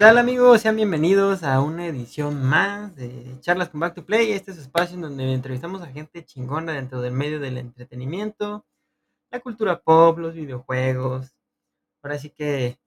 tal 0.00 0.16
amigos? 0.16 0.62
Sean 0.62 0.76
bienvenidos 0.76 1.42
a 1.42 1.60
una 1.60 1.84
edición 1.84 2.42
más 2.42 2.96
de 2.96 3.38
Charlas 3.40 3.68
con 3.68 3.80
Back 3.80 3.96
to 3.96 4.06
Play. 4.06 4.32
Este 4.32 4.50
es 4.50 4.56
el 4.56 4.62
espacio 4.62 4.94
en 4.94 5.02
donde 5.02 5.30
entrevistamos 5.30 5.82
a 5.82 5.88
gente 5.88 6.24
chingona 6.24 6.72
dentro 6.72 7.02
del 7.02 7.12
medio 7.12 7.38
del 7.38 7.58
entretenimiento, 7.58 8.64
la 9.30 9.40
cultura 9.40 9.82
pop, 9.82 10.16
los 10.16 10.32
videojuegos. 10.32 11.36
Ahora 12.02 12.18
sí 12.18 12.30
que 12.30 12.80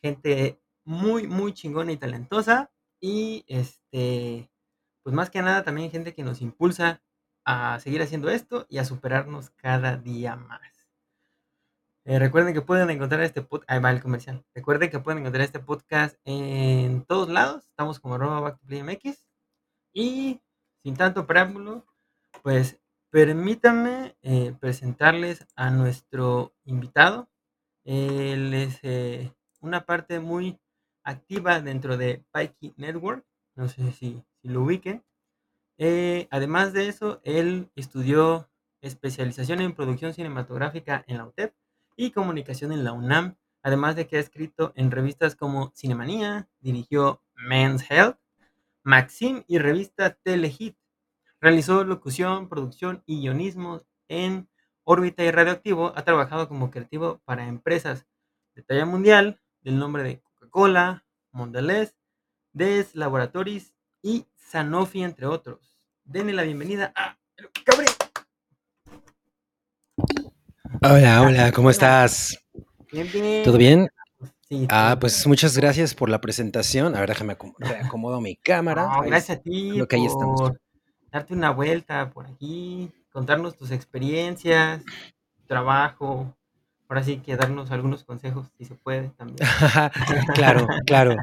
gente 0.00 0.60
muy, 0.84 1.26
muy 1.26 1.54
chingona 1.54 1.90
y 1.90 1.96
talentosa. 1.96 2.70
Y 3.00 3.44
este, 3.48 4.48
pues 5.02 5.12
más 5.12 5.28
que 5.28 5.42
nada 5.42 5.64
también 5.64 5.90
gente 5.90 6.14
que 6.14 6.22
nos 6.22 6.40
impulsa 6.40 7.02
a 7.44 7.80
seguir 7.80 8.00
haciendo 8.00 8.30
esto 8.30 8.66
y 8.68 8.78
a 8.78 8.84
superarnos 8.84 9.50
cada 9.56 9.96
día 9.96 10.36
más. 10.36 10.69
Eh, 12.10 12.18
recuerden 12.18 12.52
que 12.52 12.60
pueden 12.60 12.90
encontrar 12.90 13.22
este 13.22 13.40
podcast. 13.40 13.70
Ahí 13.70 13.78
va 13.78 13.92
el 13.92 14.02
comercial. 14.02 14.44
Recuerden 14.52 14.90
que 14.90 14.98
pueden 14.98 15.20
encontrar 15.20 15.44
este 15.44 15.60
podcast 15.60 16.16
en 16.24 17.04
todos 17.04 17.28
lados. 17.28 17.68
Estamos 17.68 18.00
como 18.00 18.16
arroba 18.16 18.40
back 18.40 18.58
to 18.58 18.66
play 18.66 18.82
MX. 18.82 19.24
Y 19.92 20.40
sin 20.82 20.96
tanto 20.96 21.24
preámbulo, 21.28 21.86
pues 22.42 22.80
permítanme 23.10 24.16
eh, 24.22 24.52
presentarles 24.58 25.46
a 25.54 25.70
nuestro 25.70 26.52
invitado. 26.64 27.30
Él 27.84 28.54
es 28.54 28.80
eh, 28.82 29.32
una 29.60 29.86
parte 29.86 30.18
muy 30.18 30.58
activa 31.04 31.60
dentro 31.60 31.96
de 31.96 32.24
Pikey 32.32 32.74
Network. 32.76 33.24
No 33.54 33.68
sé 33.68 33.92
si, 33.92 34.20
si 34.42 34.48
lo 34.48 34.62
ubiquen. 34.62 35.04
además 36.32 36.72
de 36.72 36.88
eso, 36.88 37.20
él 37.22 37.70
estudió 37.76 38.50
especialización 38.80 39.60
en 39.60 39.76
producción 39.76 40.12
cinematográfica 40.12 41.04
en 41.06 41.18
la 41.18 41.26
UTEP 41.26 41.54
y 41.96 42.10
comunicación 42.10 42.72
en 42.72 42.84
la 42.84 42.92
UNAM, 42.92 43.36
además 43.62 43.96
de 43.96 44.06
que 44.06 44.16
ha 44.16 44.20
escrito 44.20 44.72
en 44.76 44.90
revistas 44.90 45.36
como 45.36 45.72
Cinemanía, 45.74 46.48
dirigió 46.60 47.22
Men's 47.34 47.90
Health, 47.90 48.18
Maxim 48.82 49.44
y 49.46 49.58
revista 49.58 50.14
Telehit. 50.14 50.76
Realizó 51.40 51.84
locución, 51.84 52.48
producción 52.48 53.02
y 53.06 53.20
guionismo 53.20 53.82
en 54.08 54.48
órbita 54.84 55.24
y 55.24 55.30
radioactivo. 55.30 55.92
Ha 55.96 56.04
trabajado 56.04 56.48
como 56.48 56.70
creativo 56.70 57.20
para 57.24 57.46
empresas 57.46 58.06
de 58.54 58.62
talla 58.62 58.86
mundial 58.86 59.40
del 59.62 59.78
nombre 59.78 60.02
de 60.02 60.20
Coca-Cola, 60.20 61.04
Mondelez, 61.32 61.96
Des 62.52 62.94
Laboratories 62.94 63.74
y 64.02 64.26
Sanofi, 64.34 65.02
entre 65.02 65.26
otros. 65.26 65.78
Denle 66.04 66.32
la 66.32 66.42
bienvenida 66.42 66.92
a. 66.96 67.16
Hola, 70.82 71.22
hola, 71.22 71.52
¿cómo 71.52 71.70
estás? 71.70 72.38
Bien, 72.92 73.10
bien. 73.12 73.44
¿Todo 73.44 73.58
bien? 73.58 73.88
Sí, 74.48 74.66
Ah, 74.70 74.96
pues 75.00 75.26
muchas 75.26 75.56
gracias 75.56 75.94
por 75.94 76.08
la 76.10 76.20
presentación. 76.20 76.96
A 76.96 77.00
ver, 77.00 77.10
déjame 77.10 77.36
acom- 77.38 77.54
reacomodo 77.58 78.20
mi 78.20 78.36
cámara. 78.36 78.90
No, 78.94 79.02
Ahí 79.02 79.10
gracias 79.10 79.38
a 79.38 79.42
ti 79.42 79.72
creo 79.74 79.88
que 79.88 79.96
ahí 79.96 80.06
estamos. 80.06 80.40
por 80.40 80.60
darte 81.12 81.34
una 81.34 81.50
vuelta 81.50 82.10
por 82.10 82.26
aquí, 82.26 82.90
contarnos 83.12 83.56
tus 83.56 83.70
experiencias, 83.70 84.84
tu 84.84 85.46
trabajo. 85.46 86.34
Ahora 86.90 87.04
sí 87.04 87.18
que 87.18 87.36
darnos 87.36 87.70
algunos 87.70 88.02
consejos, 88.02 88.48
si 88.58 88.64
se 88.64 88.74
puede 88.74 89.10
también. 89.10 89.38
Claro, 90.34 90.66
claro. 90.84 91.16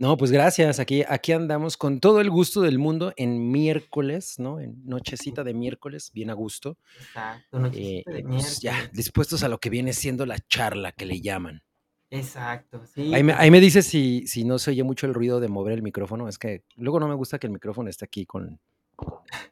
No, 0.00 0.16
pues 0.16 0.32
gracias. 0.32 0.80
Aquí, 0.80 1.04
aquí 1.08 1.30
andamos 1.30 1.76
con 1.76 2.00
todo 2.00 2.20
el 2.20 2.28
gusto 2.28 2.60
del 2.60 2.80
mundo 2.80 3.12
en 3.16 3.52
miércoles, 3.52 4.40
¿no? 4.40 4.58
En 4.58 4.84
nochecita 4.84 5.44
de 5.44 5.54
miércoles, 5.54 6.10
bien 6.12 6.30
a 6.30 6.32
gusto. 6.34 6.76
Exacto, 6.98 7.58
Eh, 7.58 7.60
nochecita 7.60 8.10
de 8.10 8.18
y 8.18 8.22
pues 8.24 8.60
ya, 8.60 8.72
miércoles. 8.72 8.96
dispuestos 8.96 9.44
a 9.44 9.48
lo 9.48 9.58
que 9.60 9.70
viene 9.70 9.92
siendo 9.92 10.26
la 10.26 10.38
charla 10.40 10.90
que 10.90 11.06
le 11.06 11.20
llaman. 11.20 11.62
Exacto, 12.10 12.84
sí, 12.84 13.14
Ahí 13.14 13.22
me, 13.22 13.32
pues 13.32 13.42
ahí 13.42 13.50
me 13.52 13.60
dice 13.60 13.82
si, 13.82 14.26
si 14.26 14.44
no 14.44 14.58
se 14.58 14.72
oye 14.72 14.82
mucho 14.82 15.06
el 15.06 15.14
ruido 15.14 15.38
de 15.38 15.48
mover 15.48 15.74
el 15.74 15.82
micrófono. 15.82 16.28
Es 16.28 16.36
que 16.38 16.64
luego 16.76 16.98
no 17.00 17.06
me 17.08 17.14
gusta 17.14 17.38
que 17.38 17.46
el 17.46 17.52
micrófono 17.52 17.88
esté 17.88 18.04
aquí 18.04 18.26
con 18.26 18.58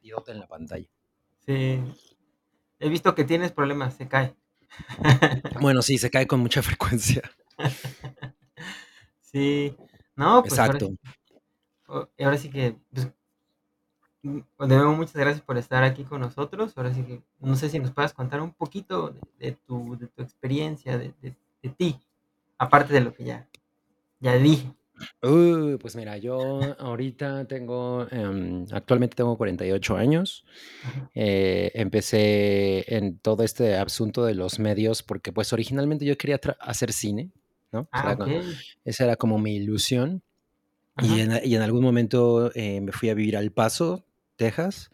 idiota 0.02 0.32
en 0.32 0.40
la 0.40 0.48
pantalla. 0.48 0.88
sí. 1.46 1.80
He 2.82 2.88
visto 2.88 3.14
que 3.14 3.24
tienes 3.24 3.52
problemas, 3.52 3.92
se 3.94 4.08
cae. 4.08 4.34
Bueno, 5.60 5.82
sí, 5.82 5.98
se 5.98 6.10
cae 6.10 6.26
con 6.26 6.40
mucha 6.40 6.62
frecuencia. 6.62 7.22
Sí. 9.20 9.76
No, 10.16 10.42
pues 10.42 10.58
ahora 10.58 10.72
Exacto. 10.78 10.94
o- 11.86 12.08
ahora 12.24 12.36
sí 12.36 12.50
que 12.50 12.76
pues, 12.92 13.08
mm, 14.22 14.38
de 14.60 14.76
nuevo 14.76 14.92
muchas 14.94 15.14
gracias 15.16 15.42
por 15.42 15.56
estar 15.58 15.82
aquí 15.84 16.04
con 16.04 16.20
nosotros. 16.20 16.72
Ahora 16.76 16.92
sí 16.94 17.02
que 17.02 17.22
no 17.38 17.56
sé 17.56 17.68
si 17.70 17.78
nos 17.78 17.92
puedas 17.92 18.12
contar 18.12 18.40
un 18.40 18.52
poquito 18.52 19.10
de, 19.10 19.20
de 19.38 19.52
tu, 19.66 19.96
de 19.98 20.06
tu 20.08 20.22
experiencia, 20.22 20.98
de, 20.98 21.14
de- 21.22 21.36
de 21.62 21.68
ti, 21.70 22.00
aparte 22.58 22.92
de 22.94 23.00
lo 23.00 23.12
que 23.14 23.24
ya, 23.24 23.48
ya 24.20 24.34
dije. 24.34 24.72
Uh, 25.22 25.78
pues 25.78 25.96
mira, 25.96 26.16
yo 26.18 26.76
ahorita 26.78 27.46
tengo, 27.46 28.06
em, 28.10 28.66
actualmente 28.70 29.16
tengo 29.16 29.36
48 29.36 29.96
años. 29.96 30.44
Eh, 31.14 31.70
empecé 31.74 32.94
en 32.94 33.18
todo 33.18 33.42
este 33.42 33.76
asunto 33.76 34.24
de 34.24 34.34
los 34.34 34.58
medios 34.58 35.02
porque 35.02 35.32
pues 35.32 35.52
originalmente 35.52 36.04
yo 36.04 36.16
quería 36.16 36.40
hacer 36.60 36.92
cine, 36.92 37.30
¿no? 37.72 37.88
Ah, 37.92 38.16
esa 38.84 39.04
era 39.04 39.16
como 39.16 39.38
mi 39.38 39.56
ilusión. 39.56 40.22
Y 41.02 41.20
Ajá. 41.20 41.38
en, 41.38 41.50
y 41.50 41.54
en 41.54 41.62
algún 41.62 41.82
momento 41.82 42.50
eh, 42.54 42.80
me 42.80 42.92
fui 42.92 43.08
a 43.08 43.14
vivir 43.14 43.36
al 43.36 43.52
Paso, 43.52 44.04
Texas. 44.36 44.90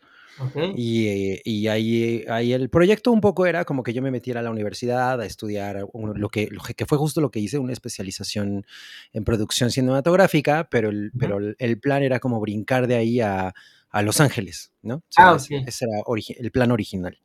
Y, 0.77 1.07
eh, 1.07 1.43
y 1.45 1.69
ahí, 1.69 2.25
ahí 2.29 2.53
el 2.53 2.69
proyecto 2.69 3.11
un 3.13 3.21
poco 3.21 3.47
era 3.47 3.65
como 3.65 3.83
que 3.83 3.93
yo 3.93 4.03
me 4.03 4.11
metiera 4.11 4.41
a 4.41 4.43
la 4.43 4.51
universidad 4.51 5.21
a 5.21 5.27
estudiar 5.27 5.87
lo 5.93 6.29
que, 6.29 6.49
lo 6.51 6.61
que 6.63 6.87
fue 6.87 6.99
justo 6.99 7.21
lo 7.21 7.31
que 7.31 7.41
hice, 7.41 7.59
una 7.59 7.73
especialización 7.73 8.67
en 9.13 9.25
producción 9.25 9.71
cinematográfica, 9.71 10.69
pero 10.71 10.91
el, 10.91 11.11
pero 11.19 11.39
el, 11.39 11.81
plan 11.81 12.03
era 12.03 12.21
como 12.21 12.41
brincar 12.41 12.87
de 12.87 12.97
ahí 12.97 13.21
a, 13.21 13.55
a 13.91 14.03
Los 14.03 14.21
Ángeles, 14.21 14.73
¿no? 14.83 14.97
O 14.97 15.03
Ah, 15.17 15.39
sea, 15.39 15.61
ese, 15.67 15.87
era 15.87 16.03
el 16.39 16.51
plan 16.51 16.71
original. 16.71 17.19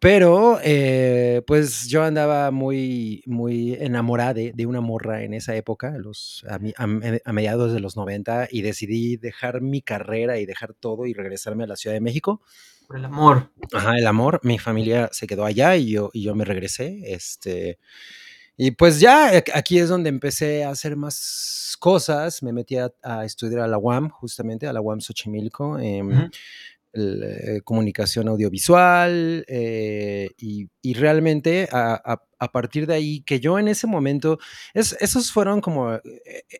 Pero, 0.00 0.60
eh, 0.62 1.42
pues 1.46 1.88
yo 1.88 2.04
andaba 2.04 2.52
muy, 2.52 3.22
muy 3.26 3.74
enamorada 3.74 4.34
de, 4.34 4.52
de 4.54 4.66
una 4.66 4.80
morra 4.80 5.24
en 5.24 5.34
esa 5.34 5.56
época, 5.56 5.92
a, 5.94 5.98
los, 5.98 6.44
a, 6.48 6.58
mi- 6.60 6.72
a 6.76 6.86
a 7.24 7.32
mediados 7.32 7.72
de 7.72 7.80
los 7.80 7.96
90, 7.96 8.46
y 8.50 8.62
decidí 8.62 9.16
dejar 9.16 9.60
mi 9.60 9.82
carrera 9.82 10.38
y 10.38 10.46
dejar 10.46 10.74
todo 10.74 11.04
y 11.06 11.14
regresarme 11.14 11.64
a 11.64 11.66
la 11.66 11.74
Ciudad 11.76 11.94
de 11.94 12.00
México. 12.00 12.42
Por 12.86 12.96
el 12.98 13.04
amor. 13.06 13.50
Ajá, 13.72 13.98
el 13.98 14.06
amor, 14.06 14.40
mi 14.44 14.58
familia 14.58 15.08
se 15.12 15.26
quedó 15.26 15.44
allá 15.44 15.74
y 15.76 15.90
yo, 15.90 16.10
y 16.12 16.22
yo 16.22 16.34
me 16.36 16.44
regresé. 16.44 17.00
Este, 17.12 17.78
y 18.56 18.70
pues 18.72 19.00
ya 19.00 19.32
ac- 19.32 19.50
aquí 19.54 19.78
es 19.78 19.88
donde 19.88 20.08
empecé 20.10 20.64
a 20.64 20.70
hacer 20.70 20.96
más 20.96 21.76
cosas. 21.80 22.42
Me 22.42 22.52
metí 22.52 22.76
a, 22.76 22.92
a 23.02 23.24
estudiar 23.24 23.60
a 23.62 23.66
la 23.68 23.78
UAM, 23.78 24.10
justamente, 24.10 24.66
a 24.68 24.72
la 24.72 24.80
UAM 24.80 25.00
Xochimilco. 25.00 25.78
em, 25.80 26.08
Ujú. 26.08 26.30
El, 26.92 27.22
eh, 27.22 27.60
comunicación 27.64 28.28
audiovisual 28.28 29.44
eh, 29.48 30.30
y, 30.38 30.68
y 30.82 30.94
realmente 30.94 31.68
a, 31.70 31.94
a- 32.04 32.22
a 32.40 32.48
partir 32.52 32.86
de 32.86 32.94
ahí 32.94 33.20
que 33.22 33.40
yo 33.40 33.58
en 33.58 33.68
ese 33.68 33.86
momento, 33.86 34.38
es- 34.74 34.96
esos 35.00 35.32
fueron 35.32 35.60
como, 35.60 35.94
eh, 35.94 36.00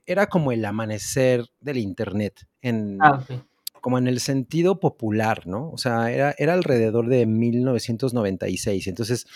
era 0.06 0.26
como 0.26 0.52
el 0.52 0.64
amanecer 0.64 1.44
del 1.60 1.78
Internet, 1.78 2.46
en, 2.62 2.98
Ah, 3.00 3.22
ok. 3.28 3.40
como 3.80 3.96
en 3.98 4.08
el 4.08 4.18
sentido 4.20 4.80
popular, 4.80 5.46
¿no? 5.46 5.70
O 5.70 5.78
sea, 5.78 6.10
era, 6.12 6.34
era 6.36 6.54
alrededor 6.54 7.08
de 7.08 7.26
1996, 7.26 8.86
entonces 8.88 9.26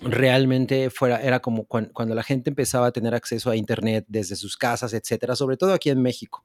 realmente 0.00 0.90
fuera, 0.90 1.20
era 1.20 1.40
como 1.40 1.64
cuan- 1.66 1.90
cuando 1.92 2.14
la 2.14 2.22
gente 2.22 2.50
empezaba 2.50 2.86
a 2.86 2.92
tener 2.92 3.14
acceso 3.14 3.50
a 3.50 3.56
Internet 3.56 4.04
desde 4.08 4.36
sus 4.36 4.56
casas, 4.56 4.92
etcétera, 4.92 5.34
sobre 5.34 5.56
todo 5.56 5.72
aquí 5.72 5.90
en 5.90 6.00
México. 6.02 6.44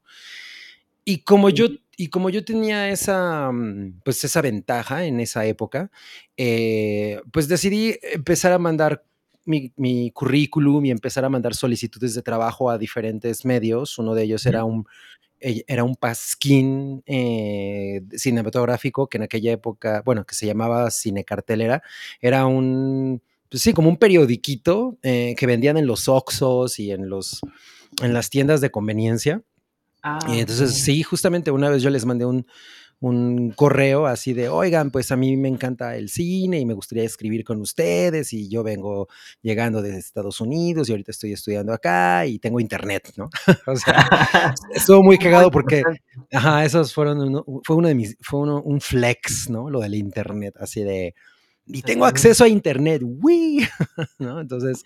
Y 1.06 1.20
como 1.24 1.50
yo, 1.50 1.68
y 1.98 2.10
como 2.10 2.30
yo 2.30 2.46
tenía 2.46 2.90
esa, 2.90 3.52
mm, 3.52 4.02
pues 4.06 4.24
esa 4.24 4.42
ventaja 4.42 5.06
en 5.06 5.20
esa 5.20 5.46
época, 5.46 5.92
eh, 6.38 7.22
pues 7.32 7.48
decidí 7.48 7.98
empezar 8.14 8.54
a 8.54 8.60
mandar 8.60 9.04
mi, 9.46 9.74
mi 9.76 10.12
currículum 10.12 10.86
y 10.86 10.92
empezar 10.92 11.26
a 11.26 11.30
mandar 11.30 11.54
solicitudes 11.56 12.14
de 12.16 12.22
trabajo 12.22 12.70
a 12.70 12.78
diferentes 12.78 13.46
medios. 13.46 13.98
Uno 14.00 14.16
de 14.16 14.24
ellos 14.24 14.46
era 14.46 14.64
un, 14.64 14.86
eh, 15.46 15.66
era 15.68 15.84
un 15.84 15.98
pasquín 15.98 17.04
eh, 17.06 18.02
cinematográfico 18.16 19.08
que 19.08 19.18
en 19.18 19.24
aquella 19.24 19.52
época, 19.52 20.02
bueno, 20.06 20.26
que 20.26 20.36
se 20.36 20.46
llamaba 20.46 20.90
Cine 20.90 21.26
Cartelera. 21.26 21.84
Era 22.22 22.46
un, 22.46 23.22
pues 23.50 23.62
sí, 23.62 23.74
como 23.74 23.90
un 23.90 23.98
periodiquito 23.98 24.98
eh, 25.04 25.36
que 25.38 25.46
vendían 25.46 25.76
en 25.76 25.86
los 25.86 26.08
Oxxos 26.08 26.80
y 26.80 26.92
en, 26.92 27.10
los, 27.10 27.42
en 28.02 28.14
las 28.14 28.30
tiendas 28.30 28.62
de 28.62 28.72
conveniencia. 28.72 29.42
Ah, 30.04 30.20
Y 30.28 30.40
entonces, 30.40 30.72
ok. 30.72 30.76
sí, 30.78 31.04
justamente 31.04 31.52
una 31.52 31.70
vez 31.70 31.82
yo 31.82 31.90
les 31.90 32.06
mandé 32.06 32.26
un, 32.26 32.46
un 33.00 33.52
correo 33.52 34.06
así 34.06 34.34
de, 34.34 34.48
oigan, 34.48 34.90
pues 34.90 35.12
a 35.12 35.18
mí 35.18 35.36
me 35.36 35.50
encanta 35.50 35.98
el 35.98 36.10
cine 36.10 36.60
y 36.60 36.66
me 36.66 36.74
gustaría 36.74 37.04
escribir 37.04 37.44
con 37.44 37.60
ustedes 37.60 38.32
y 38.32 38.48
yo 38.50 38.64
vengo 38.64 39.08
llegando 39.42 39.82
de 39.82 39.98
Estados 39.98 40.40
Unidos 40.40 40.88
y 40.88 40.94
ahorita 40.94 41.12
estoy 41.12 41.34
estudiando 41.34 41.74
acá 41.74 42.26
y 42.26 42.40
tengo 42.40 42.62
internet, 42.62 43.12
¿no? 43.18 43.30
o 43.68 43.76
sea, 43.76 44.08
estuvo 44.74 45.04
muy 45.04 45.18
cagado 45.18 45.52
porque, 45.52 45.84
ajá, 46.32 46.64
esos 46.64 46.94
fueron, 46.94 47.20
uno, 47.20 47.46
fue 47.66 47.76
uno 47.76 47.90
de 47.90 47.96
mis, 47.96 48.16
fue 48.22 48.40
uno, 48.40 48.62
un 48.62 48.80
flex, 48.80 49.50
¿no? 49.50 49.70
Lo 49.70 49.82
del 49.82 49.96
internet, 49.96 50.56
así 50.60 50.82
de, 50.84 51.14
y 51.66 51.82
tengo 51.82 52.06
acceso 52.06 52.44
a 52.44 52.48
internet, 52.48 53.02
¡Wii! 53.04 53.68
¿no? 54.20 54.40
Entonces, 54.40 54.84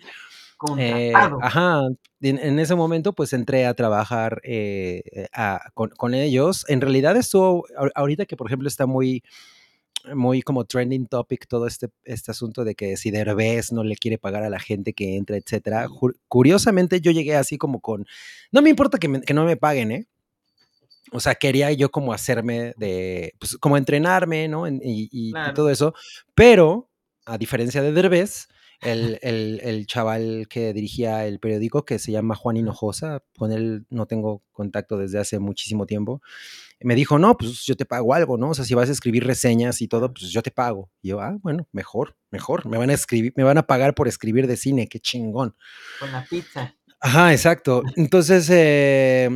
Eh, 0.78 1.12
ajá, 1.14 1.82
en, 2.20 2.58
ese 2.58 2.74
momento 2.74 3.12
pues 3.12 3.32
entré 3.32 3.66
a 3.66 3.74
trabajar 3.74 4.40
eh, 4.44 5.28
con, 5.74 5.90
con, 5.90 6.14
ellos. 6.14 6.64
En 6.68 6.80
realidad 6.80 7.16
estuvo, 7.16 7.64
ahorita 7.94 8.26
que 8.26 8.36
por 8.36 8.48
ejemplo 8.48 8.68
está 8.68 8.86
muy, 8.86 9.22
muy 10.14 10.42
como 10.42 10.64
trending 10.64 11.06
topic 11.06 11.46
todo 11.46 11.66
este, 11.66 11.88
este 12.04 12.30
asunto 12.30 12.64
de 12.64 12.74
que 12.74 12.96
si 12.96 13.10
Derbez 13.10 13.72
no 13.72 13.84
le 13.84 13.96
quiere 13.96 14.18
pagar 14.18 14.42
a 14.42 14.50
la 14.50 14.58
gente 14.58 14.92
que 14.92 15.16
entra, 15.16 15.36
etcétera. 15.36 15.86
Curiosamente 16.28 17.00
yo 17.00 17.10
llegué 17.10 17.36
así 17.36 17.58
como 17.58 17.80
con, 17.80 18.06
no 18.52 18.62
me 18.62 18.70
importa 18.70 18.98
que, 18.98 19.20
que 19.20 19.34
no 19.34 19.44
me 19.44 19.56
paguen, 19.56 19.92
¿eh? 19.92 20.06
O 21.10 21.20
sea, 21.20 21.34
quería 21.34 21.72
yo 21.72 21.90
como 21.90 22.12
hacerme 22.12 22.74
de, 22.76 23.34
pues 23.38 23.56
como 23.56 23.78
entrenarme, 23.78 24.46
¿no? 24.46 24.68
Y, 24.68 25.08
y, 25.10 25.32
todo 25.54 25.70
eso, 25.70 25.94
pero 26.34 26.90
a 27.24 27.38
diferencia 27.38 27.80
de 27.82 27.92
Derbez, 27.92 28.48
el, 28.80 29.18
el, 29.22 29.60
el, 29.62 29.86
chaval 29.86 30.46
que 30.48 30.72
dirigía 30.72 31.26
el 31.26 31.40
periódico, 31.40 31.84
que 31.84 31.98
se 31.98 32.12
llama 32.12 32.34
Juan 32.34 32.56
Hinojosa, 32.56 33.22
con 33.36 33.52
él 33.52 33.86
no 33.90 34.06
tengo 34.06 34.42
contacto 34.52 34.96
desde 34.98 35.18
hace 35.18 35.38
muchísimo 35.38 35.86
tiempo, 35.86 36.20
me 36.80 36.94
dijo, 36.94 37.18
no, 37.18 37.36
pues 37.36 37.64
yo 37.64 37.76
te 37.76 37.84
pago 37.84 38.14
algo, 38.14 38.36
¿no? 38.36 38.50
O 38.50 38.54
sea, 38.54 38.64
si 38.64 38.74
vas 38.74 38.88
a 38.88 38.92
escribir 38.92 39.26
reseñas 39.26 39.82
y 39.82 39.88
todo, 39.88 40.12
pues 40.12 40.30
yo 40.30 40.42
te 40.42 40.50
pago. 40.50 40.90
Y 41.02 41.08
yo, 41.08 41.20
ah, 41.20 41.36
bueno, 41.42 41.68
mejor, 41.72 42.16
mejor, 42.30 42.66
me 42.66 42.78
van 42.78 42.90
a 42.90 42.94
escribir, 42.94 43.32
me 43.36 43.42
van 43.42 43.58
a 43.58 43.66
pagar 43.66 43.94
por 43.94 44.06
escribir 44.06 44.46
de 44.46 44.56
cine, 44.56 44.86
qué 44.86 45.00
chingón. 45.00 45.56
Con 45.98 46.12
la 46.12 46.24
pizza. 46.24 46.74
Ajá, 47.00 47.32
exacto. 47.32 47.82
Entonces, 47.96 48.48
eh, 48.50 49.28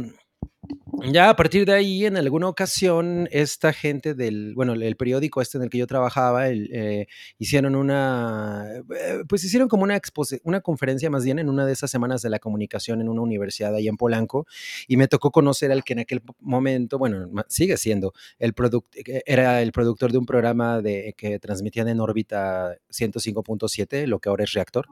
ya 1.11 1.31
a 1.31 1.37
partir 1.37 1.65
de 1.67 1.73
ahí, 1.73 2.07
en 2.07 2.17
alguna 2.17 2.49
ocasión, 2.49 3.29
esta 3.33 3.73
gente 3.73 4.15
del, 4.15 4.55
bueno, 4.55 4.75
el 4.75 4.97
periódico 4.97 5.41
este 5.41 5.59
en 5.59 5.65
el 5.65 5.71
que 5.71 5.79
yo 5.79 5.87
trabajaba, 5.87 6.49
eh, 6.51 7.07
hicieron 7.39 7.75
una, 7.75 8.67
eh, 8.77 9.25
pues 9.29 9.43
hicieron 9.43 9.69
como 9.69 9.85
una, 9.85 10.01
una 10.45 10.61
conferencia 10.61 11.11
más 11.11 11.25
bien 11.25 11.39
en 11.39 11.49
una 11.49 11.67
de 11.67 11.73
esas 11.73 11.91
semanas 11.91 12.23
de 12.23 12.31
la 12.31 12.39
comunicación 12.39 13.01
en 13.01 13.09
una 13.09 13.23
universidad 13.23 13.75
ahí 13.75 13.89
en 13.89 13.97
Polanco, 13.97 14.47
y 14.87 14.97
me 14.97 15.09
tocó 15.09 15.31
conocer 15.31 15.73
al 15.73 15.83
que 15.83 15.95
en 15.95 16.01
aquel 16.01 16.23
momento, 16.39 16.99
bueno, 16.99 17.29
sigue 17.49 17.77
siendo, 17.79 18.13
el 18.39 18.55
eh, 18.95 19.23
era 19.27 19.63
el 19.63 19.73
productor 19.73 20.13
de 20.13 20.19
un 20.19 20.27
programa 20.27 20.81
de, 20.81 21.15
que 21.17 21.39
transmitían 21.39 21.89
en 21.89 22.01
órbita 22.01 22.77
105.7, 22.91 24.07
lo 24.07 24.21
que 24.21 24.29
ahora 24.29 24.45
es 24.45 24.53
Reactor, 24.53 24.87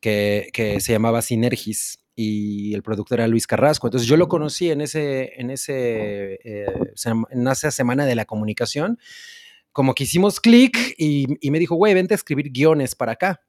que, 0.00 0.48
que 0.52 0.80
se 0.80 0.92
llamaba 0.92 1.22
Sinergis 1.22 2.01
y 2.14 2.74
el 2.74 2.82
productor 2.82 3.20
era 3.20 3.28
Luis 3.28 3.46
Carrasco. 3.46 3.86
Entonces 3.86 4.08
yo 4.08 4.16
lo 4.16 4.28
conocí 4.28 4.70
en, 4.70 4.80
ese, 4.80 5.32
en, 5.40 5.50
ese, 5.50 6.38
eh, 6.44 6.66
en 7.30 7.48
esa 7.48 7.70
semana 7.70 8.06
de 8.06 8.14
la 8.14 8.24
comunicación, 8.24 8.98
como 9.72 9.94
que 9.94 10.04
hicimos 10.04 10.40
clic 10.40 10.94
y, 10.98 11.26
me 11.50 11.58
dijo, 11.58 11.74
güey, 11.74 11.94
vente 11.94 12.14
a 12.14 12.16
escribir 12.16 12.50
guiones 12.50 12.94
para 12.94 13.12
acá. 13.12 13.40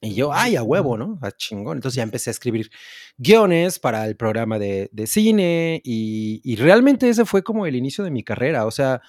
Y 0.00 0.14
yo, 0.14 0.32
ay, 0.32 0.54
a 0.54 0.62
huevo, 0.62 0.96
¿no? 0.96 1.18
A 1.22 1.32
chingón. 1.32 1.78
Entonces 1.78 1.96
ya 1.96 2.02
empecé 2.04 2.30
a 2.30 2.32
escribir 2.32 2.70
guiones 3.16 3.80
para 3.80 4.06
el 4.06 4.16
programa 4.16 4.58
de, 4.58 4.90
de 4.92 5.06
cine 5.08 5.80
y, 5.82 6.40
y, 6.44 6.56
realmente 6.56 7.08
ese 7.08 7.24
fue 7.24 7.42
como 7.42 7.66
el 7.66 7.74
inicio 7.74 8.04
de 8.04 8.10
mi 8.10 8.22
carrera. 8.22 8.66
O 8.66 8.70
sea, 8.70 9.00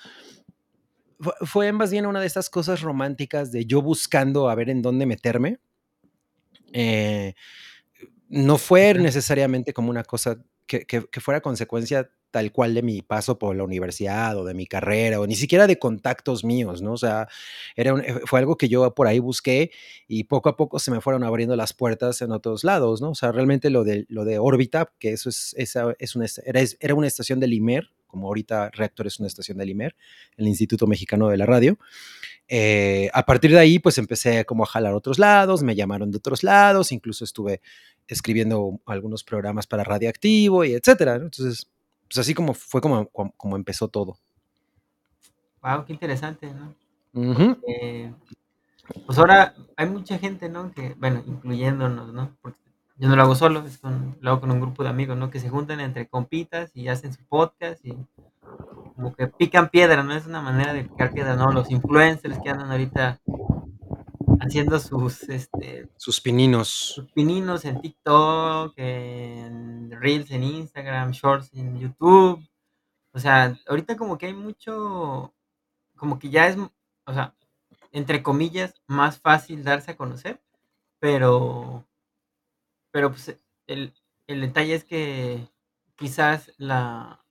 fue 1.42 1.71
más 1.74 1.92
bien 1.92 2.06
una 2.06 2.21
de 2.21 2.27
estas 2.27 2.50
cosas 2.50 2.81
románticas 2.81 3.51
de 3.51 3.65
yo 3.65 3.81
buscando 3.81 4.50
a 4.50 4.56
ver 4.56 4.69
en 4.69 4.81
dónde 4.81 5.06
meterme. 5.06 5.59
Eh, 6.74 7.33
no 8.29 8.57
fue 8.57 8.93
necesariamente 8.93 9.73
como 9.73 9.89
una 9.89 10.03
cosa 10.03 10.39
que, 10.67 11.01
fuera 11.19 11.41
consecuencia 11.41 12.11
tal 12.29 12.51
cual 12.51 12.75
de 12.75 12.83
mi 12.83 13.01
paso 13.01 13.39
por 13.39 13.55
la 13.55 13.63
universidad 13.63 14.37
o 14.37 14.45
de 14.45 14.53
mi 14.53 14.67
carrera 14.67 15.19
o 15.19 15.25
ni 15.25 15.35
siquiera 15.35 15.65
de 15.65 15.79
contactos 15.79 16.43
míos, 16.43 16.83
¿no? 16.83 16.93
O 16.93 16.97
sea, 16.97 17.27
era 17.75 17.99
eh, 18.01 18.21
fue 18.27 18.37
algo 18.37 18.55
que 18.55 18.69
yo 18.69 18.93
por 18.93 19.07
ahí 19.07 19.17
busqué 19.17 19.71
y 20.07 20.25
poco 20.25 20.47
a 20.47 20.55
poco 20.55 20.77
se 20.77 20.91
me 20.91 21.01
fueron 21.01 21.23
abriendo 21.23 21.55
las 21.55 21.73
puertas 21.73 22.21
en 22.21 22.31
otros 22.31 22.63
lados, 22.63 23.01
¿no? 23.01 23.09
O 23.09 23.15
sea, 23.15 23.31
realmente 23.31 23.71
lo 23.71 23.83
de, 23.83 24.05
lo 24.09 24.25
de 24.25 24.37
órbita, 24.37 24.93
que 24.99 25.11
eso 25.11 25.29
es, 25.29 25.55
esa, 25.57 25.95
es 25.97 26.15
una, 26.15 26.27
era, 26.45 26.61
era 26.79 26.93
una 26.93 27.07
estación 27.07 27.39
del 27.39 27.53
IMER, 27.53 27.89
como 28.05 28.27
ahorita 28.27 28.69
Reactor 28.69 29.07
es 29.07 29.19
una 29.19 29.27
estación 29.27 29.57
del 29.57 29.71
IMER, 29.71 29.95
el 30.37 30.47
Instituto 30.47 30.85
Mexicano 30.85 31.29
de 31.29 31.37
la 31.37 31.47
Radio, 31.47 31.79
eh, 32.51 33.11
a 33.13 33.25
partir 33.25 33.51
de 33.51 33.59
ahí, 33.59 33.77
pues 33.77 33.99
empecé 33.99 34.43
como 34.43 34.63
a 34.63 34.65
jalar 34.65 34.95
otros 34.95 35.19
lados, 35.19 35.61
me 35.61 35.75
llamaron 35.75 36.09
de 36.09 36.17
otros 36.17 36.43
lados, 36.43 36.91
incluso 36.91 37.23
estuve 37.23 37.61
escribiendo 38.09 38.79
algunos 38.85 39.23
programas 39.23 39.67
para 39.67 39.83
Radioactivo 39.83 40.65
y 40.65 40.73
etcétera. 40.73 41.15
Entonces, 41.15 41.69
pues 42.07 42.17
así 42.17 42.33
como 42.33 42.53
fue 42.53 42.81
como, 42.81 43.07
como, 43.07 43.56
empezó 43.56 43.88
todo. 43.88 44.17
Wow, 45.61 45.85
qué 45.85 45.94
interesante, 45.94 46.51
¿no? 46.53 46.75
pues 49.06 49.19
ahora 49.19 49.53
hay 49.75 49.88
mucha 49.88 50.17
gente, 50.17 50.50
¿no? 50.50 50.71
Que, 50.71 50.95
bueno, 50.97 51.23
incluyéndonos, 51.27 52.11
¿no? 52.11 52.35
Porque 52.41 52.59
yo 52.97 53.07
no 53.07 53.15
lo 53.15 53.21
hago 53.21 53.35
solo, 53.35 53.63
es 53.65 53.77
con, 53.77 54.17
lo 54.19 54.31
hago 54.31 54.41
con 54.41 54.51
un 54.51 54.59
grupo 54.59 54.83
de 54.83 54.89
amigos, 54.89 55.15
¿no? 55.15 55.29
Que 55.29 55.39
se 55.39 55.50
juntan 55.50 55.79
entre 55.79 56.07
compitas 56.07 56.71
y 56.73 56.88
hacen 56.88 57.13
su 57.13 57.23
podcast 57.25 57.85
y 57.85 57.95
como 58.95 59.15
que 59.15 59.27
pican 59.27 59.69
piedra, 59.69 60.01
¿no? 60.01 60.15
Es 60.15 60.25
una 60.25 60.41
manera 60.41 60.73
de 60.73 60.85
picar 60.85 61.13
piedra, 61.13 61.35
¿no? 61.35 61.51
Los 61.51 61.69
influencers 61.69 62.39
que 62.39 62.50
andan 62.50 62.71
ahorita 62.71 63.19
haciendo 64.39 64.80
sus, 64.80 65.24
este... 65.24 65.89
Sus 65.97 66.19
pininos. 66.21 66.69
Sus 66.69 67.12
pininos 67.12 67.65
en 67.65 67.81
TikTok, 67.81 68.74
en 68.77 69.91
Reels 69.91 70.31
en 70.31 70.44
Instagram, 70.44 71.12
Shorts 71.12 71.53
en 71.53 71.80
YouTube. 71.80 72.44
O 73.12 73.19
sea, 73.19 73.57
ahorita 73.68 73.97
como 73.97 74.18
que 74.18 74.27
hay 74.27 74.33
mucho, 74.33 75.33
como 75.95 76.19
que 76.19 76.30
ya 76.30 76.47
es, 76.47 76.57
o 76.57 77.13
sea, 77.13 77.36
entre 77.91 78.21
comillas, 78.24 78.81
más 78.88 79.19
fácil 79.19 79.63
darse 79.63 79.91
a 79.91 79.97
conocer, 79.97 80.42
pero, 81.00 81.88
pero 82.92 83.09
pues 83.09 83.39
el, 83.68 83.94
el 84.27 84.42
detalle 84.42 84.75
es 84.75 84.83
que 84.83 85.47
quizás 85.95 86.51
la, 86.57 87.25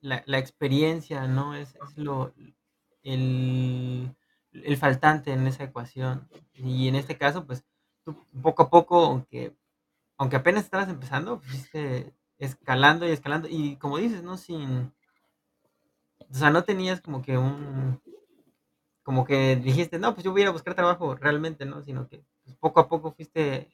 la, 0.00 0.38
experiencia, 0.38 1.26
¿no? 1.26 1.54
Es, 1.54 1.74
lo, 1.96 2.32
el, 3.02 4.14
faltante 4.78 5.32
en 5.32 5.46
esa 5.46 5.64
ecuación. 5.64 6.28
Y 6.54 6.88
en 6.88 6.96
este 6.96 7.16
caso, 7.18 7.46
pues, 7.46 7.64
poco 8.42 8.64
a 8.64 8.70
poco, 8.70 9.04
aunque, 9.04 9.54
aunque 10.18 10.36
apenas 10.36 10.64
estabas 10.64 10.88
empezando, 10.88 11.40
fuiste 11.40 12.14
escalando 12.38 13.06
y 13.06 13.10
escalando. 13.12 13.48
Y 13.50 13.76
como 13.76 13.98
dices, 13.98 14.22
¿no? 14.22 14.36
Sin. 14.36 14.92
O 16.30 16.34
sea, 16.34 16.50
no 16.50 16.64
tenías 16.64 17.00
como 17.00 17.22
que 17.22 17.38
un. 17.38 18.00
Como 19.02 19.24
que 19.24 19.56
dijiste, 19.56 19.98
no, 19.98 20.14
pues 20.14 20.24
yo 20.24 20.32
voy 20.32 20.40
a 20.40 20.44
ir 20.44 20.48
a 20.48 20.52
buscar 20.52 20.74
trabajo 20.74 21.14
realmente, 21.14 21.64
¿no? 21.64 21.82
Sino 21.82 22.08
que 22.08 22.24
pues, 22.44 22.56
poco 22.56 22.80
a 22.80 22.88
poco 22.88 23.12
fuiste 23.12 23.70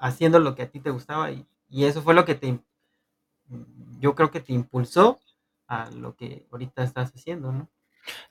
haciendo 0.00 0.38
lo 0.38 0.54
que 0.54 0.62
a 0.62 0.70
ti 0.70 0.80
te 0.80 0.90
gustaba 0.90 1.30
y, 1.32 1.46
y 1.68 1.84
eso 1.84 2.02
fue 2.02 2.14
lo 2.14 2.24
que 2.24 2.34
te. 2.36 2.60
Yo 4.00 4.14
creo 4.14 4.30
que 4.30 4.40
te 4.40 4.52
impulsó 4.52 5.20
a 5.66 5.90
lo 5.90 6.14
que 6.16 6.46
ahorita 6.52 6.82
estás 6.84 7.12
haciendo, 7.14 7.52
¿no? 7.52 7.68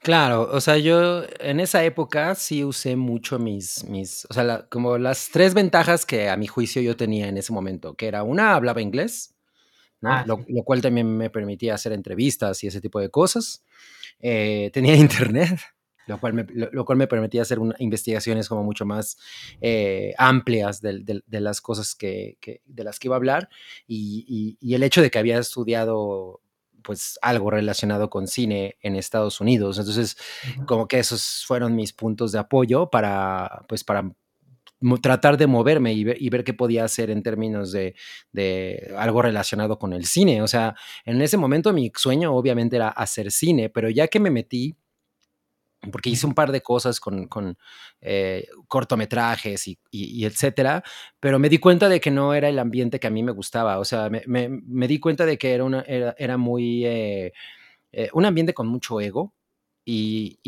Claro, 0.02 0.50
o 0.52 0.62
sea, 0.62 0.78
yo 0.78 1.24
en 1.40 1.60
esa 1.60 1.84
época 1.84 2.36
sí 2.36 2.64
usé 2.64 2.96
mucho 2.96 3.40
mis, 3.40 3.84
mis, 3.86 4.26
o 4.30 4.34
sea, 4.34 4.68
como 4.70 4.98
las 4.98 5.30
tres 5.32 5.54
ventajas 5.54 6.06
que 6.06 6.30
a 6.30 6.38
mi 6.38 6.48
juicio 6.48 6.82
yo 6.82 6.96
tenía 6.96 7.28
en 7.28 7.38
ese 7.38 7.54
momento, 7.54 7.96
que 7.96 8.08
era 8.08 8.24
una, 8.24 8.56
hablaba 8.56 8.82
inglés, 8.82 9.36
¿no? 10.02 10.12
Ah, 10.12 10.24
lo, 10.28 10.38
cual 10.64 10.82
también 10.82 11.18
me 11.18 11.30
permitía 11.30 11.74
hacer 11.74 11.94
entrevistas 11.94 12.64
y 12.64 12.68
ese 12.68 12.82
tipo 12.82 13.00
de 13.00 13.10
cosas. 13.10 13.64
Eh, 14.20 14.70
tenía 14.74 14.96
internet, 14.96 15.60
lo 16.08 16.20
cual 16.20 16.34
me, 16.34 16.46
lo, 16.54 16.86
cual 16.86 16.98
me 16.98 17.08
permitía 17.08 17.42
hacer 17.42 17.60
investigaciones 17.80 18.48
como 18.48 18.64
mucho 18.64 18.86
más 18.86 19.18
eh, 19.62 20.14
amplias 20.18 20.82
de, 20.82 21.24
de, 21.26 21.42
las 21.42 21.62
cosas 21.62 21.96
que, 21.96 22.38
que, 22.40 22.62
de 22.66 22.84
las 22.84 23.00
que 23.00 23.08
iba 23.08 23.16
a 23.16 23.18
hablar 23.18 23.50
y, 23.88 24.26
y, 24.28 24.58
y 24.62 24.76
el 24.76 24.84
hecho 24.84 25.02
de 25.02 25.10
que 25.10 25.20
había 25.20 25.40
estudiado 25.40 26.42
pues 26.86 27.18
algo 27.22 27.50
relacionado 27.50 28.10
con 28.10 28.28
cine 28.28 28.78
en 28.82 28.96
Estados 28.96 29.42
Unidos. 29.42 29.80
Entonces, 29.80 30.18
como 30.68 30.88
que 30.88 31.00
esos 31.00 31.44
fueron 31.48 31.76
mis 31.76 31.94
puntos 31.94 32.32
de 32.32 32.40
apoyo 32.40 32.90
para, 32.90 33.66
pues 33.68 33.84
para 33.84 34.12
tratar 35.02 35.38
de 35.38 35.48
moverme 35.48 35.94
y 35.94 36.04
ver, 36.04 36.44
qué 36.44 36.54
podía 36.54 36.84
hacer 36.84 37.10
en 37.10 37.24
términos 37.24 37.72
de, 37.72 37.96
de, 38.32 38.94
algo 38.98 39.22
relacionado 39.22 39.80
con 39.80 39.94
el 39.94 40.06
cine. 40.06 40.42
O 40.44 40.48
sea, 40.48 40.76
en 41.06 41.22
ese 41.22 41.38
momento 41.38 41.74
mi 41.74 41.92
sueño 41.96 42.34
obviamente 42.36 42.76
era 42.76 42.90
hacer 42.90 43.32
cine, 43.32 43.70
pero 43.70 43.90
ya 43.90 44.08
que 44.08 44.20
me 44.20 44.30
metí 44.30 44.76
porque 45.92 46.10
hice 46.10 46.26
un 46.26 46.34
par 46.34 46.52
de 46.52 46.62
cosas 46.62 47.00
con, 47.00 47.58
eh, 48.02 48.48
cortometrajes 48.68 49.68
y, 49.68 49.80
y, 49.92 50.26
etcétera, 50.26 50.84
pero 51.20 51.40
me 51.40 51.50
di 51.50 51.58
cuenta 51.58 51.90
de 51.90 52.00
que 52.00 52.12
no 52.12 52.34
era 52.34 52.50
el 52.50 52.60
ambiente 52.60 53.00
que 53.00 53.08
a 53.08 53.12
mí 53.12 53.24
me 53.24 53.32
gustaba, 53.32 53.80
o 53.80 53.86
sea, 53.86 54.10
me, 54.10 54.88
di 54.88 55.00
cuenta 55.00 55.26
de 55.26 55.38
que 55.38 55.54
era, 55.54 55.64
una, 55.64 55.82
era, 55.82 56.38
muy, 56.38 56.86
eh, 56.86 57.34
eh, 57.92 58.10
un 58.14 58.26
ambiente 58.26 58.54
con 58.54 58.68
mucho 58.68 59.00
ego 59.00 59.34
y, 59.86 60.40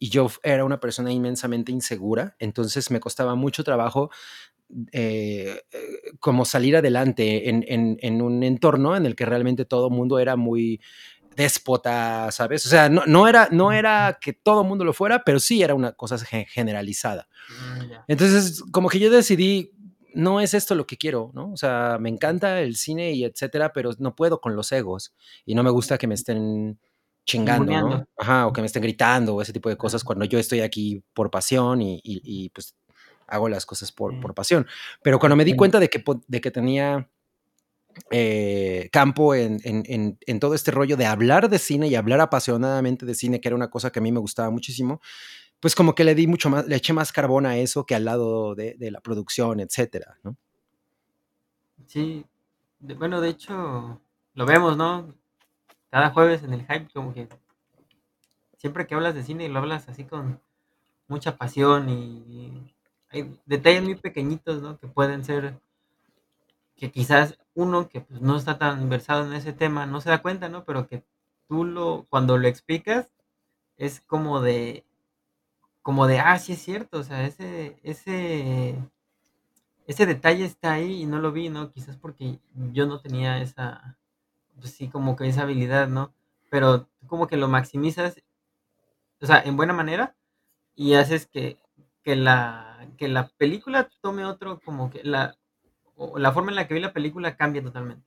yo 0.00 0.28
era 0.42 0.64
una 0.64 0.80
persona 0.80 1.12
inmensamente 1.12 1.72
insegura, 1.72 2.36
entonces 2.38 2.90
me 2.90 3.00
costaba 3.00 3.34
mucho 3.34 3.62
trabajo 3.64 4.10
como 6.20 6.44
salir 6.44 6.76
adelante 6.76 7.48
en, 7.48 7.64
en, 7.66 7.98
en, 8.00 8.22
un 8.22 8.44
entorno 8.44 8.96
en 8.96 9.04
el 9.04 9.16
que 9.16 9.26
realmente 9.26 9.64
todo 9.64 9.88
el 9.88 9.94
mundo 9.94 10.20
era 10.20 10.36
muy 10.36 10.80
déspota, 11.36 12.30
¿sabes? 12.32 12.66
O 12.66 12.68
sea, 12.68 12.88
no, 12.88 13.02
no, 13.06 13.26
era, 13.28 13.48
no 13.50 13.72
era 13.72 14.18
que 14.20 14.32
todo 14.32 14.62
el 14.62 14.68
mundo 14.68 14.84
lo 14.84 14.92
fuera, 14.92 15.22
pero 15.24 15.40
sí 15.40 15.62
era 15.62 15.74
una 15.74 15.92
cosa 15.92 16.18
generalizada. 16.18 17.28
Mm. 17.48 17.92
Entonces, 18.08 18.62
como 18.72 18.88
que 18.88 18.98
yo 18.98 19.10
decidí, 19.10 19.72
no 20.14 20.40
es 20.40 20.54
esto 20.54 20.74
lo 20.74 20.86
que 20.86 20.96
quiero, 20.96 21.30
¿no? 21.34 21.52
O 21.52 21.56
sea, 21.56 21.98
me 22.00 22.08
encanta 22.08 22.60
el 22.60 22.76
cine 22.76 23.12
y 23.12 23.24
etcétera, 23.24 23.72
pero 23.72 23.90
no 23.98 24.14
puedo 24.14 24.40
con 24.40 24.56
los 24.56 24.70
egos 24.72 25.14
y 25.46 25.54
no 25.54 25.62
me 25.62 25.70
gusta 25.70 25.98
que 25.98 26.06
me 26.06 26.14
estén 26.14 26.78
chingando, 27.24 27.64
¿no? 27.88 28.04
Ajá, 28.18 28.46
o 28.46 28.52
que 28.52 28.60
me 28.60 28.66
estén 28.66 28.82
gritando 28.82 29.36
o 29.36 29.42
ese 29.42 29.52
tipo 29.52 29.68
de 29.68 29.76
cosas 29.76 30.02
cuando 30.02 30.24
yo 30.24 30.38
estoy 30.38 30.60
aquí 30.60 31.02
por 31.14 31.30
pasión 31.30 31.80
y, 31.80 31.94
y- 32.02 32.20
y, 32.24 32.48
pues 32.50 32.74
hago 33.28 33.48
las 33.48 33.64
cosas 33.64 33.92
por, 33.92 34.18
por 34.20 34.34
pasión. 34.34 34.66
Pero 35.02 35.20
cuando 35.20 35.36
me 35.36 35.44
di 35.44 35.52
cuenta 35.54 35.78
de 35.78 35.88
que, 35.88 36.02
de 36.26 36.40
que 36.40 36.50
tenía 36.50 37.08
eh, 38.10 38.88
campo 38.92 39.34
en, 39.34 39.60
en- 39.64 40.18
en- 40.26 40.40
todo 40.40 40.54
este 40.54 40.70
rollo 40.70 40.96
de 40.96 41.06
hablar 41.06 41.48
de 41.50 41.58
cine 41.58 41.88
y 41.88 41.94
hablar 41.96 42.20
apasionadamente 42.20 43.06
de 43.06 43.14
cine, 43.14 43.40
que 43.40 43.48
era 43.48 43.56
una 43.56 43.70
cosa 43.70 43.90
que 43.90 43.98
a 44.00 44.02
mí 44.02 44.12
me 44.12 44.20
gustaba 44.20 44.50
muchísimo, 44.50 45.00
pues 45.60 45.74
como 45.74 45.94
que 45.94 46.04
le 46.04 46.14
di 46.14 46.26
mucho 46.28 46.50
más, 46.50 46.66
le 46.68 46.76
eché 46.76 46.92
más 46.94 47.12
carbón 47.12 47.46
a 47.46 47.58
eso 47.58 47.86
que 47.86 47.94
al 47.96 48.04
lado 48.06 48.54
de, 48.56 48.76
de 48.78 48.90
la 48.92 49.00
producción, 49.02 49.60
etcétera, 49.60 50.18
¿no? 50.24 50.36
Sí, 51.86 52.24
de- 52.78 52.94
bueno, 52.94 53.20
de 53.20 53.28
hecho, 53.30 54.00
lo 54.34 54.46
vemos, 54.46 54.76
¿no? 54.78 55.14
Cada 55.90 56.10
jueves 56.10 56.42
en 56.44 56.54
el 56.54 56.62
hype, 56.66 56.88
como 56.94 57.14
que 57.14 57.28
siempre 58.56 58.86
que 58.86 58.94
hablas 58.94 59.14
de 59.14 59.22
cine 59.22 59.48
lo 59.48 59.58
hablas 59.58 59.88
así 59.88 60.04
con 60.04 60.40
mucha 61.08 61.36
pasión 61.38 61.88
y 61.90 62.74
hay 63.10 63.40
detalles 63.46 63.82
muy 63.84 63.96
pequeñitos, 63.96 64.62
¿no? 64.62 64.78
Que 64.78 64.88
pueden 64.88 65.24
ser, 65.24 65.60
que 66.80 66.90
quizás 66.90 67.38
uno 67.54 67.88
que 67.90 68.00
pues, 68.00 68.22
no 68.22 68.36
está 68.36 68.58
tan 68.58 68.88
versado 68.88 69.26
en 69.26 69.34
ese 69.34 69.52
tema 69.52 69.86
no 69.86 70.00
se 70.00 70.10
da 70.10 70.22
cuenta, 70.22 70.48
¿no? 70.48 70.64
Pero 70.64 70.88
que 70.88 71.04
tú 71.48 71.64
lo, 71.64 72.06
cuando 72.10 72.38
lo 72.38 72.48
explicas, 72.48 73.12
es 73.78 74.00
como 74.02 74.40
de, 74.40 74.86
como 75.82 76.06
de, 76.06 76.20
ah, 76.20 76.38
sí 76.38 76.54
es 76.54 76.62
cierto, 76.62 76.98
o 77.00 77.04
sea, 77.04 77.26
ese, 77.26 77.78
ese, 77.82 78.76
ese 79.86 80.06
detalle 80.06 80.44
está 80.44 80.72
ahí 80.72 81.02
y 81.02 81.06
no 81.06 81.18
lo 81.18 81.32
vi, 81.32 81.48
¿no? 81.48 81.70
Quizás 81.72 81.96
porque 81.96 82.38
yo 82.72 82.86
no 82.86 83.00
tenía 83.00 83.42
esa, 83.42 83.98
pues 84.60 84.72
sí, 84.72 84.88
como 84.88 85.16
que 85.16 85.28
esa 85.28 85.42
habilidad, 85.42 85.88
¿no? 85.88 86.14
Pero 86.50 86.88
como 87.08 87.26
que 87.28 87.36
lo 87.36 87.48
maximizas, 87.48 88.22
o 89.20 89.26
sea, 89.26 89.40
en 89.42 89.56
buena 89.56 89.72
manera 89.72 90.14
y 90.76 90.94
haces 90.94 91.26
que, 91.26 91.58
que 92.04 92.16
la, 92.16 92.88
que 92.98 93.08
la 93.08 93.28
película 93.38 93.90
tome 94.02 94.24
otro, 94.26 94.60
como 94.64 94.90
que 94.90 95.04
la, 95.04 95.36
la 96.16 96.32
forma 96.32 96.50
en 96.50 96.56
la 96.56 96.66
que 96.66 96.74
vi 96.74 96.80
la 96.80 96.92
película 96.92 97.36
cambia 97.36 97.62
totalmente. 97.62 98.04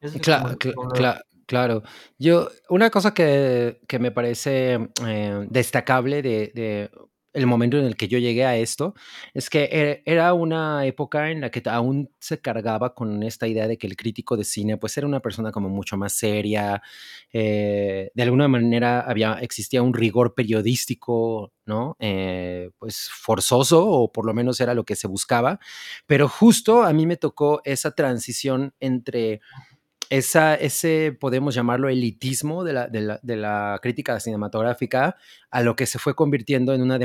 Eso 0.00 0.18
es 0.18 0.22
como, 0.22 0.48
Cla- 0.48 0.56
cla- 0.58 0.74
como 0.74 0.88
lo 0.88 0.94
veo. 0.94 1.02
cla- 1.02 1.24
claro. 1.46 1.82
Yo, 2.18 2.48
una 2.68 2.90
cosa 2.90 3.14
que, 3.14 3.80
que 3.86 3.98
me 3.98 4.10
parece 4.10 4.90
eh, 5.06 5.46
destacable 5.48 6.22
de, 6.22 6.52
de 6.54 6.90
el 7.36 7.46
momento 7.46 7.78
en 7.78 7.84
el 7.84 7.96
que 7.96 8.08
yo 8.08 8.18
llegué 8.18 8.44
a 8.44 8.56
esto 8.56 8.94
es 9.34 9.50
que 9.50 9.64
e- 9.70 10.02
era 10.06 10.32
una 10.34 10.84
época 10.86 11.30
en 11.30 11.40
la 11.42 11.50
que 11.50 11.62
aún 11.70 12.10
se 12.18 12.40
cargaba 12.40 12.94
con 12.94 13.22
esta 13.22 13.46
idea 13.46 13.68
de 13.68 13.78
que 13.78 13.86
el 13.86 13.96
crítico 13.96 14.36
de 14.36 14.44
cine 14.44 14.76
pues 14.78 14.96
era 14.98 15.06
una 15.06 15.20
persona 15.20 15.52
como 15.52 15.68
mucho 15.68 15.96
más 15.96 16.12
seria, 16.14 16.82
eh, 17.32 18.10
de 18.14 18.22
alguna 18.22 18.48
manera 18.48 19.00
había, 19.00 19.34
existía 19.40 19.82
un 19.82 19.94
rigor 19.94 20.34
periodístico, 20.34 21.52
¿no? 21.66 21.96
Eh, 21.98 22.70
pues 22.78 23.08
forzoso 23.12 23.86
o 23.86 24.12
por 24.12 24.26
lo 24.26 24.34
menos 24.34 24.60
era 24.60 24.74
lo 24.74 24.84
que 24.84 24.96
se 24.96 25.06
buscaba, 25.08 25.58
pero 26.06 26.28
justo 26.28 26.82
a 26.82 26.92
mí 26.92 27.06
me 27.06 27.16
tocó 27.16 27.60
esa 27.64 27.92
transición 27.92 28.74
entre 28.80 29.40
esa, 30.10 30.54
ese, 30.54 31.16
podemos 31.18 31.54
llamarlo, 31.54 31.88
elitismo 31.88 32.64
de 32.64 32.72
la, 32.72 32.88
de 32.88 33.00
la, 33.00 33.20
de 33.22 33.36
la 33.36 33.78
crítica 33.82 34.18
cinematográfica 34.20 35.16
a 35.50 35.62
lo 35.62 35.76
que 35.76 35.86
se 35.86 35.98
fue 35.98 36.14
convirtiendo 36.14 36.74
en 36.74 36.82
una, 36.82 36.98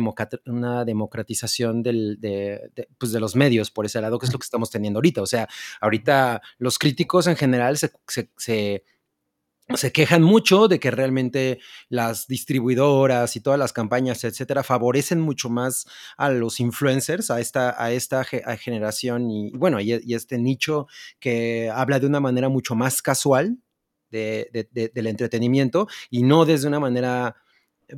una 0.45 0.85
democratización 0.85 1.83
del, 1.83 2.19
de, 2.19 2.71
de, 2.75 2.87
pues 2.97 3.11
de, 3.11 3.19
los 3.19 3.35
medios 3.35 3.71
por 3.71 3.85
ese 3.85 4.01
lado, 4.01 4.19
que 4.19 4.25
es 4.25 4.33
lo 4.33 4.39
que 4.39 4.45
estamos 4.45 4.69
teniendo 4.69 4.97
ahorita. 4.97 5.21
O 5.21 5.25
sea, 5.25 5.47
ahorita 5.79 6.41
los 6.57 6.77
críticos 6.77 7.27
en 7.27 7.35
general 7.35 7.77
se, 7.77 7.91
se, 8.07 8.29
se 8.37 8.83
se 9.75 9.91
quejan 9.91 10.23
mucho 10.23 10.67
de 10.67 10.79
que 10.79 10.91
realmente 10.91 11.59
las 11.89 12.27
distribuidoras 12.27 13.35
y 13.35 13.41
todas 13.41 13.59
las 13.59 13.73
campañas, 13.73 14.23
etcétera, 14.23 14.63
favorecen 14.63 15.19
mucho 15.19 15.49
más 15.49 15.85
a 16.17 16.29
los 16.29 16.59
influencers, 16.59 17.31
a 17.31 17.39
esta, 17.39 17.81
a 17.81 17.91
esta 17.91 18.23
generación 18.23 19.29
y, 19.29 19.51
bueno, 19.51 19.79
y, 19.79 19.93
y, 20.03 20.13
este 20.13 20.37
nicho 20.37 20.87
que 21.19 21.69
habla 21.73 21.99
de 21.99 22.07
una 22.07 22.19
manera 22.19 22.49
mucho 22.49 22.75
más 22.75 23.01
casual 23.01 23.57
de, 24.09 24.49
de, 24.51 24.67
de, 24.71 24.91
del 24.93 25.07
entretenimiento 25.07 25.87
y 26.09 26.23
no 26.23 26.45
desde 26.45 26.67
una 26.67 26.79
manera 26.79 27.35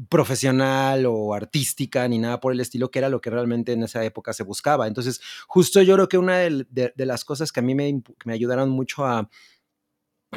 profesional 0.09 1.05
o 1.05 1.33
artística 1.33 2.07
ni 2.07 2.17
nada 2.17 2.39
por 2.39 2.53
el 2.53 2.59
estilo, 2.59 2.89
que 2.89 2.99
era 2.99 3.09
lo 3.09 3.21
que 3.21 3.29
realmente 3.29 3.73
en 3.73 3.83
esa 3.83 4.03
época 4.03 4.33
se 4.33 4.43
buscaba. 4.43 4.87
Entonces, 4.87 5.21
justo 5.47 5.81
yo 5.81 5.95
creo 5.95 6.07
que 6.07 6.17
una 6.17 6.37
de, 6.39 6.93
las 6.97 7.23
cosas 7.25 7.51
que 7.51 7.59
a 7.59 7.63
mí 7.63 7.75
me, 7.75 8.01
me 8.25 8.33
ayudaron 8.33 8.69
mucho 8.69 9.05
a, 9.05 9.29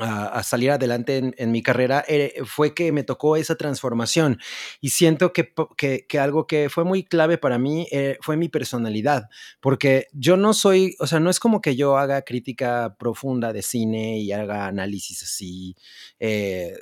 a, 0.01 0.27
a, 0.27 0.43
salir 0.43 0.71
adelante 0.71 1.19
en, 1.19 1.35
en 1.39 1.51
mi 1.51 1.63
carrera 1.63 2.05
eh, 2.09 2.35
fue 2.45 2.75
que 2.75 2.93
me 2.93 3.03
tocó 3.03 3.37
esa 3.37 3.57
transformación 3.57 4.39
y 4.81 4.91
siento 4.91 5.33
que, 5.33 5.53
que, 5.77 6.07
que 6.09 6.19
algo 6.19 6.47
que 6.47 6.69
fue 6.71 6.85
muy 6.85 7.05
clave 7.05 7.39
para 7.39 7.59
mí 7.59 7.87
eh, 7.91 8.19
fue 8.21 8.37
mi 8.37 8.49
personalidad, 8.49 9.29
porque 9.61 10.07
yo 10.13 10.37
no 10.37 10.55
soy, 10.55 10.97
o 10.99 11.07
sea, 11.07 11.21
no 11.21 11.31
es 11.31 11.41
como 11.41 11.61
que 11.61 11.77
yo 11.77 11.97
haga 11.97 12.23
crítica 12.23 12.97
profunda 12.99 13.53
de 13.53 13.63
cine 13.63 14.19
y 14.19 14.33
haga 14.33 14.67
análisis 14.67 15.23
así, 15.23 15.77
eh, 16.19 16.75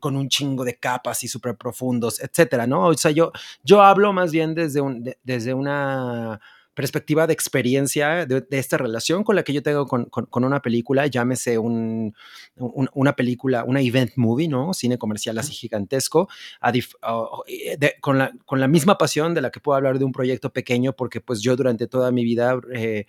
con 0.00 0.16
un 0.16 0.28
chingo 0.28 0.64
de 0.64 0.78
capas 0.78 1.22
y 1.24 1.28
súper 1.28 1.56
profundos, 1.56 2.20
etcétera, 2.20 2.66
¿no? 2.66 2.86
O 2.86 2.94
sea, 2.94 3.10
yo, 3.10 3.32
yo 3.62 3.82
hablo 3.82 4.12
más 4.12 4.32
bien 4.32 4.54
desde, 4.54 4.80
un, 4.80 5.02
de, 5.02 5.18
desde 5.22 5.54
una 5.54 6.40
perspectiva 6.74 7.26
de 7.26 7.32
experiencia 7.32 8.24
de, 8.26 8.40
de, 8.40 8.58
esta 8.58 8.78
relación 8.78 9.24
con 9.24 9.36
la 9.36 9.42
que 9.42 9.52
yo 9.52 9.62
tengo 9.62 9.86
con, 9.86 10.06
con, 10.06 10.26
con 10.26 10.44
una 10.44 10.62
película, 10.62 11.06
llámese 11.06 11.58
un, 11.58 12.14
un, 12.56 12.88
una 12.94 13.14
película, 13.14 13.64
una 13.64 13.80
event 13.80 14.12
movie, 14.16 14.48
¿no? 14.48 14.72
Cine 14.72 14.98
comercial 14.98 15.38
así 15.38 15.52
gigantesco, 15.52 16.28
a 16.60 16.72
dif, 16.72 16.94
uh, 17.02 17.42
de, 17.78 17.94
con, 18.00 18.18
la, 18.18 18.32
con 18.46 18.60
la 18.60 18.68
misma 18.68 18.96
pasión 18.96 19.34
de 19.34 19.42
la 19.42 19.50
que 19.50 19.60
puedo 19.60 19.76
hablar 19.76 19.98
de 19.98 20.04
un 20.04 20.12
proyecto 20.12 20.52
pequeño, 20.52 20.94
porque 20.94 21.20
pues 21.20 21.42
yo 21.42 21.56
durante 21.56 21.86
toda 21.86 22.10
mi 22.10 22.24
vida 22.24 22.58
eh, 22.72 23.06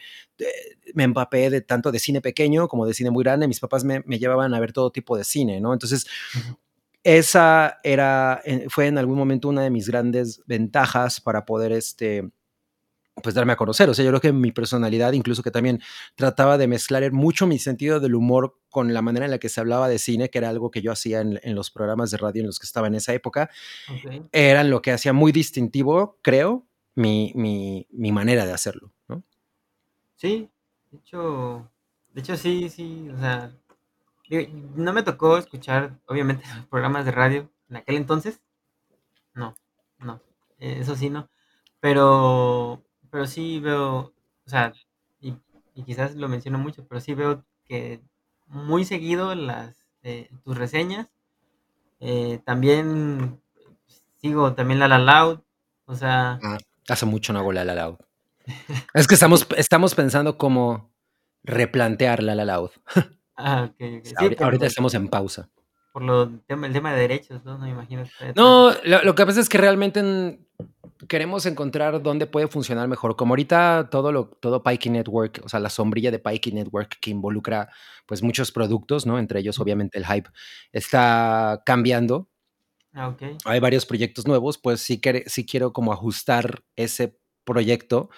me 0.94 1.04
empapé 1.04 1.50
de 1.50 1.62
tanto 1.62 1.92
de 1.92 2.00
cine 2.00 2.22
pequeño 2.22 2.68
como 2.68 2.86
de 2.86 2.94
cine 2.94 3.12
muy 3.12 3.24
grande, 3.24 3.48
mis 3.48 3.60
papás 3.60 3.84
me, 3.86 4.04
me 4.06 4.20
llevaban 4.20 4.54
a 4.54 4.60
ver 4.60 4.74
todo 4.74 4.92
tipo 4.92 5.18
de 5.18 5.24
cine, 5.24 5.62
¿no? 5.62 5.74
Entonces... 5.74 6.06
Esa 7.06 7.80
era, 7.84 8.42
eh, 8.46 8.68
fue 8.70 8.88
en 8.88 8.98
algún 8.98 9.18
momento 9.18 9.50
una 9.50 9.62
de 9.62 9.70
mis 9.70 9.90
grandes 9.90 10.42
ventajas 10.46 11.20
para 11.20 11.44
poder 11.44 11.74
este, 11.74 12.32
pues 13.22 13.36
darme 13.36 13.54
a 13.54 13.56
conocer. 13.56 13.90
O 13.90 13.94
sea, 13.94 14.04
yo 14.04 14.12
creo 14.12 14.22
que 14.22 14.34
mi 14.34 14.52
personalidad, 14.52 15.14
incluso 15.14 15.44
que 15.44 15.52
también 15.52 15.82
trataba 16.16 16.58
de 16.58 16.68
mezclar 16.68 17.12
mucho 17.12 17.46
mi 17.46 17.60
sentido 17.60 18.00
del 18.00 18.16
humor 18.16 18.60
con 18.70 18.94
la 18.94 19.02
manera 19.02 19.26
en 19.26 19.32
la 19.32 19.38
que 19.38 19.50
se 19.50 19.62
hablaba 19.62 19.88
de 19.88 20.00
cine, 20.00 20.30
que 20.30 20.40
era 20.40 20.50
algo 20.50 20.72
que 20.72 20.82
yo 20.82 20.92
hacía 20.92 21.22
en, 21.22 21.40
en 21.44 21.56
los 21.56 21.70
programas 21.70 22.12
de 22.12 22.18
radio 22.18 22.42
en 22.42 22.48
los 22.48 22.60
que 22.60 22.66
estaba 22.66 22.88
en 22.88 22.96
esa 22.96 23.14
época, 23.14 23.50
okay. 23.88 24.24
eran 24.32 24.70
lo 24.70 24.82
que 24.82 24.92
hacía 24.92 25.14
muy 25.14 25.32
distintivo, 25.32 26.18
creo, 26.22 26.66
mi, 26.96 27.32
mi, 27.36 27.88
mi 27.92 28.12
manera 28.12 28.46
de 28.46 28.54
hacerlo. 28.54 28.92
¿no? 29.08 29.24
Sí, 30.16 30.50
de 30.92 30.98
hecho, 30.98 31.70
de 32.14 32.22
hecho 32.22 32.36
sí, 32.36 32.70
sí, 32.70 33.10
o 33.10 33.20
sea, 33.20 33.52
no 34.76 34.94
me 34.94 35.04
tocó 35.04 35.38
escuchar, 35.38 36.00
obviamente, 36.08 36.44
los 36.56 36.66
programas 36.68 37.06
de 37.06 37.12
radio 37.12 37.50
en 37.70 37.78
aquel 37.78 37.96
entonces. 37.96 38.42
No, 39.34 39.56
no, 40.00 40.22
eso 40.60 40.96
sí, 40.96 41.10
no. 41.10 41.30
Pero, 41.80 42.84
pero 43.14 43.28
sí 43.28 43.60
veo, 43.60 44.12
o 44.44 44.50
sea, 44.50 44.74
y, 45.22 45.36
y 45.76 45.84
quizás 45.84 46.16
lo 46.16 46.28
menciono 46.28 46.58
mucho, 46.58 46.84
pero 46.88 47.00
sí 47.00 47.14
veo 47.14 47.46
que 47.64 48.02
muy 48.48 48.86
seguido 48.86 49.36
las 49.36 49.86
eh, 50.02 50.32
tus 50.44 50.58
reseñas. 50.58 51.10
Eh, 52.00 52.42
también 52.44 53.40
sigo 54.20 54.54
también 54.54 54.80
la 54.80 54.88
La 54.88 54.98
Loud, 54.98 55.42
o 55.86 55.96
sea. 55.96 56.40
Ah, 56.42 56.58
hace 56.90 57.06
mucho 57.06 57.34
no 57.34 57.40
hago 57.40 57.52
la 57.52 57.64
La 57.64 57.76
Loud. 57.76 57.98
es 58.96 59.08
que 59.08 59.14
estamos, 59.14 59.46
estamos 59.58 59.94
pensando 59.94 60.40
cómo 60.40 60.92
replantear 61.44 62.24
la 62.24 62.34
La 62.34 62.46
Loud. 62.46 62.72
Ah, 63.38 63.70
ok, 63.70 63.76
ok. 64.00 64.06
Sí, 64.06 64.36
ahorita, 64.40 64.66
estamos 64.66 64.96
en 64.96 65.08
pausa. 65.08 65.52
Por 65.92 66.02
lo, 66.02 66.24
el 66.24 66.74
tema 66.74 66.94
de 66.94 67.00
derechos, 67.00 67.46
¿no? 67.46 67.60
No 67.60 67.66
me 67.66 67.70
imagino. 67.70 68.06
Que 68.18 68.34
no, 68.36 68.72
lo, 68.84 69.04
lo, 69.04 69.14
que 69.14 69.24
pasa 69.24 69.40
es 69.40 69.50
que 69.50 69.60
realmente 69.60 70.00
en, 70.00 70.48
queremos 71.08 71.46
encontrar 71.46 72.02
dónde 72.02 72.28
puede 72.28 72.48
funcionar 72.48 72.88
mejor. 72.88 73.16
Como 73.16 73.34
ahorita 73.34 73.90
todo 73.92 74.12
lo, 74.12 74.28
todo 74.28 74.64
Pikey 74.64 74.92
Network, 74.92 75.42
o 75.44 75.50
sea, 75.50 75.60
la 75.60 75.70
sombrilla 75.70 76.12
de 76.12 76.20
Pikey 76.20 76.54
Network 76.54 76.98
que 77.00 77.12
involucra 77.12 77.70
pues 78.06 78.22
muchos 78.24 78.52
productos, 78.52 79.06
¿no? 79.06 79.20
Entre 79.20 79.40
ellos, 79.40 79.60
obviamente, 79.60 79.98
el 79.98 80.06
hype 80.06 80.30
está 80.72 81.62
cambiando. 81.66 82.30
Ah, 82.94 83.10
ok. 83.10 83.24
Hay 83.46 83.60
varios 83.60 83.86
proyectos 83.86 84.28
nuevos, 84.28 84.58
pues 84.58 84.82
sí, 84.82 85.00
que, 85.00 85.24
sí 85.28 85.46
quiero 85.46 85.74
como 85.74 85.94
ajustar 85.94 86.64
ese 86.76 87.20
proyecto 87.44 88.10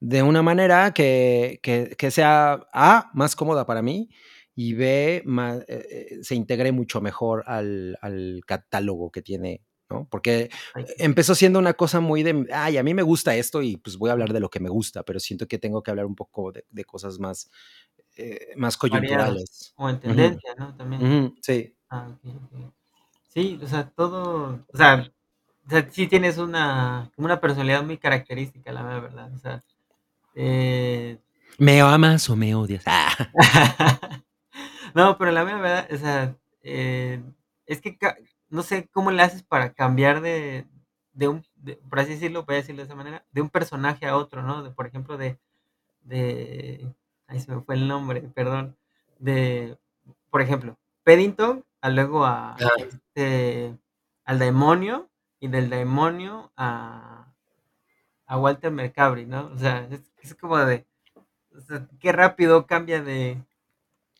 de 0.00 0.22
una 0.22 0.42
manera 0.42 0.92
que, 0.92 1.60
que, 1.62 1.94
que 1.98 2.10
sea 2.10 2.68
A, 2.72 3.10
más 3.14 3.34
cómoda 3.34 3.66
para 3.66 3.82
mí 3.82 4.08
y 4.54 4.74
B, 4.74 5.22
más, 5.24 5.64
eh, 5.68 6.18
se 6.22 6.34
integre 6.34 6.72
mucho 6.72 7.00
mejor 7.00 7.44
al, 7.46 7.96
al, 8.02 8.40
catálogo 8.44 9.12
que 9.12 9.22
tiene 9.22 9.62
¿no? 9.90 10.06
Porque 10.10 10.50
sí. 10.74 10.94
empezó 10.98 11.34
siendo 11.34 11.58
una 11.58 11.74
cosa 11.74 12.00
muy 12.00 12.22
de, 12.22 12.46
ay, 12.52 12.76
a 12.76 12.82
mí 12.82 12.94
me 12.94 13.02
gusta 13.02 13.34
esto 13.34 13.62
y 13.62 13.76
pues 13.76 13.96
voy 13.96 14.10
a 14.10 14.12
hablar 14.12 14.32
de 14.32 14.40
lo 14.40 14.50
que 14.50 14.60
me 14.60 14.68
gusta, 14.68 15.02
pero 15.02 15.20
siento 15.20 15.46
que 15.48 15.58
tengo 15.58 15.82
que 15.82 15.90
hablar 15.90 16.06
un 16.06 16.14
poco 16.14 16.52
de, 16.52 16.64
de 16.70 16.84
cosas 16.84 17.18
más, 17.18 17.50
eh, 18.16 18.48
más 18.56 18.76
coyunturales. 18.76 19.72
O 19.76 19.88
en 19.88 20.00
tendencia, 20.00 20.54
¿no? 20.58 20.74
También. 20.76 21.34
sí. 21.42 21.74
Ah. 21.90 22.08
Sí, 23.28 23.58
o 23.62 23.66
sea, 23.66 23.88
todo, 23.90 24.64
o 24.72 24.76
sea, 24.76 25.10
o 25.66 25.70
sea, 25.70 25.88
sí 25.90 26.06
tienes 26.06 26.38
una, 26.38 27.10
una 27.16 27.40
personalidad 27.40 27.82
muy 27.82 27.98
característica, 27.98 28.72
la 28.72 28.82
verdad. 28.82 29.32
O 29.32 29.38
sea, 29.38 29.62
eh, 30.34 31.18
¿Me 31.58 31.80
amas 31.80 32.30
o 32.30 32.36
me 32.36 32.54
odias? 32.54 32.84
Ah. 32.86 33.10
no, 34.94 35.18
pero 35.18 35.32
la 35.32 35.44
verdad, 35.44 35.88
o 35.92 35.96
sea, 35.96 36.36
eh, 36.62 37.20
es 37.66 37.80
que 37.80 37.98
no 38.50 38.62
sé 38.62 38.88
cómo 38.92 39.10
le 39.10 39.22
haces 39.22 39.42
para 39.42 39.72
cambiar 39.74 40.20
de, 40.20 40.66
de 41.12 41.28
un, 41.28 41.44
de- 41.56 41.76
por 41.76 42.00
así 42.00 42.10
decirlo, 42.12 42.44
voy 42.44 42.56
a 42.56 42.58
decirlo 42.58 42.82
de 42.82 42.86
esa 42.86 42.94
manera, 42.96 43.24
de 43.32 43.42
un 43.42 43.50
personaje 43.50 44.06
a 44.06 44.16
otro, 44.16 44.42
¿no? 44.42 44.62
De, 44.62 44.70
por 44.70 44.86
ejemplo, 44.86 45.16
de, 45.18 45.38
de, 46.02 46.92
ahí 47.28 47.40
se 47.40 47.54
me 47.54 47.62
fue 47.62 47.74
el 47.76 47.88
nombre, 47.88 48.22
perdón, 48.34 48.76
de, 49.18 49.78
por 50.30 50.42
ejemplo, 50.42 50.78
Paddington, 51.04 51.64
a 51.80 51.90
luego 51.90 52.24
a 52.26 52.54
Ah, 52.54 52.68
este, 52.78 53.78
al 54.24 54.38
demonio, 54.38 55.10
y 55.40 55.48
del 55.48 55.70
demonio 55.70 56.52
a, 56.56 57.32
a 58.26 58.38
Walter 58.38 58.70
Mercabri, 58.70 59.26
¿no? 59.26 59.46
O 59.46 59.58
sea, 59.58 59.86
es, 59.90 60.12
es 60.22 60.34
como 60.34 60.58
de, 60.58 60.86
o 61.56 61.60
sea, 61.60 61.86
qué 62.00 62.12
rápido 62.12 62.66
cambia 62.66 63.02
de, 63.02 63.42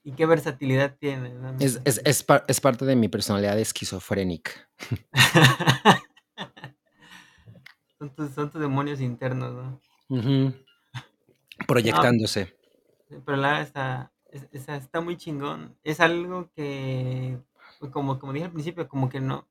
y 0.08 0.12
qué 0.12 0.24
versatilidad 0.24 0.96
tiene, 0.98 1.34
es, 1.60 1.80
es, 1.84 2.00
es, 2.02 2.22
par- 2.22 2.44
es 2.48 2.60
parte 2.62 2.86
de 2.86 2.96
mi 2.96 3.08
personalidad 3.08 3.58
esquizofrénica. 3.58 4.52
son, 7.98 8.14
tus, 8.14 8.30
son 8.30 8.50
tus 8.50 8.60
demonios 8.60 9.00
internos, 9.02 9.52
¿no? 9.54 9.80
Proyectándose. 11.66 12.56
pero 13.26 13.36
la 13.36 13.60
está, 13.60 14.10
es- 14.32 14.48
es- 14.52 14.68
está 14.68 15.00
muy 15.02 15.16
chingón. 15.18 15.76
Es 15.84 16.00
algo 16.00 16.50
que, 16.54 17.38
pues, 17.78 17.92
como, 17.92 18.18
como 18.18 18.32
dije 18.32 18.46
al 18.46 18.52
principio, 18.52 18.88
como 18.88 19.08
que 19.10 19.20
no, 19.20 19.46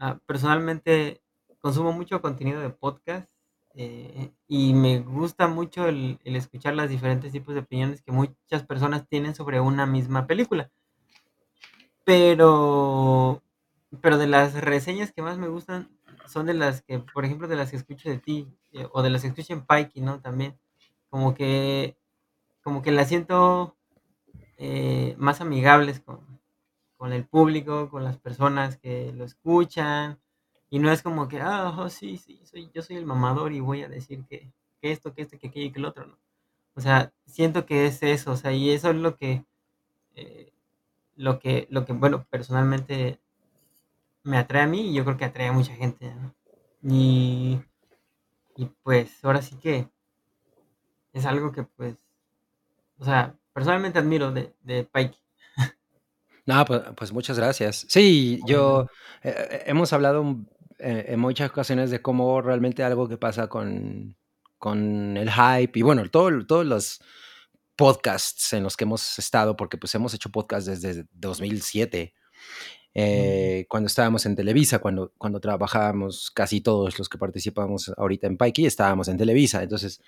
ah, 0.00 0.18
personalmente 0.26 1.22
consumo 1.60 1.92
mucho 1.92 2.20
contenido 2.20 2.60
de 2.60 2.70
podcast 2.70 3.28
eh, 3.80 4.32
y 4.48 4.74
me 4.74 4.98
gusta 4.98 5.46
mucho 5.46 5.86
el, 5.86 6.18
escuchar 6.24 6.74
las 6.74 6.90
diferentes 6.90 7.30
tipos 7.30 7.54
de 7.54 7.60
opiniones 7.60 8.02
que 8.02 8.10
muchas 8.10 8.64
personas 8.64 9.06
tienen 9.06 9.36
sobre 9.36 9.60
una 9.60 9.86
misma 9.86 10.26
película. 10.26 10.68
Pero, 12.04 13.40
pero 14.00 14.18
de 14.18 14.26
las 14.26 14.54
reseñas 14.54 15.12
que 15.12 15.22
más 15.22 15.38
me 15.38 15.46
gustan 15.46 15.96
son 16.26 16.46
de 16.46 16.54
las 16.54 16.82
que, 16.82 16.98
por 16.98 17.24
ejemplo, 17.24 17.46
de 17.46 17.54
las 17.54 17.70
que 17.70 17.76
escucho 17.76 18.10
de 18.10 18.18
ti 18.18 18.48
eh, 18.72 18.88
o 18.90 19.02
de 19.02 19.10
las 19.10 19.22
que 19.22 19.28
escucho 19.28 19.52
en 19.52 19.64
Pikey, 19.64 20.02
¿no? 20.02 20.20
También, 20.20 20.58
como 21.08 21.34
que, 21.34 21.96
como 22.64 22.82
que 22.82 22.90
las 22.90 23.06
siento 23.06 23.76
eh, 24.56 25.14
más 25.18 25.40
amigables 25.40 26.00
con, 26.00 26.40
con 26.96 27.12
el 27.12 27.24
público, 27.24 27.90
con 27.90 28.02
las 28.02 28.18
personas 28.18 28.76
que 28.76 29.12
lo 29.12 29.24
escuchan, 29.24 30.18
y 30.70 30.78
no 30.78 30.92
es 30.92 31.02
como 31.02 31.28
que, 31.28 31.40
ah, 31.40 31.74
oh, 31.78 31.88
sí, 31.88 32.18
sí, 32.18 32.40
soy, 32.44 32.70
yo 32.74 32.82
soy 32.82 32.96
el 32.96 33.06
mamador 33.06 33.52
y 33.52 33.60
voy 33.60 33.82
a 33.82 33.88
decir 33.88 34.24
que, 34.28 34.52
que 34.80 34.92
esto, 34.92 35.14
que 35.14 35.22
esto, 35.22 35.38
que 35.38 35.48
aquello 35.48 35.66
y 35.66 35.72
que 35.72 35.78
el 35.78 35.86
otro, 35.86 36.06
¿no? 36.06 36.18
O 36.74 36.80
sea, 36.80 37.12
siento 37.26 37.66
que 37.66 37.86
es 37.86 38.02
eso, 38.02 38.32
o 38.32 38.36
sea, 38.36 38.52
y 38.52 38.70
eso 38.70 38.90
es 38.90 38.96
lo 38.96 39.16
que, 39.16 39.44
eh, 40.14 40.52
lo 41.16 41.38
que, 41.40 41.66
lo 41.70 41.84
que, 41.84 41.92
bueno, 41.92 42.26
personalmente 42.30 43.20
me 44.22 44.38
atrae 44.38 44.62
a 44.62 44.66
mí 44.66 44.90
y 44.90 44.94
yo 44.94 45.04
creo 45.04 45.16
que 45.16 45.24
atrae 45.24 45.48
a 45.48 45.52
mucha 45.52 45.74
gente, 45.74 46.14
¿no? 46.14 46.34
Y, 46.82 47.60
y 48.56 48.66
pues 48.82 49.24
ahora 49.24 49.42
sí 49.42 49.56
que 49.56 49.88
es 51.12 51.26
algo 51.26 51.50
que 51.50 51.64
pues, 51.64 51.96
o 52.98 53.04
sea, 53.04 53.34
personalmente 53.52 53.98
admiro 53.98 54.30
de, 54.30 54.54
de 54.62 54.84
Pike. 54.84 55.18
No, 56.46 56.64
pues, 56.64 56.82
pues 56.96 57.12
muchas 57.12 57.38
gracias. 57.38 57.84
Sí, 57.88 58.40
yo 58.46 58.86
eh, 59.22 59.34
eh, 59.50 59.62
hemos 59.66 59.92
hablado 59.92 60.36
en 60.78 61.18
muchas 61.20 61.50
ocasiones 61.50 61.90
de 61.90 62.00
cómo 62.00 62.40
realmente 62.40 62.82
algo 62.82 63.08
que 63.08 63.16
pasa 63.16 63.48
con, 63.48 64.16
con 64.58 65.16
el 65.16 65.30
hype 65.30 65.78
y 65.78 65.82
bueno, 65.82 66.08
todo, 66.10 66.46
todos 66.46 66.66
los 66.66 67.00
podcasts 67.76 68.52
en 68.52 68.62
los 68.62 68.76
que 68.76 68.84
hemos 68.84 69.18
estado, 69.18 69.56
porque 69.56 69.78
pues 69.78 69.94
hemos 69.94 70.14
hecho 70.14 70.30
podcasts 70.30 70.80
desde 70.80 71.06
2007, 71.12 72.14
Mm, 72.94 73.00
eh, 73.00 73.66
cuando 73.68 73.86
estábamos 73.86 74.26
en 74.26 74.34
Televisa, 74.34 74.78
cuando, 74.78 75.12
cuando 75.18 75.40
trabajábamos 75.40 76.30
casi 76.30 76.60
todos 76.60 76.98
los 76.98 77.08
que 77.08 77.18
participamos 77.18 77.92
ahorita 77.96 78.26
en 78.26 78.36
Pikey, 78.36 78.66
estábamos 78.66 79.08
en 79.08 79.16
Televisa, 79.16 79.62
entonces 79.62 80.00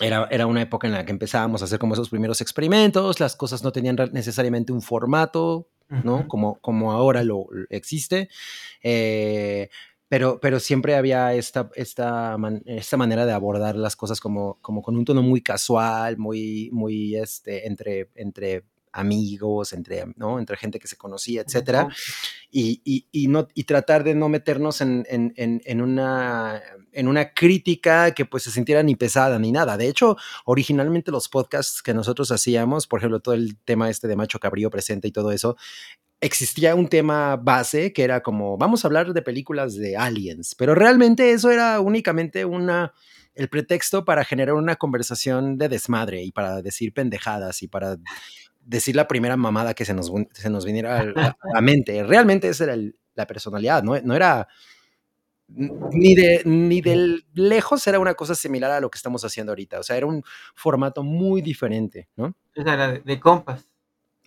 era, 0.00 0.28
era 0.30 0.46
una 0.46 0.62
época 0.62 0.86
en 0.86 0.94
la 0.94 1.04
que 1.04 1.12
empezábamos 1.12 1.62
a 1.62 1.64
hacer 1.66 1.78
como 1.78 1.94
esos 1.94 2.10
primeros 2.10 2.40
experimentos, 2.40 3.20
las 3.20 3.36
cosas 3.36 3.62
no 3.62 3.72
tenían 3.72 3.96
necesariamente 4.12 4.72
un 4.72 4.82
formato, 4.82 5.68
¿no? 6.02 6.26
Como, 6.28 6.60
como 6.60 6.92
ahora 6.92 7.22
lo 7.24 7.46
lo 7.50 7.66
existe, 7.70 8.28
eh, 8.82 9.68
pero, 10.08 10.40
pero 10.40 10.60
siempre 10.60 10.96
había 10.96 11.34
esta, 11.34 11.70
esta, 11.76 12.36
man- 12.38 12.62
esta 12.66 12.96
manera 12.96 13.26
de 13.26 13.32
abordar 13.32 13.76
las 13.76 13.96
cosas 13.96 14.20
como, 14.20 14.58
como 14.62 14.82
con 14.82 14.96
un 14.96 15.04
tono 15.04 15.22
muy 15.22 15.40
casual, 15.42 16.18
muy, 16.18 16.70
muy 16.72 17.16
este, 17.16 17.66
entre, 17.68 18.10
entre 18.16 18.64
amigos, 18.92 19.72
entre, 19.72 20.04
¿no? 20.16 20.38
entre 20.38 20.56
gente 20.56 20.78
que 20.78 20.88
se 20.88 20.96
conocía, 20.96 21.42
etcétera 21.42 21.88
y, 22.50 23.06
y, 23.12 23.28
no, 23.28 23.48
y 23.54 23.64
tratar 23.64 24.02
de 24.04 24.14
no 24.14 24.28
meternos 24.28 24.80
en, 24.80 25.06
en, 25.08 25.32
en, 25.36 25.60
en, 25.64 25.80
una, 25.80 26.60
en 26.92 27.08
una 27.08 27.32
crítica 27.32 28.12
que 28.12 28.24
pues 28.24 28.42
se 28.42 28.50
sintiera 28.50 28.82
ni 28.82 28.96
pesada 28.96 29.38
ni 29.38 29.52
nada. 29.52 29.76
De 29.76 29.88
hecho, 29.88 30.16
originalmente 30.44 31.12
los 31.12 31.28
podcasts 31.28 31.82
que 31.82 31.94
nosotros 31.94 32.30
hacíamos, 32.32 32.86
por 32.86 32.98
ejemplo, 33.00 33.20
todo 33.20 33.34
el 33.34 33.56
tema 33.58 33.88
este 33.88 34.08
de 34.08 34.16
Macho 34.16 34.40
Cabrío 34.40 34.70
presente 34.70 35.08
y 35.08 35.12
todo 35.12 35.30
eso, 35.30 35.56
existía 36.20 36.74
un 36.74 36.88
tema 36.88 37.36
base 37.36 37.92
que 37.92 38.02
era 38.02 38.22
como, 38.22 38.58
vamos 38.58 38.84
a 38.84 38.88
hablar 38.88 39.12
de 39.12 39.22
películas 39.22 39.76
de 39.76 39.96
aliens, 39.96 40.54
pero 40.56 40.74
realmente 40.74 41.30
eso 41.30 41.50
era 41.50 41.80
únicamente 41.80 42.44
una 42.44 42.92
el 43.36 43.48
pretexto 43.48 44.04
para 44.04 44.24
generar 44.24 44.56
una 44.56 44.74
conversación 44.74 45.56
de 45.56 45.68
desmadre 45.68 46.22
y 46.24 46.32
para 46.32 46.62
decir 46.62 46.92
pendejadas 46.92 47.62
y 47.62 47.68
para 47.68 47.96
decir 48.70 48.96
la 48.96 49.08
primera 49.08 49.36
mamada 49.36 49.74
que 49.74 49.84
se 49.84 49.94
nos, 49.94 50.12
se 50.32 50.48
nos 50.48 50.64
viniera 50.64 50.98
a, 50.98 51.02
a 51.28 51.36
la 51.54 51.60
mente. 51.60 52.02
Realmente 52.04 52.48
esa 52.48 52.64
era 52.64 52.74
el, 52.74 52.96
la 53.14 53.26
personalidad, 53.26 53.82
¿no? 53.82 54.00
no 54.00 54.14
era 54.14 54.48
ni 55.48 56.14
de, 56.14 56.42
ni 56.44 56.80
de 56.80 57.24
lejos 57.34 57.84
era 57.88 57.98
una 57.98 58.14
cosa 58.14 58.36
similar 58.36 58.70
a 58.70 58.80
lo 58.80 58.88
que 58.88 58.96
estamos 58.96 59.24
haciendo 59.24 59.50
ahorita. 59.50 59.80
O 59.80 59.82
sea, 59.82 59.96
era 59.96 60.06
un 60.06 60.22
formato 60.54 61.02
muy 61.02 61.42
diferente, 61.42 62.08
¿no? 62.16 62.36
O 62.56 62.62
sea, 62.62 62.74
era 62.74 62.92
de, 62.92 63.00
de 63.00 63.18
compas. 63.18 63.66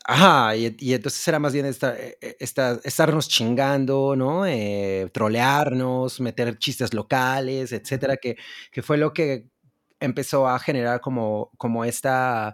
Ajá, 0.06 0.54
y, 0.58 0.76
y, 0.80 0.94
entonces 0.94 1.26
era 1.26 1.40
más 1.40 1.54
bien 1.54 1.66
esta, 1.66 1.96
esta, 2.20 2.78
estarnos 2.84 3.30
chingando, 3.30 4.18
¿no? 4.18 4.46
Eh, 4.46 5.10
trolearnos, 5.14 6.20
meter 6.20 6.58
chistes 6.58 6.94
locales, 6.94 7.72
etcétera, 7.72 8.18
que, 8.18 8.36
que 8.70 8.82
fue 8.82 8.98
lo 8.98 9.14
que 9.14 9.48
empezó 10.02 10.46
a 10.50 10.60
generar 10.60 11.00
como, 11.00 11.52
como 11.58 11.86
esta 11.86 12.54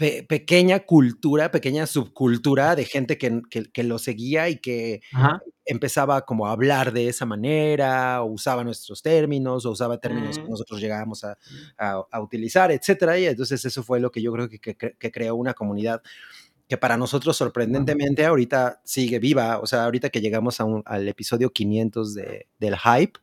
pe 0.00 0.22
pequeña 0.22 0.80
cultura, 0.80 1.50
pequeña 1.50 1.86
subcultura 1.86 2.74
de 2.74 2.86
gente 2.86 3.18
que, 3.18 3.42
que, 3.50 3.70
que, 3.70 3.82
lo 3.84 3.98
seguía 3.98 4.48
y 4.48 4.56
que 4.56 5.02
Ajá. 5.12 5.42
empezaba 5.66 6.24
como 6.24 6.46
a 6.46 6.52
hablar 6.52 6.92
de 6.92 7.08
esa 7.08 7.26
manera, 7.26 8.22
o 8.22 8.32
usaba 8.32 8.64
nuestros 8.64 9.02
términos, 9.02 9.66
o 9.66 9.70
usaba 9.70 9.98
términos 9.98 10.38
que 10.38 10.44
Eh, 10.44 10.48
nosotros 10.48 10.80
llegábamos 10.80 11.22
a, 11.24 11.36
a, 11.76 12.02
a 12.10 12.20
utilizar, 12.22 12.72
etcétera. 12.72 13.18
Y 13.18 13.26
entonces 13.26 13.62
eso 13.64 13.82
fue 13.82 14.00
lo 14.00 14.10
que 14.10 14.22
yo 14.22 14.32
creo 14.32 14.48
que, 14.48 14.58
que, 14.58 14.74
que 14.76 15.12
creó 15.12 15.36
una 15.36 15.52
comunidad 15.52 16.02
que 16.66 16.78
para 16.78 16.96
nosotros 16.96 17.36
sorprendentemente 17.36 18.24
ahorita 18.24 18.80
sigue 18.84 19.18
viva, 19.18 19.58
o 19.58 19.66
sea, 19.66 19.84
ahorita 19.84 20.08
que 20.08 20.20
llegamos 20.20 20.60
a 20.60 20.64
un, 20.64 20.82
al 20.86 21.06
episodio 21.08 21.50
500 21.52 22.14
de, 22.14 22.46
del 22.58 22.76
hype, 22.78 23.18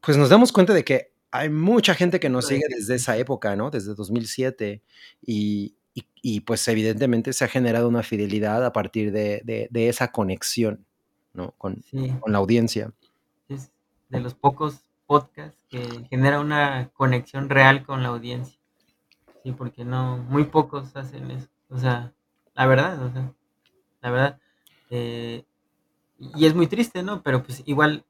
pues 0.00 0.16
nos 0.18 0.28
damos 0.28 0.52
cuenta 0.52 0.74
de 0.74 0.84
que 0.84 1.12
hay 1.30 1.48
mucha 1.48 1.94
gente 1.94 2.18
que 2.18 2.28
nos 2.28 2.48
sigue 2.48 2.64
desde 2.68 2.96
esa 2.96 3.16
época, 3.16 3.54
¿no? 3.54 3.70
Desde 3.70 3.94
2007 3.94 4.82
y, 5.24 5.76
y, 5.94 6.04
y 6.22 6.40
pues 6.40 6.66
evidentemente 6.68 7.32
se 7.32 7.44
ha 7.44 7.48
generado 7.48 7.88
una 7.88 8.02
fidelidad 8.02 8.64
a 8.64 8.72
partir 8.72 9.12
de, 9.12 9.42
de, 9.44 9.68
de 9.70 9.88
esa 9.88 10.12
conexión, 10.12 10.84
¿no? 11.32 11.52
Con, 11.58 11.82
sí. 11.82 12.14
con, 12.20 12.32
la 12.32 12.38
audiencia. 12.38 12.92
Es 13.48 13.72
de 14.08 14.20
los 14.20 14.34
pocos 14.34 14.80
podcasts 15.06 15.58
que 15.68 15.82
genera 16.08 16.40
una 16.40 16.90
conexión 16.94 17.48
real 17.48 17.84
con 17.84 18.02
la 18.02 18.10
audiencia. 18.10 18.58
Sí, 19.42 19.52
porque 19.52 19.84
no, 19.84 20.18
muy 20.18 20.44
pocos 20.44 20.94
hacen 20.96 21.30
eso. 21.30 21.48
O 21.68 21.78
sea, 21.78 22.12
la 22.54 22.66
verdad, 22.66 23.02
o 23.02 23.10
sea, 23.10 23.32
la 24.02 24.10
verdad. 24.10 24.38
Eh, 24.90 25.44
y 26.18 26.46
es 26.46 26.54
muy 26.54 26.66
triste, 26.66 27.02
¿no? 27.02 27.22
Pero 27.22 27.42
pues 27.42 27.62
igual, 27.64 28.04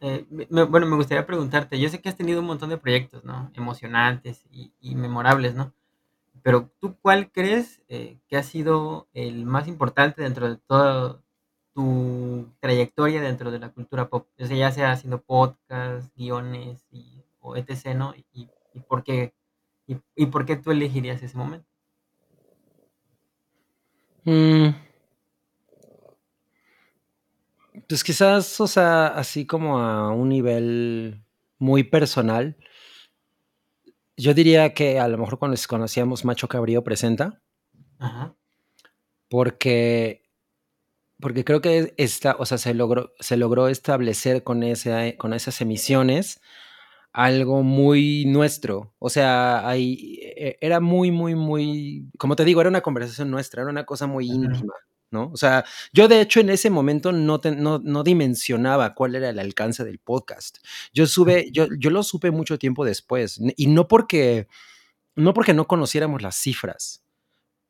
eh, 0.00 0.26
me, 0.30 0.64
bueno, 0.64 0.86
me 0.86 0.96
gustaría 0.96 1.26
preguntarte, 1.26 1.78
yo 1.78 1.88
sé 1.88 2.00
que 2.00 2.08
has 2.08 2.16
tenido 2.16 2.40
un 2.40 2.46
montón 2.46 2.70
de 2.70 2.78
proyectos, 2.78 3.24
¿no? 3.24 3.50
Emocionantes 3.54 4.44
y, 4.50 4.72
y 4.80 4.96
memorables, 4.96 5.54
¿no? 5.54 5.72
Pero 6.42 6.70
tú, 6.80 6.96
¿cuál 7.00 7.30
crees 7.30 7.82
eh, 7.88 8.18
que 8.28 8.36
ha 8.36 8.42
sido 8.42 9.08
el 9.12 9.44
más 9.44 9.68
importante 9.68 10.22
dentro 10.22 10.48
de 10.48 10.56
todo, 10.56 11.22
tu 11.74 12.48
trayectoria 12.60 13.20
dentro 13.20 13.50
de 13.50 13.58
la 13.58 13.70
cultura 13.70 14.08
pop? 14.08 14.28
O 14.38 14.44
ya 14.44 14.70
sea 14.72 14.92
haciendo 14.92 15.22
podcast, 15.22 16.14
guiones 16.16 16.86
y, 16.90 17.22
o 17.40 17.56
etc., 17.56 17.94
¿no? 17.94 18.14
Y, 18.32 18.48
por 18.88 19.04
qué, 19.04 19.34
y 19.86 20.26
por 20.26 20.46
qué 20.46 20.56
tú 20.56 20.70
elegirías 20.70 21.22
ese 21.22 21.36
momento. 21.36 21.66
Mm. 24.24 24.70
Pues 27.88 28.04
quizás, 28.04 28.60
o 28.60 28.66
sea, 28.66 29.08
así 29.08 29.46
como 29.46 29.78
a 29.78 30.12
un 30.12 30.28
nivel 30.28 31.22
muy 31.58 31.82
personal, 31.84 32.56
yo 34.20 34.34
diría 34.34 34.74
que 34.74 35.00
a 35.00 35.08
lo 35.08 35.18
mejor 35.18 35.38
cuando 35.38 35.56
conocíamos 35.68 36.24
Macho 36.24 36.48
Cabrío 36.48 36.84
presenta, 36.84 37.40
Ajá. 37.98 38.34
porque, 39.28 40.22
porque 41.18 41.44
creo 41.44 41.60
que 41.60 41.94
esta, 41.96 42.36
o 42.38 42.46
sea, 42.46 42.58
se 42.58 42.74
logró, 42.74 43.12
se 43.20 43.36
logró 43.36 43.68
establecer 43.68 44.42
con, 44.44 44.62
ese, 44.62 45.16
con 45.18 45.32
esas 45.32 45.60
emisiones 45.60 46.40
algo 47.12 47.62
muy 47.62 48.24
nuestro. 48.26 48.94
O 48.98 49.10
sea, 49.10 49.68
ahí 49.68 50.20
e, 50.22 50.58
era 50.60 50.80
muy, 50.80 51.10
muy, 51.10 51.34
muy, 51.34 52.08
como 52.18 52.36
te 52.36 52.44
digo, 52.44 52.60
era 52.60 52.70
una 52.70 52.82
conversación 52.82 53.30
nuestra, 53.30 53.62
era 53.62 53.70
una 53.70 53.84
cosa 53.84 54.06
muy 54.06 54.26
íntima, 54.26 54.74
¿no? 55.10 55.30
O 55.32 55.36
sea, 55.36 55.64
yo 55.92 56.08
de 56.08 56.20
hecho 56.20 56.40
en 56.40 56.50
ese 56.50 56.70
momento 56.70 57.12
no, 57.12 57.40
te- 57.40 57.56
no, 57.56 57.78
no 57.78 58.02
dimensionaba 58.02 58.94
cuál 58.94 59.14
era 59.16 59.30
el 59.30 59.38
alcance 59.38 59.84
del 59.84 59.98
podcast. 59.98 60.58
Yo, 60.92 61.06
sube, 61.06 61.50
yo, 61.52 61.66
yo 61.78 61.90
lo 61.90 62.02
supe 62.02 62.30
mucho 62.30 62.58
tiempo 62.58 62.84
después, 62.84 63.40
y 63.56 63.66
no 63.66 63.88
porque, 63.88 64.46
no 65.16 65.34
porque 65.34 65.54
no 65.54 65.66
conociéramos 65.66 66.22
las 66.22 66.36
cifras, 66.36 67.02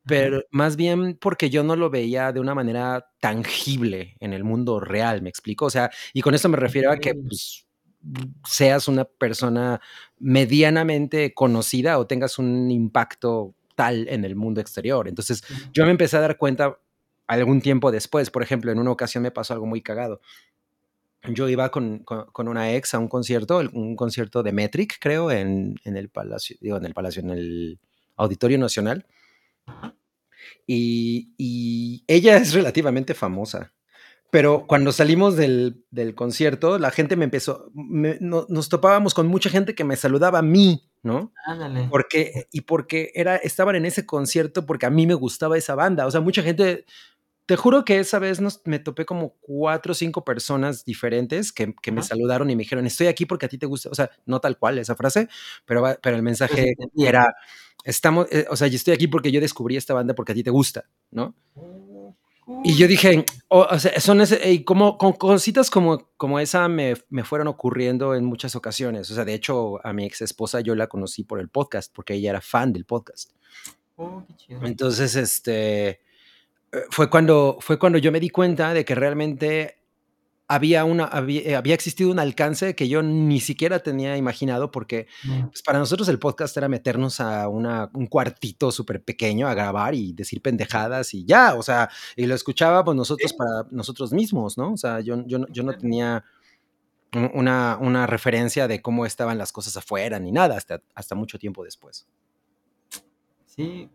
pero 0.05 0.43
más 0.51 0.75
bien 0.77 1.17
porque 1.21 1.49
yo 1.51 1.63
no 1.63 1.75
lo 1.75 1.89
veía 1.91 2.31
de 2.31 2.39
una 2.39 2.55
manera 2.55 3.07
tangible 3.19 4.15
en 4.19 4.33
el 4.33 4.43
mundo 4.43 4.79
real, 4.79 5.21
¿me 5.21 5.29
explico? 5.29 5.65
O 5.65 5.69
sea, 5.69 5.91
y 6.13 6.21
con 6.21 6.33
esto 6.33 6.49
me 6.49 6.57
refiero 6.57 6.91
a 6.91 6.97
que 6.97 7.13
pues, 7.13 7.67
seas 8.47 8.87
una 8.87 9.05
persona 9.05 9.79
medianamente 10.17 11.33
conocida 11.35 11.99
o 11.99 12.07
tengas 12.07 12.39
un 12.39 12.71
impacto 12.71 13.53
tal 13.75 14.07
en 14.09 14.25
el 14.25 14.35
mundo 14.35 14.59
exterior. 14.59 15.07
Entonces, 15.07 15.43
yo 15.73 15.85
me 15.85 15.91
empecé 15.91 16.17
a 16.17 16.21
dar 16.21 16.37
cuenta 16.37 16.79
algún 17.39 17.61
tiempo 17.61 17.91
después, 17.91 18.29
por 18.29 18.43
ejemplo, 18.43 18.71
en 18.71 18.79
una 18.79 18.91
ocasión 18.91 19.23
me 19.23 19.31
pasó 19.31 19.53
algo 19.53 19.65
muy 19.65 19.81
cagado. 19.81 20.21
Yo 21.29 21.47
iba 21.47 21.69
con, 21.69 21.99
con- 21.99 22.25
con 22.31 22.47
una 22.47 22.73
ex 22.73 22.93
a 22.95 22.99
un 22.99 23.07
concierto, 23.07 23.59
un 23.73 23.95
concierto 23.95 24.41
de 24.43 24.51
Metric, 24.51 24.97
creo, 24.99 25.29
en, 25.31 25.75
en 25.83 25.95
el 25.95 26.09
Palacio, 26.09 26.57
digo, 26.61 26.77
en 26.77 26.85
el 26.85 26.93
Palacio, 26.93 27.21
en 27.21 27.29
el 27.29 27.79
Auditorio 28.15 28.57
Nacional. 28.57 29.05
Y, 30.67 31.33
y 31.37 32.03
ella 32.07 32.37
es 32.37 32.53
relativamente 32.53 33.13
famosa. 33.13 33.73
Pero 34.31 34.65
cuando 34.65 34.93
salimos 34.93 35.35
del, 35.35 35.83
del 35.91 36.15
concierto, 36.15 36.79
la 36.79 36.89
gente 36.91 37.17
me 37.17 37.25
empezó, 37.25 37.69
me- 37.73 38.17
no- 38.21 38.45
nos 38.47 38.69
topábamos 38.69 39.13
con 39.13 39.27
mucha 39.27 39.49
gente 39.49 39.75
que 39.75 39.83
me 39.83 39.97
saludaba 39.97 40.39
a 40.39 40.41
mí, 40.41 40.89
¿no? 41.03 41.33
Ándale. 41.45 41.87
Porque, 41.89 42.47
y 42.51 42.61
porque 42.61 43.11
era, 43.13 43.35
estaban 43.35 43.75
en 43.75 43.85
ese 43.85 44.05
concierto 44.05 44.65
porque 44.65 44.85
a 44.85 44.89
mí 44.89 45.05
me 45.05 45.15
gustaba 45.15 45.57
esa 45.57 45.75
banda. 45.75 46.07
O 46.07 46.11
sea, 46.11 46.21
mucha 46.21 46.41
gente, 46.41 46.85
te 47.51 47.57
juro 47.57 47.83
que 47.83 47.99
esa 47.99 48.17
vez 48.17 48.39
nos, 48.39 48.61
me 48.63 48.79
topé 48.79 49.05
como 49.05 49.35
cuatro 49.41 49.91
o 49.91 49.93
cinco 49.93 50.23
personas 50.23 50.85
diferentes 50.85 51.51
que, 51.51 51.75
que 51.81 51.91
me 51.91 52.01
saludaron 52.01 52.49
y 52.49 52.55
me 52.55 52.63
dijeron, 52.63 52.87
estoy 52.87 53.07
aquí 53.07 53.25
porque 53.25 53.45
a 53.45 53.49
ti 53.49 53.57
te 53.57 53.65
gusta. 53.65 53.89
O 53.89 53.93
sea, 53.93 54.09
no 54.25 54.39
tal 54.39 54.57
cual 54.57 54.79
esa 54.79 54.95
frase, 54.95 55.27
pero, 55.65 55.83
pero 56.01 56.15
el 56.15 56.23
mensaje 56.23 56.69
entendía. 56.69 57.09
era, 57.09 57.35
estamos, 57.83 58.27
eh, 58.31 58.45
o 58.49 58.55
sea, 58.55 58.69
yo 58.69 58.77
estoy 58.77 58.93
aquí 58.93 59.09
porque 59.09 59.33
yo 59.33 59.41
descubrí 59.41 59.75
esta 59.75 59.93
banda 59.93 60.15
porque 60.15 60.31
a 60.31 60.35
ti 60.35 60.43
te 60.43 60.49
gusta, 60.49 60.85
¿no? 61.09 61.35
Oh, 61.55 62.15
Y 62.63 62.77
yo 62.77 62.87
dije, 62.87 63.25
o, 63.49 63.67
o 63.69 63.79
sea, 63.79 63.99
son 63.99 64.21
ese, 64.21 64.49
y 64.49 64.63
como 64.63 64.97
con 64.97 65.11
cositas 65.11 65.69
como, 65.69 66.09
como 66.15 66.39
esa 66.39 66.69
me, 66.69 66.93
me 67.09 67.25
fueron 67.25 67.49
ocurriendo 67.49 68.15
en 68.15 68.23
muchas 68.23 68.55
ocasiones. 68.55 69.11
O 69.11 69.13
sea, 69.13 69.25
de 69.25 69.33
hecho, 69.33 69.85
a 69.85 69.91
mi 69.91 70.05
ex 70.05 70.21
esposa 70.21 70.61
yo 70.61 70.73
la 70.73 70.87
conocí 70.87 71.25
por 71.25 71.41
el 71.41 71.49
podcast, 71.49 71.91
porque 71.93 72.13
ella 72.13 72.29
era 72.29 72.39
fan 72.39 72.71
del 72.71 72.85
podcast. 72.85 73.31
Oh, 73.97 74.23
qué 74.25 74.35
chido. 74.37 74.65
Entonces, 74.65 75.17
este, 75.17 75.99
fue 76.89 77.09
cuando, 77.09 77.57
fue 77.61 77.77
cuando 77.79 77.97
yo 77.97 78.11
me 78.11 78.19
di 78.19 78.29
cuenta 78.29 78.73
de 78.73 78.85
que 78.85 78.95
realmente 78.95 79.77
había, 80.47 80.83
una, 80.83 81.05
había, 81.05 81.41
eh, 81.43 81.55
había 81.55 81.73
existido 81.73 82.11
un 82.11 82.19
alcance 82.19 82.75
que 82.75 82.89
yo 82.89 83.01
ni 83.01 83.39
siquiera 83.39 83.79
tenía 83.79 84.17
imaginado, 84.17 84.69
porque 84.69 85.07
Mm. 85.23 85.47
pues, 85.47 85.61
para 85.63 85.79
nosotros 85.79 86.09
el 86.09 86.19
podcast 86.19 86.57
era 86.57 86.67
meternos 86.67 87.21
a 87.21 87.47
una, 87.47 87.89
un 87.93 88.07
cuartito 88.07 88.69
súper 88.71 89.01
pequeño 89.01 89.47
a 89.47 89.53
grabar 89.53 89.95
y 89.95 90.11
decir 90.11 90.41
pendejadas 90.41 91.13
y 91.13 91.23
ya, 91.25 91.55
o 91.55 91.63
sea, 91.63 91.89
y 92.17 92.25
lo 92.25 92.35
escuchábamos 92.35 92.95
nosotros 92.95 93.31
para 93.33 93.65
nosotros 93.71 94.11
mismos, 94.11 94.57
¿no? 94.57 94.73
O 94.73 94.77
sea, 94.77 94.99
yo, 94.99 95.23
yo, 95.25 95.39
no- 95.39 95.47
yo 95.49 95.63
no 95.63 95.73
tenía 95.77 96.25
un- 97.13 97.31
una, 97.33 97.77
una 97.79 98.05
referencia 98.05 98.67
de 98.67 98.81
cómo 98.81 99.05
estaban 99.05 99.37
las 99.37 99.53
cosas 99.53 99.77
afuera 99.77 100.19
ni 100.19 100.33
nada, 100.33 100.57
hasta, 100.57 100.81
hasta 100.95 101.15
mucho 101.15 101.39
tiempo 101.39 101.63
después. 101.63 102.05
Sí. 103.45 103.89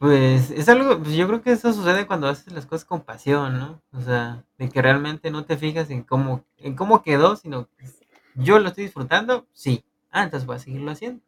Pues 0.00 0.50
es 0.50 0.66
algo, 0.70 0.98
pues 0.98 1.14
yo 1.14 1.26
creo 1.28 1.42
que 1.42 1.52
eso 1.52 1.74
sucede 1.74 2.06
cuando 2.06 2.26
haces 2.26 2.50
las 2.54 2.64
cosas 2.64 2.86
con 2.86 3.02
pasión, 3.02 3.58
¿no? 3.58 3.82
O 3.92 4.00
sea, 4.00 4.42
de 4.56 4.70
que 4.70 4.80
realmente 4.80 5.30
no 5.30 5.44
te 5.44 5.58
fijas 5.58 5.90
en 5.90 6.04
cómo, 6.04 6.42
en 6.56 6.74
cómo 6.74 7.02
quedó, 7.02 7.36
sino 7.36 7.68
que 7.76 7.84
yo 8.34 8.58
lo 8.58 8.68
estoy 8.70 8.84
disfrutando, 8.84 9.46
sí. 9.52 9.84
Ah, 10.10 10.22
entonces 10.24 10.46
voy 10.46 10.56
a 10.56 10.58
seguirlo 10.58 10.90
haciendo. 10.90 11.20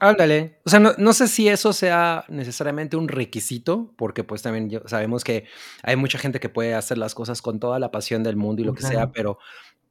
Ándale. 0.00 0.58
O 0.64 0.70
sea, 0.70 0.80
no, 0.80 0.94
no 0.98 1.12
sé 1.12 1.28
si 1.28 1.48
eso 1.48 1.72
sea 1.72 2.24
necesariamente 2.28 2.96
un 2.96 3.06
requisito, 3.06 3.92
porque 3.96 4.24
pues 4.24 4.42
también 4.42 4.68
yo- 4.68 4.82
sabemos 4.86 5.22
que 5.22 5.44
hay 5.84 5.94
mucha 5.94 6.18
gente 6.18 6.40
que 6.40 6.48
puede 6.48 6.74
hacer 6.74 6.98
las 6.98 7.14
cosas 7.14 7.40
con 7.40 7.60
toda 7.60 7.78
la 7.78 7.92
pasión 7.92 8.24
del 8.24 8.34
mundo 8.34 8.62
y 8.62 8.64
lo 8.64 8.74
que 8.74 8.82
sea, 8.82 9.12
pero, 9.12 9.38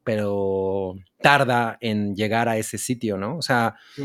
pero 0.03 0.95
tarda 1.21 1.77
en 1.79 2.13
llegar 2.13 2.49
a 2.49 2.57
ese 2.57 2.77
sitio, 2.77 3.15
¿no? 3.15 3.37
O 3.37 3.41
sea, 3.41 3.77
Sí. 3.95 4.03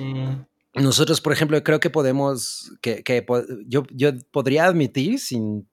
Nosotros, 0.76 1.20
por 1.20 1.32
ejemplo, 1.32 1.62
creo 1.62 1.80
que 1.80 1.90
podemos, 1.90 2.72
que, 2.80 3.02
yo, 3.66 3.84
yo 3.90 4.12
podría 4.30 4.66
admitir 4.66 5.18
sin, 5.18 5.68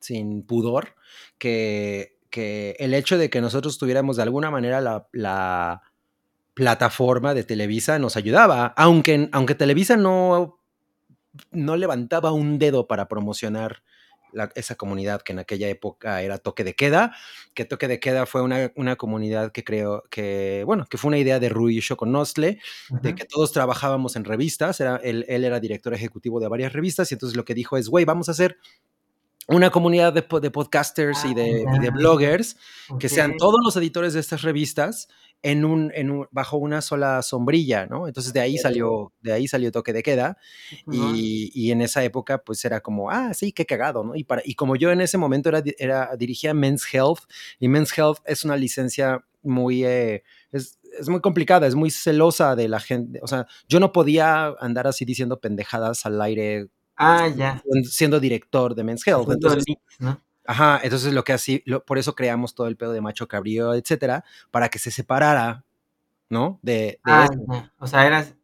sin 0.00 0.42
pudor 0.42 0.94
que, 1.38 2.18
que 2.30 2.76
el 2.78 2.94
hecho 2.94 3.18
de 3.18 3.30
que 3.30 3.40
nosotros 3.40 3.78
tuviéramos 3.78 4.16
de 4.16 4.22
alguna 4.22 4.50
manera 4.50 4.80
la, 4.80 5.08
la 5.12 5.82
plataforma 6.54 7.34
de 7.34 7.44
Televisa 7.44 7.98
nos 7.98 8.16
ayudaba, 8.16 8.66
aunque, 8.76 9.28
aunque 9.32 9.54
Televisa 9.54 9.96
no, 9.96 10.60
no 11.50 11.76
levantaba 11.76 12.32
un 12.32 12.58
dedo 12.58 12.86
para 12.86 13.08
promocionar 13.08 13.82
la- 14.32 14.50
esa 14.54 14.74
comunidad 14.74 15.22
que 15.22 15.32
en 15.32 15.38
aquella 15.38 15.68
época 15.68 16.22
era 16.22 16.38
Toque 16.38 16.64
de 16.64 16.74
Queda, 16.74 17.14
que 17.54 17.64
Toque 17.64 17.88
de 17.88 18.00
Queda 18.00 18.26
fue 18.26 18.42
una, 18.42 18.72
una 18.76 18.96
comunidad 18.96 19.52
que 19.52 19.64
creo 19.64 20.04
que, 20.10 20.62
bueno, 20.66 20.86
que 20.90 20.98
fue 20.98 21.08
una 21.08 21.18
idea 21.18 21.38
de 21.40 21.48
Rui 21.48 21.80
Shokonosle, 21.80 22.58
de 22.90 23.08
Ujú. 23.10 23.16
que 23.16 23.24
todos 23.24 23.52
trabajábamos 23.52 24.16
en 24.16 24.24
revistas, 24.24 24.80
era, 24.80 24.96
él, 24.96 25.24
él 25.28 25.44
era 25.44 25.60
director 25.60 25.92
ejecutivo 25.94 26.40
de 26.40 26.48
varias 26.48 26.72
revistas 26.72 27.10
y 27.10 27.14
entonces 27.14 27.36
lo 27.36 27.44
que 27.44 27.54
dijo 27.54 27.76
es, 27.76 27.88
güey, 27.88 28.04
vamos 28.04 28.28
a 28.28 28.32
hacer 28.32 28.56
una 29.48 29.70
comunidad 29.70 30.12
de, 30.12 30.24
de 30.40 30.50
podcasters 30.52 31.24
y 31.24 31.30
Ah, 31.30 31.34
de, 31.34 31.64
y 31.76 31.78
de 31.80 31.90
bloggers 31.90 32.56
que 33.00 33.08
sean 33.08 33.36
todos 33.36 33.58
los 33.64 33.76
editores 33.76 34.14
de 34.14 34.20
estas 34.20 34.42
revistas 34.42 35.08
en 35.42 35.64
un, 35.64 35.90
en 35.94 36.10
un- 36.10 36.28
bajo 36.30 36.56
una 36.56 36.80
sola 36.82 37.22
sombrilla, 37.22 37.86
¿no? 37.86 38.06
Entonces 38.06 38.32
de 38.32 38.40
ahí 38.40 38.58
salió, 38.58 39.12
de 39.20 39.32
ahí 39.32 39.48
salió 39.48 39.72
Toque 39.72 39.92
de 39.92 40.02
Queda 40.02 40.38
y, 40.90 41.50
y 41.54 41.70
en 41.72 41.80
esa 41.82 42.04
época 42.04 42.38
pues 42.44 42.64
era 42.64 42.80
como, 42.80 43.10
ah, 43.10 43.34
sí, 43.34 43.52
qué 43.52 43.66
cagado, 43.66 44.04
¿no? 44.04 44.14
Y, 44.16 44.24
para, 44.24 44.42
y 44.44 44.54
como 44.54 44.76
yo 44.76 44.90
en 44.92 45.00
ese 45.00 45.18
momento 45.18 45.48
era, 45.48 45.62
era 45.78 46.16
dirigía 46.16 46.54
Men's 46.54 46.86
Health 46.92 47.20
y 47.58 47.68
Men's 47.68 47.96
Health 47.96 48.18
es 48.24 48.44
una 48.44 48.56
licencia 48.56 49.24
muy, 49.42 49.84
eh, 49.84 50.22
es, 50.52 50.78
es 50.98 51.08
muy 51.08 51.20
complicada, 51.20 51.66
es 51.66 51.74
muy 51.74 51.90
celosa 51.90 52.54
de 52.54 52.68
la 52.68 52.78
gente, 52.80 53.18
o 53.22 53.26
sea, 53.26 53.46
yo 53.68 53.80
no 53.80 53.92
podía 53.92 54.54
andar 54.60 54.86
así 54.86 55.04
diciendo 55.04 55.40
pendejadas 55.40 56.06
al 56.06 56.20
aire 56.22 56.68
Ah, 56.94 57.26
ya. 57.28 57.62
siendo 57.84 58.20
director 58.20 58.74
de 58.74 58.84
Men's 58.84 59.04
Health, 59.06 59.28
entonces 59.32 59.64
¿no? 59.98 60.22
Ajá, 60.46 60.80
entonces 60.82 61.12
lo 61.12 61.24
que 61.24 61.32
así, 61.32 61.62
lo- 61.66 61.84
por 61.84 61.98
eso 61.98 62.14
creamos 62.14 62.54
todo 62.54 62.66
el 62.66 62.76
pedo 62.76 62.92
de 62.92 63.00
macho 63.00 63.28
cabrío, 63.28 63.74
etcétera, 63.74 64.24
para 64.50 64.68
que 64.68 64.78
se 64.78 64.90
separara, 64.90 65.64
¿no? 66.30 66.58
De, 66.62 66.72
de 66.72 66.98
Ah. 67.04 67.28
O 67.78 67.86
sea, 67.86 68.06
eras 68.06 68.34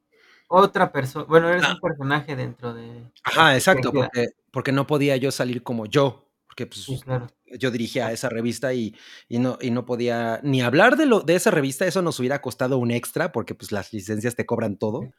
otra 0.49 0.93
persona. 0.93 1.25
Bueno, 1.27 1.49
eres 1.49 1.65
Ah, 1.65 1.75
un 1.75 1.81
personaje 1.81 2.37
dentro 2.37 2.75
de. 2.75 3.05
Ajá, 3.25 3.55
exacto, 3.57 3.93
porque, 3.93 4.29
porque 4.51 4.73
no 4.73 4.87
podía 4.87 5.17
yo 5.17 5.31
salir 5.31 5.63
como 5.63 5.87
yo, 5.87 6.29
porque 6.47 6.69
Sí, 6.73 6.93
pues 6.93 7.05
claro. 7.05 7.27
yo 7.59 7.71
dirigía 7.71 8.13
esa 8.13 8.29
revista 8.29 8.73
y, 8.75 8.95
y 9.29 9.39
no, 9.39 9.59
y 9.61 9.71
no 9.71 9.85
podía 9.85 10.41
ni 10.43 10.63
hablar 10.63 10.97
de, 10.97 11.07
lo, 11.07 11.21
de 11.21 11.35
esa 11.37 11.51
revista, 11.51 11.87
eso 11.87 12.03
nos 12.03 12.19
hubiera 12.21 12.41
costado 12.41 12.79
un 12.79 12.91
extra, 12.91 13.33
porque 13.33 13.55
pues 13.55 13.73
las 13.73 13.93
licencias 13.93 14.37
te 14.37 14.47
cobran 14.47 14.77
todo. 14.77 15.11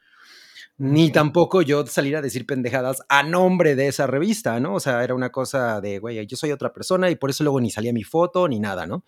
Ni 0.80 1.12
tampoco 1.12 1.62
yo 1.62 1.86
salir 1.86 2.16
a 2.16 2.22
decir 2.22 2.46
pendejadas 2.46 3.04
a 3.10 3.22
nombre 3.24 3.76
de 3.76 3.88
esa 3.88 4.08
revista, 4.08 4.60
¿no? 4.60 4.76
O 4.76 4.80
sea, 4.80 5.04
era 5.04 5.14
una 5.14 5.30
cosa 5.30 5.82
de, 5.82 6.00
güey, 6.00 6.26
yo 6.26 6.38
soy 6.38 6.52
otra 6.52 6.74
persona 6.74 7.10
y 7.10 7.16
por 7.16 7.30
eso 7.30 7.44
luego 7.44 7.62
ni 7.62 7.70
salía 7.70 7.94
mi 7.94 8.04
foto 8.04 8.48
ni 8.48 8.60
nada, 8.60 8.88
¿no? 8.88 9.04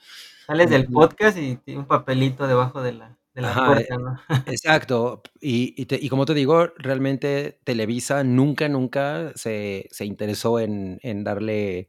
Sales 0.46 0.70
del 0.70 0.86
podcast 0.88 1.38
y 1.38 1.58
un 1.76 1.86
papelito 1.86 2.46
debajo 2.46 2.82
de 2.82 2.92
la, 2.94 3.18
de 3.34 3.42
la 3.42 3.52
Ajá, 3.52 3.62
eh, 3.64 3.66
puerta, 3.88 3.98
¿no? 3.98 4.20
exacto. 4.48 5.22
Y, 5.40 5.74
y, 5.82 5.86
te- 5.86 6.00
y 6.02 6.10
como 6.10 6.26
te 6.26 6.34
digo, 6.34 6.68
realmente 6.78 7.60
Televisa 7.64 8.24
nunca, 8.24 8.68
nunca 8.68 9.32
se, 9.36 9.88
se 9.92 10.06
interesó 10.06 10.60
en, 10.60 11.00
en 11.04 11.24
darle 11.24 11.88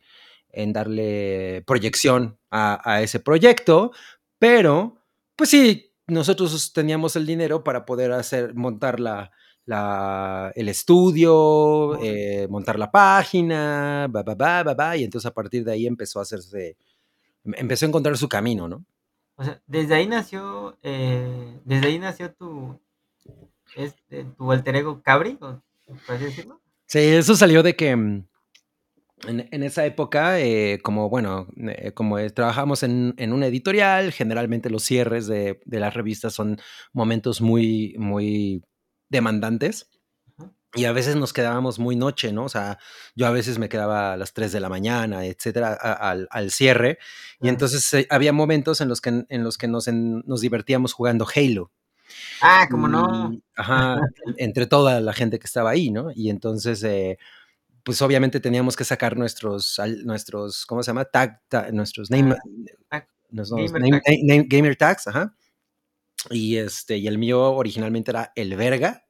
en 0.55 0.73
darle 0.73 1.65
proyección 1.67 2.39
a, 2.51 3.01
ese 3.03 3.21
proyecto, 3.21 3.91
pero 4.39 4.99
pues 5.35 5.49
sí, 5.49 5.95
nosotros 6.07 6.75
teníamos 6.75 7.17
el 7.17 7.25
dinero 7.27 7.65
para 7.65 7.87
poder 7.87 8.13
hacer, 8.13 8.55
montar 8.55 9.01
la, 9.01 9.33
el 9.67 10.69
estudio, 10.69 11.99
eh, 12.03 12.47
montar 12.49 12.79
la 12.79 12.91
página, 12.91 14.09
y 14.97 15.05
entonces 15.05 15.27
a 15.27 15.35
partir 15.35 15.65
de 15.65 15.73
ahí 15.73 15.87
empezó 15.87 16.19
a 16.19 16.23
hacerse, 16.23 16.77
empezó 17.45 17.87
a 17.87 17.89
encontrar 17.89 18.17
su 18.17 18.29
camino, 18.29 18.69
¿no? 18.69 18.85
O 19.37 19.45
sea, 19.45 19.61
desde 19.67 19.95
ahí 19.95 20.07
nació, 20.07 20.79
eh, 20.83 21.59
desde 21.65 21.87
ahí 21.87 21.99
nació 21.99 22.33
tu, 22.33 22.79
este, 23.77 24.25
tu 24.37 24.53
alter 24.53 24.77
ego 24.77 25.03
Cabri, 25.03 25.35
por 25.35 25.63
así 26.09 26.25
decirlo. 26.25 26.61
Sí, 26.87 26.99
eso 26.99 27.35
salió 27.35 27.63
de 27.63 27.75
que 27.75 27.97
mm, 27.97 28.25
en, 29.27 29.63
esa 29.63 29.87
época, 29.87 30.41
eh, 30.41 30.81
como 30.83 31.09
bueno, 31.09 31.49
eh, 31.57 31.93
como 31.93 32.19
trabajamos 32.31 32.83
en, 32.83 33.15
en, 33.17 33.33
una 33.33 33.47
editorial, 33.47 34.13
generalmente 34.13 34.71
los 34.71 34.83
cierres 34.83 35.27
de, 35.27 35.61
de, 35.65 35.81
las 35.81 35.95
revistas 35.95 36.35
son 36.35 36.59
momentos 36.93 37.41
muy, 37.41 37.95
muy 37.99 38.63
demandantes. 39.13 39.89
Y 40.75 40.87
a 40.87 40.93
veces 40.93 41.17
nos 41.17 41.35
quedábamos 41.35 41.79
muy 41.79 41.97
noche, 41.97 42.33
¿no? 42.33 42.45
O 42.45 42.49
sea, 42.49 42.79
yo 43.15 43.27
a 43.27 43.31
veces 43.31 43.59
me 43.59 43.69
quedaba 43.69 44.15
a 44.15 44.17
las 44.17 44.33
3 44.33 44.53
de 44.53 44.61
la 44.61 44.71
mañana, 44.71 45.27
etcétera, 45.27 45.75
al, 45.75 46.27
al, 46.31 46.51
cierre. 46.51 46.99
Y 47.43 47.51
entonces 47.51 47.93
eh, 47.93 48.07
había 48.09 48.33
momentos 48.33 48.81
en 48.81 48.89
los 48.89 49.03
que, 49.03 49.27
en 49.29 49.45
los 49.45 49.59
que 49.59 49.69
nos, 49.69 49.87
nos 49.89 50.41
divertíamos 50.41 50.95
jugando 50.95 51.27
Halo. 51.35 51.71
Ah, 52.41 52.67
como 52.71 52.89
no. 52.89 53.39
Ajá, 53.55 54.01
entre 54.39 54.67
toda 54.67 55.01
la 55.03 55.13
gente 55.13 55.39
que 55.39 55.47
estaba 55.47 55.71
ahí, 55.71 55.91
¿no? 55.91 56.11
Y 56.15 56.31
entonces, 56.31 56.83
pues 57.85 58.01
obviamente 58.01 58.41
teníamos 58.41 58.75
que 58.75 58.85
sacar 58.85 59.17
nuestros, 59.19 59.79
nuestros 60.05 60.65
¿cómo 60.65 60.83
se 60.83 60.89
llama? 60.89 61.05
Tag, 61.05 61.39
nuestros 61.71 62.11
name, 62.11 62.35
ah, 62.91 63.05
gamer, 63.31 64.77
tags. 64.77 65.07
ajá. 65.07 65.35
Y, 66.31 66.57
este, 66.57 66.99
y 66.99 67.07
el 67.07 67.19
mío 67.19 67.53
originalmente 67.53 68.11
era 68.11 68.33
el 68.37 68.55
verga. 68.57 69.05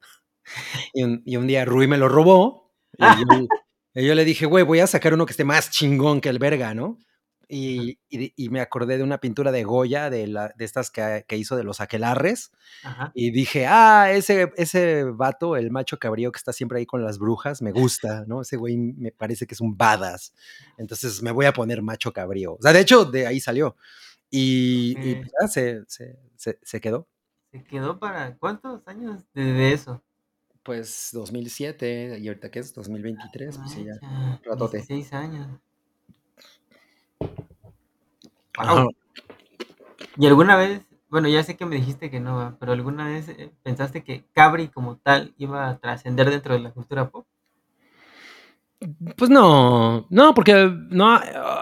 Y 0.93 1.03
un, 1.03 1.21
y 1.25 1.37
un 1.37 1.47
día 1.47 1.65
Rui 1.65 1.87
me 1.87 1.97
lo 1.97 2.09
robó. 2.09 2.73
Y 2.97 4.05
yo, 4.05 4.15
le 4.15 4.25
dije, 4.25 4.45
güey, 4.45 4.63
voy 4.63 4.79
a 4.79 4.87
sacar 4.87 5.13
uno 5.13 5.25
que 5.25 5.31
esté 5.31 5.43
más 5.43 5.71
chingón 5.71 6.21
que 6.21 6.29
el 6.29 6.39
verga, 6.39 6.73
¿no? 6.73 6.97
Y, 7.55 7.99
y, 8.09 8.49
me 8.49 8.61
acordé 8.61 8.97
de 8.97 9.03
una 9.03 9.19
pintura 9.19 9.51
de 9.51 9.63
Goya, 9.63 10.09
de, 10.09 10.25
la, 10.25 10.51
de 10.57 10.65
estas 10.65 10.89
que, 10.89 11.23
que, 11.27 11.37
hizo 11.37 11.55
de 11.55 11.63
los 11.63 11.81
aquelarres. 11.81 12.51
Y 13.13 13.29
dije, 13.29 13.67
ah, 13.67 14.11
ese, 14.11 14.51
ese 14.57 15.03
vato, 15.03 15.55
el 15.55 15.69
macho 15.69 15.99
cabrío 15.99 16.31
que 16.31 16.37
está 16.37 16.51
siempre 16.51 16.79
ahí 16.79 16.87
con 16.87 17.03
las 17.03 17.19
brujas, 17.19 17.61
me 17.61 17.71
gusta, 17.71 18.23
¿no? 18.25 18.41
Ese 18.41 18.57
güey 18.57 18.77
me 18.77 19.11
parece 19.11 19.45
que 19.45 19.53
es 19.53 19.61
un 19.61 19.77
badass. 19.77 20.33
Entonces 20.79 21.21
me 21.21 21.31
voy 21.31 21.45
a 21.45 21.53
poner 21.53 21.83
macho 21.83 22.11
cabrío. 22.11 22.53
O 22.53 22.61
sea, 22.61 22.73
de 22.73 22.79
hecho, 22.79 23.05
de 23.05 23.27
ahí 23.27 23.39
salió. 23.39 23.75
Y, 24.35 24.95
y 24.99 25.15
pues, 25.17 25.31
ya 25.39 25.47
se, 25.47 25.83
se, 25.85 26.17
se, 26.37 26.59
se, 26.63 26.81
quedó. 26.81 27.07
¿Se 27.51 27.63
quedó 27.63 27.99
para 27.99 28.35
cuántos 28.37 28.81
años 28.87 29.21
de, 29.35 29.73
eso? 29.73 30.01
Pues 30.63 31.09
2007, 31.13 32.17
y 32.19 32.27
ahorita 32.27 32.49
que 32.49 32.57
es 32.57 32.73
2023, 32.73 33.59
pues 33.59 33.71
sí, 33.71 33.85
ya, 33.85 34.39
ratote. 34.43 34.77
16 34.77 35.13
años. 35.13 35.47
¿Y 40.17 40.25
alguna 40.25 40.55
vez, 40.55 40.81
bueno, 41.09 41.27
ya 41.27 41.43
sé 41.43 41.55
que 41.55 41.67
me 41.67 41.75
dijiste 41.75 42.09
que 42.09 42.19
no, 42.19 42.57
pero 42.59 42.71
alguna 42.71 43.05
vez 43.05 43.29
eh, 43.29 43.51
pensaste 43.61 44.03
que 44.03 44.25
Cabri 44.33 44.69
como 44.69 44.97
tal 44.97 45.35
iba 45.37 45.69
a 45.69 45.77
trascender 45.77 46.31
dentro 46.31 46.55
de 46.55 46.61
la 46.61 46.71
cultura 46.71 47.11
pop? 47.11 47.27
Pues 49.15 49.29
no, 49.29 50.07
no, 50.09 50.33
porque 50.33 50.75
no, 50.89 51.19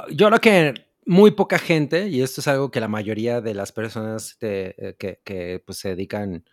yo 0.10 0.28
creo 0.28 0.40
que 0.40 0.91
muy 1.06 1.32
poca 1.32 1.60
gente, 1.60 2.08
y 2.10 2.22
esto 2.22 2.42
es 2.42 2.48
algo 2.48 2.72
que 2.72 2.80
la 2.80 2.88
mayoría 2.88 3.42
de 3.42 3.54
las 3.54 3.72
personas 3.72 4.38
eh, 4.42 4.96
que, 4.98 5.64
pues, 5.66 5.80
se 5.80 5.90
dedican 5.90 6.46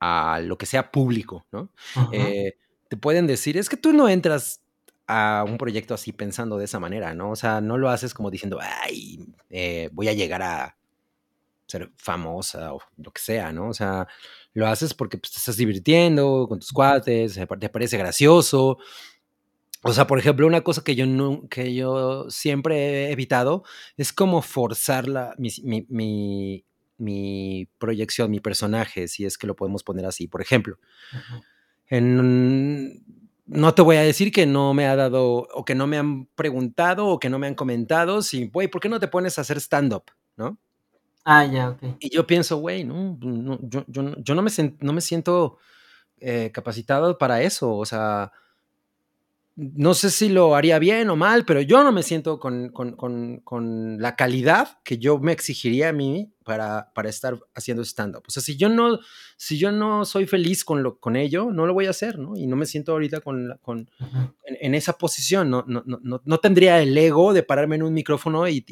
a 0.00 0.40
lo 0.40 0.56
que 0.56 0.66
sea 0.66 0.90
público, 0.90 1.46
¿no? 1.52 1.70
Eh, 2.12 2.56
te 2.88 2.96
pueden 2.96 3.26
decir, 3.26 3.56
es 3.56 3.68
que 3.68 3.76
tú 3.76 3.92
no 3.92 4.08
entras 4.08 4.62
a 5.06 5.44
un 5.46 5.58
proyecto 5.58 5.92
así 5.94 6.12
pensando 6.12 6.56
de 6.56 6.64
esa 6.64 6.78
manera, 6.78 7.14
¿no? 7.14 7.32
O 7.32 7.36
sea, 7.36 7.60
no 7.60 7.76
lo 7.76 7.90
haces 7.90 8.14
como 8.14 8.30
diciendo, 8.30 8.58
ay, 8.62 9.18
eh, 9.50 9.90
voy 9.92 10.08
a 10.08 10.12
llegar 10.12 10.42
a 10.42 10.76
ser 11.66 11.92
famosa 11.96 12.72
o 12.74 12.80
lo 12.96 13.10
que 13.12 13.20
sea, 13.20 13.52
¿no? 13.52 13.68
O 13.68 13.74
sea, 13.74 14.08
lo 14.54 14.66
haces 14.66 14.94
porque 14.94 15.18
pues, 15.18 15.32
te 15.32 15.38
estás 15.38 15.56
divirtiendo 15.56 16.46
con 16.48 16.58
tus 16.60 16.72
cuates, 16.72 17.34
te 17.34 17.68
parece 17.68 17.98
gracioso. 17.98 18.78
O 19.82 19.92
sea, 19.92 20.06
por 20.06 20.18
ejemplo, 20.18 20.46
una 20.46 20.60
cosa 20.60 20.84
que 20.84 20.94
yo, 20.94 21.06
no, 21.06 21.48
que 21.48 21.74
yo 21.74 22.28
siempre 22.28 23.06
he 23.06 23.12
evitado 23.12 23.64
es 23.96 24.12
como 24.12 24.42
forzar 24.42 25.08
la, 25.08 25.34
mi, 25.38 25.50
mi, 25.88 26.64
mi, 26.98 27.68
proyección, 27.78 28.30
mi 28.30 28.40
personaje, 28.40 29.08
si 29.08 29.24
es 29.24 29.38
que 29.38 29.46
lo 29.46 29.56
podemos 29.56 29.82
poner 29.82 30.04
así. 30.04 30.28
Por 30.28 30.42
ejemplo, 30.42 30.78
en 31.86 33.02
no 33.46 33.74
te 33.74 33.82
voy 33.82 33.96
a 33.96 34.02
decir 34.02 34.30
que 34.30 34.46
no 34.46 34.74
me 34.74 34.86
ha 34.86 34.94
dado 34.94 35.48
o 35.52 35.64
que 35.64 35.74
no 35.74 35.86
me 35.86 35.98
han 35.98 36.26
preguntado 36.36 37.08
o 37.08 37.18
que 37.18 37.28
no 37.28 37.38
me 37.38 37.48
han 37.48 37.56
comentado 37.56 38.22
si, 38.22 38.48
güey, 38.48 38.68
¿por 38.68 38.80
qué 38.80 38.88
no 38.88 39.00
te 39.00 39.08
pones 39.08 39.38
a 39.38 39.40
hacer 39.40 39.56
stand-up? 39.58 40.04
¿No? 40.36 40.56
Ah, 41.24 41.44
ya, 41.44 41.70
ok. 41.70 41.82
Y 41.98 42.10
yo 42.10 42.26
pienso, 42.26 42.58
güey, 42.58 42.84
no, 42.84 43.18
yo, 43.62 43.84
no, 44.34 44.42
me, 44.42 44.50
no 44.80 44.92
me 44.92 45.00
siento 45.00 45.58
eh, 46.18 46.50
capacitado 46.52 47.18
para 47.18 47.42
eso. 47.42 47.76
O 47.76 47.84
sea, 47.84 48.30
no 49.60 49.92
sé 49.92 50.08
si 50.08 50.30
lo 50.30 50.56
haría 50.56 50.78
bien 50.78 51.10
o 51.10 51.16
mal, 51.16 51.44
pero 51.44 51.60
yo 51.60 51.84
no 51.84 51.92
me 51.92 52.02
siento 52.02 52.40
con, 52.40 52.72
la 54.00 54.16
calidad 54.16 54.78
que 54.84 54.96
yo 54.96 55.18
me 55.18 55.32
exigiría 55.32 55.90
a 55.90 55.92
mí 55.92 56.32
para, 56.44 56.90
para 56.94 57.10
estar 57.10 57.38
haciendo 57.54 57.82
stand-up. 57.84 58.22
O 58.26 58.30
sea, 58.30 58.42
si 58.42 58.56
yo 58.56 58.70
no, 58.70 59.00
si 59.36 59.58
yo 59.58 59.70
no 59.70 60.06
soy 60.06 60.24
feliz 60.26 60.64
con, 60.64 60.82
lo, 60.82 60.98
con 60.98 61.14
ello, 61.14 61.50
no 61.52 61.66
lo 61.66 61.74
voy 61.74 61.86
a 61.86 61.90
hacer, 61.90 62.18
¿no? 62.18 62.36
Y 62.36 62.46
no 62.46 62.56
me 62.56 62.64
siento 62.64 62.92
ahorita 62.92 63.20
con, 63.20 63.58
con 63.60 63.90
en, 64.44 64.74
esa 64.74 64.94
posición, 64.94 65.50
no, 65.50 65.62
no, 65.66 65.82
no, 65.84 66.22
no, 66.24 66.38
tendría 66.38 66.80
el 66.80 66.96
ego 66.96 67.34
de 67.34 67.42
pararme 67.42 67.76
en 67.76 67.82
un 67.82 67.92
micrófono 67.92 68.48
y, 68.48 68.62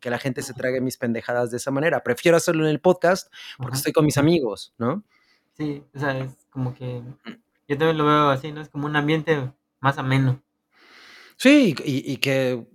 que 0.00 0.10
la 0.10 0.18
gente 0.18 0.42
se 0.42 0.52
trague 0.52 0.80
mis 0.80 0.96
pendejadas 0.96 1.52
de 1.52 1.58
esa 1.58 1.70
manera. 1.70 2.02
Prefiero 2.02 2.36
hacerlo 2.36 2.64
en 2.64 2.70
el 2.70 2.80
podcast 2.80 3.32
porque 3.56 3.76
estoy 3.76 3.92
con 3.92 4.04
mis 4.04 4.18
amigos, 4.18 4.74
¿no? 4.78 5.04
Sí, 5.56 5.84
o 5.94 5.98
sea, 5.98 6.18
es 6.18 6.36
como 6.50 6.74
que 6.74 7.02
yo 7.68 7.76
también 7.76 7.98
lo 7.98 8.06
veo 8.06 8.30
así, 8.30 8.50
¿no? 8.50 8.62
Es 8.62 8.68
como 8.68 8.86
un 8.86 8.96
ambiente 8.96 9.52
más 9.80 9.98
ameno. 9.98 10.42
Sí, 11.36 11.74
y, 11.84 12.16
que 12.16 12.66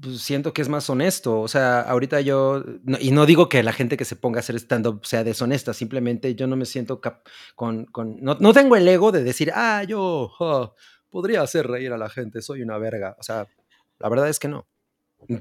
pues, 0.00 0.20
siento 0.20 0.52
que 0.52 0.62
es 0.62 0.68
más 0.68 0.88
honesto. 0.88 1.40
O 1.40 1.48
sea, 1.48 1.80
ahorita 1.80 2.20
yo, 2.20 2.64
y 3.00 3.10
no 3.10 3.26
digo 3.26 3.48
que 3.48 3.62
la 3.62 3.72
gente 3.72 3.96
que 3.96 4.04
se 4.04 4.16
ponga 4.16 4.38
a 4.38 4.40
hacer 4.40 4.56
stand-up 4.56 5.04
sea 5.04 5.24
deshonesta, 5.24 5.74
simplemente 5.74 6.34
yo 6.34 6.46
no 6.46 6.56
me 6.56 6.64
siento 6.64 7.00
con, 7.56 7.86
con 7.86 8.16
no, 8.20 8.36
no, 8.38 8.52
tengo 8.52 8.76
el 8.76 8.86
ego 8.86 9.10
de 9.10 9.24
decir, 9.24 9.50
ah, 9.54 9.82
yo 9.82 10.32
podría 11.10 11.42
hacer 11.42 11.66
reír 11.66 11.92
a 11.92 11.98
la 11.98 12.08
gente, 12.08 12.40
soy 12.40 12.62
una 12.62 12.78
verga. 12.78 13.16
O 13.18 13.22
sea, 13.22 13.48
la 13.98 14.08
verdad 14.08 14.28
es 14.28 14.38
que 14.38 14.48
no. 14.48 14.68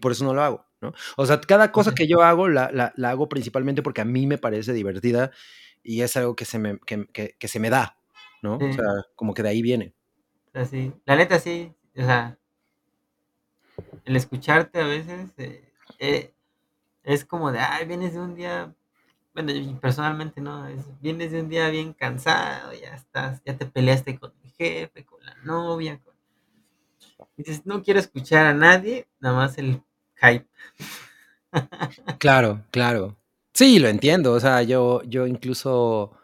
Por 0.02 0.12
eso 0.12 0.26
no 0.26 0.34
lo 0.34 0.42
hago, 0.42 0.66
¿no? 0.82 0.94
O 1.18 1.28
sea, 1.28 1.40
cada 1.40 1.72
cosa 1.72 1.94
que 1.94 2.08
yo 2.08 2.24
hago 2.24 2.50
la, 2.50 2.72
la, 2.74 2.94
la 2.96 3.12
hago 3.12 3.30
principalmente 3.30 3.84
porque 3.84 4.02
a 4.02 4.06
mí 4.06 4.26
me 4.26 4.40
parece 4.40 4.74
divertida 4.74 5.30
y 5.84 6.02
es 6.02 6.18
algo 6.18 6.36
que 6.36 6.46
se 6.46 6.58
me, 6.58 6.80
que, 6.80 7.06
que, 7.14 7.36
que 7.38 7.48
se 7.48 7.60
me 7.60 7.70
da, 7.70 7.98
¿no? 8.42 8.58
O 8.58 8.74
sea, 8.74 8.86
como 9.16 9.36
que 9.36 9.44
de 9.44 9.50
ahí 9.50 9.62
viene. 9.62 9.94
Así, 10.58 10.92
la 11.06 11.16
neta 11.16 11.38
sí, 11.38 11.72
o 11.96 12.02
sea, 12.02 12.36
el 14.06 14.16
escucharte 14.16 14.82
a 14.82 14.88
veces 14.88 15.30
eh, 15.38 15.72
eh, 16.00 16.34
es 17.04 17.26
como 17.26 17.52
de, 17.52 17.60
ay, 17.60 17.86
vienes 17.86 18.14
de 18.14 18.20
un 18.20 18.34
día, 18.34 18.74
bueno, 19.36 19.54
personalmente 19.80 20.42
no, 20.42 20.68
vienes 21.00 21.32
de 21.32 21.42
un 21.42 21.50
día 21.50 21.70
bien 21.70 21.94
cansado, 21.94 22.74
ya 22.74 22.96
estás, 22.96 23.40
ya 23.46 23.56
te 23.56 23.68
peleaste 23.68 24.18
con 24.18 24.34
el 24.44 24.52
jefe, 24.54 25.06
con 25.06 25.24
la 25.24 25.36
novia, 25.44 26.02
dices, 27.36 27.64
no 27.68 27.84
quiero 27.84 28.00
escuchar 28.00 28.48
a 28.48 28.56
nadie, 28.56 29.08
nada 29.20 29.36
más 29.36 29.60
el 29.60 29.84
hype. 30.16 30.48
Claro, 32.20 32.64
claro. 32.72 33.16
Sí, 33.54 33.80
lo 33.80 33.88
entiendo, 33.88 34.34
o 34.34 34.40
sea, 34.40 34.64
yo, 34.64 35.04
yo 35.04 35.28
incluso 35.28 36.17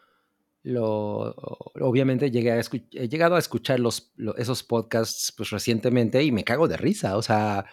lo, 0.63 1.35
obviamente 1.81 2.31
llegué 2.31 2.51
a 2.51 2.61
he 2.93 3.09
llegado 3.09 3.35
a 3.35 3.39
escuchar 3.39 3.79
los, 3.79 4.13
esos 4.37 4.63
podcasts 4.63 5.33
pues, 5.35 5.49
recientemente 5.49 6.23
y 6.23 6.31
me 6.31 6.43
cago 6.43 6.67
de 6.67 6.77
risa. 6.77 7.17
O 7.17 7.21
sea, 7.21 7.65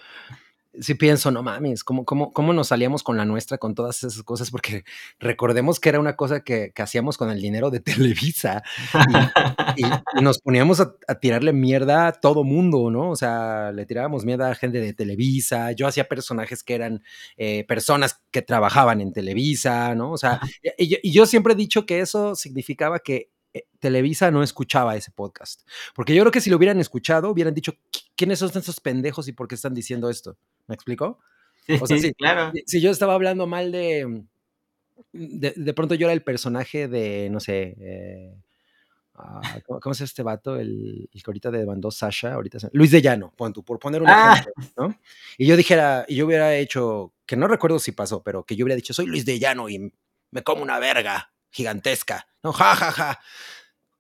sí 0.79 0.95
pienso, 0.95 1.31
no 1.31 1.43
mames, 1.43 1.83
¿cómo, 1.83 2.05
cómo, 2.05 2.33
cómo 2.33 2.53
nos 2.53 2.69
salíamos 2.69 3.03
con 3.03 3.17
la 3.17 3.25
nuestra 3.25 3.59
con 3.59 3.75
todas 3.75 4.03
esas 4.03 4.23
cosas? 4.23 4.51
Porque 4.51 4.85
recordemos 5.19 5.81
que 5.81 5.89
era 5.89 6.01
una 6.01 6.17
cosa 6.17 6.45
que, 6.45 6.73
que 6.75 6.83
hacíamos 6.83 7.17
con 7.17 7.31
el 7.31 7.41
dinero 7.41 7.71
de 7.71 7.81
Televisa 7.81 8.63
y, 9.77 9.85
nos 10.23 10.39
poníamos 10.41 10.81
a, 10.81 10.95
tirarle 11.21 11.53
mierda 11.53 12.07
a 12.07 12.13
todo 12.13 12.45
mundo, 12.45 12.91
¿no? 12.91 13.11
O 13.11 13.17
sea, 13.17 13.73
le 13.73 13.87
tirábamos 13.87 14.25
mierda 14.25 14.51
a 14.51 14.55
gente 14.55 14.81
de 14.81 14.93
Televisa, 14.93 15.73
yo 15.73 15.87
hacía 15.87 16.09
personajes 16.09 16.63
que 16.63 16.75
eran 16.75 17.03
eh, 17.37 17.65
personas 17.65 18.23
que 18.31 18.43
trabajaban 18.43 19.01
en 19.01 19.13
Televisa, 19.13 19.95
¿no? 19.95 20.13
O 20.13 20.19
sea, 20.19 20.41
y, 20.79 20.97
y 21.03 21.13
yo 21.13 21.27
siempre 21.27 21.55
he 21.55 21.57
dicho 21.57 21.87
que 21.87 22.01
eso 22.01 22.35
significaba 22.35 23.01
que 23.01 23.31
eh, 23.53 23.67
Televisa 23.81 24.31
no 24.31 24.43
escuchaba 24.43 24.97
ese 24.97 25.11
podcast. 25.11 25.63
Porque 25.95 26.15
yo 26.15 26.23
creo 26.23 26.33
que 26.33 26.41
si 26.41 26.51
lo 26.51 26.57
hubieran 26.57 26.79
escuchado, 26.79 27.31
hubieran 27.31 27.55
dicho, 27.55 27.75
¿quiénes 28.15 28.39
son 28.39 28.51
esos 28.55 28.81
pendejos 28.81 29.27
y 29.29 29.33
por 29.33 29.49
qué 29.49 29.57
están 29.57 29.75
diciendo 29.75 30.09
esto? 30.09 30.37
¿Me 30.71 30.75
explico? 30.77 31.19
O 31.81 31.87
sea, 31.87 31.99
sí, 31.99 32.15
claro. 32.15 32.53
si 32.65 32.81
yo 32.81 32.93
estaba 32.93 33.15
hablando 33.15 33.49
mal 33.49 33.73
de, 33.73 34.23
de, 35.13 35.53
de 35.57 35.75
pronto 35.75 35.97
yo 35.97 36.07
era 36.07 36.13
el 36.15 36.23
personaje 36.23 36.87
de, 36.87 37.29
no 37.29 37.41
sé, 37.41 37.75
eh, 37.81 38.35
ah, 39.17 39.41
¿cómo, 39.67 39.81
cómo 39.81 39.93
llama 39.95 40.05
este 40.05 40.23
vato? 40.23 40.55
El, 40.57 41.09
el 41.13 41.23
que 41.23 41.29
ahorita 41.31 41.51
demandó 41.51 41.91
Sasha, 41.91 42.35
ahorita 42.35 42.59
Luis 42.73 42.93
de 42.93 43.03
Llano, 43.03 43.33
pon 43.37 43.53
tú, 43.53 43.65
por 43.65 43.81
poner 43.81 44.01
un 44.01 44.09
Ah. 44.09 44.35
ejemplo, 44.39 44.55
¿no? 44.77 44.97
Y 45.37 45.47
yo 45.47 45.57
dijera, 45.57 46.05
y 46.07 46.15
yo 46.15 46.27
hubiera 46.27 46.55
hecho, 46.55 47.13
que 47.27 47.37
no 47.37 47.49
recuerdo 47.49 47.81
si 47.81 47.91
pasó, 47.91 48.23
pero 48.23 48.45
que 48.45 48.55
yo 48.55 48.65
hubiera 48.65 48.77
dicho, 48.77 48.95
soy 48.95 49.07
Luis 49.07 49.25
de 49.27 49.41
Llano 49.41 49.69
y 49.69 49.93
me 50.31 50.43
como 50.45 50.63
una 50.63 50.79
verga 50.79 51.33
gigantesca, 51.51 52.29
¿no? 52.45 52.53
Ja, 52.53 52.77
ja, 52.77 52.93
ja. 52.93 53.21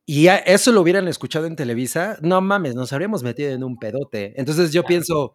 Y 0.06 0.28
eso 0.28 0.70
lo 0.70 0.80
hubieran 0.82 1.08
escuchado 1.08 1.46
en 1.46 1.56
Televisa, 1.56 2.16
no 2.22 2.40
mames, 2.40 2.76
nos 2.76 2.92
habríamos 2.92 3.24
metido 3.24 3.50
en 3.50 3.64
un 3.64 3.76
pedote. 3.76 4.34
Entonces 4.40 4.72
yo 4.72 4.84
pienso, 4.84 5.34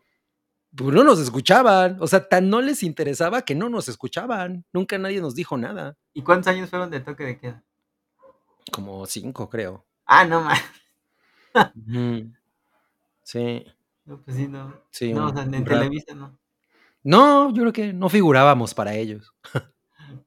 pues 0.75 0.93
no 0.93 1.03
nos 1.03 1.19
escuchaban, 1.19 1.97
o 2.01 2.07
sea, 2.07 2.27
tan 2.27 2.49
no 2.49 2.61
les 2.61 2.83
interesaba 2.83 3.43
que 3.43 3.55
no 3.55 3.69
nos 3.69 3.87
escuchaban, 3.87 4.65
nunca 4.73 4.97
nadie 4.97 5.21
nos 5.21 5.35
dijo 5.35 5.57
nada. 5.57 5.95
¿Y 6.13 6.21
cuántos 6.21 6.47
años 6.47 6.69
fueron 6.69 6.89
de 6.89 6.99
toque 6.99 7.23
de 7.23 7.37
queda? 7.39 7.63
Como 8.71 9.05
cinco, 9.05 9.49
creo. 9.49 9.85
Ah, 10.05 10.25
no 10.25 10.41
más. 10.41 10.61
Sí, 13.23 13.65
No, 14.05 14.21
pues 14.21 14.37
sí, 14.37 14.47
no. 14.47 14.73
sí. 14.91 15.13
No, 15.13 15.27
o 15.27 15.33
sea, 15.33 15.43
en. 15.43 15.63
Televisa 15.63 16.13
no. 16.13 16.37
No, 17.03 17.49
yo 17.53 17.61
creo 17.61 17.73
que 17.73 17.93
no 17.93 18.09
figurábamos 18.09 18.73
para 18.73 18.95
ellos. 18.95 19.33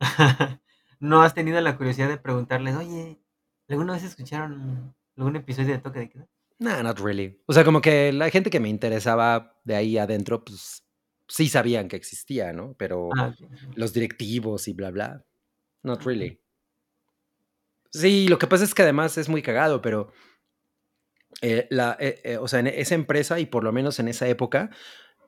¿No 1.00 1.22
has 1.22 1.34
tenido 1.34 1.60
la 1.60 1.76
curiosidad 1.76 2.08
de 2.08 2.18
preguntarles, 2.18 2.76
oye, 2.76 3.20
¿alguna 3.68 3.92
vez 3.94 4.04
escucharon 4.04 4.94
algún 5.16 5.36
episodio 5.36 5.68
de 5.68 5.78
toque 5.78 6.00
de 6.00 6.10
queda? 6.10 6.26
Nah, 6.58 6.82
not 6.82 6.98
really. 6.98 7.40
O 7.46 7.52
sea, 7.52 7.64
como 7.64 7.80
que 7.80 8.12
la 8.12 8.30
gente 8.30 8.50
que 8.50 8.60
me 8.60 8.68
interesaba 8.68 9.58
de 9.64 9.76
ahí 9.76 9.98
adentro, 9.98 10.44
pues 10.44 10.84
sí 11.28 11.48
sabían 11.48 11.88
que 11.88 11.96
existía, 11.96 12.52
¿no? 12.52 12.74
Pero 12.76 13.10
Ah, 13.16 13.32
los 13.76 13.92
directivos 13.92 14.66
y 14.66 14.72
bla, 14.72 14.90
bla, 14.90 15.24
not 15.82 16.02
really. 16.04 16.40
Sí, 17.90 18.28
lo 18.28 18.38
que 18.38 18.46
pasa 18.46 18.64
es 18.64 18.74
que 18.74 18.82
además 18.82 19.16
es 19.18 19.28
muy 19.28 19.40
cagado, 19.40 19.80
pero 19.80 20.12
eh, 21.40 21.66
la, 21.70 21.96
eh, 22.00 22.20
eh, 22.24 22.36
o 22.38 22.48
sea, 22.48 22.60
en 22.60 22.66
esa 22.66 22.94
empresa 22.94 23.38
y 23.38 23.46
por 23.46 23.64
lo 23.64 23.72
menos 23.72 23.98
en 23.98 24.08
esa 24.08 24.26
época, 24.28 24.70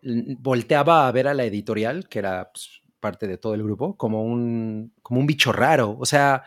volteaba 0.03 1.07
a 1.07 1.13
ver 1.13 1.29
a 1.29 1.35
la 1.35 1.45
editorial, 1.45 2.09
que 2.09 2.19
era 2.19 2.51
pues, 2.53 2.83
parte 3.01 3.27
de 3.27 3.39
todo 3.39 3.55
el 3.55 3.63
grupo, 3.63 3.97
como 3.97 4.23
un, 4.25 4.95
como 5.03 5.21
un 5.21 5.27
bicho 5.27 5.53
raro. 5.53 5.97
O 5.99 6.07
sea, 6.07 6.45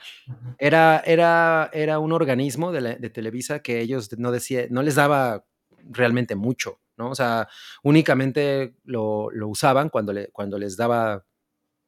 era, 0.58 1.02
era, 1.06 1.70
era 1.74 2.00
un 2.00 2.12
organismo 2.14 2.72
de, 2.72 2.82
la- 2.82 2.96
de 2.96 3.10
Televisa 3.10 3.60
que 3.62 3.82
ellos 3.82 4.10
no, 4.18 4.32
decía, 4.32 4.66
no 4.70 4.84
les 4.84 4.96
daba 4.96 5.46
realmente 5.90 6.36
mucho, 6.36 6.80
¿no? 6.98 7.10
O 7.12 7.16
sea, 7.16 7.48
únicamente 7.84 8.76
lo, 8.84 9.30
lo 9.32 9.48
usaban 9.50 9.90
cuando, 9.90 10.14
le, 10.14 10.30
cuando 10.32 10.58
les 10.60 10.78
daba 10.78 11.26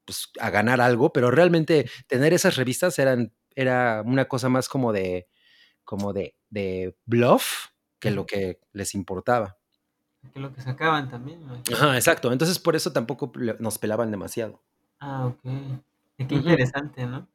pues, 0.05 0.29
a 0.39 0.49
ganar 0.49 0.81
algo, 0.81 1.13
pero 1.13 1.31
realmente 1.31 1.89
tener 2.07 2.33
esas 2.33 2.55
revistas 2.57 2.99
eran, 2.99 3.33
era 3.55 4.03
una 4.05 4.25
cosa 4.27 4.49
más 4.49 4.69
como 4.69 4.93
de, 4.93 5.27
como 5.83 6.13
de, 6.13 6.35
de 6.49 6.97
bluff 7.05 7.67
que 7.99 8.11
lo 8.11 8.25
que 8.25 8.59
les 8.73 8.95
importaba. 8.95 9.57
Que 10.33 10.39
lo 10.39 10.53
que 10.53 10.61
sacaban 10.61 11.09
también, 11.09 11.41
imagino. 11.41 11.77
Ajá, 11.77 11.95
exacto. 11.95 12.31
Entonces 12.31 12.59
por 12.59 12.75
eso 12.75 12.91
tampoco 12.91 13.31
nos 13.59 13.77
pelaban 13.77 14.11
demasiado. 14.11 14.61
Ah, 14.99 15.25
ok. 15.27 15.45
Eh, 16.17 16.27
Qué 16.27 16.35
interesante, 16.35 17.05
¿no? 17.05 17.27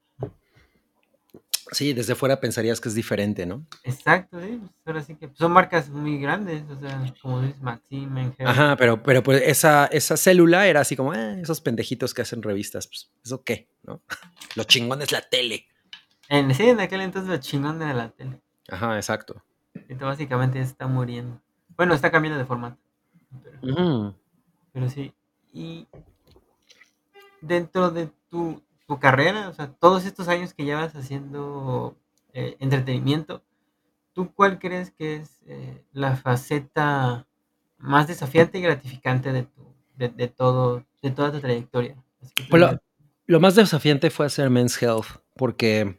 Sí, 1.72 1.92
desde 1.92 2.14
fuera 2.16 2.40
pensarías 2.40 2.80
que 2.80 2.88
es 2.88 2.94
diferente, 2.96 3.46
¿no? 3.46 3.64
Exacto, 3.84 4.40
sí. 4.40 4.58
pues, 4.60 4.70
ahora 4.86 5.02
sí 5.02 5.14
que 5.14 5.28
pues, 5.28 5.38
son 5.38 5.52
marcas 5.52 5.88
muy 5.88 6.18
grandes, 6.18 6.64
o 6.68 6.80
sea, 6.80 7.00
como 7.22 7.42
dices, 7.42 7.60
Maxim, 7.62 8.10
Menger. 8.12 8.46
Ajá, 8.48 8.76
pero, 8.76 9.02
pero 9.02 9.22
pues 9.22 9.42
esa, 9.46 9.86
esa 9.86 10.16
célula 10.16 10.66
era 10.66 10.80
así 10.80 10.96
como, 10.96 11.12
"Ah, 11.12 11.36
esos 11.40 11.60
pendejitos 11.60 12.12
que 12.12 12.22
hacen 12.22 12.42
revistas, 12.42 12.88
pues, 12.88 13.10
¿eso 13.24 13.44
qué? 13.44 13.68
¿No? 13.84 14.02
Lo 14.56 14.64
chingón 14.64 15.00
es 15.02 15.12
la 15.12 15.20
tele. 15.20 15.66
En, 16.28 16.52
sí, 16.54 16.68
en 16.68 16.80
aquel 16.80 17.02
entonces 17.02 17.30
lo 17.30 17.36
chingón 17.38 17.78
de 17.78 17.92
la 17.94 18.08
tele. 18.10 18.40
Ajá, 18.68 18.96
exacto. 18.96 19.42
Esto 19.88 20.06
básicamente 20.06 20.58
ya 20.58 20.64
está 20.64 20.86
muriendo. 20.88 21.40
Bueno, 21.80 21.94
está 21.94 22.10
cambiando 22.10 22.38
de 22.38 22.44
formato. 22.44 22.76
Pero, 23.62 24.90
sí. 24.90 25.14
Y 25.50 25.88
dentro 27.40 27.90
de 27.90 28.10
tu, 28.28 28.62
tu 28.86 29.00
carrera, 29.00 29.48
o 29.48 29.54
sea, 29.54 29.72
todos 29.72 30.04
estos 30.04 30.28
años 30.28 30.52
que 30.52 30.66
llevas 30.66 30.94
haciendo 30.94 31.96
eh, 32.34 32.58
entretenimiento, 32.60 33.42
¿tú 34.12 34.30
cuál 34.34 34.58
crees 34.58 34.90
que 34.90 35.16
es 35.16 35.40
eh, 35.46 35.82
la 35.94 36.16
faceta 36.16 37.26
más 37.78 38.08
desafiante 38.08 38.58
y 38.58 38.60
gratificante 38.60 39.32
de, 39.32 39.44
tu, 39.44 39.64
de, 39.96 40.10
de 40.10 40.28
todo, 40.28 40.84
de 41.00 41.10
toda 41.12 41.32
tu 41.32 41.40
trayectoria? 41.40 41.96
Pues 42.50 42.60
lo, 42.60 42.78
lo 43.24 43.40
más 43.40 43.54
desafiante 43.54 44.10
fue 44.10 44.26
hacer 44.26 44.50
Men's 44.50 44.82
Health, 44.82 45.22
porque 45.34 45.98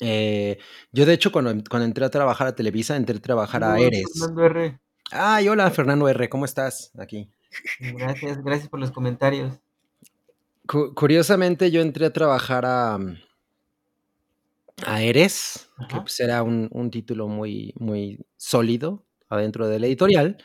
eh, 0.00 0.58
yo 0.92 1.06
de 1.06 1.12
hecho 1.14 1.32
cuando, 1.32 1.52
cuando 1.68 1.86
entré 1.86 2.04
a 2.04 2.10
trabajar 2.10 2.46
a 2.46 2.54
Televisa, 2.54 2.96
entré 2.96 3.16
a 3.16 3.20
trabajar 3.20 3.64
a 3.64 3.72
"Saludos, 3.72 3.86
Eres. 3.86 4.04
Fernando 4.18 4.44
R. 4.44 4.80
Ay, 5.10 5.48
hola 5.48 5.70
Fernando 5.70 6.08
R, 6.08 6.28
¿cómo 6.28 6.44
estás? 6.44 6.92
Aquí. 6.98 7.30
Gracias, 7.80 8.42
gracias 8.44 8.68
por 8.68 8.78
los 8.80 8.90
comentarios. 8.90 9.54
Cu- 10.66 10.94
curiosamente 10.94 11.70
yo 11.70 11.80
entré 11.80 12.04
a 12.06 12.12
trabajar 12.12 12.64
a, 12.66 12.98
a 14.86 15.02
Eres, 15.02 15.68
que 15.88 15.96
pues 16.00 16.20
era 16.20 16.42
un, 16.42 16.68
un 16.72 16.90
título 16.90 17.26
muy, 17.28 17.72
muy 17.78 18.18
sólido 18.36 19.04
adentro 19.28 19.66
de 19.68 19.78
la 19.80 19.86
editorial, 19.86 20.36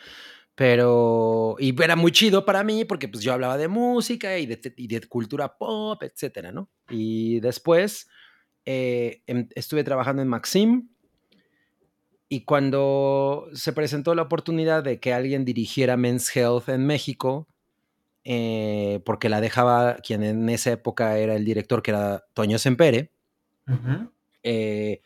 pero 0.56 1.56
y 1.60 1.80
era 1.82 1.96
muy 1.96 2.12
chido 2.12 2.46
para 2.46 2.64
mí 2.64 2.86
porque 2.86 3.08
pues 3.08 3.24
yo 3.24 3.34
hablaba 3.34 3.58
de 3.58 3.68
música 3.68 4.38
y 4.38 4.46
de, 4.46 4.60
y 4.78 4.88
de 4.88 5.02
cultura 5.08 5.58
pop, 5.58 6.02
etcétera, 6.04 6.52
¿no? 6.52 6.70
Y 6.90 7.40
después 7.42 8.08
eh, 8.66 9.22
em- 9.28 9.50
estuve 9.56 9.84
trabajando 9.84 10.22
en 10.22 10.28
Maxim 10.28 10.90
y 12.30 12.46
cuando 12.46 13.48
se 13.54 13.74
presentó 13.74 14.16
la 14.16 14.24
oportunidad 14.24 14.84
de 14.84 15.00
que 15.00 15.14
alguien 15.14 15.46
dirigiera 15.46 15.98
Men's 15.98 16.36
Health 16.36 16.70
en 16.70 16.86
México, 16.86 17.48
eh, 18.24 19.02
porque 19.06 19.30
la 19.30 19.42
dejaba 19.42 19.96
quien 19.98 20.24
en 20.24 20.50
esa 20.50 20.72
época 20.72 21.18
era 21.18 21.36
el 21.36 21.46
director, 21.46 21.84
que 21.84 21.92
era 21.92 22.24
Toño 22.34 22.58
Sempere. 22.58 23.12
Eh, 24.44 25.02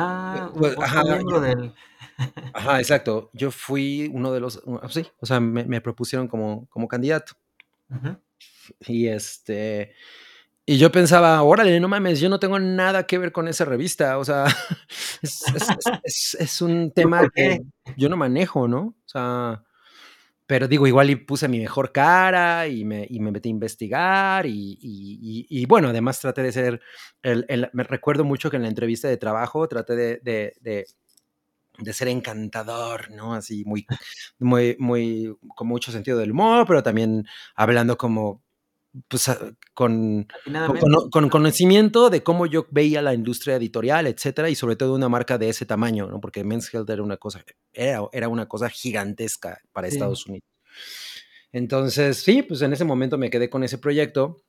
Ah, 0.00 0.52
pues, 0.56 0.76
ajá, 0.78 1.02
del... 1.02 1.74
ajá, 2.52 2.78
exacto. 2.78 3.30
Yo 3.32 3.50
fui 3.50 4.08
uno 4.12 4.32
de 4.32 4.38
los, 4.38 4.62
uh, 4.64 4.78
sí, 4.88 5.04
o 5.18 5.26
sea, 5.26 5.40
me, 5.40 5.64
me 5.64 5.80
propusieron 5.80 6.28
como, 6.28 6.68
como 6.68 6.86
candidato. 6.86 7.32
Y 8.86 9.08
este, 9.08 9.94
y 10.74 10.78
yo 10.78 10.92
pensaba, 10.92 11.42
órale, 11.42 11.80
no 11.80 11.88
mames, 11.88 12.20
yo 12.20 12.28
no 12.28 12.38
tengo 12.38 12.58
nada 12.58 13.06
que 13.06 13.18
ver 13.18 13.32
con 13.32 13.48
esa 13.48 13.64
revista. 13.64 14.18
O 14.18 14.24
sea, 14.24 14.44
es, 15.22 15.42
es- 15.54 15.68
es- 15.70 15.86
es- 16.04 16.36
es 16.40 16.62
un 16.62 16.92
tema 16.92 17.28
que 17.34 17.60
yo 17.96 18.08
no 18.08 18.16
manejo, 18.16 18.68
¿no? 18.68 18.80
O 18.80 19.08
sea, 19.08 19.64
pero 20.46 20.68
digo, 20.68 20.86
igual 20.86 21.10
y 21.10 21.16
puse 21.16 21.48
mi 21.48 21.58
mejor 21.58 21.92
cara 21.92 22.66
y 22.68 22.84
me, 22.84 23.06
y 23.08 23.20
me 23.20 23.30
metí 23.32 23.48
a 23.48 23.52
investigar 23.52 24.46
y, 24.46 24.78
y- 24.80 25.46
y- 25.48 25.62
y 25.62 25.66
bueno, 25.66 25.88
además 25.88 26.20
traté 26.20 26.42
de 26.42 26.52
ser, 26.52 26.80
el, 27.22 27.44
el- 27.48 27.70
me 27.72 27.84
recuerdo 27.84 28.24
mucho 28.24 28.50
que 28.50 28.56
en 28.56 28.62
la 28.62 28.68
entrevista 28.68 29.08
de 29.08 29.16
trabajo 29.18 29.68
traté 29.68 29.96
de, 29.96 30.20
de- 30.22 30.54
de- 30.60 30.86
de 31.78 31.92
ser 31.92 32.08
encantador, 32.08 33.10
¿no? 33.12 33.34
Así 33.34 33.64
muy, 33.64 33.86
muy, 34.38 34.76
muy, 34.78 35.36
con 35.54 35.68
mucho 35.68 35.92
sentido 35.92 36.18
del 36.18 36.32
humor, 36.32 36.66
pero 36.66 36.82
también 36.82 37.26
hablando 37.54 37.96
como, 37.96 38.42
pues, 39.06 39.28
a- 39.28 39.38
con, 39.74 40.26
con, 41.12 41.28
conocimiento 41.28 42.10
de 42.10 42.22
cómo 42.22 42.46
yo 42.46 42.66
veía 42.70 43.00
la 43.02 43.14
industria 43.14 43.56
editorial, 43.56 44.06
etcétera, 44.06 44.50
y 44.50 44.54
sobre 44.54 44.76
todo 44.76 44.94
una 44.94 45.08
marca 45.08 45.38
de 45.38 45.48
ese 45.48 45.66
tamaño, 45.66 46.06
¿no? 46.08 46.20
Porque 46.20 46.42
Men's 46.44 46.72
Health 46.72 46.90
era 46.90 47.02
una 47.02 47.16
cosa, 47.16 47.44
era, 47.72 48.02
era 48.12 48.28
una 48.28 48.46
cosa 48.48 48.68
gigantesca 48.68 49.60
para 49.72 49.88
Sí. 49.88 49.94
Estados 49.96 50.26
Unidos. 50.26 50.44
Entonces, 51.52 52.18
sí, 52.18 52.42
pues 52.42 52.60
en 52.62 52.72
ese 52.72 52.84
momento 52.84 53.16
me 53.18 53.30
quedé 53.30 53.48
con 53.48 53.64
ese 53.64 53.78
proyecto 53.78 54.42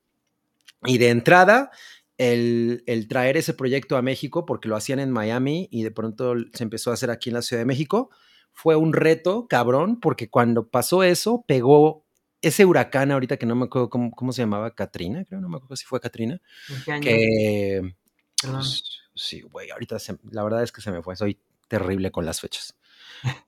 y 0.86 0.98
de 0.98 1.10
entrada, 1.10 1.72
el, 2.18 2.84
el 2.86 3.08
traer 3.08 3.38
ese 3.38 3.54
proyecto 3.54 3.96
a 3.96 4.02
México, 4.02 4.46
porque 4.46 4.68
lo 4.68 4.76
hacían 4.76 5.00
en 5.00 5.10
Miami 5.12 5.68
y 5.72 5.84
de 5.84 5.92
pronto 5.92 6.34
se 6.54 6.64
empezó 6.64 6.92
a 6.92 6.96
hacer 6.96 7.10
aquí 7.12 7.30
en 7.30 7.36
la 7.36 7.42
Ciudad 7.42 7.62
de 7.62 7.66
México, 7.66 8.10
fue 8.52 8.76
un 8.76 8.92
reto 8.94 9.48
cabrón, 9.48 10.00
porque 10.02 10.30
cuando 10.30 10.68
pasó 10.68 11.04
eso, 11.04 11.46
pegó 11.48 12.06
ese 12.42 12.66
huracán 12.66 13.12
ahorita 13.12 13.38
que 13.38 13.46
no 13.46 13.56
me 13.56 13.66
acuerdo 13.66 13.90
cómo, 13.90 14.12
cómo 14.12 14.32
se 14.34 14.42
llamaba, 14.42 14.74
Katrina, 14.76 15.26
creo, 15.26 15.42
no 15.42 15.50
me 15.50 15.58
acuerdo 15.58 15.76
si 15.76 15.86
fue 15.86 16.00
Katrina, 16.00 16.42
pues, 18.42 18.84
sí, 19.16 19.42
güey, 19.42 19.70
ahorita 19.72 20.00
se- 20.00 20.18
la 20.32 20.44
verdad 20.44 20.64
es 20.64 20.72
que 20.72 20.82
se 20.82 20.92
me 20.92 21.02
fue, 21.02 21.16
soy 21.16 21.40
terrible 21.68 22.12
con 22.12 22.26
las 22.26 22.40
fechas. 22.42 22.76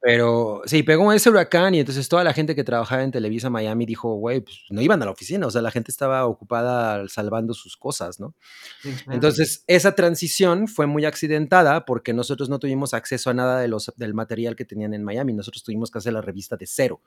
Pero 0.02 0.62
sí, 0.66 0.84
pegó 0.84 1.14
ese 1.14 1.30
huracán 1.30 1.76
y 1.76 1.80
entonces 1.80 2.10
toda 2.10 2.24
la 2.24 2.34
gente 2.34 2.56
que 2.56 2.64
trabajaba 2.64 3.04
en 3.04 3.12
Televisa 3.12 3.50
Miami 3.50 3.86
dijo, 3.86 4.16
güey, 4.16 4.42
pues 4.42 4.58
no 4.70 4.82
iban 4.82 5.02
a 5.02 5.06
la 5.06 5.12
oficina, 5.12 5.48
o 5.48 5.52
sea, 5.52 5.62
la 5.62 5.72
gente 5.72 5.92
estaba 5.92 6.26
ocupada 6.26 7.08
salvando 7.08 7.54
sus 7.54 7.78
cosas, 7.78 8.20
¿no? 8.20 8.36
Sí, 8.82 8.92
claro. 8.92 9.14
Entonces, 9.14 9.64
esa 9.68 9.96
transición 9.96 10.68
fue 10.68 10.88
muy 10.88 11.06
accidentada 11.06 11.86
porque 11.86 12.14
nosotros 12.14 12.50
no 12.50 12.60
tuvimos 12.60 12.94
acceso 12.94 13.30
a 13.30 13.34
nada 13.34 13.60
de 13.62 13.70
los, 13.70 13.94
del 13.96 14.14
material 14.14 14.56
que 14.56 14.66
tenían 14.66 14.94
en 14.94 15.04
Miami, 15.04 15.32
nosotros 15.34 15.64
tuvimos 15.64 15.90
que 15.90 16.00
hacer 16.00 16.14
la 16.14 16.22
revista 16.22 16.58
de 16.58 16.68
cero. 16.68 17.02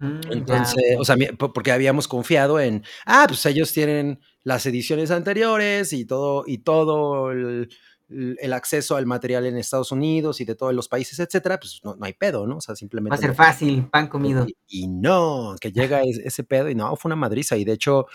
Mm, 0.00 0.20
Entonces, 0.32 0.82
ok. 0.96 1.00
o 1.00 1.04
sea, 1.04 1.16
porque 1.38 1.72
habíamos 1.72 2.08
confiado 2.08 2.58
en, 2.58 2.82
ah, 3.06 3.26
pues 3.28 3.44
ellos 3.46 3.72
tienen 3.72 4.18
las 4.42 4.64
ediciones 4.66 5.10
anteriores 5.10 5.92
y 5.92 6.06
todo, 6.06 6.44
y 6.46 6.58
todo 6.58 7.30
el, 7.30 7.68
el- 8.08 8.52
acceso 8.54 8.96
al 8.96 9.06
material 9.06 9.46
en 9.46 9.56
Estados 9.56 9.92
Unidos 9.92 10.40
y 10.40 10.44
de 10.44 10.54
todos 10.56 10.74
los 10.74 10.88
países, 10.88 11.18
etcétera, 11.20 11.60
pues 11.60 11.80
no, 11.84 11.94
no 11.96 12.06
hay 12.06 12.14
pedo, 12.14 12.46
¿no? 12.46 12.56
O 12.56 12.60
sea, 12.60 12.72
Va 12.72 12.74
a 12.74 12.76
simplemente. 12.76 13.18
ser 13.18 13.34
fácil, 13.34 13.86
pan 13.88 14.08
comido. 14.08 14.46
y, 14.48 14.84
y 14.84 14.88
no, 14.88 15.54
que 15.60 15.70
llega 15.70 16.00
es- 16.02 16.18
ese 16.18 16.42
pedo 16.44 16.68
y 16.70 16.74
no, 16.74 16.96
fue 16.96 17.10
una 17.10 17.16
madriza. 17.16 17.56
Y 17.58 17.64
de 17.64 17.72
hecho, 17.74 18.06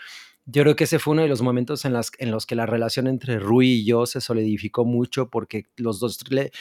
yo 0.48 0.64
creo 0.64 0.76
que 0.76 0.84
ese 0.84 1.00
fue 1.00 1.14
uno 1.14 1.22
de 1.24 1.28
los 1.28 1.42
momentos 1.42 1.86
en, 1.86 1.94
las, 1.94 2.12
en 2.20 2.30
los 2.32 2.46
que 2.46 2.56
la 2.56 2.66
relación 2.66 3.08
entre 3.08 3.40
Rui 3.40 3.68
y 3.82 3.86
yo 3.86 4.06
se 4.06 4.22
solidificó 4.22 4.86
mucho 4.86 5.30
porque 5.30 5.66
los 5.78 6.00
dos, 6.00 6.20
le- 6.30 6.52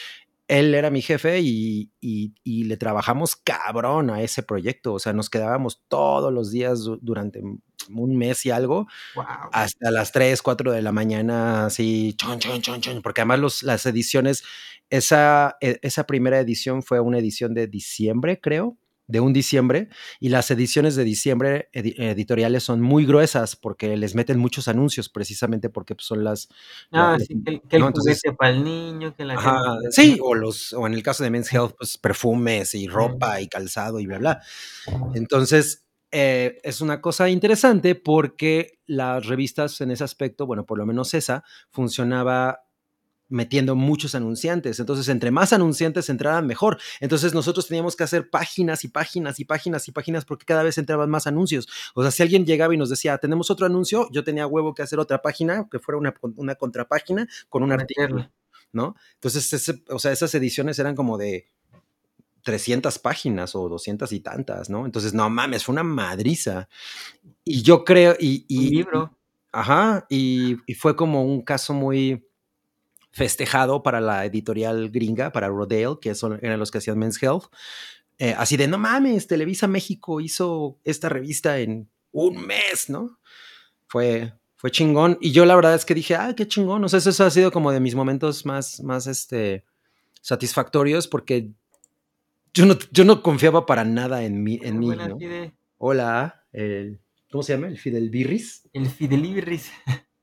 él 0.49 0.75
era 0.75 0.91
mi 0.91 1.01
jefe 1.03 1.41
y, 1.41 1.91
y- 2.01 2.35
y 2.45 2.65
le 2.65 2.77
trabajamos 2.77 3.35
cabrón 3.37 4.11
a 4.11 4.21
ese 4.23 4.43
proyecto. 4.43 4.93
O 4.95 4.99
sea, 4.99 5.13
nos 5.13 5.31
quedábamos 5.31 5.83
todos 5.89 6.33
los 6.33 6.51
días 6.51 6.85
du- 6.85 6.99
durante 7.01 7.41
un 7.43 8.17
mes 8.17 8.45
y 8.47 8.51
algo 8.51 8.87
Wow. 9.15 9.25
hasta 9.53 9.91
las 9.91 10.13
3, 10.13 10.43
4 10.43 10.73
de 10.73 10.83
la 10.83 10.93
mañana, 10.93 11.67
así, 11.67 12.15
chon, 12.17 12.39
chon, 12.39 12.61
chon, 12.63 12.81
chon, 12.81 13.03
porque 13.03 13.23
además 13.23 13.39
los, 13.41 13.63
las 13.63 13.87
ediciones, 13.87 14.43
esa, 14.91 15.57
e- 15.61 15.79
esa 15.83 16.05
primera 16.07 16.39
edición 16.41 16.83
fue 16.83 17.01
una 17.01 17.19
edición 17.19 17.55
de 17.55 17.67
diciembre, 17.67 18.41
creo, 18.41 18.77
de 19.07 19.21
un 19.21 19.33
diciembre, 19.33 19.89
y 20.21 20.31
las 20.31 20.51
ediciones 20.51 20.97
de 20.97 21.05
diciembre 21.05 21.69
edi- 21.73 21.95
editoriales 21.99 22.63
son 22.63 22.81
muy 22.81 23.05
gruesas 23.07 23.57
porque 23.57 23.97
les 23.97 24.15
meten 24.15 24.39
muchos 24.39 24.69
anuncios, 24.69 25.09
precisamente 25.09 25.69
porque 25.69 25.95
pues, 25.95 26.07
son 26.07 26.25
las... 26.25 26.49
la- 26.91 27.13
Ah, 27.13 27.17
las- 27.19 27.27
sí, 27.27 27.43
que 27.45 27.51
el, 27.51 27.61
que 27.63 28.33
para 28.39 28.51
el 28.51 28.65
niño, 28.65 29.15
que 29.15 29.25
la 29.25 29.35
Ajá, 29.35 29.61
sí, 29.91 30.19
o, 30.23 30.35
los, 30.35 30.73
o 30.73 30.87
en 30.87 30.95
el 30.95 31.03
caso 31.03 31.23
de 31.25 31.31
Men's 31.31 31.53
Health, 31.53 31.75
pues 31.79 31.99
perfumes 31.99 32.75
y 32.75 32.87
ropa 32.89 33.41
y 33.41 33.49
calzado 33.49 34.01
y 34.01 34.07
bla, 34.07 34.19
bla. 34.19 34.41
Entonces, 35.15 35.85
eh, 36.11 36.61
es 36.63 36.81
una 36.81 37.01
cosa 37.01 37.29
interesante 37.29 37.95
porque 37.95 38.79
las 38.87 39.27
revistas 39.27 39.81
en 39.81 39.91
ese 39.91 40.05
aspecto, 40.05 40.47
bueno, 40.47 40.65
por 40.65 40.79
lo 40.79 40.87
menos 40.87 41.13
esa, 41.15 41.43
funcionaba 41.71 42.61
metiendo 43.29 43.75
muchos 43.75 44.15
anunciantes. 44.15 44.79
Entonces, 44.81 45.09
entre 45.09 45.31
más 45.31 45.53
anunciantes 45.53 46.09
entraran, 46.11 46.47
mejor. 46.47 46.79
Entonces, 47.01 47.35
nosotros 47.35 47.67
teníamos 47.69 47.97
que 47.97 48.05
hacer 48.05 48.29
páginas 48.31 48.85
y 48.85 48.89
páginas 48.89 49.41
y 49.41 49.45
páginas 49.45 49.89
y 49.89 49.93
páginas 49.93 50.25
porque 50.25 50.45
cada 50.45 50.63
vez 50.63 50.77
entraban 50.79 51.09
más 51.11 51.27
anuncios. 51.27 51.67
O 51.95 52.03
sea, 52.03 52.11
si 52.11 52.23
alguien 52.23 52.45
llegaba 52.47 52.75
y 52.75 52.77
nos 52.77 52.91
decía, 52.91 53.17
tenemos 53.19 53.51
otro 53.51 53.67
anuncio, 53.67 54.09
yo 54.13 54.25
tenía 54.25 54.47
huevo 54.47 54.75
que 54.75 54.83
hacer 54.83 54.99
otra 54.99 55.23
página, 55.23 55.67
que 55.71 55.79
fuera 55.79 55.99
una, 55.99 56.15
una 56.37 56.55
contrapágina 56.55 57.27
con 57.49 57.63
un 57.63 57.73
artículo. 57.73 58.31
¿no? 58.73 58.97
Entonces, 59.15 59.53
ese- 59.53 59.83
o 59.89 59.99
sea, 60.01 60.11
esas 60.13 60.35
ediciones 60.35 60.79
eran 60.81 60.97
como 60.97 61.17
de 61.17 61.47
300 62.43 62.99
páginas 62.99 63.55
o 63.55 63.69
200 63.69 64.13
y 64.13 64.21
tantas, 64.21 64.69
¿no? 64.69 64.85
Entonces, 64.85 65.15
no 65.15 65.31
mames, 65.31 65.65
fue 65.65 65.73
una 65.73 65.83
madriza. 65.83 66.69
Y 67.45 67.63
yo 67.63 67.85
creo, 67.85 68.15
y, 68.21 68.41
Un 68.41 68.45
y- 68.49 68.71
libro. 68.71 69.17
ajá, 69.53 70.05
y, 70.11 70.57
y 70.67 70.75
fue 70.75 70.95
como 70.97 71.25
un 71.25 71.43
caso 71.43 71.73
muy 71.73 72.27
festejado 73.15 73.85
para 73.85 74.01
la 74.01 74.25
editorial 74.25 74.91
gringa, 74.91 75.31
para 75.31 75.47
Rodale, 75.47 75.99
que 76.01 76.17
son, 76.17 76.41
eran 76.43 76.59
los 76.59 76.73
que 76.73 76.79
hacían 76.79 76.99
Men's 76.99 77.23
Health. 77.23 77.45
Eh, 78.19 78.35
así 78.37 78.57
de, 78.57 78.67
no 78.67 78.77
mames, 78.77 79.29
Televisa 79.29 79.69
México 79.69 80.21
hizo 80.21 80.81
esta 80.83 81.09
revista 81.09 81.61
en 81.61 81.89
un 82.11 82.45
mes, 82.45 82.91
¿no? 82.91 83.21
Fue, 83.87 84.33
fue 84.57 84.73
chingón. 84.73 85.17
Y 85.21 85.31
yo 85.31 85.47
la 85.47 85.55
verdad 85.55 85.77
es 85.77 85.85
que 85.85 85.95
dije, 85.95 86.17
ah, 86.17 86.35
qué 86.37 86.49
chingón. 86.49 86.83
O 86.83 86.89
sea, 86.89 86.99
eso 86.99 87.25
ha 87.25 87.31
sido 87.31 87.53
como 87.53 87.71
de 87.71 87.79
mis 87.79 87.95
momentos 87.95 88.45
más, 88.45 88.81
más, 88.83 89.07
este, 89.07 89.65
satisfactorios 90.21 91.07
porque 91.07 91.51
yo 92.53 92.67
no, 92.67 92.77
yo 92.91 93.05
no 93.05 93.23
confiaba 93.23 93.65
para 93.65 93.85
nada 93.85 94.25
en 94.25 94.43
mí, 94.43 94.59
en 94.61 94.81
mí, 94.81 94.89
¿no? 94.89 95.19
Hola, 95.79 96.45
el, 96.51 96.99
¿cómo 97.31 97.45
se 97.45 97.53
llama? 97.53 97.69
El 97.69 97.79
Fidel 97.79 98.11
Birris. 98.11 98.69
El 98.73 98.89
Fidelibris. 98.89 99.71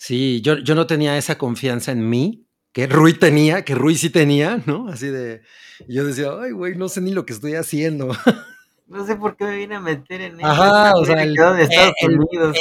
Sí, 0.00 0.40
yo, 0.40 0.56
yo 0.56 0.74
no 0.74 0.86
tenía 0.86 1.18
esa 1.18 1.36
confianza 1.36 1.92
en 1.92 2.08
mí 2.08 2.46
que 2.72 2.86
Rui 2.86 3.12
tenía, 3.12 3.66
que 3.66 3.74
Rui 3.74 3.96
sí 3.96 4.08
tenía, 4.08 4.62
¿no? 4.64 4.88
Así 4.88 5.08
de, 5.08 5.42
y 5.86 5.96
yo 5.96 6.06
decía, 6.06 6.30
ay, 6.40 6.52
güey, 6.52 6.74
no 6.74 6.88
sé 6.88 7.02
ni 7.02 7.12
lo 7.12 7.26
que 7.26 7.34
estoy 7.34 7.54
haciendo. 7.54 8.08
No 8.86 9.06
sé 9.06 9.14
por 9.14 9.36
qué 9.36 9.44
me 9.44 9.56
vine 9.56 9.76
a 9.76 9.80
meter 9.80 10.20
en 10.20 10.40
eso. 10.40 10.48
Ajá, 10.48 10.94
o 10.96 11.04
sea, 11.04 11.22
el, 11.22 11.32
de 11.32 11.62
Estados 11.62 11.94
el 12.00 12.18
Unidos. 12.18 12.56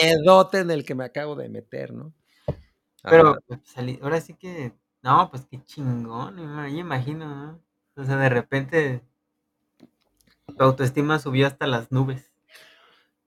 en 0.53 0.69
el 0.69 0.85
que 0.85 0.93
me 0.93 1.03
acabo 1.03 1.35
de 1.35 1.49
meter, 1.49 1.91
¿no? 1.91 2.13
Pero 3.01 3.39
pues, 3.47 3.61
salí, 3.63 3.97
ahora 4.03 4.21
sí 4.21 4.35
que, 4.35 4.71
no, 5.01 5.31
pues 5.31 5.47
qué 5.49 5.59
chingón, 5.65 6.37
yo 6.37 6.77
imagino, 6.77 7.25
¿no? 7.25 7.61
O 7.95 8.05
sea, 8.05 8.17
de 8.17 8.29
repente 8.29 9.01
tu 10.55 10.63
autoestima 10.63 11.17
subió 11.17 11.47
hasta 11.47 11.65
las 11.65 11.91
nubes. 11.91 12.29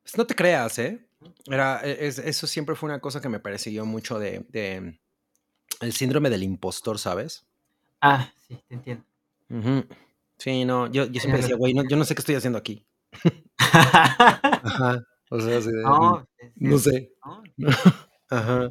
Pues 0.05 0.17
no 0.17 0.25
te 0.25 0.37
creas, 0.37 0.79
¿eh? 0.79 1.05
Era, 1.47 1.81
e- 1.85 2.07
es- 2.07 2.19
eso 2.19 2.47
siempre 2.47 2.75
fue 2.75 2.89
una 2.89 3.01
cosa 3.01 3.21
que 3.21 3.29
me 3.29 3.41
persiguió 3.41 3.85
mucho 3.87 4.19
de, 4.19 4.47
de 4.49 5.01
el 5.81 5.93
síndrome 5.93 6.31
del 6.31 6.43
impostor, 6.43 6.99
¿sabes? 6.99 7.45
Ah, 8.01 8.33
sí, 8.47 8.59
te 8.69 8.75
entiendo. 8.75 9.05
Sí, 10.39 10.65
no, 10.65 10.87
yo, 10.91 11.05
yo 11.07 11.21
siempre 11.21 11.41
decía, 11.43 11.57
güey, 11.57 11.75
no, 11.75 11.83
yo 11.89 11.97
no 11.97 12.05
sé 12.05 12.15
qué 12.15 12.21
estoy 12.21 12.35
haciendo 12.37 12.59
aquí. 12.59 12.85
Ajá. 13.59 15.03
O 15.31 15.41
sea, 15.41 15.61
no, 15.61 16.27
es 16.39 16.53
no 16.57 16.79
sé. 16.79 17.13
¿no? 17.25 17.43
Ajá. 18.31 18.71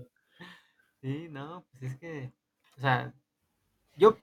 Sí, 1.02 1.28
no, 1.30 1.66
pues 1.72 1.91
es 1.93 1.97
que, 1.99 2.32
o 2.78 2.82
sea, 2.82 3.14
yo 3.97 4.18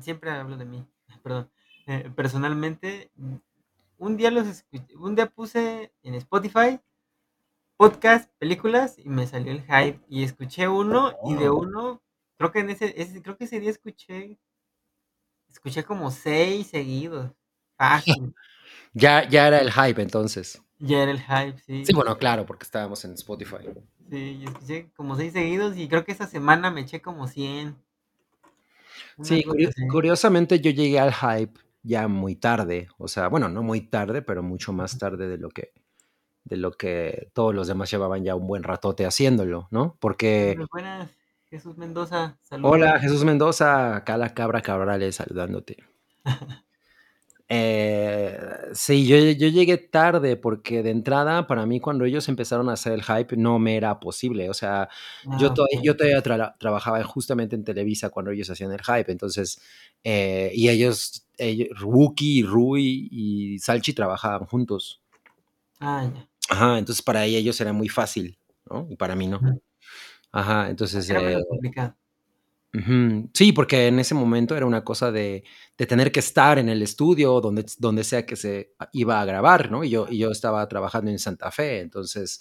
siempre 0.00 0.30
hablo 0.30 0.56
de 0.56 0.64
mí, 0.64 0.86
perdón. 1.22 1.50
eh, 1.86 2.10
personalmente, 2.14 3.10
mm, 3.16 3.34
un 3.98 4.16
día 4.16 4.30
los 4.30 4.46
escuché, 4.46 4.96
un 4.96 5.14
día 5.14 5.26
puse 5.26 5.92
en 6.02 6.14
Spotify 6.14 6.80
podcast, 7.82 8.30
películas 8.38 8.98
y 8.98 9.08
me 9.08 9.26
salió 9.26 9.52
el 9.52 9.62
hype 9.62 10.00
y 10.08 10.22
escuché 10.24 10.68
uno 10.68 11.12
y 11.24 11.34
de 11.34 11.48
Oh. 11.48 11.58
uno, 11.60 12.02
creo 12.38 12.52
que 12.52 12.60
en 12.60 12.70
ese, 12.70 12.94
ese- 13.00 13.22
creo 13.22 13.36
que 13.36 13.44
ese 13.44 13.60
día 13.60 13.70
escuché, 13.70 14.38
escuché 15.48 15.84
como 15.84 16.10
seis 16.10 16.66
seguidos, 16.68 17.30
fácil, 17.76 18.34
Ya, 18.94 19.28
ya 19.28 19.48
era 19.48 19.60
el 19.60 19.72
hype 19.72 20.02
entonces. 20.02 20.62
ya 20.78 21.02
era 21.02 21.12
el 21.12 21.20
hype, 21.20 21.58
sí. 21.60 21.84
Sí, 21.86 21.92
bueno, 21.94 22.16
claro, 22.18 22.44
porque 22.46 22.64
estábamos 22.64 23.04
en 23.04 23.12
Spotify. 23.14 23.58
Sí, 24.10 24.38
y 24.40 24.44
escuché 24.44 24.90
como 24.96 25.16
seis 25.16 25.32
seguidos 25.32 25.76
y 25.76 25.88
creo 25.88 26.04
que 26.04 26.12
esa 26.12 26.26
semana 26.26 26.70
me 26.70 26.82
eché 26.82 27.00
como 27.00 27.26
100. 27.28 27.76
Una 29.16 29.28
Sí, 29.28 29.44
curiosamente 29.90 30.60
yo 30.60 30.70
llegué 30.70 30.98
al 30.98 31.12
hype 31.14 31.58
ya 31.82 32.08
muy 32.08 32.36
tarde, 32.36 32.88
o 32.98 33.08
sea, 33.08 33.28
bueno, 33.28 33.48
no 33.48 33.62
muy 33.62 33.80
tarde, 33.80 34.22
pero 34.22 34.42
mucho 34.42 34.72
más 34.72 34.98
tarde 34.98 35.28
de 35.28 35.38
lo 35.38 35.48
que 35.50 35.72
de 36.44 36.56
lo 36.56 36.72
que 36.72 37.30
todos 37.34 37.54
los 37.54 37.68
demás 37.68 37.90
llevaban 37.90 38.24
ya 38.24 38.34
un 38.34 38.46
buen 38.46 38.62
ratote 38.62 39.06
haciéndolo, 39.06 39.68
¿no? 39.70 39.96
Porque 40.00 40.56
buenas, 40.70 41.10
Jesús 41.50 41.76
Mendoza, 41.78 42.38
saludos. 42.42 42.72
hola, 42.72 42.98
Jesús 43.00 43.24
Mendoza, 43.24 43.96
acá 43.96 44.16
la 44.16 44.34
cabra 44.34 44.60
Cabrales 44.62 45.16
saludándote. 45.16 45.76
Eh, 47.48 48.38
sí, 48.72 49.06
yo, 49.06 49.16
yo 49.18 49.48
llegué 49.48 49.76
tarde 49.76 50.36
porque 50.36 50.82
de 50.82 50.90
entrada 50.90 51.46
para 51.46 51.66
mí 51.66 51.80
cuando 51.80 52.04
ellos 52.06 52.28
empezaron 52.30 52.70
a 52.70 52.74
hacer 52.74 52.92
el 52.94 53.02
hype 53.02 53.36
no 53.36 53.58
me 53.58 53.76
era 53.76 54.00
posible, 54.00 54.48
o 54.48 54.54
sea, 54.54 54.88
yo, 55.34 55.48
Ah, 55.48 55.54
todavía, 55.54 55.80
yo 55.82 55.96
todavía 55.96 56.22
tra- 56.22 56.56
trabajaba 56.58 57.02
justamente 57.04 57.54
en 57.54 57.64
Televisa 57.64 58.08
cuando 58.10 58.30
ellos 58.30 58.48
hacían 58.48 58.72
el 58.72 58.80
hype, 58.82 59.12
entonces, 59.12 59.60
eh, 60.02 60.50
y 60.54 60.70
ellos, 60.70 61.26
ellos, 61.36 61.68
Wookie, 61.82 62.42
Rui 62.42 63.08
y 63.10 63.58
Salchi 63.58 63.92
trabajaban 63.92 64.46
juntos. 64.46 65.02
Ah, 65.80 66.04
ya. 66.04 66.28
Ajá, 66.48 66.78
entonces 66.78 67.02
para 67.02 67.24
ellos 67.24 67.60
era 67.60 67.72
muy 67.72 67.88
fácil, 67.88 68.38
¿no? 68.70 68.86
Y 68.90 68.96
para 68.96 69.16
mí 69.16 69.26
no. 69.26 69.40
Ajá, 70.32 70.70
entonces, 70.70 71.08
Era 71.08 71.20
eh, 71.32 71.44
complicado. 71.48 71.96
sí, 73.34 73.52
porque 73.52 73.88
en 73.88 73.98
ese 73.98 74.14
momento 74.14 74.56
era 74.56 74.66
una 74.66 74.84
cosa 74.84 75.10
de, 75.12 75.44
de 75.76 75.86
tener 75.86 76.12
que 76.12 76.20
estar 76.20 76.58
en 76.58 76.68
el 76.68 76.82
estudio, 76.82 77.40
donde, 77.40 77.64
donde 77.78 78.04
sea 78.04 78.24
que 78.26 78.36
se 78.36 78.74
iba 78.92 79.20
a 79.20 79.24
grabar, 79.24 79.70
¿no? 79.70 79.84
Y 79.84 79.90
yo, 79.90 80.06
y 80.08 80.18
yo 80.18 80.30
estaba 80.30 80.66
trabajando 80.68 81.10
en 81.10 81.18
Santa 81.18 81.50
Fe, 81.50 81.80
entonces 81.80 82.40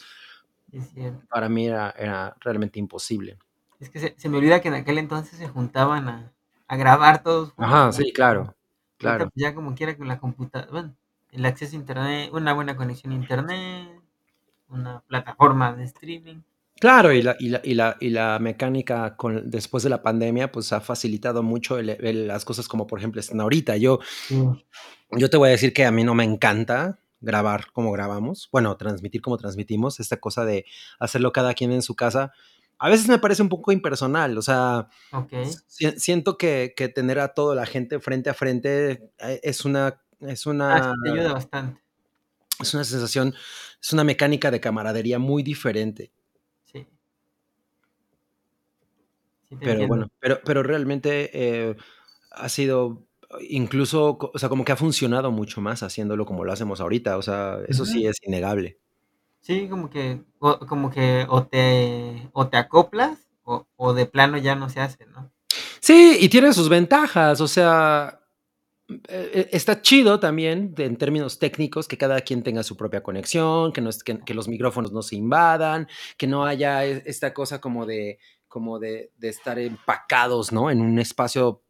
Es 0.72 0.90
cierto. 0.90 1.26
para 1.30 1.50
mí 1.50 1.68
era, 1.68 1.92
era 1.98 2.36
realmente 2.42 2.80
imposible. 2.80 3.38
Es 3.80 3.90
que 3.90 4.00
se, 4.00 4.16
se 4.18 4.30
me 4.30 4.38
olvida 4.38 4.62
que 4.62 4.70
en 4.70 4.76
aquel 4.76 4.98
entonces 4.98 5.38
se 5.38 5.48
juntaban 5.50 6.08
a, 6.08 6.34
a 6.68 6.78
grabar 6.78 7.22
todos 7.24 7.52
juntos. 7.52 7.66
Ajá, 7.74 7.92
sí, 7.94 8.12
claro, 8.14 8.56
claro. 8.98 9.30
pues, 9.34 9.44
ya 9.44 9.54
como 9.56 9.76
quiera 9.76 9.98
con 9.98 10.08
la 10.08 10.20
computadora, 10.20 10.72
bueno, 10.72 10.96
el 11.32 11.46
acceso 11.46 11.76
a 11.76 11.80
internet, 11.80 12.30
una 12.34 12.54
buena 12.54 12.76
conexión 12.76 13.14
a 13.14 13.16
internet, 13.16 13.90
una 14.70 15.02
plataforma 15.02 15.74
de 15.74 15.84
streaming. 15.86 16.42
Claro, 16.80 17.12
y 17.14 17.22
la, 17.22 17.36
y 17.40 17.50
la, 17.50 17.62
y 17.64 17.74
la, 17.76 17.98
y 18.00 18.10
la 18.10 18.40
mecánica 18.40 19.16
con, 19.16 19.50
después 19.52 19.84
de 19.84 19.90
la 19.90 20.02
pandemia, 20.02 20.52
pues 20.52 20.74
ha 20.74 20.82
facilitado 20.82 21.44
mucho 21.44 21.78
el- 21.78 21.90
el- 21.92 22.28
las 22.28 22.44
cosas 22.44 22.68
como 22.68 22.88
por 22.88 22.98
ejemplo 23.00 23.20
están 23.22 23.40
ahorita. 23.42 23.78
Yo, 23.78 24.00
Sí, 24.28 24.36
yo 25.12 25.30
te 25.30 25.38
voy 25.38 25.50
a 25.50 25.52
decir 25.52 25.74
que 25.74 25.86
a 25.86 25.92
mí 25.92 26.04
no 26.04 26.16
me 26.16 26.24
encanta 26.24 27.00
grabar 27.20 27.72
como 27.72 27.92
grabamos, 27.92 28.50
bueno, 28.52 28.76
transmitir 28.78 29.22
como 29.22 29.38
transmitimos, 29.38 30.00
esta 30.00 30.18
cosa 30.18 30.44
de 30.44 30.66
hacerlo 31.00 31.32
cada 31.32 31.54
quien 31.54 31.72
en 31.72 31.84
su 31.84 31.96
casa. 31.96 32.32
A 32.80 32.90
veces 32.90 33.08
me 33.08 33.20
parece 33.20 33.44
un 33.44 33.50
poco 33.50 33.72
impersonal, 33.72 34.36
o 34.38 34.42
sea, 34.42 34.88
si- 35.68 35.92
siento 36.00 36.38
que, 36.38 36.74
que 36.76 36.90
tener 36.90 37.20
a 37.20 37.34
toda 37.36 37.54
la 37.56 37.68
gente 37.68 38.00
frente 38.00 38.32
a 38.32 38.34
frente 38.34 39.12
eh, 39.20 39.40
es 39.44 39.66
una, 39.66 40.01
es 40.22 40.48
Ah, 40.48 40.50
una, 40.52 40.80
sí, 40.80 41.00
te 41.04 41.10
ayuda 41.10 41.34
bastante. 41.34 41.82
es 42.60 42.74
una 42.74 42.84
sensación, 42.84 43.34
es 43.82 43.94
una 43.94 44.04
mecánica 44.04 44.52
de 44.52 44.60
camaradería 44.62 45.20
muy 45.20 45.44
diferente. 45.44 46.12
Sí. 46.64 46.88
Pero 49.64 49.84
entiendo. 49.84 49.88
bueno, 49.88 50.12
pero, 50.20 50.40
pero 50.46 50.64
realmente 50.64 51.30
eh, 51.34 51.76
ha 52.32 52.50
sido 52.50 53.06
incluso, 53.50 54.18
o 54.34 54.40
sea, 54.40 54.50
como 54.50 54.66
que 54.66 54.72
ha 54.72 54.76
funcionado 54.78 55.32
mucho 55.32 55.62
más 55.62 55.84
haciéndolo 55.84 56.26
como 56.26 56.44
lo 56.46 56.52
hacemos 56.54 56.80
ahorita. 56.82 57.18
O 57.18 57.22
sea, 57.22 57.60
eso 57.68 57.86
sí 57.86 58.06
es 58.06 58.18
innegable. 58.24 58.80
Sí, 59.42 59.68
como 59.70 59.90
que, 59.90 60.24
o, 60.40 60.60
como 60.60 60.90
que 60.92 61.26
o 61.30 61.46
te, 61.46 62.30
o 62.34 62.48
te 62.48 62.58
acoplas 62.58 63.28
o, 63.44 63.68
o 63.76 63.94
de 63.94 64.06
plano 64.06 64.38
ya 64.38 64.56
no 64.56 64.70
se 64.70 64.80
hace, 64.82 65.06
¿no? 65.08 65.32
Sí, 65.80 66.18
y 66.20 66.30
tiene 66.30 66.54
sus 66.54 66.70
ventajas. 66.70 67.42
O 67.42 67.48
sea, 67.48 68.21
está 69.08 69.82
chido 69.82 70.20
también 70.20 70.74
de- 70.76 70.86
en 70.86 70.98
términos 70.98 71.40
técnicos 71.40 71.88
que 71.88 71.98
cada 71.98 72.22
quien 72.22 72.44
tenga 72.44 72.64
su 72.64 72.76
propia 72.78 73.02
conexión, 73.04 73.72
que, 73.74 73.82
no 73.82 73.90
es, 73.90 74.04
que, 74.04 74.20
que 74.20 74.34
los 74.34 74.48
micrófonos 74.48 74.92
no 74.92 75.02
se 75.02 75.16
invadan, 75.16 75.88
que 76.18 76.28
no 76.28 76.46
haya 76.46 76.86
e- 76.86 77.04
esta 77.06 77.34
cosa 77.34 77.60
como 77.62 77.86
de, 77.86 78.20
como 78.48 78.80
de, 78.80 79.12
de 79.18 79.30
estar 79.30 79.58
empacados, 79.60 80.52
¿no? 80.52 80.70
En 80.72 80.82
un 80.82 81.00
espacio 81.00 81.64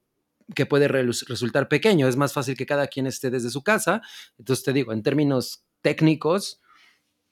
que 0.55 0.65
puede 0.65 0.87
resultar 0.87 1.67
pequeño. 1.69 2.07
Es 2.07 2.17
más 2.17 2.33
fácil 2.33 2.57
que 2.57 2.65
cada 2.65 2.87
quien 2.87 3.07
esté 3.07 3.29
desde 3.29 3.49
su 3.49 3.63
casa. 3.63 4.01
Entonces 4.37 4.65
te 4.65 4.73
digo, 4.73 4.91
en 4.91 5.01
términos 5.03 5.63
técnicos, 5.81 6.61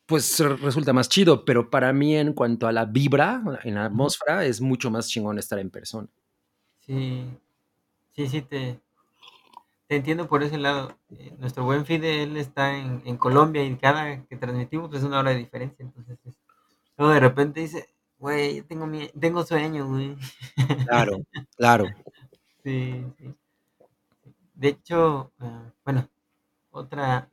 pues 0.05 0.39
re- 0.39 0.55
resulta 0.57 0.93
más 0.93 1.09
chido, 1.09 1.45
pero 1.45 1.69
para 1.69 1.91
mí 1.93 2.15
en 2.15 2.33
cuanto 2.33 2.67
a 2.67 2.71
la 2.71 2.85
vibra, 2.85 3.41
en 3.63 3.75
la 3.75 3.85
atmósfera, 3.85 4.45
es 4.45 4.61
mucho 4.61 4.89
más 4.89 5.07
chingón 5.09 5.37
estar 5.37 5.59
en 5.59 5.69
persona. 5.69 6.07
Sí, 6.85 7.25
sí, 8.15 8.27
sí, 8.27 8.41
te, 8.41 8.79
te 9.89 9.97
entiendo 9.97 10.29
por 10.29 10.43
ese 10.43 10.59
lado. 10.59 10.97
Eh, 11.11 11.35
nuestro 11.39 11.65
buen 11.65 11.85
Fide, 11.85 12.23
él 12.23 12.37
está 12.37 12.77
en, 12.77 13.03
en 13.05 13.17
Colombia 13.17 13.65
y 13.65 13.75
cada 13.77 14.25
que 14.27 14.37
transmitimos 14.37 14.89
pues, 14.89 15.01
es 15.01 15.07
una 15.09 15.19
hora 15.19 15.31
de 15.31 15.37
diferencia. 15.39 15.83
Entonces, 15.85 16.19
es- 16.25 16.35
luego 16.97 17.13
de 17.13 17.19
repente 17.21 17.61
dice, 17.61 17.89
güey, 18.19 18.61
tengo, 18.63 18.87
mie- 18.87 19.11
tengo 19.19 19.43
sueño, 19.45 19.87
güey. 19.87 20.17
Claro, 20.87 21.21
claro. 21.57 21.85
Sí, 22.63 23.05
sí. 23.17 23.35
De 24.53 24.67
hecho, 24.69 25.31
ah, 25.39 25.71
bueno, 25.85 26.07
otra, 26.71 27.29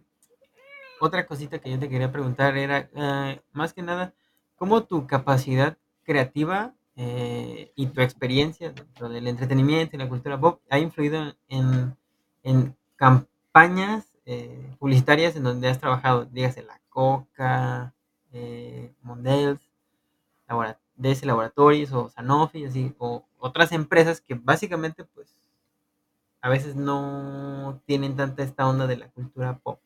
otra 1.01 1.27
cosita 1.27 1.59
que 1.59 1.71
yo 1.71 1.79
te 1.79 1.89
quería 1.89 2.11
preguntar 2.13 2.57
era, 2.57 2.89
ah, 2.97 3.37
más 3.53 3.73
que 3.73 3.83
nada, 3.83 4.15
¿cómo 4.57 4.85
tu 4.85 5.07
capacidad 5.07 5.77
creativa 6.05 6.75
eh, 6.97 7.73
y 7.77 7.87
tu 7.89 8.01
experiencia 8.01 8.71
dentro 8.73 9.09
del 9.09 9.27
entretenimiento 9.29 9.97
y 9.97 9.99
la 9.99 10.09
cultura 10.09 10.41
pop 10.41 10.61
ha 10.71 10.79
influido 10.79 11.35
en, 11.49 11.97
en 12.47 12.77
campañas 12.97 14.07
eh, 14.25 14.75
publicitarias 14.79 15.37
en 15.37 15.45
donde 15.45 15.69
has 15.69 15.81
trabajado? 15.81 16.25
Dígase 16.27 16.63
la 16.63 16.81
Coca, 16.89 17.93
eh, 18.33 18.93
labora- 20.49 20.79
DS 20.97 21.27
Laboratories 21.27 21.93
o 21.93 22.09
Sanofi, 22.09 22.65
así, 22.65 22.95
o 22.99 23.25
otras 23.39 23.73
empresas 23.73 24.21
que 24.21 24.35
básicamente, 24.35 25.05
pues, 25.05 25.37
a 26.41 26.49
veces 26.49 26.75
no 26.77 27.83
tienen 27.87 28.17
tanta 28.17 28.43
esta 28.43 28.67
onda 28.69 28.87
de 28.87 28.97
la 28.97 29.09
cultura 29.09 29.59
pop. 29.59 29.79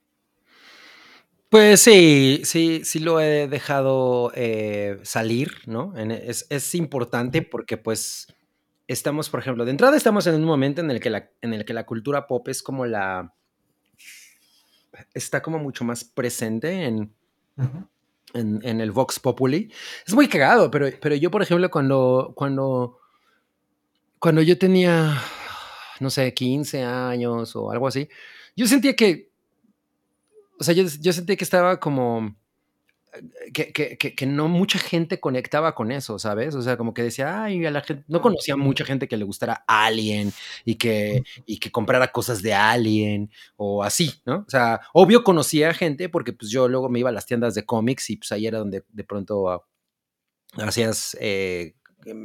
Pues 1.49 1.81
sí, 1.81 2.43
sí, 2.45 2.83
sí 2.85 3.01
lo 3.01 3.21
he 3.21 3.49
dejado 3.49 4.31
eh, 4.37 5.01
salir, 5.03 5.53
¿no? 5.67 5.97
Es, 5.97 6.47
es 6.49 6.75
importante 6.77 7.43
porque 7.43 7.77
pues 7.77 8.29
estamos, 8.93 9.31
por 9.31 9.41
ejemplo, 9.41 9.65
de 9.65 9.71
entrada 9.71 9.97
estamos 9.97 10.27
en 10.27 10.35
un 10.35 10.45
momento 10.45 10.81
en 10.81 10.91
el 10.91 11.01
que 11.01 11.11
la, 11.11 11.31
en 11.41 11.55
el 11.55 11.65
que 11.65 11.73
la 11.73 11.87
cultura 11.87 12.27
pop 12.27 12.49
es 12.49 12.63
como 12.63 12.87
la, 12.87 13.33
está 15.15 15.43
como 15.43 15.59
mucho 15.59 15.85
más 15.85 16.03
presente 16.05 16.85
en, 16.85 17.15
en 18.35 18.81
el 18.81 18.91
Vox 18.91 19.21
Populi. 19.21 19.73
Es 20.07 20.13
muy 20.13 20.29
cagado, 20.29 20.71
pero, 20.71 20.89
pero 21.01 21.15
yo, 21.15 21.31
por 21.31 21.43
ejemplo, 21.43 21.71
cuando, 21.71 22.33
cuando, 22.35 22.99
cuando 24.19 24.43
yo 24.43 24.59
tenía, 24.59 25.23
no 26.01 26.11
sé, 26.11 26.35
15 26.35 26.83
años 26.83 27.55
o 27.55 27.71
algo 27.71 27.87
así, 27.87 28.09
yo 28.57 28.67
sentía 28.67 28.97
que, 28.97 29.31
o 30.59 30.65
sea, 30.65 30.75
yo, 30.75 30.85
yo 31.01 31.13
sentía 31.13 31.37
que 31.37 31.45
estaba 31.45 31.79
como, 31.79 32.35
que, 33.53 33.73
que, 33.73 33.97
que, 33.97 34.27
no 34.27 34.49
mucha 34.49 34.79
gente 34.79 35.21
conectaba 35.21 35.75
con 35.75 35.91
eso, 35.93 36.19
¿sabes? 36.19 36.55
O 36.55 36.63
sea, 36.63 36.77
como 36.77 36.95
que 36.95 37.03
decía, 37.03 37.43
ay, 37.43 37.65
a 37.67 37.71
la 37.71 37.81
gente, 37.81 38.05
no 38.09 38.21
conocía 38.21 38.57
mucha 38.57 38.85
gente 38.85 39.09
que 39.09 39.17
le 39.17 39.25
gustara 39.25 39.65
Alien 39.67 40.33
y 40.65 40.77
que, 40.77 41.25
y 41.47 41.59
que 41.59 41.71
comprara 41.73 42.13
cosas 42.13 42.43
de 42.43 42.55
Alien 42.55 43.31
o 43.57 43.83
así, 43.83 44.21
¿no? 44.25 44.45
O 44.47 44.51
sea, 44.51 44.81
obvio 44.93 45.25
conocía 45.25 45.75
gente 45.75 46.09
porque 46.09 46.33
pues 46.33 46.51
yo 46.51 46.69
luego 46.69 46.89
me 46.89 47.01
iba 47.01 47.11
a 47.11 47.13
las 47.13 47.27
tiendas 47.27 47.55
de 47.55 47.65
cómics 47.65 48.11
y 48.11 48.17
pues 48.17 48.33
ahí 48.33 48.47
era 48.47 48.59
donde 48.59 48.85
de 48.89 49.05
pronto 49.05 49.67
hacías 50.57 51.17
eh, 51.21 51.75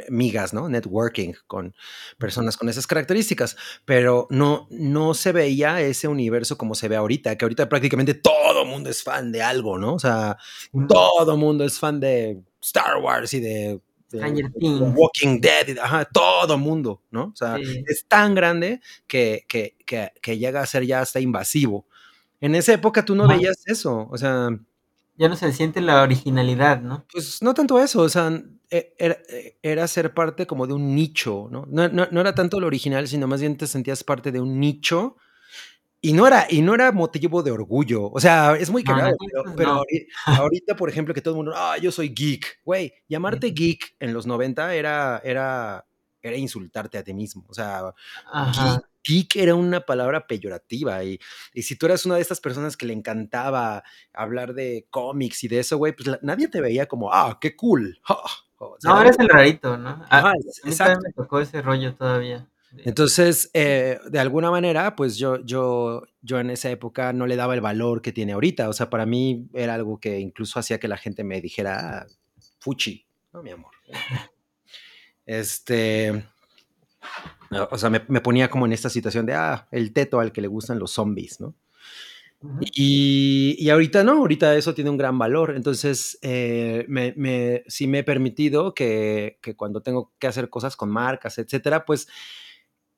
migas, 0.09 0.53
¿no? 0.53 0.69
Networking 0.69 1.34
con 1.47 1.73
personas 2.17 2.57
con 2.57 2.69
esas 2.69 2.88
características, 2.88 3.55
pero 3.86 4.28
no, 4.30 4.67
no 4.69 5.13
se 5.13 5.32
veía 5.32 5.82
ese 5.82 6.07
universo 6.07 6.57
como 6.57 6.76
se 6.76 6.88
ve 6.88 6.95
ahorita, 6.95 7.38
que 7.38 7.45
ahorita 7.45 7.69
prácticamente 7.69 8.13
todo 8.13 8.65
mundo 8.65 8.89
es 8.89 9.03
fan 9.03 9.32
de 9.32 9.41
algo, 9.41 9.78
¿no? 9.78 9.95
O 9.95 9.99
sea, 9.99 10.38
todo 10.88 11.38
mundo 11.38 11.63
es 11.65 11.80
fan 11.80 11.99
de 11.99 12.41
Star 12.61 12.97
Wars 12.97 13.34
y 13.34 13.39
de, 13.39 13.80
de- 14.09 14.21
de. 14.53 14.93
Walking 14.95 15.39
Dead, 15.41 15.67
y- 15.76 15.78
ajá, 15.80 16.05
todo 16.05 16.57
mundo, 16.57 17.01
¿no? 17.11 17.26
O 17.26 17.36
sea, 17.36 17.57
Sí. 17.57 17.84
es 17.88 18.05
tan 18.07 18.34
grande 18.36 18.80
que, 19.07 19.45
que, 19.47 19.76
que, 19.86 20.11
que 20.21 20.38
llega 20.38 20.61
a 20.61 20.65
ser 20.65 20.86
ya 20.86 21.01
hasta 21.01 21.19
invasivo. 21.19 21.86
En 22.41 22.53
esa 22.55 22.73
época 22.73 23.03
tú 23.05 23.15
no 23.15 23.26
Ajá. 23.26 23.36
veías 23.36 23.63
eso, 23.65 24.07
o 24.11 24.17
sea, 24.17 24.49
Ya 25.18 25.30
no 25.30 25.36
se 25.36 25.51
siente 25.53 25.82
la 25.82 26.01
originalidad, 26.03 26.82
¿no? 26.82 27.05
pues 27.11 27.41
no 27.41 27.53
tanto 27.53 27.80
eso, 27.80 28.01
o 28.01 28.09
sea, 28.09 28.41
e- 28.70 28.93
era, 28.97 29.18
e- 29.30 29.57
era 29.61 29.88
ser 29.88 30.13
parte 30.13 30.45
como 30.45 30.68
de 30.68 30.74
un 30.74 30.93
nicho, 30.95 31.47
¿no? 31.51 31.66
No, 31.70 31.88
no- 31.88 32.07
no 32.11 32.22
era 32.22 32.36
tanto 32.36 32.59
lo 32.59 32.68
original, 32.68 33.07
sino 33.07 33.28
más 33.28 33.39
bien 33.41 33.57
te 33.57 33.68
sentías 33.68 34.03
parte 34.03 34.32
de 34.32 34.39
un 34.41 34.59
nicho 34.59 35.16
y 36.01 36.13
no 36.13 36.28
era, 36.28 36.45
y 36.49 36.61
no 36.61 36.76
era 36.76 36.91
motivo 36.91 37.41
de 37.43 37.51
orgullo, 37.51 38.11
o 38.11 38.20
sea, 38.20 38.55
es 38.57 38.70
muy 38.70 38.84
cagado, 38.84 39.16
pero, 39.20 39.39
entonces 39.39 39.53
pero 39.57 39.72
ahorita, 40.38 40.76
por 40.76 40.89
ejemplo, 40.89 41.13
que 41.13 41.22
todo 41.22 41.34
el 41.34 41.38
mundo, 41.38 41.53
ah, 41.55 41.78
yo 41.82 41.91
soy 41.91 42.09
geek, 42.09 42.61
güey, 42.63 42.93
llamarte 43.09 43.47
geek 43.51 43.95
en 43.99 44.13
los 44.13 44.28
90 44.28 44.76
era, 44.76 45.20
era, 45.24 45.86
era 46.22 46.38
insultarte 46.38 46.97
a 46.99 47.03
ti 47.03 47.13
mismo, 47.13 47.45
o 47.47 47.53
sea, 47.53 47.93
geek, 48.53 48.82
Geek 49.06 49.36
era 49.36 49.56
una 49.56 49.82
palabra 49.82 50.26
peyorativa 50.28 51.03
y, 51.03 51.20
y 51.53 51.62
si 51.64 51.76
tú 51.78 51.86
eras 51.86 52.06
una 52.06 52.16
de 52.16 52.22
estas 52.22 52.39
personas 52.41 52.76
que 52.76 52.86
le 52.86 52.93
encantaba 52.93 53.84
hablar 54.14 54.53
de 54.53 54.88
cómics 54.89 55.43
y 55.43 55.47
de 55.47 55.60
eso, 55.60 55.78
güey, 55.78 55.93
pues 55.95 56.08
la- 56.08 56.20
nadie 56.22 56.47
te 56.47 56.60
veía 56.62 56.88
como, 56.88 57.14
ah, 57.14 57.38
qué 57.39 57.56
cool. 57.56 57.99
ja". 58.03 58.18
O 58.58 58.78
sea, 58.80 58.91
No, 58.93 59.01
eres 59.01 59.20
el 59.20 59.28
rarito, 59.28 59.78
¿no? 59.78 59.89
A, 60.10 60.18
Ajá, 60.18 60.30
a 60.30 60.34
es- 60.39 60.62
mí 60.64 60.72
exacto. 60.72 61.01
me 61.03 61.12
tocó 61.12 61.41
ese 61.41 61.62
rollo 61.62 61.93
todavía. 61.93 62.47
Entonces, 62.78 63.49
eh, 63.53 63.99
de 64.10 64.18
alguna 64.20 64.49
manera, 64.49 64.95
pues 64.95 65.18
yo, 65.18 65.43
yo, 65.45 66.03
yo 66.22 66.39
en 66.39 66.49
esa 66.49 66.70
época 66.72 67.12
no 67.14 67.28
le 67.28 67.36
daba 67.36 67.53
el 67.53 67.60
valor 67.62 68.01
que 68.01 68.14
tiene 68.14 68.32
ahorita. 68.34 68.70
O 68.70 68.74
sea, 68.74 68.89
para 68.89 69.06
mí 69.06 69.49
era 69.53 69.74
algo 69.76 69.99
que 69.99 70.20
incluso 70.20 70.58
hacía 70.60 70.80
que 70.80 70.88
la 70.88 70.95
gente 70.97 71.24
me 71.26 71.41
dijera, 71.41 71.99
"Ah, 72.03 72.08
fuchi, 72.60 73.06
no, 73.34 73.43
mi 73.43 73.51
amor. 73.51 73.72
Este, 75.26 76.24
o 77.71 77.77
sea, 77.77 77.89
me, 77.89 78.01
me 78.07 78.21
ponía 78.21 78.49
como 78.49 78.65
en 78.65 78.73
esta 78.73 78.89
situación 78.89 79.25
de, 79.25 79.33
ah, 79.33 79.67
el 79.71 79.93
teto 79.93 80.19
al 80.19 80.31
que 80.31 80.41
le 80.41 80.47
gustan 80.47 80.79
los 80.79 80.91
zombies, 80.91 81.39
¿no? 81.39 81.55
Y, 82.57 83.55
y 83.59 83.69
ahorita 83.69 84.03
no, 84.05 84.13
ahorita 84.13 84.55
eso 84.55 84.73
tiene 84.73 84.89
un 84.89 84.97
gran 84.97 85.17
valor. 85.19 85.53
Entonces, 85.55 86.17
eh, 86.21 86.85
me, 86.87 87.13
me- 87.17 87.63
sí 87.67 87.85
me 87.87 87.99
he 87.99 88.03
permitido 88.03 88.73
que, 88.73 89.39
que 89.41 89.55
cuando 89.57 89.81
tengo 89.81 90.13
que 90.19 90.27
hacer 90.27 90.49
cosas 90.49 90.77
con 90.77 90.89
marcas, 90.89 91.37
etcétera, 91.37 91.83
pues 91.85 92.07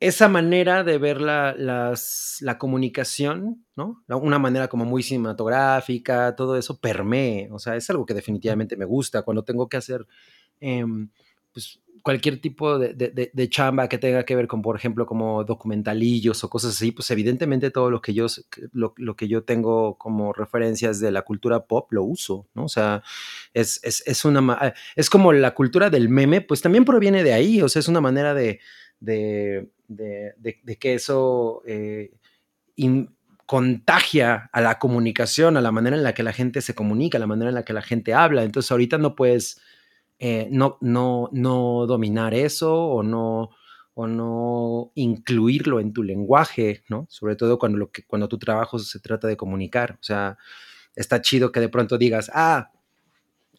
esa 0.00 0.28
manera 0.28 0.84
de 0.84 0.98
ver 0.98 1.20
la, 1.20 1.54
las- 1.56 2.38
la 2.40 2.58
comunicación, 2.58 3.66
¿no? 3.76 4.04
Una 4.08 4.38
manera 4.38 4.68
como 4.68 4.84
muy 4.84 5.02
cinematográfica, 5.02 6.36
todo 6.36 6.56
eso 6.56 6.78
permee. 6.80 7.48
O 7.52 7.58
sea, 7.58 7.76
es 7.76 7.90
algo 7.90 8.06
que 8.06 8.14
definitivamente 8.14 8.76
me 8.76 8.84
gusta. 8.86 9.22
Cuando 9.22 9.44
tengo 9.44 9.68
que 9.68 9.76
hacer, 9.78 10.06
em, 10.60 11.10
pues, 11.52 11.80
cualquier 12.02 12.40
tipo 12.40 12.78
de, 12.78 12.94
de, 12.94 13.48
chamba 13.48 13.88
que 13.88 13.98
tenga 13.98 14.24
que 14.24 14.36
ver 14.36 14.46
con, 14.46 14.62
por 14.62 14.76
ejemplo, 14.76 15.06
como 15.06 15.44
documentalillos 15.44 16.42
o 16.44 16.50
cosas 16.50 16.74
así, 16.74 16.92
pues 16.92 17.10
evidentemente 17.10 17.70
todo 17.70 17.90
lo 17.90 18.00
que 18.00 18.14
yo, 18.14 18.26
lo, 18.72 18.94
lo, 18.96 19.16
que 19.16 19.28
yo 19.28 19.44
tengo 19.44 19.96
como 19.98 20.32
referencias 20.32 21.00
de 21.00 21.10
la 21.10 21.22
cultura 21.22 21.66
pop 21.66 21.92
lo 21.92 22.04
uso, 22.04 22.46
¿no? 22.54 22.64
O 22.64 22.68
sea, 22.68 23.02
es, 23.54 23.80
es, 23.82 24.02
es, 24.06 24.24
una, 24.24 24.74
es 24.96 25.10
como 25.10 25.32
la 25.32 25.54
cultura 25.54 25.90
del 25.90 26.08
meme, 26.08 26.40
pues 26.40 26.60
también 26.60 26.84
proviene 26.84 27.22
de 27.22 27.32
ahí, 27.32 27.62
o 27.62 27.68
sea, 27.68 27.80
es 27.80 27.88
una 27.88 28.00
manera 28.00 28.34
de, 28.34 28.60
de, 29.00 29.70
de 29.88 30.76
que 30.78 30.94
eso 30.94 31.62
eh, 31.66 32.10
contagia 33.48 34.50
a 34.52 34.60
la 34.60 34.78
comunicación, 34.78 35.56
a 35.56 35.62
la 35.62 35.72
manera 35.72 35.96
en 35.96 36.02
la 36.02 36.12
que 36.12 36.22
la 36.22 36.34
gente 36.34 36.60
se 36.60 36.74
comunica, 36.74 37.16
a 37.16 37.20
la 37.20 37.26
manera 37.26 37.48
en 37.48 37.54
la 37.54 37.64
que 37.64 37.72
la 37.72 37.80
gente 37.80 38.12
habla. 38.12 38.44
Entonces 38.44 38.70
ahorita 38.70 38.98
no 38.98 39.16
puedes 39.16 39.58
eh, 40.18 40.48
no, 40.50 40.78
no, 40.80 41.28
no 41.32 41.86
dominar 41.86 42.34
eso 42.34 42.74
o 42.74 43.02
no, 43.02 43.50
o 43.94 44.06
no 44.06 44.92
incluirlo 44.94 45.80
en 45.80 45.92
tu 45.92 46.02
lenguaje, 46.02 46.82
¿no? 46.88 47.06
Sobre 47.08 47.36
todo 47.36 47.58
cuando, 47.58 47.78
lo 47.78 47.90
que, 47.90 48.04
cuando 48.04 48.28
tu 48.28 48.38
trabajo 48.38 48.78
se 48.78 49.00
trata 49.00 49.28
de 49.28 49.36
comunicar. 49.36 49.98
O 50.00 50.04
sea, 50.04 50.38
está 50.96 51.20
chido 51.20 51.52
que 51.52 51.60
de 51.60 51.68
pronto 51.68 51.98
digas, 51.98 52.30
ah, 52.34 52.72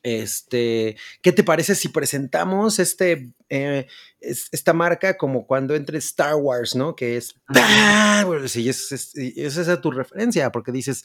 este, 0.03 0.95
¿qué 1.21 1.31
te 1.31 1.43
parece 1.43 1.75
si 1.75 1.89
presentamos 1.89 2.79
este, 2.79 3.33
eh, 3.49 3.87
esta 4.21 4.73
marca 4.73 5.17
como 5.17 5.45
cuando 5.45 5.75
entre 5.75 5.97
Star 5.97 6.35
Wars, 6.35 6.75
¿no? 6.75 6.95
Que 6.95 7.17
es, 7.17 7.35
¡ah! 7.55 8.25
sí, 8.47 8.69
es, 8.69 8.91
es, 8.91 9.15
es, 9.15 9.57
esa 9.57 9.81
tu 9.81 9.91
referencia, 9.91 10.51
porque 10.51 10.71
dices, 10.71 11.03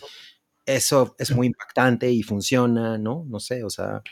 eso 0.67 1.15
es 1.19 1.31
muy 1.33 1.49
impactante 1.49 2.11
y 2.11 2.23
funciona, 2.23 2.99
¿no? 2.99 3.25
No 3.29 3.41
sé, 3.41 3.65
o 3.65 3.71
sea, 3.71 4.03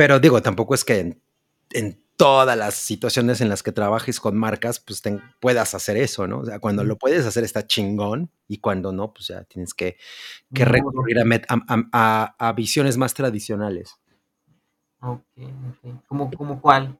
pero 0.00 0.18
digo, 0.18 0.40
tampoco 0.40 0.74
es 0.74 0.82
que 0.82 0.98
en, 0.98 1.22
en 1.72 2.02
todas 2.16 2.56
las 2.56 2.74
situaciones 2.74 3.42
en 3.42 3.50
las 3.50 3.62
que 3.62 3.70
trabajes 3.70 4.18
con 4.18 4.34
marcas, 4.34 4.80
pues 4.80 5.02
te, 5.02 5.20
puedas 5.40 5.74
hacer 5.74 5.98
eso, 5.98 6.26
¿no? 6.26 6.38
O 6.38 6.46
sea, 6.46 6.58
cuando 6.58 6.84
lo 6.84 6.96
puedes 6.96 7.26
hacer 7.26 7.44
está 7.44 7.66
chingón 7.66 8.30
y 8.48 8.60
cuando 8.60 8.92
no, 8.92 9.12
pues 9.12 9.26
ya 9.26 9.44
tienes 9.44 9.74
que, 9.74 9.98
que 10.54 10.64
recurrir 10.64 11.18
a, 11.18 11.24
a, 11.50 11.84
a, 11.92 12.34
a, 12.48 12.52
visiones 12.54 12.96
más 12.96 13.12
tradicionales. 13.12 14.00
Ok, 15.02 15.20
ok. 15.36 16.04
¿Cómo, 16.08 16.30
cómo 16.30 16.62
cuál? 16.62 16.98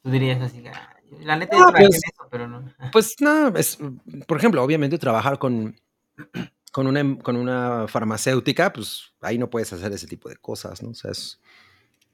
Tú 0.00 0.08
dirías 0.12 0.40
así, 0.40 0.62
la 1.22 1.34
neta 1.34 1.58
no, 1.58 1.72
pues, 1.72 1.88
eso, 1.88 2.28
pero 2.30 2.46
no. 2.46 2.72
Pues 2.92 3.16
no, 3.18 3.48
es, 3.48 3.78
por 4.28 4.38
ejemplo, 4.38 4.62
obviamente 4.62 4.96
trabajar 4.96 5.40
con, 5.40 5.74
con, 6.70 6.86
una, 6.86 7.18
con 7.18 7.34
una 7.34 7.88
farmacéutica, 7.88 8.72
pues 8.72 9.12
ahí 9.20 9.38
no 9.38 9.50
puedes 9.50 9.72
hacer 9.72 9.90
ese 9.90 10.06
tipo 10.06 10.28
de 10.28 10.36
cosas, 10.36 10.84
¿no? 10.84 10.90
O 10.90 10.94
sea, 10.94 11.10
es 11.10 11.40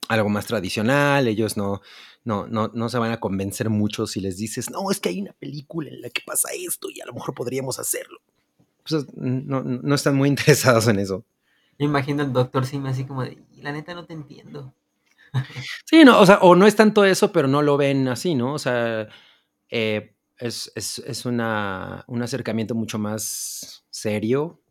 algo 0.09 0.29
más 0.29 0.47
tradicional, 0.47 1.29
ellos 1.29 1.57
no, 1.57 1.81
no, 2.25 2.47
no, 2.47 2.71
no 2.75 2.89
se 2.89 2.99
van 2.99 3.13
a 3.13 3.21
convencer 3.21 3.71
mucho 3.71 4.07
si 4.07 4.21
les 4.21 4.37
dices, 4.37 4.71
no, 4.71 4.91
es 4.91 5.01
que 5.01 5.09
hay 5.09 5.21
una 5.21 5.33
película 5.33 5.91
en 5.91 6.01
la 6.01 6.11
que 6.11 6.23
pasa 6.25 6.49
esto 6.55 6.89
y 6.91 7.01
a 7.01 7.07
lo 7.07 7.15
mejor 7.15 7.35
podríamos 7.35 7.79
hacerlo. 7.79 8.21
Pues 8.89 9.07
no, 9.15 9.63
no 9.63 9.95
están 9.95 10.17
muy 10.17 10.29
interesados 10.29 10.89
en 10.89 10.99
eso. 10.99 11.25
Me 11.79 11.87
imagino 11.87 12.23
el 12.23 12.33
doctor 12.33 12.67
Sim 12.67 12.87
así 12.87 13.05
como 13.05 13.23
de, 13.23 13.39
la 13.57 13.73
neta 13.73 13.95
no 13.95 14.05
te 14.05 14.15
entiendo. 14.15 14.75
Sí, 15.87 16.05
no, 16.05 16.21
o 16.21 16.27
sea, 16.27 16.39
o 16.39 16.55
no 16.55 16.67
es 16.67 16.77
tanto 16.77 17.05
eso, 17.05 17.33
pero 17.33 17.49
no 17.49 17.63
lo 17.63 17.77
ven 17.77 18.09
así, 18.09 18.35
¿no? 18.35 18.55
O 18.55 18.59
sea, 18.59 19.09
eh, 19.71 20.15
es, 20.39 20.73
es, 20.75 20.99
es 20.99 21.25
una, 21.25 22.05
un 22.07 22.23
acercamiento 22.23 22.75
mucho 22.75 22.99
más 22.99 23.85
serio, 23.91 24.62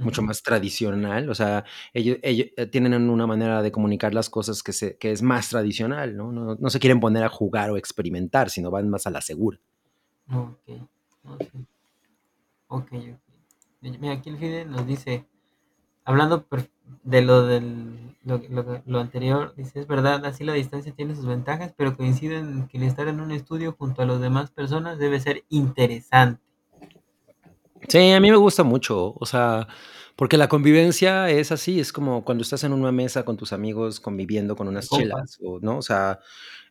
mucho 0.00 0.22
más 0.22 0.42
tradicional, 0.42 1.28
o 1.30 1.34
sea, 1.34 1.64
ellos, 1.92 2.18
ellos, 2.22 2.48
eh, 2.56 2.66
tienen 2.66 2.94
una 3.08 3.26
manera 3.26 3.62
de 3.62 3.70
comunicar 3.70 4.14
las 4.14 4.30
cosas 4.30 4.62
que, 4.62 4.72
se, 4.72 4.96
que 4.98 5.12
es 5.12 5.22
más 5.22 5.48
tradicional, 5.50 6.16
¿no? 6.16 6.32
¿no? 6.32 6.56
¿no? 6.56 6.70
se 6.70 6.80
quieren 6.80 7.00
poner 7.00 7.24
a 7.24 7.28
jugar 7.28 7.70
o 7.70 7.76
experimentar, 7.76 8.50
sino 8.50 8.70
van 8.70 8.88
más 8.88 9.06
a 9.06 9.10
la 9.10 9.20
segura. 9.20 9.58
Ok, 10.32 10.70
ok, 11.24 11.42
ok. 12.68 12.92
Mira, 13.80 14.14
aquí 14.14 14.30
el 14.30 14.38
Fide 14.38 14.64
nos 14.64 14.86
dice, 14.86 15.26
hablando 16.04 16.46
de 17.02 17.22
lo 17.22 17.46
del 17.46 18.16
lo, 18.22 18.38
lo, 18.48 18.82
lo, 18.84 19.00
anterior, 19.00 19.54
dice, 19.56 19.80
es 19.80 19.86
verdad, 19.86 20.24
así 20.26 20.44
la 20.44 20.52
distancia 20.52 20.92
tiene 20.92 21.14
sus 21.14 21.26
ventajas, 21.26 21.72
pero 21.76 21.96
coinciden 21.96 22.68
que 22.68 22.76
el 22.78 22.84
estar 22.84 23.08
en 23.08 23.20
un 23.20 23.30
estudio 23.30 23.74
junto 23.78 24.02
a 24.02 24.06
las 24.06 24.20
demás 24.20 24.50
personas 24.50 24.98
debe 24.98 25.20
ser 25.20 25.44
interesante. 25.48 26.42
Sí, 27.90 28.10
a 28.10 28.20
mí 28.20 28.30
me 28.30 28.36
gusta 28.36 28.62
mucho, 28.62 29.14
o 29.18 29.26
sea, 29.26 29.66
porque 30.16 30.36
la 30.36 30.48
convivencia 30.48 31.28
es 31.30 31.50
así, 31.50 31.80
es 31.80 31.92
como 31.92 32.24
cuando 32.24 32.42
estás 32.42 32.64
en 32.64 32.72
una 32.72 32.92
mesa 32.92 33.24
con 33.24 33.36
tus 33.36 33.52
amigos 33.52 34.00
conviviendo 34.00 34.54
con 34.54 34.68
unas 34.68 34.88
chelas, 34.88 35.38
o, 35.42 35.58
¿no? 35.60 35.78
O 35.78 35.82
sea, 35.82 36.20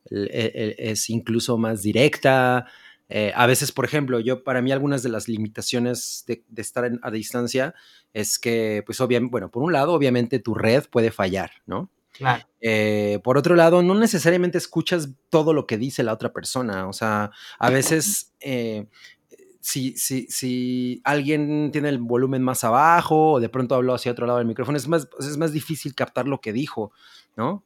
es 0.10 1.10
incluso 1.10 1.58
más 1.58 1.82
directa. 1.82 2.68
Eh, 3.10 3.34
a 3.36 3.48
veces, 3.48 3.72
por 3.72 3.86
ejemplo, 3.86 4.20
yo, 4.20 4.44
para 4.44 4.62
mí, 4.62 4.72
algunas 4.72 5.02
de 5.02 5.10
las 5.10 5.28
limitaciones 5.28 6.24
de, 6.28 6.44
de 6.48 6.62
estar 6.62 6.86
en, 6.86 7.00
a 7.02 7.10
distancia 7.10 7.74
es 8.14 8.38
que, 8.38 8.84
pues, 8.86 9.02
obviamente, 9.02 9.32
bueno, 9.32 9.50
por 9.50 9.64
un 9.64 9.74
lado, 9.74 9.94
obviamente 9.94 10.40
tu 10.40 10.54
red 10.54 10.84
puede 10.90 11.12
fallar, 11.12 11.52
¿no? 11.66 11.90
Claro. 12.12 12.44
Eh, 12.62 13.20
por 13.24 13.38
otro 13.38 13.56
lado, 13.56 13.82
no 13.82 13.96
necesariamente 13.96 14.58
escuchas 14.58 15.10
todo 15.30 15.54
lo 15.54 15.66
que 15.66 15.78
dice 15.78 16.04
la 16.04 16.14
otra 16.14 16.34
persona. 16.34 16.88
O 16.88 16.94
sea, 16.94 17.32
a 17.58 17.70
veces 17.70 18.34
eh, 18.42 18.88
si, 19.60 19.96
si, 19.98 20.28
si 20.28 21.02
alguien 21.04 21.72
tiene 21.72 21.90
el 21.90 22.00
volumen 22.00 22.42
más 22.42 22.64
abajo 22.64 23.34
o 23.34 23.40
de 23.40 23.50
pronto 23.50 23.76
habló 23.76 23.94
hacia 23.94 24.12
otro 24.12 24.26
lado 24.26 24.40
del 24.40 24.48
micrófono, 24.48 24.78
es 24.78 24.88
más, 24.88 25.10
es 25.20 25.38
más 25.38 25.52
difícil 25.52 25.96
captar 25.96 26.28
lo 26.28 26.40
que 26.42 26.54
dijo, 26.54 26.92
¿no? 27.36 27.64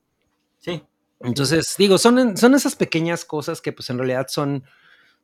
Sí. 0.59 0.83
Entonces, 1.19 1.75
digo, 1.77 1.97
son, 1.97 2.35
son 2.35 2.55
esas 2.55 2.75
pequeñas 2.75 3.25
cosas 3.25 3.61
que 3.61 3.71
pues 3.71 3.89
en 3.89 3.97
realidad 3.97 4.27
son, 4.27 4.63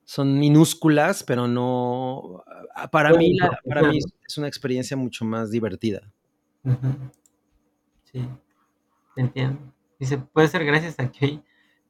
son 0.06 0.40
minúsculas, 0.40 1.24
pero 1.24 1.48
no, 1.48 2.44
para 2.92 3.14
mí, 3.14 3.36
la, 3.38 3.60
para 3.68 3.84
mí 3.84 4.00
es 4.26 4.38
una 4.38 4.48
experiencia 4.48 4.96
mucho 4.96 5.26
más 5.26 5.52
divertida. 5.52 6.12
Uh 6.64 6.72
-huh. 6.72 7.12
Sí, 8.12 8.28
entiendo. 9.16 9.74
Dice, 10.00 10.18
puede 10.18 10.48
ser 10.48 10.64
gracias 10.66 10.98
a 11.00 11.12
que 11.12 11.42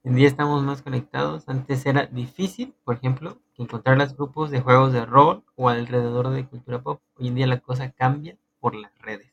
en 0.09 0.15
día 0.15 0.27
estamos 0.27 0.63
más 0.63 0.81
conectados. 0.81 1.47
Antes 1.47 1.85
era 1.85 2.07
difícil, 2.07 2.73
por 2.83 2.95
ejemplo, 2.95 3.37
encontrar 3.57 3.95
los 3.95 4.15
grupos 4.15 4.49
de 4.49 4.59
juegos 4.59 4.91
de 4.91 5.05
rol 5.05 5.43
o 5.55 5.69
alrededor 5.69 6.31
de 6.31 6.47
cultura 6.47 6.81
pop. 6.81 6.99
Hoy 7.17 7.27
en 7.27 7.35
día 7.35 7.45
la 7.45 7.59
cosa 7.59 7.91
cambia 7.91 8.35
por 8.59 8.73
las 8.73 8.91
redes. 8.99 9.27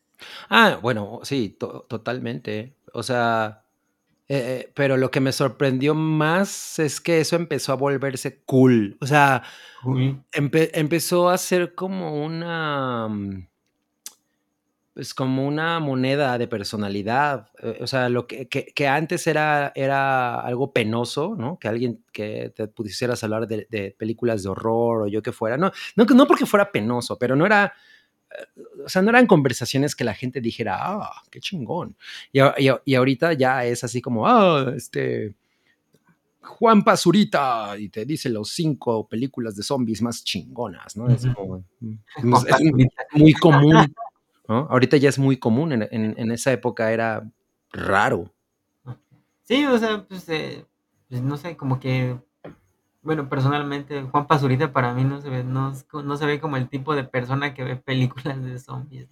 Ah, 0.50 0.78
bueno, 0.82 1.20
sí, 1.22 1.56
to 1.58 1.86
totalmente. 1.88 2.74
O 2.92 3.02
sea, 3.02 3.64
eh, 4.28 4.36
eh, 4.66 4.72
pero 4.74 4.98
lo 4.98 5.10
que 5.10 5.20
me 5.20 5.32
sorprendió 5.32 5.94
más 5.94 6.78
es 6.78 7.00
que 7.00 7.20
eso 7.20 7.36
empezó 7.36 7.72
a 7.72 7.76
volverse 7.76 8.42
cool. 8.44 8.98
O 9.00 9.06
sea, 9.06 9.44
empe 10.32 10.78
empezó 10.78 11.30
a 11.30 11.38
ser 11.38 11.74
como 11.74 12.22
una 12.22 13.08
es 14.96 15.12
como 15.12 15.46
una 15.46 15.78
moneda 15.78 16.38
de 16.38 16.48
personalidad. 16.48 17.50
Eh, 17.62 17.78
o 17.80 17.86
sea, 17.86 18.08
lo 18.08 18.26
que, 18.26 18.48
que, 18.48 18.66
que, 18.66 18.88
antes 18.88 19.26
era, 19.26 19.72
era 19.74 20.40
algo 20.40 20.72
penoso, 20.72 21.36
¿no? 21.36 21.58
Que 21.58 21.68
alguien 21.68 22.02
que 22.12 22.52
te 22.56 22.66
pudieras 22.68 23.22
hablar 23.22 23.46
de, 23.46 23.66
de, 23.70 23.94
películas 23.96 24.42
de 24.42 24.48
horror 24.48 25.02
o 25.02 25.06
yo 25.06 25.22
que 25.22 25.32
fuera. 25.32 25.56
No, 25.56 25.70
no, 25.96 26.04
no 26.04 26.26
porque 26.26 26.46
fuera 26.46 26.72
penoso, 26.72 27.18
pero 27.18 27.36
no 27.36 27.44
era. 27.44 27.74
Eh, 28.30 28.62
o 28.86 28.88
sea, 28.88 29.02
no 29.02 29.10
eran 29.10 29.26
conversaciones 29.26 29.94
que 29.94 30.04
la 30.04 30.14
gente 30.14 30.40
dijera, 30.40 30.78
ah, 30.80 31.22
qué 31.30 31.40
chingón. 31.40 31.96
Y, 32.32 32.40
y, 32.40 32.70
y 32.84 32.94
ahorita 32.94 33.34
ya 33.34 33.64
es 33.64 33.84
así 33.84 34.00
como, 34.00 34.26
ah, 34.26 34.72
este. 34.74 35.34
Juan 36.40 36.84
Pazurita 36.84 37.76
y 37.76 37.88
te 37.88 38.04
dice 38.04 38.28
los 38.28 38.50
cinco 38.50 39.08
películas 39.08 39.56
de 39.56 39.64
zombies 39.64 40.00
más 40.00 40.22
chingonas, 40.22 40.96
¿no? 40.96 41.08
Es, 41.08 41.26
como, 41.34 41.56
es, 41.56 41.64
es 42.22 43.20
muy 43.20 43.32
común 43.32 43.74
¿no? 44.48 44.66
Ahorita 44.70 44.96
ya 44.96 45.08
es 45.08 45.18
muy 45.18 45.36
común, 45.36 45.72
en, 45.72 45.82
en, 45.90 46.14
en, 46.16 46.30
esa 46.30 46.52
época 46.52 46.92
era 46.92 47.28
raro. 47.72 48.32
Sí, 49.44 49.64
o 49.66 49.78
sea, 49.78 50.04
pues, 50.08 50.28
eh, 50.28 50.64
pues, 51.08 51.22
no 51.22 51.36
sé, 51.36 51.56
como 51.56 51.78
que, 51.78 52.16
bueno, 53.02 53.28
personalmente, 53.28 54.02
Juan 54.02 54.26
Pazurita 54.26 54.72
para 54.72 54.92
mí 54.94 55.04
no 55.04 55.20
se 55.20 55.30
ve, 55.30 55.44
no, 55.44 55.72
no, 55.92 56.16
se 56.16 56.26
ve 56.26 56.40
como 56.40 56.56
el 56.56 56.68
tipo 56.68 56.94
de 56.94 57.04
persona 57.04 57.54
que 57.54 57.64
ve 57.64 57.76
películas 57.76 58.42
de 58.42 58.58
zombies. 58.58 59.08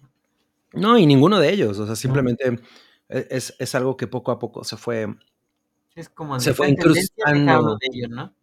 No, 0.73 0.89
no 0.89 0.97
y 0.97 1.05
ninguno 1.05 1.39
de 1.39 1.51
ellos, 1.51 1.79
o 1.79 1.85
sea, 1.85 1.95
simplemente 1.95 2.51
no. 2.51 2.59
es, 3.07 3.55
es, 3.57 3.75
algo 3.75 3.95
que 3.95 4.07
poco 4.07 4.31
a 4.31 4.39
poco 4.39 4.63
se 4.63 4.77
fue... 4.77 5.07
Es 5.95 6.09
como 6.09 6.37
se 6.41 6.53
fue 6.53 6.69
incrustando. 6.69 7.77
De 7.77 7.87
ellos, 7.93 8.09
¿no? 8.09 8.33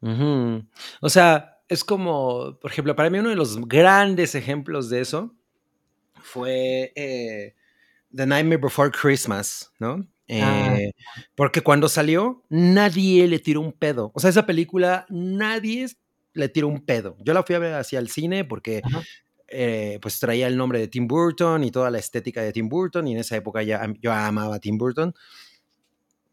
Uh 0.00 0.08
-huh. 0.08 0.66
O 1.00 1.08
sea, 1.08 1.60
es 1.68 1.84
como, 1.84 2.58
por 2.60 2.70
ejemplo, 2.70 2.94
para 2.94 3.10
mí 3.10 3.18
uno 3.18 3.30
de 3.30 3.36
los 3.36 3.60
grandes 3.66 4.36
ejemplos 4.36 4.88
de 4.90 5.00
eso 5.00 5.34
fue 6.22 6.92
eh, 6.94 7.54
The 8.14 8.26
Nightmare 8.26 8.60
Before 8.60 8.90
Christmas, 8.90 9.72
¿no? 9.78 10.06
Eh, 10.28 10.42
ah. 10.42 10.78
Porque 11.34 11.60
cuando 11.60 11.88
salió, 11.88 12.44
nadie 12.48 13.26
le 13.26 13.38
tiró 13.40 13.60
un 13.60 13.72
pedo. 13.72 14.12
O 14.14 14.20
sea, 14.20 14.30
esa 14.30 14.46
película, 14.46 15.06
nadie 15.08 15.88
le 16.34 16.48
tiró 16.48 16.68
un 16.68 16.84
pedo. 16.84 17.16
Yo 17.20 17.34
la 17.34 17.42
fui 17.42 17.54
a 17.56 17.58
ver 17.58 17.74
hacia 17.74 17.98
el 17.98 18.08
cine 18.08 18.44
porque 18.44 18.82
eh, 19.48 19.98
pues 20.00 20.20
traía 20.20 20.46
el 20.46 20.56
nombre 20.56 20.78
de 20.78 20.86
Tim 20.86 21.08
Burton 21.08 21.64
y 21.64 21.72
toda 21.72 21.90
la 21.90 21.98
estética 21.98 22.42
de 22.42 22.52
Tim 22.52 22.68
Burton 22.68 23.08
y 23.08 23.12
en 23.12 23.18
esa 23.18 23.36
época 23.36 23.62
ya 23.64 23.92
yo 24.00 24.12
amaba 24.12 24.56
a 24.56 24.60
Tim 24.60 24.78
Burton. 24.78 25.12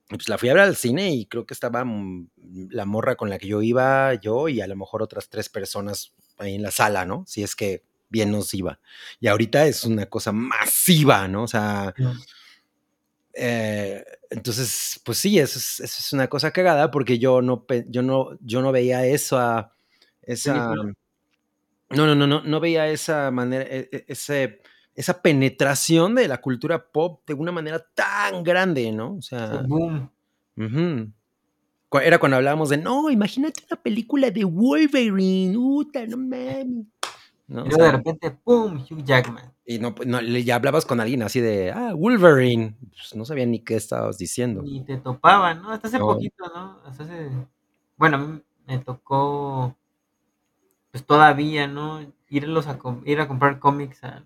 pues 0.10 0.30
la 0.30 0.38
fui 0.38 0.50
a 0.50 0.54
ver 0.54 0.64
al 0.64 0.76
cine 0.76 1.10
y 1.12 1.26
creo 1.26 1.48
que 1.48 1.56
estaba 1.56 1.84
mm, 1.84 2.28
la 2.70 2.86
morra 2.86 3.16
con 3.16 3.32
la 3.32 3.40
que 3.40 3.48
yo 3.48 3.64
iba, 3.64 4.14
yo 4.14 4.48
y 4.48 4.62
a 4.62 4.68
lo 4.68 4.76
mejor 4.76 5.02
otras 5.02 5.30
tres 5.30 5.50
personas 5.50 6.14
ahí 6.38 6.54
en 6.54 6.62
la 6.62 6.70
sala, 6.70 7.06
¿no? 7.06 7.24
Si 7.26 7.42
es 7.42 7.56
que 7.56 7.84
bien 8.10 8.32
nos 8.32 8.54
iba. 8.54 8.80
Y 9.20 9.28
ahorita 9.28 9.66
es 9.66 9.84
una 9.84 10.06
cosa 10.06 10.32
masiva, 10.32 11.28
¿no? 11.28 11.44
O 11.44 11.48
sea, 11.48 11.94
eh, 13.34 14.04
entonces, 14.30 15.02
pues 15.04 15.18
sí, 15.18 15.40
eso 15.40 15.60
es, 15.60 15.80
eso 15.80 15.98
es, 16.00 16.14
una 16.14 16.28
cosa 16.28 16.52
cagada 16.52 16.92
porque 16.92 17.20
yo 17.20 17.42
no, 17.42 17.66
yo 17.88 18.02
no, 18.02 18.38
yo 18.42 18.62
no 18.62 18.72
veía 18.72 19.06
eso 19.06 19.38
a, 19.38 19.74
esa... 20.22 20.74
No, 21.90 22.06
no, 22.06 22.16
no, 22.16 22.28
no, 22.28 22.44
no 22.44 22.60
veía 22.60 22.90
esa 22.90 23.32
manera, 23.32 23.64
e, 23.64 23.88
e, 23.92 24.06
ese, 24.10 24.62
esa 24.94 25.22
penetración 25.22 26.16
de 26.16 26.28
la 26.28 26.42
cultura 26.42 26.92
pop 26.92 27.22
de 27.26 27.34
una 27.34 27.54
manera 27.54 27.80
tan 27.94 28.44
grande, 28.44 28.92
¿no? 28.92 29.16
O 29.16 29.22
sea, 29.22 29.64
boom. 29.66 30.12
Era 32.04 32.20
cuando 32.20 32.36
hablábamos 32.36 32.70
de, 32.70 32.78
no, 32.78 33.10
imagínate 33.10 33.64
una 33.72 33.82
película 33.82 34.30
de 34.30 34.44
Wolverine, 34.44 35.54
puta, 35.54 36.06
no 36.06 36.18
mames. 36.18 36.88
¿No? 37.48 37.66
Y 37.66 37.70
de 37.70 37.92
repente, 37.92 38.32
¡pum! 38.32 38.84
Hugh 38.90 39.04
Jackman. 39.04 39.54
Y 39.66 39.80
no, 39.80 39.94
no, 40.06 40.22
ya 40.22 40.56
hablabas 40.56 40.86
con 40.86 41.00
alguien 41.00 41.24
así 41.24 41.40
de, 41.40 41.72
ah, 41.72 41.94
Wolverine. 41.94 42.76
Pues 42.92 43.16
no 43.16 43.26
sabía 43.26 43.46
ni 43.46 43.60
qué 43.60 43.76
estabas 43.76 44.18
diciendo. 44.18 44.64
Y 44.66 44.82
te 44.82 44.98
topaban, 44.98 45.62
¿no? 45.62 45.72
Hasta 45.72 45.88
hace 45.88 46.00
poquito, 46.00 46.46
¿no? 46.54 46.80
Hasta 46.86 47.04
hace... 47.04 47.30
Bueno, 47.98 48.18
a 48.18 48.20
mí 48.20 48.42
me 48.68 48.78
tocó, 48.80 49.76
pues 50.92 51.06
todavía, 51.06 51.68
¿no? 51.68 52.02
Irlos 52.30 52.68
a, 52.68 52.78
ir 53.06 53.20
a 53.20 53.28
comprar 53.28 53.60
cómics 53.60 54.04
a, 54.04 54.24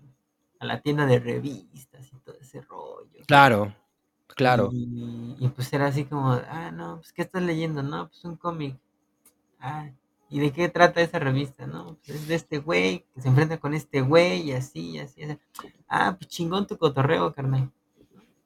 a, 0.58 0.64
la 0.64 0.80
tienda 0.80 1.06
de 1.06 1.18
revistas 1.20 2.12
y 2.12 2.16
todo 2.18 2.36
ese 2.40 2.60
rollo. 2.60 3.24
Claro, 3.26 3.74
claro. 4.28 4.70
Y, 4.72 5.36
y, 5.38 5.48
pues 5.48 5.72
era 5.72 5.86
así 5.86 6.04
como, 6.04 6.32
ah, 6.32 6.70
no, 6.72 6.96
pues 6.96 7.12
¿qué 7.12 7.22
estás 7.22 7.42
leyendo? 7.42 7.82
No, 7.82 8.08
pues 8.08 8.24
un 8.24 8.36
cómic. 8.36 8.76
Ah, 9.60 9.88
¿Y 10.32 10.40
de 10.40 10.50
qué 10.50 10.70
trata 10.70 11.02
esa 11.02 11.18
revista, 11.18 11.66
no? 11.66 11.98
Pues 12.06 12.20
es 12.20 12.26
de 12.26 12.34
este 12.36 12.56
güey 12.56 13.04
que 13.14 13.20
se 13.20 13.28
enfrenta 13.28 13.58
con 13.58 13.74
este 13.74 14.00
güey 14.00 14.40
y 14.40 14.52
así, 14.52 14.98
así, 14.98 15.22
así. 15.22 15.38
Ah, 15.86 16.16
pues 16.18 16.30
chingón 16.30 16.66
tu 16.66 16.78
cotorreo, 16.78 17.34
carnal. 17.34 17.70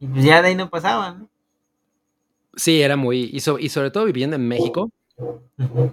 Y 0.00 0.08
pues 0.08 0.24
ya 0.24 0.42
de 0.42 0.48
ahí 0.48 0.54
no 0.56 0.68
pasaba, 0.68 1.12
¿no? 1.12 1.30
Sí, 2.56 2.82
era 2.82 2.96
muy. 2.96 3.30
Y, 3.32 3.36
y 3.36 3.68
sobre 3.68 3.92
todo 3.92 4.04
viviendo 4.04 4.34
en 4.34 4.48
México. 4.48 4.90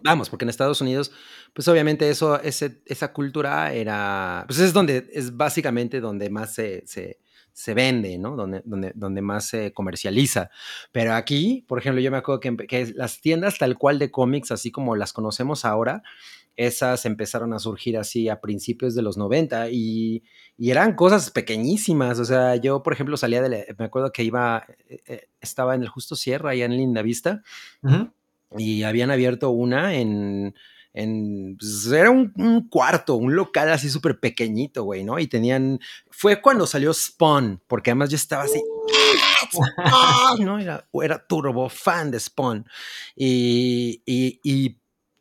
Vamos, 0.04 0.32
porque 0.32 0.46
en 0.46 0.50
Estados 0.50 0.82
Unidos, 0.82 1.12
pues 1.54 1.68
obviamente 1.68 2.10
eso, 2.10 2.42
ese, 2.42 2.82
esa 2.88 3.14
cultura 3.14 3.72
era. 3.72 4.46
Pues 4.48 4.58
es 4.58 4.74
donde, 4.74 5.08
es 5.14 5.38
básicamente 5.38 6.02
donde 6.02 6.32
más 6.32 6.56
se, 6.56 6.82
se 6.88 7.20
vende, 7.74 8.18
¿no? 8.18 8.36
Donde, 8.36 8.62
donde, 8.66 8.92
donde 8.96 9.22
más 9.22 9.48
se 9.48 9.74
comercializa. 9.74 10.50
Pero 10.92 11.14
aquí, 11.14 11.64
por 11.68 11.80
ejemplo, 11.80 12.02
yo 12.02 12.12
me 12.12 12.18
acuerdo 12.18 12.40
que, 12.40 12.94
las 12.96 13.22
tiendas 13.22 13.58
tal 13.58 13.78
cual 13.78 14.00
de 14.00 14.12
cómics, 14.12 14.52
así 14.52 14.72
como 14.72 14.96
las 14.96 15.14
conocemos 15.14 15.64
ahora, 15.66 16.04
esas 16.56 17.06
empezaron 17.06 17.54
a 17.54 17.60
surgir 17.60 17.98
así 17.98 18.30
a 18.30 18.40
principios 18.40 18.94
de 18.96 19.02
los 19.02 19.18
90 19.18 19.70
y, 19.72 20.24
eran 20.58 20.96
cosas 20.96 21.32
pequeñísimas. 21.32 22.20
O 22.20 22.26
sea, 22.26 22.56
yo, 22.56 22.84
por 22.84 22.94
ejemplo, 22.94 23.18
salía 23.18 23.42
de, 23.42 23.76
me 23.78 23.86
acuerdo 23.86 24.12
que 24.12 24.24
iba, 24.24 24.66
eh, 24.88 25.02
eh, 25.08 25.28
estaba 25.42 25.76
en 25.76 25.82
el 25.82 25.90
Justo 25.90 26.16
Sierra, 26.16 26.52
allá 26.52 26.66
en 26.66 26.78
Linda 26.78 27.02
Vista, 27.02 27.42
y 28.58 28.84
habían 28.84 29.12
abierto 29.12 29.50
una 29.50 29.96
en 29.96 30.54
pues, 30.94 31.92
era 31.92 32.12
un, 32.12 32.68
cuarto, 32.70 33.16
un 33.16 33.36
local 33.36 33.72
así 33.72 33.90
súper 33.90 34.20
pequeñito, 34.20 34.84
güey, 34.84 35.04
¿no? 35.04 35.18
Y 35.18 35.28
tenían, 35.28 35.80
fue 36.12 36.42
cuando 36.42 36.68
salió 36.68 36.94
Spawn, 36.94 37.62
porque 37.68 37.92
además 37.92 38.10
yo 38.10 38.16
estaba 38.16 38.44
así, 38.44 38.62
¿no? 40.40 40.60
Era, 40.60 40.88
era 40.94 41.26
turbo 41.26 41.68
fan 41.70 42.12
de 42.12 42.20
Spawn. 42.20 42.66
Y, 43.16 44.02
y, 44.06 44.80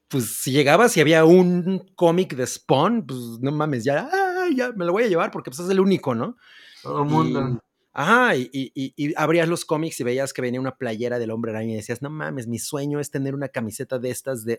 pues 0.08 0.36
si 0.42 0.52
llegabas 0.52 0.94
y 0.98 1.00
había 1.00 1.24
un 1.24 1.90
cómic 1.94 2.34
de 2.36 2.46
Spawn, 2.46 3.06
pues 3.06 3.18
no 3.40 3.50
mames, 3.50 3.82
ya, 3.82 4.10
ya 4.54 4.72
me 4.72 4.84
lo 4.84 4.92
voy 4.92 5.04
a 5.04 5.08
llevar 5.08 5.30
porque 5.30 5.50
pues 5.50 5.60
es 5.60 5.70
el 5.70 5.80
único, 5.80 6.14
¿no? 6.14 6.36
Todo 6.82 7.02
el 7.02 7.08
mundo. 7.08 7.62
Ajá, 7.94 8.36
y, 8.36 8.48
y, 8.52 9.14
abrías 9.16 9.46
los 9.46 9.66
cómics 9.66 10.00
y 10.00 10.04
veías 10.04 10.32
que 10.32 10.40
venía 10.40 10.58
una 10.58 10.76
playera 10.76 11.18
del 11.18 11.30
hombre 11.30 11.52
araña 11.52 11.72
y 11.72 11.76
decías, 11.76 12.00
no 12.00 12.08
mames, 12.08 12.46
mi 12.46 12.58
sueño 12.58 13.00
es 13.00 13.10
tener 13.10 13.34
una 13.34 13.48
camiseta 13.48 13.98
de 13.98 14.10
estas 14.10 14.46
de, 14.46 14.58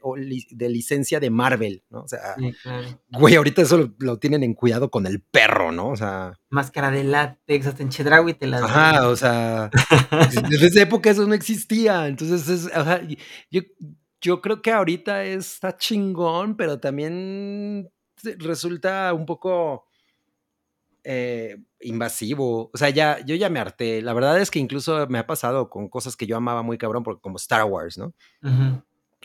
de 0.51 0.69
licencia 0.69 1.19
de 1.19 1.31
Marvel, 1.31 1.83
¿no? 1.89 2.01
O 2.01 2.07
sea, 2.07 2.35
güey, 3.09 3.35
ahorita 3.35 3.63
eso 3.63 3.91
lo, 3.97 4.19
tienen 4.19 4.43
en 4.43 4.53
cuidado 4.53 4.91
con 4.91 5.07
el 5.07 5.21
perro, 5.21 5.71
¿no? 5.71 5.89
O 5.89 5.95
sea. 5.95 6.39
Máscara 6.51 6.91
de 6.91 7.03
látex, 7.03 7.65
hasta 7.65 7.81
en 7.81 7.89
Chedraui 7.89 8.35
te 8.35 8.45
la 8.45 8.59
Ajá, 8.59 9.07
o 9.07 9.15
sea, 9.15 9.71
desde 10.49 10.67
esa 10.67 10.81
época 10.83 11.09
eso 11.09 11.25
no 11.25 11.33
existía. 11.33 12.07
Entonces, 12.07 12.47
es, 12.47 12.69
yo, 13.49 13.61
yo 14.21 14.41
creo 14.41 14.61
que 14.61 14.71
ahorita 14.71 15.23
está 15.23 15.75
chingón, 15.75 16.55
pero 16.55 16.79
también 16.79 17.89
resulta 18.37 19.11
un 19.13 19.25
poco 19.25 19.87
eh, 21.03 21.57
invasivo. 21.81 22.71
O 22.73 22.77
sea, 22.77 22.89
ya, 22.89 23.19
yo 23.25 23.35
ya 23.35 23.49
me 23.49 23.59
harté. 23.59 24.01
La 24.01 24.13
verdad 24.13 24.39
es 24.39 24.49
que 24.49 24.59
incluso 24.59 25.07
me 25.07 25.19
ha 25.19 25.27
pasado 25.27 25.69
con 25.69 25.89
cosas 25.89 26.15
que 26.15 26.25
yo 26.25 26.37
amaba 26.37 26.61
muy 26.61 26.77
cabrón, 26.77 27.03
como 27.03 27.37
Star 27.37 27.65
Wars, 27.65 27.97
¿no? 27.97 28.13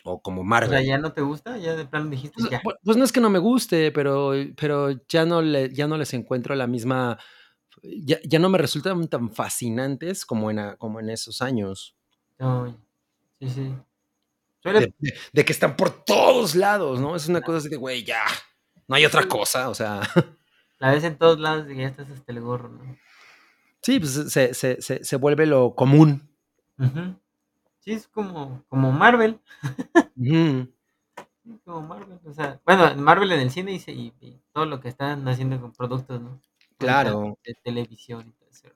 O 0.03 0.21
como 0.21 0.43
Marvel. 0.43 0.69
O 0.69 0.73
sea, 0.73 0.81
¿ya 0.81 0.97
no 0.97 1.13
te 1.13 1.21
gusta? 1.21 1.57
¿Ya 1.57 1.75
de 1.75 1.85
plano 1.85 2.09
dijiste 2.09 2.35
pues, 2.37 2.49
ya? 2.49 2.61
Pues, 2.83 2.97
no 2.97 3.03
es 3.03 3.11
que 3.11 3.21
no 3.21 3.29
me 3.29 3.39
guste, 3.39 3.91
pero, 3.91 4.33
pero 4.57 4.91
ya, 5.07 5.25
no 5.25 5.41
le, 5.41 5.73
ya 5.73 5.87
no 5.87 5.97
les 5.97 6.13
encuentro 6.13 6.55
la 6.55 6.67
misma... 6.67 7.17
Ya, 7.81 8.19
ya 8.23 8.39
no 8.39 8.49
me 8.49 8.57
resultan 8.57 9.07
tan 9.07 9.31
fascinantes 9.31 10.25
como 10.25 10.51
en, 10.51 10.75
como 10.77 10.99
en 10.99 11.09
esos 11.09 11.41
años. 11.41 11.95
sí, 13.39 13.49
sí. 13.49 13.75
De, 14.61 14.93
de, 15.31 15.45
que 15.45 15.53
están 15.53 15.77
por 15.77 16.03
todos 16.03 16.55
lados, 16.55 16.99
¿no? 16.99 17.15
Es 17.15 17.29
una 17.29 17.39
cosa 17.39 17.59
así 17.59 17.69
de, 17.69 17.77
güey, 17.77 18.03
ya, 18.03 18.25
no 18.89 18.95
hay 18.95 19.05
otra 19.05 19.25
cosa, 19.25 19.69
o 19.69 19.73
sea... 19.73 20.01
La 20.79 20.91
ves 20.91 21.03
en 21.03 21.17
todos 21.17 21.39
lados 21.39 21.69
y 21.69 21.75
ya 21.75 21.87
estás 21.87 22.09
hasta 22.09 22.31
el 22.31 22.41
gorro, 22.41 22.69
¿no? 22.69 22.97
Sí, 23.81 23.99
pues 23.99 24.13
se, 24.31 24.53
se, 24.53 24.81
se, 24.81 25.03
se 25.03 25.15
vuelve 25.15 25.45
lo 25.45 25.75
común. 25.75 26.29
Sí, 27.79 27.91
es 27.93 28.07
como, 28.07 28.63
como 28.67 28.91
Marvel. 28.91 29.39
como 31.65 31.81
Marvel. 31.81 32.19
O 32.25 32.33
sea, 32.33 32.59
bueno, 32.65 32.93
Marvel 32.95 33.31
en 33.31 33.39
el 33.39 33.51
cine 33.51 33.73
y, 33.73 34.13
y, 34.19 34.41
todo 34.53 34.65
lo 34.65 34.79
que 34.79 34.89
están 34.89 35.27
haciendo 35.27 35.59
con 35.61 35.71
productos, 35.73 36.21
¿no? 36.21 36.41
Claro. 36.77 37.37
De, 37.43 37.55
televisión 37.63 38.27
y 38.27 38.31
todo 38.31 38.49
ese 38.49 38.69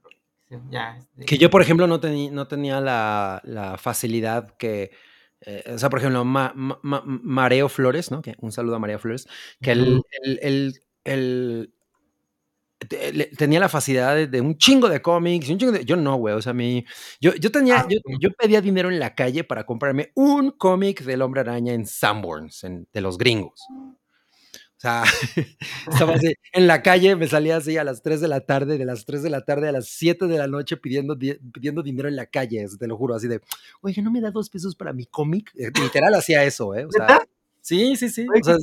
Ya, 0.69 0.99
Que 1.25 1.37
yo, 1.37 1.49
por 1.49 1.61
ejemplo, 1.61 1.87
no, 1.87 1.99
no 2.31 2.47
tenía 2.47 2.81
la, 2.81 3.41
la 3.43 3.77
facilidad 3.77 4.55
que. 4.57 4.91
Eh, 5.45 5.73
o 5.73 5.77
sea, 5.77 5.89
por 5.89 5.99
ejemplo, 5.99 6.23
Mareo 6.23 7.67
Flores, 7.67 8.11
¿no? 8.11 8.21
Que, 8.21 8.35
un 8.39 8.53
saludo 8.53 8.77
a 8.77 8.79
María 8.79 8.99
Flores. 8.99 9.27
Que 9.61 9.71
el, 9.71 10.01
el, 11.03 11.73
tenía 13.37 13.59
la 13.59 13.69
facilidad 13.69 14.27
de, 14.27 14.41
un 14.41 14.57
chingo 14.57 14.89
de 14.89 15.01
cómics, 15.01 15.49
un 15.49 15.57
chingo 15.57 15.71
de, 15.71 15.85
yo 15.85 15.95
no, 15.95 16.15
güey, 16.15 16.35
o 16.35 16.41
sea, 16.41 16.51
a 16.51 16.53
mí, 16.53 16.85
yo, 17.19 17.33
yo 17.35 17.51
tenía, 17.51 17.79
ah, 17.79 17.87
yo, 18.19 18.31
pedía 18.31 18.61
dinero 18.61 18.89
en 18.89 18.99
la 18.99 19.15
calle 19.15 19.43
para 19.43 19.65
comprarme 19.65 20.11
un 20.15 20.51
cómic 20.51 21.03
del 21.03 21.21
Hombre 21.21 21.41
Araña 21.41 21.73
en 21.73 21.85
Sanborns, 21.85 22.63
en, 22.63 22.87
de 22.91 23.01
los 23.01 23.17
gringos. 23.17 23.61
O 23.69 24.83
sea, 24.83 25.03
estaba 25.89 26.15
así, 26.15 26.33
en 26.51 26.67
la 26.67 26.81
calle, 26.81 27.15
me 27.15 27.27
salía 27.27 27.57
así 27.57 27.77
a 27.77 27.85
las 27.85 28.01
3 28.01 28.19
de 28.19 28.27
la 28.27 28.41
tarde, 28.41 28.77
de 28.77 28.85
las 28.85 29.05
3 29.05 29.23
de 29.23 29.29
la 29.29 29.45
tarde 29.45 29.69
a 29.69 29.71
las 29.71 29.87
7 29.87 30.27
de 30.27 30.37
la 30.37 30.47
noche 30.47 30.75
pidiendo, 30.75 31.17
pidiendo 31.17 31.83
dinero 31.83 32.09
en 32.09 32.17
la 32.17 32.25
calle, 32.25 32.65
te 32.77 32.87
lo 32.87 32.97
juro, 32.97 33.15
así 33.15 33.27
de, 33.27 33.39
oye, 33.81 34.01
¿no 34.01 34.11
me 34.11 34.19
da 34.19 34.31
dos 34.31 34.49
pesos 34.49 34.75
para 34.75 34.91
mi 34.91 35.05
cómic? 35.05 35.51
Eh, 35.55 35.71
literal 35.81 36.13
hacía 36.15 36.43
eso, 36.43 36.75
¿eh? 36.75 36.85
O 36.85 36.91
sea, 36.91 37.25
Sí, 37.63 37.95
sí, 37.95 38.09
sí. 38.09 38.27
o 38.27 38.43
sea, 38.43 38.57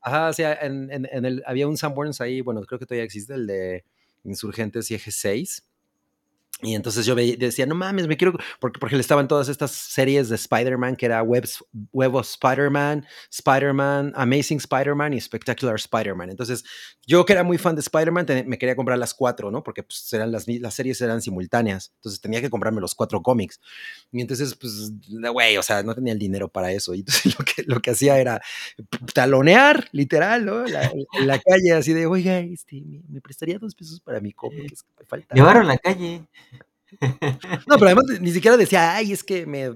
ajá, 0.00 0.28
o 0.28 0.32
sea, 0.32 0.54
en, 0.62 0.88
en, 0.92 1.08
en, 1.10 1.24
el, 1.24 1.42
había 1.44 1.66
un 1.66 1.76
Sanborns 1.76 2.20
ahí, 2.20 2.40
bueno, 2.40 2.62
creo 2.62 2.78
que 2.78 2.86
todavía 2.86 3.04
existe, 3.04 3.34
el 3.34 3.48
de 3.48 3.84
Insurgentes 4.22 4.88
y 4.92 4.94
Eje 4.94 5.10
6. 5.10 5.64
Y 6.64 6.74
entonces 6.74 7.04
yo 7.04 7.14
decía, 7.14 7.66
no 7.66 7.74
mames, 7.74 8.06
me 8.06 8.16
quiero, 8.16 8.32
porque, 8.58 8.80
porque 8.80 8.96
le 8.96 9.02
estaban 9.02 9.28
todas 9.28 9.48
estas 9.48 9.70
series 9.70 10.28
de 10.30 10.36
Spider-Man, 10.36 10.96
que 10.96 11.06
era 11.06 11.22
Webs, 11.22 11.62
Web 11.92 12.14
of 12.14 12.26
Spider-Man, 12.26 13.06
Spider-Man, 13.30 14.12
Amazing 14.16 14.58
Spider-Man 14.58 15.12
y 15.12 15.20
Spectacular 15.20 15.76
Spider-Man. 15.76 16.30
Entonces, 16.30 16.64
yo 17.06 17.24
que 17.26 17.34
era 17.34 17.42
muy 17.42 17.58
fan 17.58 17.74
de 17.74 17.80
Spider-Man, 17.80 18.26
me 18.46 18.58
quería 18.58 18.76
comprar 18.76 18.98
las 18.98 19.14
cuatro, 19.14 19.50
¿no? 19.50 19.62
Porque 19.62 19.82
pues, 19.82 20.10
eran 20.12 20.32
las, 20.32 20.48
las 20.48 20.74
series 20.74 21.00
eran 21.00 21.20
simultáneas. 21.20 21.92
Entonces 21.96 22.20
tenía 22.20 22.40
que 22.40 22.50
comprarme 22.50 22.80
los 22.80 22.94
cuatro 22.94 23.22
cómics. 23.22 23.60
Y 24.10 24.20
entonces, 24.20 24.54
pues, 24.54 24.92
güey, 25.32 25.56
o 25.56 25.62
sea, 25.62 25.82
no 25.82 25.94
tenía 25.94 26.12
el 26.12 26.18
dinero 26.18 26.48
para 26.48 26.72
eso. 26.72 26.94
Y 26.94 27.00
entonces 27.00 27.34
lo 27.38 27.44
que, 27.44 27.62
lo 27.64 27.80
que 27.80 27.90
hacía 27.90 28.18
era 28.18 28.40
talonear, 29.12 29.88
literal, 29.92 30.44
¿no? 30.44 30.64
en 30.66 31.26
la 31.26 31.38
calle, 31.38 31.72
así 31.72 31.92
de, 31.92 32.06
oiga, 32.06 32.38
este, 32.38 32.82
me, 33.08 33.20
prestaría 33.20 33.58
dos 33.58 33.74
pesos 33.74 34.00
para 34.00 34.20
mi 34.20 34.32
cómic, 34.32 34.64
es 34.72 34.82
que 34.82 34.90
me 35.00 35.06
falta. 35.06 35.34
Llevaron 35.34 35.66
la 35.66 35.78
calle. 35.78 36.26
No, 37.66 37.76
pero 37.76 37.86
además 37.86 38.04
ni 38.20 38.30
siquiera 38.30 38.56
decía, 38.56 38.94
ay, 38.94 39.12
es 39.12 39.24
que 39.24 39.46
me 39.46 39.72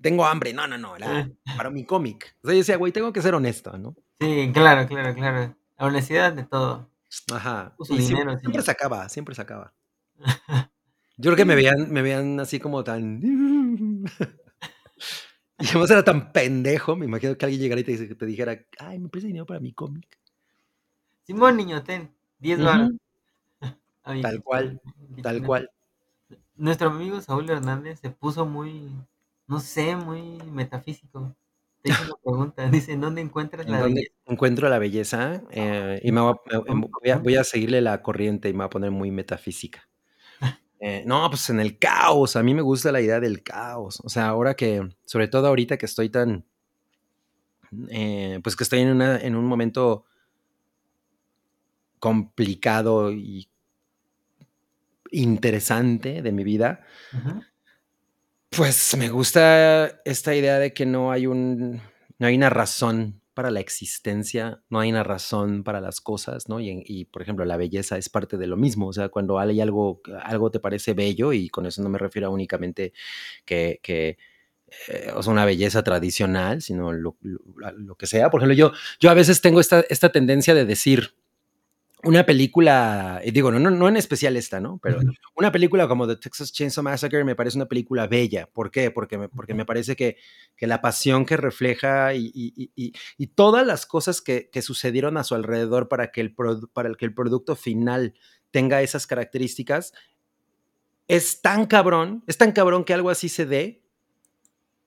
tengo 0.00 0.24
hambre. 0.24 0.52
No, 0.52 0.66
no, 0.66 0.78
no, 0.78 0.96
era 0.96 1.28
para 1.56 1.70
mi 1.70 1.84
cómic. 1.84 2.36
O 2.42 2.46
sea, 2.46 2.54
yo 2.54 2.58
decía, 2.58 2.76
güey, 2.76 2.92
tengo 2.92 3.12
que 3.12 3.22
ser 3.22 3.34
honesto, 3.34 3.76
¿no? 3.78 3.96
Sí, 4.20 4.50
claro, 4.52 4.86
claro, 4.86 5.14
claro. 5.14 5.56
La 5.78 5.86
honestidad 5.86 6.32
de 6.32 6.44
todo. 6.44 6.90
Ajá. 7.32 7.74
siempre, 7.82 8.38
siempre 8.38 8.62
sacaba, 8.62 9.08
siempre 9.08 9.34
sacaba. 9.34 9.74
Yo 11.16 11.24
creo 11.24 11.36
que 11.36 11.44
me 11.44 11.54
veían, 11.54 11.90
me 11.90 12.00
veían 12.00 12.40
así 12.40 12.58
como 12.58 12.82
tan. 12.82 13.20
y 15.58 15.68
además 15.68 15.90
era 15.90 16.02
tan 16.02 16.32
pendejo. 16.32 16.96
Me 16.96 17.04
imagino 17.04 17.36
que 17.36 17.44
alguien 17.44 17.60
llegara 17.60 17.82
y 17.82 17.84
te, 17.84 18.14
te 18.14 18.26
dijera, 18.26 18.58
ay, 18.78 18.98
me 18.98 19.10
presta 19.10 19.26
dinero 19.26 19.44
para 19.44 19.60
mi 19.60 19.74
cómic. 19.74 20.18
Simón, 21.24 21.58
niño, 21.58 21.82
ten, 21.82 22.14
10 22.38 22.58
Ujú. 22.58 22.66
baros. 22.66 22.90
Tal 24.02 24.42
cual, 24.42 24.80
tal 25.22 25.42
cual. 25.42 25.70
Nuestro 26.60 26.90
amigo 26.90 27.20
Saúl 27.20 27.50
Hernández 27.50 28.00
se 28.00 28.10
puso 28.10 28.46
muy, 28.46 28.90
no 29.48 29.60
sé, 29.60 29.96
muy 29.96 30.22
metafísico. 30.52 31.34
Te 31.82 31.90
hizo 31.90 32.02
una 32.04 32.14
pregunta, 32.22 32.68
dice, 32.70 32.92
¿en 32.92 33.00
dónde 33.00 33.20
encuentras 33.22 33.66
¿En 33.66 33.72
la 33.72 33.78
dónde 33.78 34.00
belleza? 34.00 34.14
encuentro 34.26 34.68
la 34.68 34.78
belleza? 34.78 35.42
Eh, 35.50 36.00
y 36.02 36.12
me 36.12 36.20
voy 36.20 36.34
a, 36.52 36.58
me- 36.74 36.86
voy 37.02 37.10
a- 37.10 37.16
voy 37.18 37.36
a 37.36 37.44
seguirle 37.44 37.80
la 37.80 38.02
corriente 38.02 38.48
y 38.48 38.52
me 38.52 38.58
voy 38.58 38.66
a 38.66 38.70
poner 38.70 38.90
muy 38.90 39.10
metafísica. 39.10 39.88
Eh, 40.82 41.04
no, 41.06 41.28
pues 41.30 41.50
en 41.50 41.60
el 41.60 41.78
caos. 41.78 42.36
A 42.36 42.42
mí 42.42 42.54
me 42.54 42.62
gusta 42.62 42.92
la 42.92 43.00
idea 43.02 43.20
del 43.20 43.42
caos. 43.42 44.00
O 44.04 44.08
sea, 44.10 44.28
ahora 44.28 44.54
que, 44.54 44.88
sobre 45.06 45.28
todo 45.28 45.46
ahorita 45.48 45.78
que 45.78 45.86
estoy 45.86 46.10
tan, 46.10 46.46
eh, 47.90 48.40
pues 48.42 48.56
que 48.56 48.64
estoy 48.64 48.80
en, 48.80 48.88
una, 48.90 49.18
en 49.18 49.36
un 49.36 49.44
momento 49.46 50.04
complicado 51.98 53.12
y 53.12 53.49
interesante 55.12 56.22
de 56.22 56.32
mi 56.32 56.44
vida, 56.44 56.80
pues 58.50 58.96
me 58.96 59.08
gusta 59.08 60.00
esta 60.04 60.34
idea 60.34 60.58
de 60.58 60.72
que 60.74 60.86
no 60.86 61.12
hay 61.12 61.26
un, 61.26 61.80
no 62.18 62.26
hay 62.26 62.36
una 62.36 62.50
razón 62.50 63.20
para 63.34 63.50
la 63.50 63.60
existencia, 63.60 64.60
no 64.68 64.80
hay 64.80 64.90
una 64.90 65.04
razón 65.04 65.62
para 65.62 65.80
las 65.80 66.00
cosas, 66.00 66.48
¿no? 66.48 66.58
Y, 66.60 67.04
por 67.06 67.22
ejemplo, 67.22 67.44
la 67.44 67.56
belleza 67.56 67.96
es 67.96 68.08
parte 68.08 68.36
de 68.36 68.46
lo 68.48 68.56
mismo, 68.56 68.88
o 68.88 68.92
sea, 68.92 69.08
cuando 69.08 69.38
hay 69.38 69.60
algo, 69.60 70.02
algo 70.24 70.50
te 70.50 70.58
parece 70.60 70.94
bello, 70.94 71.32
y 71.32 71.48
con 71.48 71.64
eso 71.64 71.80
no 71.82 71.88
me 71.88 71.98
refiero 71.98 72.26
a 72.28 72.30
únicamente 72.30 72.92
que, 73.44 73.78
que 73.82 74.18
eh, 74.88 75.10
o 75.14 75.22
sea, 75.22 75.32
una 75.32 75.44
belleza 75.44 75.82
tradicional, 75.84 76.62
sino 76.62 76.92
lo, 76.92 77.16
lo- 77.22 77.40
lo 77.76 77.96
que 77.96 78.06
sea. 78.06 78.30
Por 78.30 78.40
ejemplo, 78.40 78.54
yo, 78.56 78.72
yo 79.00 79.10
a 79.10 79.14
veces 79.14 79.40
tengo 79.42 79.60
esta, 79.60 79.80
esta 79.90 80.10
tendencia 80.12 80.54
de 80.54 80.64
decir, 80.64 81.14
una 82.02 82.24
película, 82.24 83.20
y 83.24 83.30
digo, 83.30 83.50
no, 83.50 83.58
no, 83.58 83.70
no 83.70 83.88
en 83.88 83.96
especial 83.96 84.36
esta, 84.36 84.58
¿no? 84.60 84.78
Pero 84.82 85.00
una 85.36 85.52
película 85.52 85.86
como 85.86 86.06
The 86.08 86.16
Texas 86.16 86.52
Chainsaw 86.52 86.82
Massacre 86.82 87.24
me 87.24 87.34
parece 87.36 87.58
una 87.58 87.66
película 87.66 88.06
bella. 88.06 88.46
¿Por 88.52 88.70
qué? 88.70 88.90
Porque 88.90 89.18
me, 89.18 89.28
porque 89.28 89.54
me 89.54 89.64
parece 89.66 89.96
que, 89.96 90.16
que 90.56 90.66
la 90.66 90.80
pasión 90.80 91.26
que 91.26 91.36
refleja 91.36 92.14
y, 92.14 92.30
y- 92.34 92.70
y- 92.74 92.92
y- 93.18 93.26
todas 93.28 93.66
las 93.66 93.84
cosas 93.86 94.20
que, 94.22 94.48
que 94.50 94.62
sucedieron 94.62 95.16
a 95.16 95.24
su 95.24 95.34
alrededor 95.34 95.88
para 95.88 96.10
que, 96.10 96.20
el 96.22 96.34
produ- 96.34 96.70
para 96.72 96.94
que 96.94 97.04
el 97.04 97.14
producto 97.14 97.54
final 97.56 98.14
tenga 98.50 98.82
esas 98.82 99.06
características, 99.06 99.92
es 101.08 101.42
tan 101.42 101.66
cabrón, 101.66 102.22
es 102.26 102.38
tan 102.38 102.52
cabrón 102.52 102.84
que 102.84 102.94
algo 102.94 103.10
así 103.10 103.28
se 103.28 103.44
dé, 103.46 103.82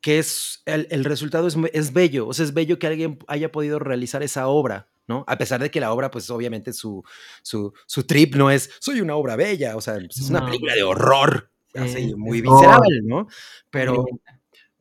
que 0.02 0.20
es 0.20 0.64
el, 0.66 0.88
el 0.90 1.04
resultado 1.06 1.48
es, 1.48 1.56
es 1.74 1.94
bello, 1.94 2.28
o 2.28 2.34
sea, 2.34 2.46
es 2.46 2.54
bello 2.54 2.80
que 2.80 2.88
alguien 2.88 3.20
haya 3.28 3.52
podido 3.52 3.80
realizar 3.80 4.24
esa 4.24 4.48
obra, 4.48 4.90
¿no? 5.08 5.24
A 5.28 5.38
pesar 5.38 5.62
de 5.62 5.70
que 5.70 5.80
la 5.80 5.92
obra, 5.92 6.10
pues 6.12 6.30
obviamente 6.30 6.74
su, 6.74 7.04
su, 7.42 7.74
su 7.86 8.04
trip 8.04 8.36
no 8.36 8.50
es, 8.50 8.70
soy 8.80 9.02
una 9.02 9.16
obra 9.16 9.36
bella, 9.36 9.76
o 9.76 9.82
sea, 9.82 9.96
pues, 9.96 10.18
es 10.18 10.30
una 10.30 10.40
No, 10.42 10.46
película 10.48 10.74
de 10.76 10.84
horror, 10.84 11.52
así, 11.76 12.14
muy 12.16 12.42
visceral, 12.42 12.82
¿no? 13.04 13.28
Pero, 13.70 14.06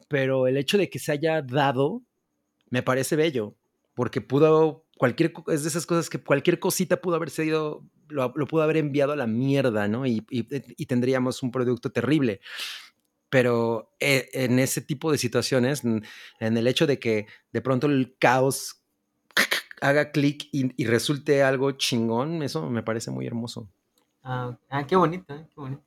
pero 0.08 0.46
el 0.46 0.56
hecho 0.56 0.78
de 0.78 0.88
que 0.90 0.98
se 0.98 1.12
haya 1.12 1.42
dado, 1.42 2.02
me 2.70 2.82
parece 2.82 3.16
bello, 3.16 3.56
porque 3.94 4.20
pudo, 4.20 4.86
cualquier, 4.96 5.32
es 5.48 5.62
de 5.62 5.68
esas 5.68 5.86
cosas 5.86 6.08
que 6.08 6.22
cualquier 6.22 6.58
cosita 6.58 7.00
pudo 7.00 7.16
haber 7.16 7.30
sido, 7.30 7.84
lo, 8.08 8.32
lo 8.36 8.46
pudo 8.46 8.62
haber 8.62 8.76
enviado 8.76 9.12
a 9.12 9.16
la 9.16 9.26
mierda, 9.26 9.88
¿no? 9.88 10.06
Y, 10.06 10.24
y- 10.30 10.46
y 10.76 10.86
tendríamos 10.86 11.42
un 11.42 11.50
producto 11.50 11.90
terrible. 11.90 12.40
Pero 13.30 13.94
eh, 13.98 14.28
en 14.34 14.58
ese 14.58 14.82
tipo 14.82 15.10
de 15.10 15.16
situaciones, 15.16 15.82
en 15.84 16.04
el 16.40 16.66
hecho 16.66 16.86
de 16.86 16.98
que 16.98 17.26
de 17.50 17.62
pronto 17.62 17.86
el 17.86 18.14
caos 18.18 18.82
haga 19.82 20.10
clic 20.12 20.48
y, 20.52 20.72
y 20.82 20.86
resulte 20.86 21.42
algo 21.42 21.72
chingón, 21.72 22.42
eso 22.42 22.70
me 22.70 22.82
parece 22.82 23.10
muy 23.10 23.26
hermoso. 23.26 23.68
Ah, 24.22 24.56
ah, 24.70 24.86
qué 24.86 24.96
bonito, 24.96 25.34
eh, 25.34 25.46
qué 25.54 25.60
bonito. 25.60 25.82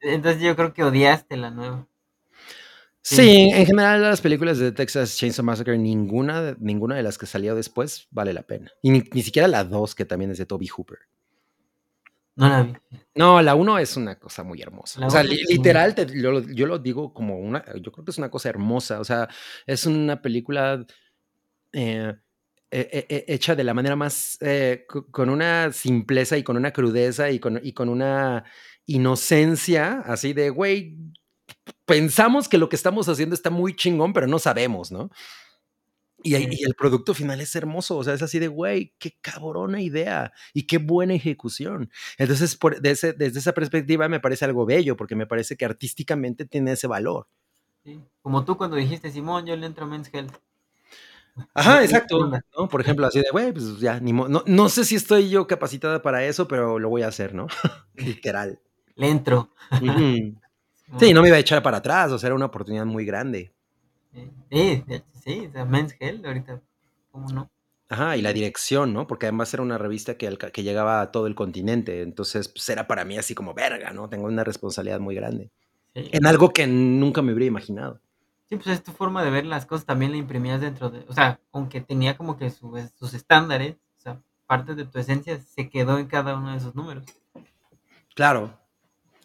Entonces 0.00 0.42
yo 0.42 0.54
creo 0.56 0.72
que 0.74 0.84
odiaste 0.84 1.36
la 1.36 1.50
nueva. 1.50 1.86
Sí. 3.02 3.16
Sí, 3.16 3.50
en 3.54 3.64
general 3.66 4.02
las 4.02 4.20
películas 4.20 4.58
de 4.58 4.72
Texas 4.72 5.16
Chainsaw 5.16 5.44
Massacre, 5.44 5.78
ninguna, 5.78 6.54
ninguna 6.60 6.96
de 6.96 7.02
las 7.02 7.16
que 7.16 7.24
salió 7.26 7.54
después 7.54 8.06
vale 8.10 8.32
la 8.34 8.42
pena. 8.42 8.70
Y 8.82 8.90
ni, 8.90 9.02
ni 9.12 9.22
siquiera 9.22 9.48
la 9.48 9.64
2, 9.64 9.94
que 9.94 10.04
también 10.04 10.30
es 10.30 10.38
de 10.38 10.44
Toby 10.46 10.66
Hooper. 10.68 10.98
No 12.36 12.48
la 12.48 12.62
vi. 12.62 12.72
No, 13.14 13.40
la 13.42 13.54
1 13.54 13.78
es 13.78 13.96
una 13.96 14.18
cosa 14.18 14.42
muy 14.44 14.60
hermosa. 14.62 15.00
La 15.00 15.06
o 15.06 15.10
sea, 15.10 15.22
li- 15.22 15.42
literal, 15.48 15.94
te- 15.94 16.06
yo, 16.06 16.30
lo- 16.30 16.42
yo 16.48 16.66
lo 16.66 16.78
digo 16.78 17.12
como 17.12 17.38
una, 17.38 17.64
yo 17.80 17.90
creo 17.92 18.04
que 18.04 18.10
es 18.10 18.18
una 18.18 18.30
cosa 18.30 18.48
hermosa. 18.50 19.00
O 19.00 19.04
sea, 19.04 19.28
es 19.66 19.86
una 19.86 20.20
película 20.22 20.84
eh, 21.72 22.14
eh, 22.70 22.88
eh, 22.92 23.06
eh, 23.08 23.24
hecha 23.28 23.54
de 23.56 23.64
la 23.64 23.74
manera 23.74 23.96
más, 23.96 24.38
eh, 24.40 24.84
co- 24.88 25.06
con 25.10 25.28
una 25.30 25.72
simpleza 25.72 26.36
y 26.38 26.42
con 26.42 26.56
una 26.56 26.72
crudeza 26.72 27.30
y 27.30 27.38
con, 27.40 27.60
y 27.62 27.72
con 27.72 27.88
una 27.88 28.44
inocencia, 28.86 30.02
así 30.06 30.32
de, 30.32 30.50
güey, 30.50 30.96
pensamos 31.86 32.48
que 32.48 32.58
lo 32.58 32.68
que 32.68 32.76
estamos 32.76 33.08
haciendo 33.08 33.34
está 33.34 33.50
muy 33.50 33.74
chingón, 33.74 34.12
pero 34.12 34.26
no 34.26 34.38
sabemos, 34.38 34.92
¿no? 34.92 35.10
Y, 36.22 36.36
y 36.36 36.64
el 36.64 36.74
producto 36.74 37.14
final 37.14 37.40
es 37.40 37.56
hermoso, 37.56 37.96
o 37.96 38.04
sea, 38.04 38.12
es 38.12 38.20
así 38.20 38.38
de, 38.38 38.48
güey, 38.48 38.94
qué 38.98 39.16
cabrona 39.22 39.80
idea 39.80 40.32
y 40.52 40.66
qué 40.66 40.76
buena 40.76 41.14
ejecución. 41.14 41.90
Entonces, 42.18 42.56
por, 42.56 42.78
de 42.80 42.90
ese- 42.90 43.14
desde 43.14 43.38
esa 43.38 43.54
perspectiva 43.54 44.06
me 44.06 44.20
parece 44.20 44.44
algo 44.44 44.66
bello, 44.66 44.96
porque 44.98 45.16
me 45.16 45.26
parece 45.26 45.56
que 45.56 45.64
artísticamente 45.64 46.44
tiene 46.44 46.72
ese 46.72 46.86
valor. 46.86 47.26
Sí. 47.84 47.98
Como 48.20 48.44
tú 48.44 48.58
cuando 48.58 48.76
dijiste, 48.76 49.10
Simón, 49.10 49.46
yo 49.46 49.56
le 49.56 49.64
entro 49.64 49.86
a 49.86 49.88
Men's 49.88 50.10
Health. 50.12 50.34
Ajá, 51.54 51.78
¿Qué 51.78 51.84
exacto. 51.84 52.30
Por 52.70 52.80
ejemplo, 52.80 53.06
así 53.06 53.20
de, 53.20 53.26
güey, 53.30 53.52
pues 53.52 53.78
ya, 53.78 54.00
ni 54.00 54.12
no, 54.12 54.42
no 54.46 54.68
sé 54.68 54.84
si 54.84 54.96
estoy 54.96 55.30
yo 55.30 55.46
capacitada 55.46 56.02
para 56.02 56.24
eso, 56.24 56.48
pero 56.48 56.78
lo 56.78 56.88
voy 56.88 57.02
a 57.02 57.08
hacer, 57.08 57.34
¿no? 57.34 57.46
Literal. 57.94 58.60
Le 58.96 59.08
entro. 59.08 59.50
Sí, 60.98 61.14
no 61.14 61.22
me 61.22 61.28
iba 61.28 61.36
a 61.36 61.40
echar 61.40 61.62
para 61.62 61.76
atrás, 61.76 62.10
o 62.10 62.18
sea, 62.18 62.26
era 62.26 62.34
una 62.34 62.46
oportunidad 62.46 62.84
muy 62.84 63.04
grande. 63.04 63.52
Sí, 64.50 64.84
sí, 65.22 65.46
o 65.46 65.52
sea, 65.52 65.64
Men's 65.64 65.94
Health 66.00 66.26
ahorita, 66.26 66.60
¿cómo 67.12 67.28
no? 67.28 67.50
Ajá, 67.88 68.16
y 68.16 68.22
la 68.22 68.32
dirección, 68.32 68.92
¿no? 68.92 69.06
Porque 69.06 69.26
además 69.26 69.52
era 69.54 69.62
una 69.62 69.78
revista 69.78 70.16
que, 70.16 70.36
que 70.36 70.62
llegaba 70.62 71.00
a 71.00 71.10
todo 71.12 71.26
el 71.28 71.34
continente, 71.34 72.02
entonces 72.02 72.48
pues 72.48 72.68
era 72.68 72.86
para 72.86 73.04
mí 73.04 73.18
así 73.18 73.34
como 73.34 73.54
verga, 73.54 73.92
¿no? 73.92 74.08
Tengo 74.08 74.26
una 74.26 74.44
responsabilidad 74.44 75.00
muy 75.00 75.14
grande. 75.14 75.50
Sí. 75.94 76.08
En 76.12 76.26
algo 76.26 76.50
que 76.50 76.66
nunca 76.66 77.22
me 77.22 77.32
hubiera 77.32 77.46
imaginado. 77.46 78.00
Sí, 78.50 78.56
pues 78.56 78.66
es 78.66 78.82
tu 78.82 78.92
forma 78.92 79.24
de 79.24 79.30
ver 79.30 79.46
las 79.46 79.64
cosas, 79.64 79.86
también 79.86 80.10
la 80.10 80.18
imprimías 80.18 80.60
dentro 80.60 80.90
de, 80.90 81.06
o 81.08 81.14
sea, 81.14 81.40
aunque 81.52 81.80
tenía 81.80 82.16
como 82.18 82.36
que 82.36 82.50
su- 82.50 82.76
sus 82.98 83.14
estándares, 83.14 83.76
o 83.98 84.00
sea, 84.00 84.20
parte 84.46 84.74
de 84.74 84.84
tu 84.84 84.98
esencia 84.98 85.38
se 85.40 85.70
quedó 85.70 85.98
en 85.98 86.06
cada 86.08 86.36
uno 86.36 86.50
de 86.50 86.58
esos 86.58 86.74
números. 86.74 87.04
Claro. 88.14 88.58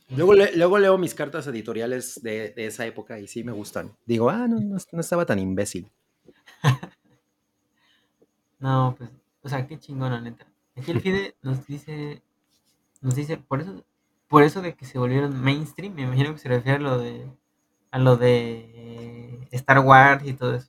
Luego, 0.09 0.34
le- 0.36 0.55
luego 0.55 0.78
leo 0.78 0.97
mis 0.99 1.15
cartas 1.15 1.47
editoriales 1.47 2.21
de, 2.21 2.51
de 2.51 2.67
esa 2.67 2.86
época 2.86 3.19
y 3.19 3.28
sí 3.28 3.43
me 3.43 3.51
gustan. 3.51 3.91
Digo, 4.05 4.30
ah, 4.30 4.47
no, 4.47 4.59
no, 4.59 4.78
no 4.91 5.01
estaba 5.01 5.26
tan 5.26 5.39
imbécil. 5.39 5.91
No, 8.59 8.95
pues, 8.97 9.09
o 9.43 9.49
sea, 9.49 9.67
qué 9.67 9.78
chingona, 9.80 10.21
neta. 10.21 10.45
Aquí 10.76 10.91
el 10.91 11.01
Fide 11.01 11.36
nos 11.41 11.65
dice, 11.67 12.21
nos 13.01 13.15
dice, 13.15 13.38
por 13.38 13.61
eso, 13.61 13.84
por 14.28 14.43
eso 14.43 14.61
de 14.61 14.76
que 14.76 14.86
se 14.86 14.97
volvieron 14.97 15.39
mainstream, 15.39 15.93
me 15.93 16.03
imagino 16.03 16.32
que 16.34 16.39
se 16.39 16.49
refiere 16.49 16.78
a 16.78 16.82
lo 16.82 16.97
de, 16.97 17.28
a 17.95 17.99
lo 17.99 18.17
de 18.17 19.47
Star 19.51 19.79
Wars 19.79 20.21
y 20.27 20.33
todo 20.33 20.55
eso. 20.55 20.67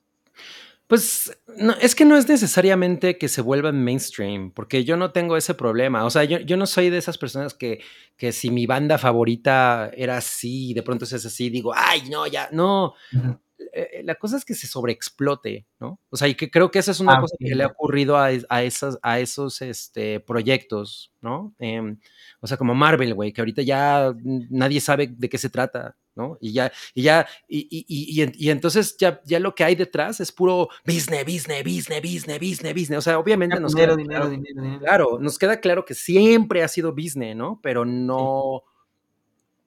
Pues 0.87 1.37
no, 1.57 1.73
es 1.81 1.93
que 1.93 2.05
no 2.05 2.15
es 2.15 2.29
necesariamente 2.29 3.17
que 3.17 3.27
se 3.27 3.41
vuelvan 3.41 3.83
mainstream, 3.83 4.51
porque 4.51 4.85
yo 4.85 4.95
no 4.95 5.11
tengo 5.11 5.35
ese 5.35 5.53
problema. 5.53 6.05
O 6.05 6.09
sea, 6.09 6.23
yo, 6.23 6.39
yo 6.39 6.55
no 6.55 6.65
soy 6.65 6.89
de 6.89 6.97
esas 6.97 7.17
personas 7.17 7.53
que, 7.53 7.81
que 8.15 8.31
si 8.31 8.49
mi 8.49 8.65
banda 8.65 8.97
favorita 8.97 9.91
era 9.93 10.15
así 10.15 10.69
y 10.69 10.73
de 10.73 10.83
pronto 10.83 11.03
es 11.03 11.13
así, 11.13 11.49
digo, 11.49 11.73
ay, 11.75 12.03
no, 12.09 12.25
ya, 12.27 12.47
no. 12.53 12.93
Ujú. 13.13 13.37
Eh, 13.73 14.03
la 14.05 14.15
cosa 14.15 14.37
es 14.37 14.45
que 14.45 14.53
se 14.53 14.65
sobreexplote, 14.65 15.65
¿no? 15.81 15.99
O 16.09 16.15
sea, 16.15 16.29
y 16.29 16.35
que 16.35 16.49
creo 16.49 16.71
que 16.71 16.79
esa 16.79 16.91
es 16.91 17.01
una 17.01 17.15
Ah, 17.15 17.19
cosa 17.19 17.35
que 17.37 17.55
le 17.55 17.63
ha 17.65 17.67
ocurrido 17.67 18.15
a, 18.15 18.29
a, 18.47 18.63
esas, 18.63 18.97
a 19.01 19.19
esos 19.19 19.61
este, 19.61 20.21
proyectos, 20.21 21.11
¿no? 21.19 21.53
Em, 21.59 21.97
o 22.39 22.47
sea, 22.47 22.55
como 22.55 22.73
Marvel, 22.73 23.13
güey, 23.13 23.33
que 23.33 23.41
ahorita 23.41 23.63
ya 23.63 24.15
nadie 24.23 24.79
sabe 24.79 25.07
de 25.07 25.27
qué 25.27 25.37
se 25.37 25.49
trata, 25.49 25.97
¿no? 26.17 26.37
Y 26.41 26.51
ya, 26.53 26.71
y 26.93 27.03
ya, 27.03 27.27
y, 27.47 27.59
y, 27.69 27.85
y, 27.87 28.47
y, 28.47 28.49
entonces 28.49 28.97
ya, 28.97 29.21
ya 29.25 29.39
lo 29.39 29.55
que 29.55 29.63
hay 29.63 29.75
detrás 29.75 30.19
es 30.19 30.31
puro 30.31 30.69
business, 30.85 31.23
business, 31.25 31.63
business, 31.63 32.01
business, 32.01 32.39
business, 32.39 32.73
business. 32.73 32.97
O 32.99 33.01
sea, 33.01 33.19
obviamente 33.19 33.55
Ya, 33.55 33.61
nos 33.61 33.73
dinero, 33.73 33.95
queda 33.95 33.95
dinero, 33.95 34.27
claro, 34.27 34.29
dinero, 34.29 34.61
dinero. 34.63 34.79
claro, 34.79 35.19
nos 35.21 35.37
queda 35.39 35.59
claro 35.61 35.85
que 35.85 35.93
siempre 35.93 36.63
ha 36.63 36.67
sido 36.67 36.91
business, 36.93 37.35
¿no? 37.35 37.59
Pero 37.63 37.85
no, 37.85 38.63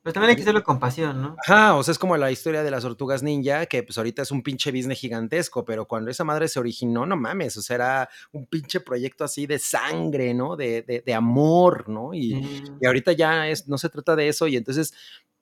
Pues 0.03 0.13
también 0.15 0.31
hay 0.31 0.37
que 0.37 0.43
hacerlo 0.43 0.63
con 0.63 0.79
pasión, 0.79 1.21
¿no? 1.23 1.43
Ajá, 1.47 1.75
o 1.77 1.83
sea, 1.83 1.93
es 1.93 1.99
como 1.99 2.17
la 2.19 2.31
historia 2.31 2.63
de 2.63 2.71
las 2.71 2.83
tortugas 2.83 3.23
ninja, 3.23 3.65
que 3.67 3.83
pues 3.83 3.97
ahorita 3.97 4.23
es 4.23 4.31
un 4.31 4.43
pinche 4.43 4.71
business 4.73 4.99
gigantesco, 4.99 5.65
pero 5.65 5.87
cuando 5.87 6.11
esa 6.11 6.23
madre 6.25 6.49
se 6.49 6.59
originó, 6.61 7.07
no 7.07 7.17
mames, 7.17 7.57
o 7.57 7.63
sea, 7.63 7.77
era 7.77 8.09
un 8.33 8.47
pinche 8.47 8.81
proyecto 8.81 9.25
así 9.25 9.47
de 9.47 9.59
sangre, 9.59 10.35
¿no? 10.35 10.57
De, 10.57 10.83
de, 10.83 11.01
de 11.05 11.15
amor, 11.15 11.89
¿no? 11.89 12.13
Y, 12.15 12.41
y 12.81 12.87
ahorita 12.87 13.13
ya 13.13 13.49
es, 13.49 13.69
no 13.69 13.79
se 13.79 13.89
trata 13.89 14.17
de 14.17 14.29
eso, 14.29 14.47
y 14.49 14.57
entonces, 14.57 14.93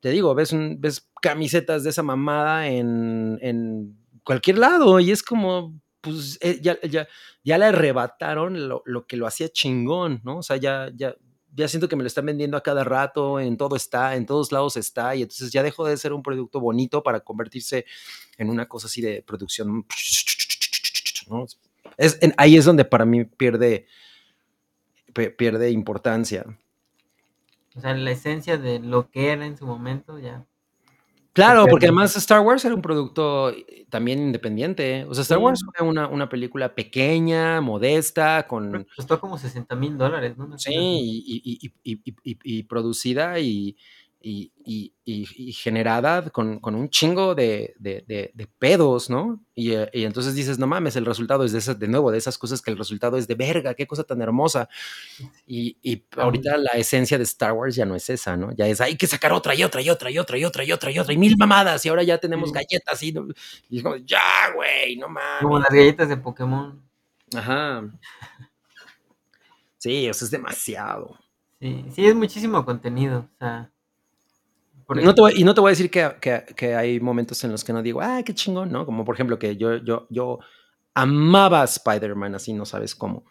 te 0.00 0.10
digo, 0.10 0.34
ves, 0.34 0.54
ves 0.78 1.08
camisetas 1.20 1.84
de 1.84 1.90
esa 1.90 2.02
mamada 2.02 2.68
en, 2.68 3.38
en 3.42 3.98
cualquier 4.24 4.58
lado, 4.58 5.00
y 5.00 5.10
es 5.10 5.22
como, 5.22 5.80
pues, 6.00 6.38
eh, 6.40 6.58
ya, 6.62 6.78
ya, 6.82 7.08
ya 7.44 7.58
le 7.58 7.66
arrebataron 7.66 8.68
lo, 8.68 8.82
lo 8.84 9.06
que 9.06 9.16
lo 9.16 9.26
hacía 9.26 9.48
chingón, 9.48 10.20
¿no? 10.24 10.38
O 10.38 10.42
sea, 10.42 10.56
ya, 10.56 10.90
ya, 10.94 11.16
ya 11.54 11.66
siento 11.66 11.88
que 11.88 11.96
me 11.96 12.02
lo 12.02 12.06
están 12.06 12.26
vendiendo 12.26 12.56
a 12.56 12.62
cada 12.62 12.84
rato, 12.84 13.40
en 13.40 13.56
todo 13.56 13.74
está, 13.74 14.14
en 14.14 14.26
todos 14.26 14.52
lados 14.52 14.76
está, 14.76 15.16
y 15.16 15.22
entonces 15.22 15.50
ya 15.50 15.62
dejó 15.62 15.86
de 15.86 15.96
ser 15.96 16.12
un 16.12 16.22
producto 16.22 16.60
bonito 16.60 17.02
para 17.02 17.20
convertirse 17.20 17.84
en 18.36 18.50
una 18.50 18.68
cosa 18.68 18.86
así 18.86 19.00
de 19.00 19.22
producción. 19.22 19.84
¿no? 21.28 21.46
Es, 21.96 22.18
ahí 22.36 22.56
es 22.56 22.64
donde 22.64 22.84
para 22.84 23.04
mí 23.04 23.24
pierde, 23.24 23.86
pierde 25.36 25.70
importancia. 25.70 26.44
O 27.78 27.80
sea, 27.80 27.94
la 27.94 28.10
esencia 28.10 28.58
de 28.58 28.80
lo 28.80 29.08
que 29.10 29.30
era 29.30 29.46
en 29.46 29.56
su 29.56 29.64
momento 29.66 30.18
ya. 30.18 30.44
Claro, 31.32 31.66
porque 31.68 31.86
además 31.86 32.16
Star 32.16 32.40
Wars 32.40 32.64
era 32.64 32.74
un 32.74 32.82
producto 32.82 33.54
también 33.90 34.18
independiente. 34.18 35.04
O 35.08 35.14
sea, 35.14 35.22
Star 35.22 35.38
Sí. 35.38 35.44
Wars 35.44 35.60
fue 35.76 35.86
una, 35.86 36.08
una 36.08 36.28
película 36.28 36.74
pequeña, 36.74 37.60
modesta, 37.60 38.44
con... 38.48 38.84
Costó 38.96 39.20
como 39.20 39.38
60 39.38 39.76
mil 39.76 39.96
dólares, 39.96 40.36
¿no? 40.36 40.46
Una 40.46 40.58
Sí, 40.58 40.70
cosa 40.70 40.80
así. 40.80 41.22
y, 41.24 41.72
y, 41.84 42.02
y, 42.42 42.62
y, 44.20 44.52
producida 44.90 44.98
y, 45.04 45.52
generada 45.52 46.28
con, 46.30 46.58
con, 46.58 46.74
un 46.74 46.90
chingo 46.90 47.34
de, 47.34 47.74
de, 47.78 48.04
de, 48.06 48.30
de 48.34 48.46
pedos, 48.46 49.08
¿no? 49.08 49.40
Y, 49.54 49.74
entonces 49.92 50.34
dices, 50.34 50.58
no 50.58 50.66
mames, 50.66 50.96
el 50.96 51.06
resultado 51.06 51.44
es 51.44 51.52
de, 51.52 51.58
esas, 51.58 51.78
de 51.78 51.88
nuevo, 51.88 52.10
de 52.10 52.18
esas 52.18 52.36
cosas 52.36 52.60
que 52.60 52.70
el 52.70 52.78
resultado 52.78 53.16
es 53.16 53.26
de 53.26 53.34
verga, 53.34 53.74
qué 53.74 53.86
cosa 53.86 54.04
tan 54.04 54.20
hermosa. 54.20 54.68
Y, 55.46 55.76
ahorita 56.16 56.56
la 56.58 56.72
esencia 56.72 57.16
de 57.16 57.24
Star 57.24 57.52
Wars 57.52 57.76
ya 57.76 57.86
no 57.86 57.94
es 57.94 58.10
esa, 58.10 58.36
¿no? 58.36 58.52
Ya 58.56 58.66
es, 58.66 58.80
hay 58.80 58.96
que 58.96 59.06
sacar 59.06 59.32
otra 59.32 59.54
y 59.54 59.62
otra 59.62 59.80
y 59.80 59.90
otra 59.90 60.10
y 60.10 60.18
otra 60.18 60.36
y 60.36 60.44
otra 60.44 60.64
y 60.64 60.72
otra 60.72 60.90
y 60.90 60.98
otra 60.98 61.14
y 61.14 61.18
mil 61.18 61.36
mamadas 61.36 61.84
y 61.86 61.88
ahora 61.88 62.02
ya 62.02 62.18
tenemos 62.18 62.52
galletas 62.52 63.02
y, 63.02 63.14
y 63.70 63.78
es 63.78 63.82
como, 63.82 63.96
ya, 63.96 64.52
güey, 64.54 64.96
no 64.96 65.08
mames. 65.08 65.42
Como 65.42 65.58
las 65.58 65.70
galletas 65.70 66.08
de 66.08 66.16
Pokémon. 66.16 66.82
Ajá. 67.34 67.84
Sí, 69.78 70.06
eso 70.06 70.24
es 70.24 70.30
demasiado. 70.30 71.16
Sí, 71.60 71.84
sí, 71.92 72.06
es 72.06 72.14
muchísimo 72.14 72.64
contenido. 72.64 73.28
O 73.34 73.38
sea, 73.38 73.70
no 74.88 75.14
te 75.14 75.20
voy, 75.20 75.32
y 75.36 75.44
no 75.44 75.54
te 75.54 75.60
voy 75.60 75.68
a 75.68 75.72
decir 75.72 75.90
que, 75.90 76.10
que, 76.20 76.44
que, 76.56 76.74
hay 76.74 77.00
momentos 77.00 77.42
en 77.44 77.52
los 77.52 77.62
que 77.64 77.72
no 77.72 77.82
digo, 77.82 78.00
ah, 78.00 78.22
qué 78.24 78.34
chingón, 78.34 78.72
¿no? 78.72 78.86
Como 78.86 79.04
por 79.04 79.14
ejemplo 79.14 79.38
que 79.38 79.56
yo, 79.56 79.76
yo, 79.76 80.06
yo 80.10 80.38
amaba 80.94 81.64
Spider-Man, 81.64 82.34
así 82.34 82.52
no 82.52 82.64
sabes 82.64 82.94
cómo. 82.94 83.24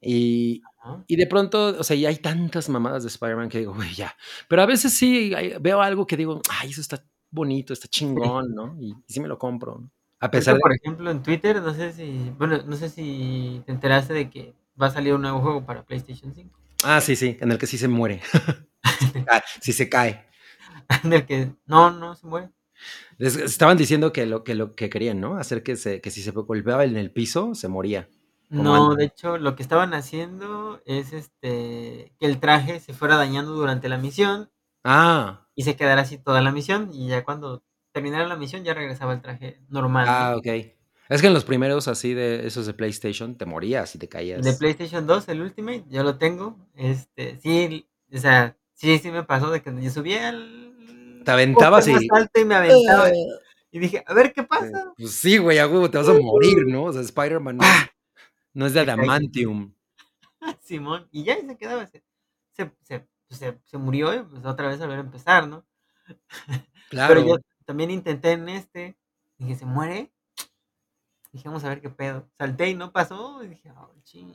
Y, 0.00 0.62
y 1.06 1.16
de 1.16 1.26
pronto, 1.26 1.76
o 1.78 1.84
sea, 1.84 1.96
ya 1.96 2.08
hay 2.08 2.16
tantas 2.16 2.68
mamadas 2.68 3.02
de 3.02 3.08
Spider-Man 3.08 3.48
que 3.48 3.58
digo, 3.58 3.74
güey, 3.74 3.94
ya. 3.94 4.14
Pero 4.48 4.62
a 4.62 4.66
veces 4.66 4.92
sí 4.92 5.32
hay, 5.34 5.54
veo 5.60 5.80
algo 5.80 6.06
que 6.06 6.16
digo, 6.16 6.40
ay, 6.50 6.70
eso 6.70 6.80
está 6.80 7.04
bonito, 7.30 7.72
está 7.72 7.88
chingón, 7.88 8.54
¿no? 8.54 8.76
Y, 8.80 8.90
y 8.90 9.12
sí 9.12 9.20
me 9.20 9.28
lo 9.28 9.38
compro. 9.38 9.78
¿no? 9.80 9.90
A 10.20 10.30
pesar 10.30 10.54
de... 10.54 10.60
por 10.60 10.74
ejemplo, 10.74 11.10
en 11.10 11.22
Twitter, 11.22 11.60
no 11.62 11.74
sé 11.74 11.92
si, 11.92 12.32
bueno, 12.38 12.62
no 12.66 12.76
sé 12.76 12.88
si 12.88 13.62
te 13.66 13.72
enteraste 13.72 14.14
de 14.14 14.30
que 14.30 14.54
va 14.80 14.86
a 14.86 14.90
salir 14.90 15.14
un 15.14 15.22
nuevo 15.22 15.40
juego 15.40 15.64
para 15.64 15.84
PlayStation 15.84 16.34
5. 16.34 16.58
Ah, 16.84 17.00
sí, 17.00 17.16
sí, 17.16 17.36
en 17.40 17.52
el 17.52 17.58
que 17.58 17.66
sí 17.66 17.78
se 17.78 17.88
muere. 17.88 18.20
sí 19.60 19.72
se 19.72 19.88
cae. 19.88 20.26
en 21.04 21.12
el 21.12 21.26
que 21.26 21.52
no, 21.66 21.90
no 21.90 22.14
se 22.14 22.26
muere. 22.26 22.50
Les 23.18 23.36
estaban 23.36 23.78
diciendo 23.78 24.12
que 24.12 24.26
lo 24.26 24.44
que, 24.44 24.54
lo 24.54 24.74
que 24.74 24.90
querían, 24.90 25.20
¿no? 25.20 25.36
Hacer 25.36 25.62
que, 25.62 25.76
se, 25.76 26.00
que 26.00 26.10
si 26.10 26.22
se 26.22 26.30
golpeaba 26.32 26.84
en 26.84 26.96
el 26.96 27.10
piso, 27.10 27.54
se 27.54 27.68
moría. 27.68 28.08
No, 28.48 28.90
antes. 28.90 28.98
de 28.98 29.04
hecho, 29.04 29.38
lo 29.38 29.56
que 29.56 29.62
estaban 29.62 29.94
haciendo 29.94 30.80
es 30.84 31.12
este 31.12 32.12
que 32.18 32.26
el 32.26 32.38
traje 32.38 32.80
se 32.80 32.92
fuera 32.92 33.16
dañando 33.16 33.52
durante 33.52 33.88
la 33.88 33.98
misión. 33.98 34.50
Ah. 34.84 35.48
Y 35.54 35.62
se 35.62 35.74
quedara 35.74 36.02
así 36.02 36.18
toda 36.18 36.42
la 36.42 36.52
misión. 36.52 36.90
Y 36.92 37.08
ya 37.08 37.24
cuando 37.24 37.64
terminara 37.92 38.26
la 38.26 38.36
misión, 38.36 38.62
ya 38.62 38.74
regresaba 38.74 39.14
el 39.14 39.22
traje 39.22 39.60
normal. 39.68 40.06
Ah, 40.08 40.30
¿no? 40.32 40.38
ok. 40.38 40.46
Es 41.08 41.20
que 41.20 41.28
en 41.28 41.34
los 41.34 41.44
primeros 41.44 41.88
así 41.88 42.14
de 42.14 42.46
esos 42.46 42.66
de 42.66 42.74
PlayStation 42.74 43.36
te 43.36 43.46
morías 43.46 43.94
y 43.94 43.98
te 43.98 44.08
caías. 44.08 44.42
De 44.42 44.52
PlayStation 44.54 45.06
2, 45.06 45.28
el 45.28 45.40
Ultimate, 45.40 45.84
yo 45.88 46.02
lo 46.02 46.18
tengo. 46.18 46.56
Este, 46.74 47.38
sí, 47.40 47.88
o 48.12 48.18
sea, 48.18 48.56
sí, 48.74 48.98
sí 48.98 49.10
me 49.10 49.22
pasó 49.22 49.50
de 49.50 49.62
que 49.62 49.72
yo 49.80 49.90
subía 49.90 50.28
al. 50.28 50.65
Te 51.26 51.32
aventabas 51.32 51.88
y. 51.88 51.92
Más 51.92 52.04
alto 52.12 52.40
y 52.40 52.44
me 52.44 52.54
aventaba. 52.54 53.10
Y 53.72 53.78
dije, 53.80 54.04
a 54.06 54.14
ver 54.14 54.32
qué 54.32 54.44
pasa. 54.44 54.94
Pues 54.96 55.10
sí, 55.10 55.38
güey, 55.38 55.58
a 55.58 55.66
huevo 55.66 55.90
te 55.90 55.98
vas 55.98 56.08
a 56.08 56.12
morir, 56.12 56.64
¿no? 56.68 56.84
O 56.84 56.92
sea, 56.92 57.02
Spider-Man 57.02 57.56
no, 57.56 57.64
no, 58.54 58.66
es 58.66 58.74
de 58.74 58.80
adamantium. 58.80 59.74
Simón, 60.62 61.08
y 61.10 61.24
ya 61.24 61.36
y 61.36 61.44
se 61.44 61.58
quedaba. 61.58 61.84
Se, 61.88 62.04
se, 62.52 62.70
se, 62.84 63.08
se, 63.28 63.58
se 63.64 63.76
murió 63.76 64.14
y 64.14 64.22
pues 64.22 64.44
otra 64.44 64.68
vez 64.68 64.80
a 64.80 64.86
ver 64.86 64.98
a 64.98 65.00
empezar, 65.00 65.48
¿no? 65.48 65.66
Claro. 66.90 67.14
Pero 67.14 67.26
yo 67.26 67.36
también 67.64 67.90
intenté 67.90 68.30
en 68.30 68.48
este. 68.48 68.96
Dije, 69.36 69.56
¿se 69.56 69.66
muere? 69.66 70.12
Dije, 71.32 71.48
vamos 71.48 71.64
a 71.64 71.68
ver 71.70 71.80
qué 71.80 71.90
pedo. 71.90 72.28
Salté 72.38 72.70
y 72.70 72.74
no 72.74 72.92
pasó. 72.92 73.42
Y 73.42 73.48
dije, 73.48 73.72
oh, 73.76 73.90
ching. 74.04 74.32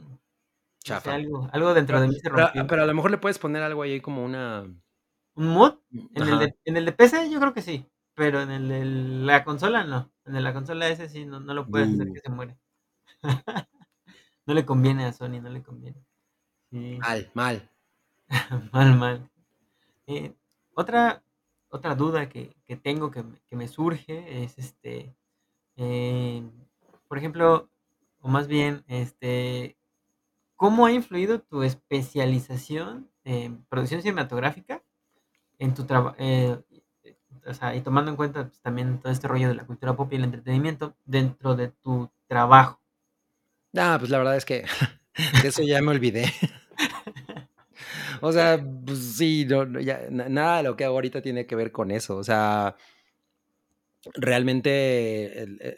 Chafa. 0.84 1.00
O 1.00 1.04
sea, 1.04 1.14
algo, 1.14 1.50
algo 1.54 1.74
dentro 1.74 1.96
pero, 1.96 2.02
de 2.02 2.08
mí 2.10 2.16
se 2.16 2.22
pero, 2.24 2.36
rompió. 2.36 2.68
pero, 2.68 2.84
a 2.84 2.86
lo 2.86 2.94
mejor 2.94 3.12
le 3.12 3.18
puedes 3.18 3.40
poner 3.40 3.64
algo 3.64 3.82
ahí 3.82 4.02
como 4.02 4.26
una. 4.26 4.68
¿Un 5.36 5.48
mod? 5.48 5.76
En 5.92 6.28
el, 6.28 6.40
de, 6.40 6.56
en 6.66 6.78
el 6.78 6.86
de 6.86 6.92
PC 6.92 7.30
yo 7.30 7.40
creo 7.40 7.54
que 7.54 7.62
sí. 7.62 7.86
Pero 8.14 8.42
en 8.42 8.52
el 8.52 8.68
de 8.68 8.86
la 8.86 9.44
consola 9.44 9.84
no. 9.84 10.12
En 10.26 10.36
el 10.36 10.44
de 10.44 10.50
la 10.50 10.54
consola 10.54 10.90
ese 10.90 11.10
sí 11.10 11.26
no, 11.26 11.40
no 11.40 11.54
lo 11.54 11.68
puedes 11.68 11.94
hacer 11.94 12.10
Uh. 12.10 12.14
que 12.14 12.20
se 12.20 12.30
muere. 12.30 12.58
no 14.46 14.54
le 14.54 14.66
conviene 14.66 15.06
a 15.06 15.14
Sony, 15.14 15.42
no 15.42 15.50
le 15.50 15.64
conviene. 15.64 16.04
Sí. 16.70 16.98
Mal, 17.00 17.32
mal. 17.34 17.70
mal, 18.74 18.98
mal. 18.98 19.30
Eh, 20.08 20.34
otra, 20.74 21.24
otra 21.70 21.96
duda 21.96 22.30
que, 22.30 22.56
que 22.66 22.76
tengo 22.76 23.12
que, 23.12 23.24
que, 23.50 23.56
me 23.56 23.68
surge 23.68 24.44
es 24.44 24.58
este. 24.58 25.16
Eh, 25.78 26.44
por 27.08 27.18
ejemplo, 27.18 27.70
o 28.20 28.28
más 28.28 28.48
bien, 28.48 28.84
este. 28.88 29.78
¿Cómo 30.56 30.86
ha 30.86 30.92
influido 30.92 31.42
tu 31.42 31.64
especialización 31.64 33.10
en 33.24 33.66
producción 33.66 34.02
cinematográfica 34.02 34.84
en 35.62 35.74
tu 35.76 35.86
trabajo? 35.86 36.16
Eh, 36.18 36.58
o 37.46 37.54
sea, 37.54 37.76
y 37.76 37.82
tomando 37.82 38.12
en 38.12 38.18
cuenta 38.18 38.48
pues, 38.48 38.60
también 38.62 39.00
todo 39.00 39.12
este 39.12 39.28
rollo 39.28 39.48
de 39.48 39.56
la 39.56 39.66
cultura 39.66 39.96
pop 39.96 40.12
y 40.12 40.16
el 40.16 40.24
entretenimiento 40.24 40.96
dentro 41.06 41.56
de 41.56 41.70
tu 41.70 42.10
trabajo. 42.28 42.82
Ah, 43.78 43.96
pues 44.00 44.10
la 44.12 44.18
verdad 44.18 44.36
es 44.36 44.46
que 44.46 44.66
de 45.42 45.48
eso 45.48 45.64
ya 45.64 45.82
me 45.82 45.92
olvidé. 45.92 46.26
o 48.22 48.32
sea, 48.32 48.64
pues 48.86 49.00
sí, 49.00 49.46
no, 49.48 49.80
ya, 49.80 50.08
nada 50.10 50.58
de 50.58 50.64
lo 50.64 50.76
que 50.76 50.84
hago 50.84 50.96
ahorita 50.96 51.22
tiene 51.22 51.46
que 51.46 51.56
ver 51.56 51.72
con 51.72 51.92
eso. 51.92 52.18
O 52.18 52.24
sea, 52.24 52.76
realmente 54.16 55.44
eh, 55.44 55.78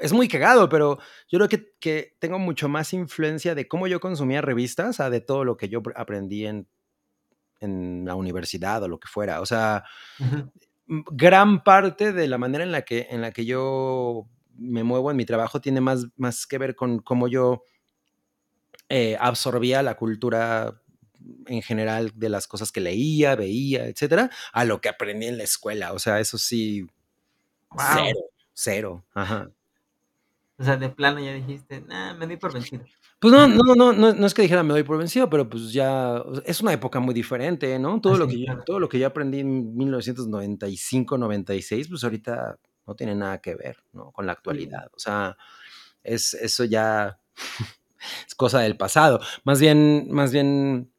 es 0.00 0.12
muy 0.12 0.26
cagado, 0.26 0.68
pero 0.68 0.98
yo 1.28 1.38
creo 1.38 1.48
que, 1.48 1.72
que, 1.78 2.16
tengo 2.18 2.40
mucho 2.40 2.68
más 2.68 2.92
influencia 2.92 3.54
de 3.54 3.68
cómo 3.68 3.86
yo 3.86 4.00
consumía 4.00 4.42
revistas 4.42 4.98
a 4.98 5.08
de 5.08 5.20
todo 5.20 5.44
lo 5.44 5.56
que 5.56 5.68
yo 5.68 5.82
aprendí 5.94 6.46
en, 6.46 6.68
en 7.60 8.04
la 8.06 8.14
universidad 8.14 8.82
o 8.82 8.88
lo 8.88 8.98
que 9.00 9.08
fuera. 9.08 9.40
O 9.40 9.46
sea, 9.46 9.84
Uh 10.20 10.24
-huh. 10.24 10.50
gran 11.10 11.64
parte 11.64 12.12
de 12.12 12.28
la 12.28 12.38
manera 12.38 12.64
en 12.64 12.72
la 12.72 12.82
que, 12.82 13.08
en 13.10 13.20
la 13.20 13.32
que 13.32 13.44
yo 13.44 14.28
me 14.56 14.84
muevo 14.84 15.10
en 15.10 15.16
mi 15.16 15.24
trabajo 15.26 15.60
tiene 15.60 15.80
más, 15.80 16.06
más 16.16 16.46
que 16.46 16.58
ver 16.58 16.74
con 16.76 17.00
cómo 17.00 17.28
yo 17.28 17.62
eh, 18.88 19.16
absorbía 19.20 19.82
la 19.82 19.96
cultura 19.96 20.80
en 21.46 21.60
general 21.62 22.12
de 22.14 22.28
las 22.28 22.46
cosas 22.46 22.70
que 22.70 22.80
leía, 22.80 23.34
veía, 23.34 23.86
etcétera, 23.86 24.30
a 24.52 24.64
lo 24.64 24.80
que 24.80 24.88
aprendí 24.88 25.26
en 25.26 25.38
la 25.38 25.44
escuela. 25.44 25.92
O 25.92 25.98
sea, 25.98 26.20
eso 26.20 26.38
sí, 26.38 26.86
Wow. 27.70 27.84
cero, 27.94 28.18
cero. 28.54 29.04
Ajá. 29.12 29.50
O 30.58 30.64
sea, 30.64 30.76
de 30.76 30.88
plano 30.88 31.18
ya 31.20 31.32
dijiste, 31.34 31.80
nah, 31.82 32.14
me 32.14 32.26
di 32.28 32.36
por 32.36 32.52
vencido. 32.54 32.84
Pues 33.18 33.32
no, 33.32 33.48
no, 33.48 33.74
no, 33.74 33.92
no, 33.92 34.12
no 34.12 34.26
es 34.26 34.34
que 34.34 34.42
dijera 34.42 34.62
me 34.62 34.74
doy 34.74 34.82
por 34.82 34.98
vencido, 34.98 35.30
pero 35.30 35.48
pues 35.48 35.72
ya 35.72 36.22
es 36.44 36.60
una 36.60 36.72
época 36.72 37.00
muy 37.00 37.14
diferente, 37.14 37.78
¿no? 37.78 38.00
Todo, 38.00 38.18
lo, 38.18 38.28
que 38.28 38.44
yo, 38.44 38.58
todo 38.64 38.78
lo 38.78 38.88
que 38.88 38.98
yo 38.98 39.06
aprendí 39.06 39.40
en 39.40 39.74
1995, 39.74 41.16
96, 41.16 41.88
pues 41.88 42.04
ahorita 42.04 42.58
no 42.86 42.94
tiene 42.94 43.14
nada 43.14 43.40
que 43.40 43.54
ver, 43.54 43.78
¿no? 43.92 44.12
Con 44.12 44.26
la 44.26 44.32
actualidad. 44.32 44.90
O 44.94 44.98
sea, 44.98 45.36
es, 46.02 46.34
eso 46.34 46.64
ya 46.64 47.18
es 48.26 48.34
cosa 48.34 48.60
del 48.60 48.76
pasado. 48.76 49.20
Más 49.44 49.60
bien, 49.60 50.08
más 50.10 50.30
bien, 50.30 50.92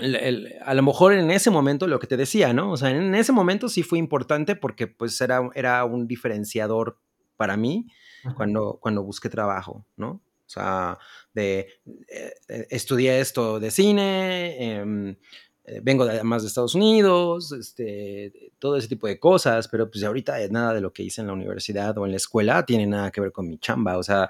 el, 0.00 0.14
el, 0.14 0.54
a 0.64 0.74
lo 0.74 0.82
mejor 0.82 1.12
en 1.12 1.30
ese 1.32 1.50
momento 1.50 1.88
lo 1.88 1.98
que 1.98 2.06
te 2.06 2.16
decía, 2.16 2.52
¿no? 2.52 2.70
O 2.70 2.76
sea, 2.76 2.90
en 2.90 3.16
ese 3.16 3.32
momento 3.32 3.68
sí 3.68 3.82
fue 3.82 3.98
importante 3.98 4.54
porque 4.54 4.86
pues 4.86 5.20
era, 5.20 5.50
era 5.54 5.84
un 5.84 6.06
diferenciador 6.06 6.98
para 7.36 7.56
mí 7.56 7.88
Ajá. 8.24 8.36
cuando, 8.36 8.78
cuando 8.80 9.02
busqué 9.02 9.28
trabajo, 9.28 9.84
¿no? 9.96 10.22
O 10.52 10.60
sea, 10.60 10.98
de 11.32 11.66
eh, 12.08 12.66
estudié 12.68 13.20
esto 13.20 13.58
de 13.58 13.70
cine, 13.70 14.56
eh, 14.58 15.16
eh, 15.64 15.80
vengo 15.82 16.04
además 16.04 16.42
de 16.42 16.48
Estados 16.48 16.74
Unidos, 16.74 17.52
este, 17.52 18.52
todo 18.58 18.76
ese 18.76 18.88
tipo 18.88 19.06
de 19.06 19.18
cosas, 19.18 19.68
pero 19.68 19.90
pues 19.90 20.04
ahorita 20.04 20.36
nada 20.50 20.74
de 20.74 20.82
lo 20.82 20.92
que 20.92 21.04
hice 21.04 21.22
en 21.22 21.28
la 21.28 21.32
universidad 21.32 21.96
o 21.96 22.04
en 22.04 22.10
la 22.10 22.16
escuela 22.18 22.66
tiene 22.66 22.86
nada 22.86 23.10
que 23.10 23.22
ver 23.22 23.32
con 23.32 23.48
mi 23.48 23.58
chamba, 23.58 23.96
o 23.96 24.02
sea, 24.02 24.28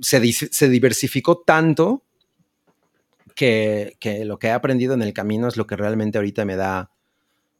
se, 0.00 0.20
diversificó 0.68 1.38
tanto 1.38 2.02
que, 3.34 3.96
que, 4.00 4.24
lo 4.24 4.38
que 4.38 4.46
he 4.46 4.52
aprendido 4.52 4.94
en 4.94 5.02
el 5.02 5.12
camino 5.12 5.48
es 5.48 5.58
lo 5.58 5.66
que 5.66 5.76
realmente 5.76 6.16
ahorita 6.16 6.46
me 6.46 6.56
da, 6.56 6.90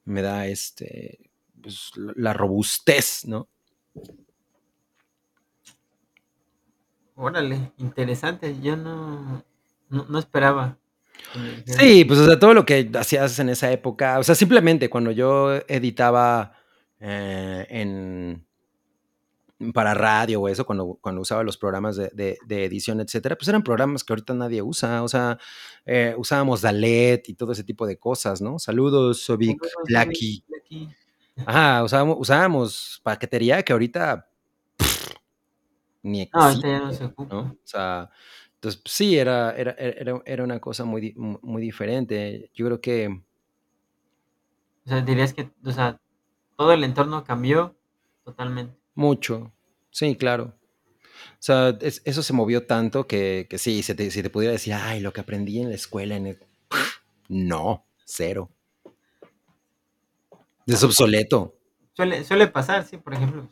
me 0.07 0.23
da 0.23 0.47
este, 0.47 1.19
pues, 1.61 1.91
la 1.97 2.33
robustez, 2.33 3.27
¿no? 3.27 3.49
Órale, 7.17 7.73
interesante, 7.79 8.57
yo 8.61 8.77
no, 8.77 9.43
no, 9.89 10.07
no 10.09 10.19
esperaba. 10.19 10.79
Sí, 11.65 12.05
pues, 12.05 12.21
o 12.21 12.27
sea, 12.27 12.39
todo 12.39 12.55
lo 12.55 12.65
que 12.65 12.91
hacías 12.95 13.39
en 13.39 13.49
esa 13.49 13.73
época, 13.73 14.19
o 14.19 14.23
sea, 14.23 14.35
simplemente 14.35 14.89
cuando 14.89 15.11
yo 15.11 15.55
editaba 15.67 16.53
eh, 17.01 17.67
en 17.69 18.47
para 19.73 19.95
radio 19.95 20.43
o 20.43 20.49
eso, 20.49 20.67
cuando, 20.67 20.99
cuando 21.01 21.23
usaba 21.23 21.43
los 21.43 21.57
programas 21.57 21.97
de, 21.97 22.39
de, 22.45 22.65
edición, 22.65 23.01
etcétera, 23.01 23.37
pues 23.37 23.49
eran 23.49 23.63
programas 23.63 24.05
que 24.05 24.13
ahorita 24.13 24.35
nadie 24.35 24.61
usa. 24.61 25.03
O 25.03 25.09
sea, 25.09 25.39
eh, 25.87 26.15
usábamos 26.19 26.61
Dalet 26.61 27.27
y 27.29 27.35
todo 27.35 27.53
ese 27.53 27.65
tipo 27.65 27.87
de 27.87 27.99
cosas, 27.99 28.43
¿no? 28.43 28.59
Saludos, 28.59 29.23
Sobic, 29.23 29.59
Blacky. 29.87 30.45
Ajá, 31.47 31.85
usábamos, 31.85 32.17
usábamos 32.21 33.01
paquetería 33.03 33.63
que 33.63 33.73
ahorita 33.73 34.29
ni 36.07 36.23
existe, 36.23 36.79
no, 36.79 36.93
se 36.93 37.05
ocupa. 37.05 37.35
¿no? 37.35 37.41
O 37.41 37.59
sea, 37.65 38.11
entonces, 38.55 38.81
sí, 38.87 39.19
era, 39.19 39.53
era, 39.57 39.73
era, 39.73 40.23
era 40.25 40.45
una 40.45 40.61
cosa 40.61 40.85
muy, 40.85 41.13
muy 41.17 41.63
diferente. 41.63 42.51
Yo 42.55 42.67
creo 42.67 42.81
que... 42.81 43.09
O 44.85 44.89
sea, 44.89 45.01
dirías 45.03 45.35
que, 45.35 45.51
o 45.65 45.73
sea, 45.73 46.01
todo 46.57 46.73
el 46.73 46.85
entorno 46.85 47.25
cambió 47.25 47.77
totalmente. 48.25 48.75
Mucho, 48.95 49.53
sí, 49.91 50.17
claro. 50.17 50.55
O 51.33 51.43
sea, 51.47 51.77
eso 51.81 52.23
se 52.23 52.33
movió 52.33 52.67
tanto 52.67 53.07
que, 53.07 53.47
que 53.51 53.59
sí, 53.59 53.83
si 53.83 53.95
te, 53.95 54.11
si 54.11 54.23
te, 54.23 54.31
pudiera 54.31 54.53
decir, 54.53 54.75
ay, 54.75 55.01
lo 55.01 55.13
que 55.13 55.21
aprendí 55.21 55.61
en 55.61 55.71
la 55.71 55.75
escuela, 55.75 56.17
en 56.17 56.39
no, 57.29 57.85
cero. 58.05 58.51
Es 60.67 60.83
obsoleto. 60.83 61.57
Suele, 61.95 62.25
suele 62.25 62.47
pasar, 62.49 62.85
sí, 62.85 62.97
por 62.97 63.15
ejemplo, 63.15 63.49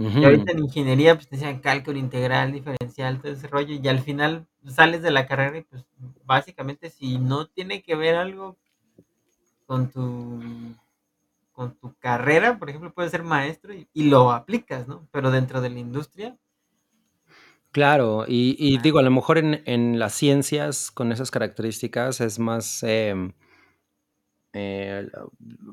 y 0.00 0.24
ahorita 0.24 0.52
en 0.52 0.60
ingeniería, 0.60 1.14
pues 1.14 1.28
te 1.28 1.36
decían 1.36 1.58
cálculo 1.58 1.98
integral, 1.98 2.52
diferencial, 2.52 3.20
todo 3.20 3.32
ese 3.32 3.48
rollo, 3.48 3.74
y 3.74 3.86
al 3.86 4.00
final 4.00 4.46
sales 4.66 5.02
de 5.02 5.10
la 5.10 5.26
carrera 5.26 5.58
y 5.58 5.62
pues 5.62 5.84
básicamente 6.24 6.88
si 6.88 7.18
no 7.18 7.46
tiene 7.48 7.82
que 7.82 7.96
ver 7.96 8.16
algo 8.16 8.56
con 9.66 9.90
tu 9.90 10.40
con 11.52 11.74
tu 11.74 11.94
carrera, 11.98 12.58
por 12.58 12.70
ejemplo, 12.70 12.90
puedes 12.94 13.10
ser 13.10 13.22
maestro 13.22 13.74
y, 13.74 14.04
lo 14.04 14.32
aplicas, 14.32 14.88
¿no? 14.88 15.06
Pero 15.12 15.30
dentro 15.30 15.60
de 15.60 15.68
la 15.68 15.78
industria. 15.78 16.38
Claro, 17.70 18.24
y, 18.26 18.78
digo, 18.78 18.98
a 18.98 19.02
lo 19.02 19.10
mejor 19.10 19.36
en, 19.36 19.62
en, 19.66 19.98
las 19.98 20.14
ciencias 20.14 20.90
con 20.90 21.12
esas 21.12 21.30
características 21.30 22.22
es 22.22 22.38
más 22.38 22.82
em, 22.82 23.32
eh, 24.52 25.08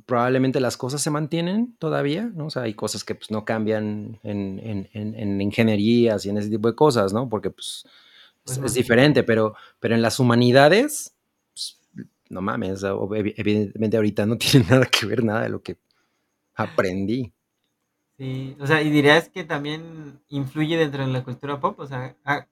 probablemente 0.06 0.60
las 0.60 0.78
cosas 0.78 1.02
se 1.02 1.10
mantienen 1.10 1.76
todavía, 1.80 2.30
¿no? 2.34 2.46
O 2.46 2.50
sea, 2.50 2.64
hay 2.64 2.76
cosas 2.76 3.04
que 3.04 3.16
pues, 3.16 3.32
no 3.32 3.44
cambian 3.44 4.20
en, 4.24 4.88
en, 4.94 5.42
ingenierías 5.42 6.26
y 6.26 6.30
en 6.30 6.38
ese 6.38 6.50
tipo 6.50 6.68
de 6.68 6.76
cosas, 6.76 7.12
¿no? 7.12 7.28
Porque 7.28 7.50
pues, 7.50 7.86
es, 8.46 8.74
diferente, 8.76 9.24
pero, 9.24 9.56
pero 9.80 9.96
en 9.96 10.02
las 10.02 10.20
humanidades, 10.20 11.16
pues, 11.54 11.80
no 12.30 12.42
mames, 12.42 12.84
evidentemente 12.84 13.98
ahorita 13.98 14.26
no 14.28 14.38
tiene 14.38 14.68
nada 14.70 14.86
que 14.86 15.06
ver 15.08 15.24
nada 15.24 15.42
de 15.42 15.50
lo 15.50 15.62
que 15.62 15.78
aprendí. 16.54 17.34
Sí, 18.18 18.56
o 18.60 18.68
sea, 18.68 18.82
y 18.82 18.90
dirías 18.90 19.30
que 19.30 19.44
también 19.44 20.20
influye 20.30 20.78
dentro 20.78 21.06
de 21.06 21.12
la 21.12 21.24
cultura 21.24 21.60
pop, 21.60 21.80
o 21.80 21.88
sea, 21.88 22.16
a, 22.26 22.48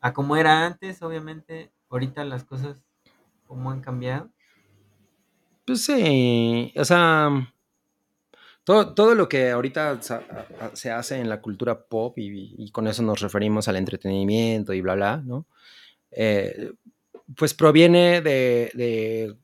a 0.00 0.12
como 0.12 0.36
era 0.36 0.66
antes, 0.66 1.02
obviamente, 1.02 1.70
ahorita 1.90 2.24
las 2.24 2.44
cosas, 2.44 2.76
¿cómo 3.46 3.70
han 3.70 3.80
cambiado? 3.80 4.30
Pues 5.70 5.84
sí, 5.84 6.72
o 6.74 6.84
sea, 6.84 7.30
todo, 8.64 8.92
todo 8.92 9.14
lo 9.14 9.28
que 9.28 9.50
ahorita 9.50 10.00
se 10.72 10.90
hace 10.90 11.20
en 11.20 11.28
la 11.28 11.40
cultura 11.40 11.80
pop 11.80 12.18
y, 12.18 12.72
con 12.72 12.88
eso 12.88 13.04
nos 13.04 13.20
referimos 13.20 13.68
al 13.68 13.76
entretenimiento 13.76 14.72
y 14.72 14.80
bla, 14.80 14.96
bla, 14.96 15.22
¿no? 15.24 15.46
Eh, 16.10 16.72
pues 17.36 17.54
proviene 17.54 18.20
de, 18.20 18.72
de, 18.74 19.36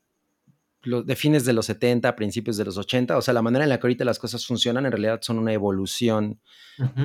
de, 1.05 1.15
fines 1.15 1.45
de 1.45 1.53
los 1.53 1.67
70, 1.67 2.17
principios 2.17 2.57
de 2.57 2.65
los 2.65 2.77
80, 2.77 3.17
o 3.17 3.23
sea, 3.23 3.33
la 3.33 3.43
manera 3.43 3.63
en 3.63 3.69
la 3.69 3.79
que 3.79 3.87
ahorita 3.87 4.05
las 4.05 4.19
cosas 4.19 4.45
funcionan 4.45 4.85
en 4.85 4.91
realidad 4.91 5.21
son 5.23 5.39
una 5.39 5.53
evolución 5.53 6.41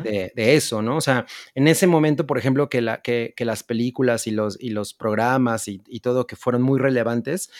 de, 0.03 0.33
de, 0.35 0.55
eso, 0.55 0.81
¿no? 0.81 0.97
O 0.97 1.01
sea, 1.01 1.27
en 1.53 1.67
ese 1.67 1.85
momento, 1.85 2.25
por 2.25 2.39
ejemplo, 2.39 2.69
que, 2.69 2.81
la, 2.81 3.03
que, 3.03 3.35
que 3.37 3.45
las 3.45 3.61
películas 3.61 4.25
y 4.25 4.31
los, 4.31 4.59
y 4.59 4.71
los 4.71 4.95
programas 4.95 5.67
y, 5.67 5.79
y 5.87 5.99
todo 5.99 6.25
que 6.25 6.35
fueron 6.35 6.63
muy 6.63 6.79
relevantes, 6.79 7.51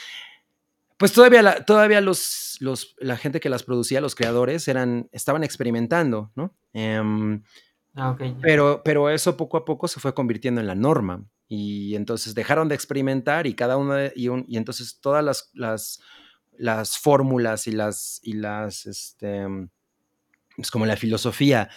pues 1.02 1.14
todavía, 1.14 1.42
la, 1.42 1.66
todavía 1.66 2.00
los, 2.00 2.58
los, 2.60 2.96
la 3.00 3.18
gente 3.18 3.40
que 3.40 3.50
las 3.50 3.64
producía, 3.64 4.02
los 4.02 4.14
creadores, 4.14 4.68
eran, 4.68 5.10
estaban 5.12 5.44
experimentando, 5.44 6.32
¿no? 6.36 6.56
Em, 6.74 7.42
ah, 7.96 8.16
pero, 8.40 8.84
pero 8.86 9.10
eso 9.10 9.36
poco 9.36 9.58
a 9.58 9.66
poco 9.66 9.88
se 9.88 10.00
fue 10.00 10.14
convirtiendo 10.14 10.62
en 10.62 10.68
la 10.68 10.76
norma. 10.76 11.26
Y 11.48 11.96
entonces 11.96 12.36
dejaron 12.36 12.70
de 12.70 12.76
experimentar 12.76 13.48
y 13.48 13.56
cada 13.56 13.78
uno, 13.78 13.96
y, 14.16 14.30
y 14.48 14.58
entonces 14.58 15.00
todas 15.02 15.26
las, 15.26 15.50
las, 15.56 16.04
las 16.52 17.00
fórmulas 17.00 17.66
y 17.66 17.72
las, 17.72 18.20
y 18.22 18.34
las, 18.34 18.86
este, 18.86 19.48
es 20.56 20.70
como 20.70 20.86
la 20.86 20.98
filosofía 20.98 21.72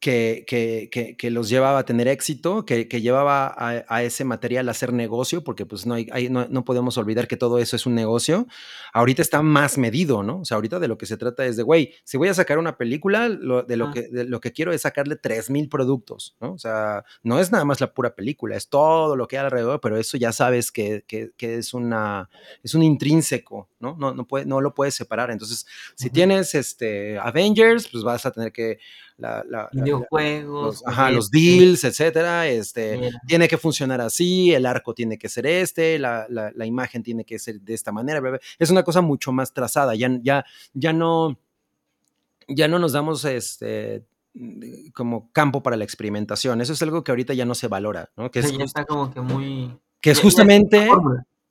que, 0.00 0.44
que, 0.46 1.16
que, 1.16 1.30
los 1.30 1.50
llevaba 1.50 1.80
a 1.80 1.84
tener 1.84 2.08
éxito, 2.08 2.64
que, 2.64 2.86
llevaba 2.86 3.54
a, 3.56 4.02
ese 4.02 4.24
material 4.24 4.66
a 4.68 4.70
hacer 4.70 4.94
negocio, 4.94 5.44
porque 5.44 5.66
pues 5.66 5.84
no, 5.84 5.94
hay, 5.94 6.30
no, 6.30 6.64
podemos 6.64 6.96
olvidar 6.96 7.28
que 7.28 7.36
todo 7.36 7.58
eso 7.58 7.76
es 7.76 7.84
un 7.84 7.94
negocio, 7.94 8.46
ahorita 8.94 9.20
está 9.20 9.42
más 9.42 9.76
medido, 9.76 10.22
¿no? 10.22 10.40
O 10.40 10.44
sea, 10.46 10.54
ahorita 10.54 10.78
de 10.78 10.88
lo 10.88 10.96
que 10.96 11.04
se 11.04 11.18
trata 11.18 11.44
es 11.44 11.58
de, 11.58 11.62
güey, 11.62 11.92
si 12.04 12.16
voy 12.16 12.28
a 12.28 12.34
sacar 12.34 12.58
una 12.58 12.78
película, 12.78 13.28
lo, 13.28 13.62
de, 13.62 13.76
lo 13.76 13.92
que, 13.92 14.08
lo 14.10 14.40
que 14.40 14.52
quiero 14.52 14.72
es 14.72 14.82
sacarle 14.82 15.20
3.000 15.20 15.68
productos, 15.68 16.34
¿no? 16.40 16.54
O 16.54 16.58
sea, 16.58 17.04
no 17.22 17.38
es 17.38 17.52
nada 17.52 17.66
más 17.66 17.82
la 17.82 17.92
pura 17.92 18.14
película, 18.14 18.56
es 18.56 18.70
todo 18.70 19.16
lo 19.16 19.28
que 19.28 19.36
hay 19.36 19.44
alrededor, 19.44 19.82
pero 19.82 19.98
eso 19.98 20.16
ya 20.16 20.32
sabes 20.32 20.72
que, 20.72 21.04
es, 21.38 21.74
una, 21.74 22.30
es 22.62 22.74
un 22.74 22.82
intrínseco, 22.82 23.68
¿no? 23.78 23.96
No, 23.98 24.14
no, 24.14 24.26
puede, 24.26 24.46
no 24.46 24.62
lo 24.62 24.74
puedes 24.74 24.94
separar. 24.94 25.30
Entonces, 25.30 25.66
si 25.94 26.08
tienes 26.08 26.54
este, 26.54 27.18
Avengers, 27.18 27.86
pues 27.88 28.02
vas 28.02 28.24
a 28.24 28.30
tener 28.30 28.50
que 28.50 28.78
la, 29.20 29.68
videojuegos, 29.72 30.82
los, 30.86 31.12
los, 31.12 31.30
deals, 31.30 31.84
etcétera. 31.84 32.48
Este, 32.48 33.10
tiene 33.26 33.48
que 33.48 33.58
funcionar 33.58 34.00
así, 34.00 34.52
el 34.52 34.66
arco 34.66 34.94
tiene 34.94 35.18
que 35.18 35.28
ser 35.28 35.46
este, 35.46 35.98
la, 35.98 36.26
imagen 36.64 37.02
tiene 37.02 37.24
que 37.24 37.38
ser 37.38 37.60
de 37.60 37.74
esta 37.74 37.92
manera. 37.92 38.20
Es 38.58 38.70
una 38.70 38.82
cosa 38.82 39.00
mucho 39.00 39.32
más 39.32 39.52
trazada. 39.52 39.94
Ya, 39.94 40.08
ya, 40.22 40.44
ya 40.74 40.92
no, 40.92 41.38
ya 42.48 42.68
no 42.68 42.78
nos 42.78 42.92
damos 42.92 43.24
este 43.24 44.04
como 44.94 45.30
campo 45.32 45.62
para 45.62 45.76
la 45.76 45.84
experimentación. 45.84 46.60
Eso 46.60 46.72
es 46.72 46.82
algo 46.82 47.02
que 47.02 47.10
ahorita 47.10 47.34
ya 47.34 47.44
no 47.44 47.54
se 47.54 47.68
valora, 47.68 48.10
¿no? 48.16 48.30
Que 48.30 48.42
ya 48.58 48.64
está 48.64 48.84
como 48.84 49.12
que 49.12 49.20
muy... 49.20 49.76
Que 50.00 50.12
es 50.12 50.20
justamente 50.20 50.88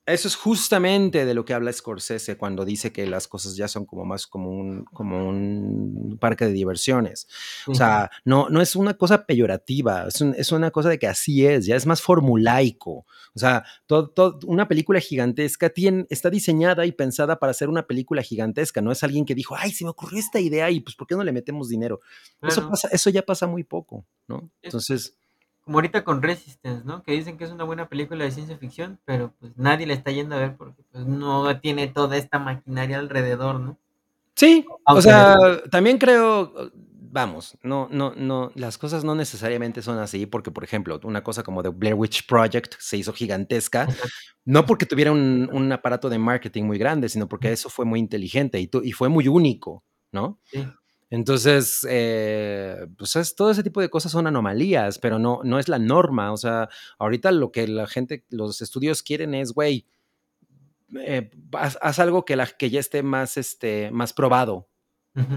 eso 0.09 0.27
es 0.27 0.35
justamente 0.35 1.25
de 1.25 1.33
lo 1.33 1.45
que 1.45 1.53
habla 1.53 1.71
Scorsese 1.71 2.37
cuando 2.37 2.65
dice 2.65 2.91
que 2.91 3.05
las 3.07 3.27
cosas 3.27 3.55
ya 3.55 3.67
son 3.67 3.85
como 3.85 4.05
más 4.05 4.27
como 4.27 4.49
un, 4.49 4.85
como 4.85 5.27
un 5.27 6.17
parque 6.19 6.45
de 6.45 6.51
diversiones. 6.51 7.27
O 7.67 7.75
sea, 7.75 8.09
no, 8.25 8.49
no 8.49 8.61
es 8.61 8.75
una 8.75 8.95
cosa 8.95 9.25
peyorativa, 9.25 10.07
es, 10.07 10.51
una 10.51 10.71
cosa 10.71 10.89
de 10.89 10.99
que 10.99 11.07
así 11.07 11.45
es, 11.45 11.65
ya 11.65 11.75
es 11.75 11.85
más 11.85 12.01
formulaico. 12.01 13.05
O 13.33 13.39
sea, 13.39 13.63
todo, 13.85 14.39
una 14.45 14.67
película 14.67 14.99
gigantesca 14.99 15.69
tiene, 15.69 16.05
está 16.09 16.29
diseñada 16.29 16.85
y 16.85 16.91
pensada 16.91 17.39
para 17.39 17.53
ser 17.53 17.69
una 17.69 17.85
película 17.85 18.21
gigantesca, 18.21 18.81
no 18.81 18.91
es 18.91 19.03
alguien 19.03 19.25
que 19.25 19.35
dijo, 19.35 19.55
ay, 19.57 19.71
se 19.71 19.83
me 19.83 19.91
ocurrió 19.91 20.19
esta 20.19 20.39
idea 20.39 20.69
y 20.71 20.79
pues, 20.79 20.95
¿por 20.95 21.07
qué 21.07 21.15
no 21.15 21.23
le 21.23 21.31
metemos 21.31 21.69
dinero? 21.69 21.99
Eso, 22.41 22.67
pasa, 22.69 22.89
eso 22.91 23.09
ya 23.09 23.21
pasa 23.21 23.47
muy 23.47 23.63
poco, 23.63 24.05
¿no? 24.27 24.49
Entonces 24.61 25.18
como 25.69 25.77
ahorita 25.77 26.03
con 26.03 26.23
Resistance, 26.23 26.81
¿no? 26.83 27.03
Que 27.03 27.11
dicen 27.11 27.37
que 27.37 27.43
es 27.43 27.51
una 27.51 27.63
buena 27.63 27.87
película 27.87 28.25
de 28.25 28.31
ciencia 28.31 28.57
ficción, 28.57 28.99
pero 29.05 29.35
pues 29.39 29.51
nadie 29.55 29.85
la 29.85 29.93
está 29.93 30.09
yendo 30.09 30.35
a 30.35 30.39
ver 30.39 30.57
porque 30.57 30.81
pues 30.91 31.05
no 31.05 31.59
tiene 31.59 31.85
toda 31.85 32.17
esta 32.17 32.39
maquinaria 32.39 32.97
alrededor, 32.97 33.59
¿no? 33.59 33.77
Sí, 34.33 34.65
o 34.87 34.99
sea, 34.99 35.37
también 35.69 35.99
creo, 35.99 36.71
vamos, 36.73 37.55
no, 37.61 37.87
no, 37.91 38.15
no, 38.15 38.51
las 38.55 38.79
cosas 38.79 39.03
no 39.03 39.13
necesariamente 39.13 39.83
son 39.83 39.99
así, 39.99 40.25
porque 40.25 40.49
por 40.49 40.63
ejemplo, 40.63 40.99
una 41.03 41.23
cosa 41.23 41.43
como 41.43 41.61
The 41.61 41.69
Blair 41.69 41.93
Witch 41.93 42.25
Project 42.25 42.73
se 42.79 42.97
hizo 42.97 43.13
gigantesca, 43.13 43.87
no 44.45 44.65
porque 44.65 44.87
tuviera 44.87 45.11
un, 45.11 45.71
aparato 45.71 46.09
de 46.09 46.17
marketing 46.17 46.63
muy 46.63 46.79
grande, 46.79 47.09
sino 47.09 47.29
porque 47.29 47.51
eso 47.51 47.69
fue 47.69 47.85
muy 47.85 47.99
inteligente 47.99 48.59
y, 48.59 48.67
y 48.81 48.91
fue 48.91 49.07
muy 49.07 49.27
único, 49.27 49.83
¿no? 50.11 50.39
Sí. 50.45 50.65
Entonces, 51.11 51.85
eh, 51.89 52.85
pues 52.97 53.35
todo 53.35 53.49
ese 53.51 53.63
tipo 53.63 53.81
de 53.81 53.89
cosas 53.89 54.11
son 54.11 54.27
anomalías, 54.27 54.99
pero 54.99 55.17
no, 55.17 55.41
no 55.43 55.57
es 55.57 55.67
la 55.67 55.79
norma. 55.79 56.31
O 56.31 56.37
sea, 56.37 56.69
ahorita 56.99 57.31
lo 57.31 57.51
que 57.51 57.67
la 57.67 57.87
gente, 57.87 58.23
los 58.29 58.61
estudios 58.61 59.01
quieren 59.01 59.33
es, 59.33 59.51
güey, 59.53 59.85
eh, 60.99 61.31
haz, 61.53 61.77
haz 61.81 61.99
algo 61.99 62.25
que, 62.25 62.35
la, 62.35 62.45
que 62.45 62.69
ya 62.69 62.79
esté 62.79 63.01
más, 63.03 63.37
este, 63.37 63.89
más 63.91 64.13
probado. 64.13 64.67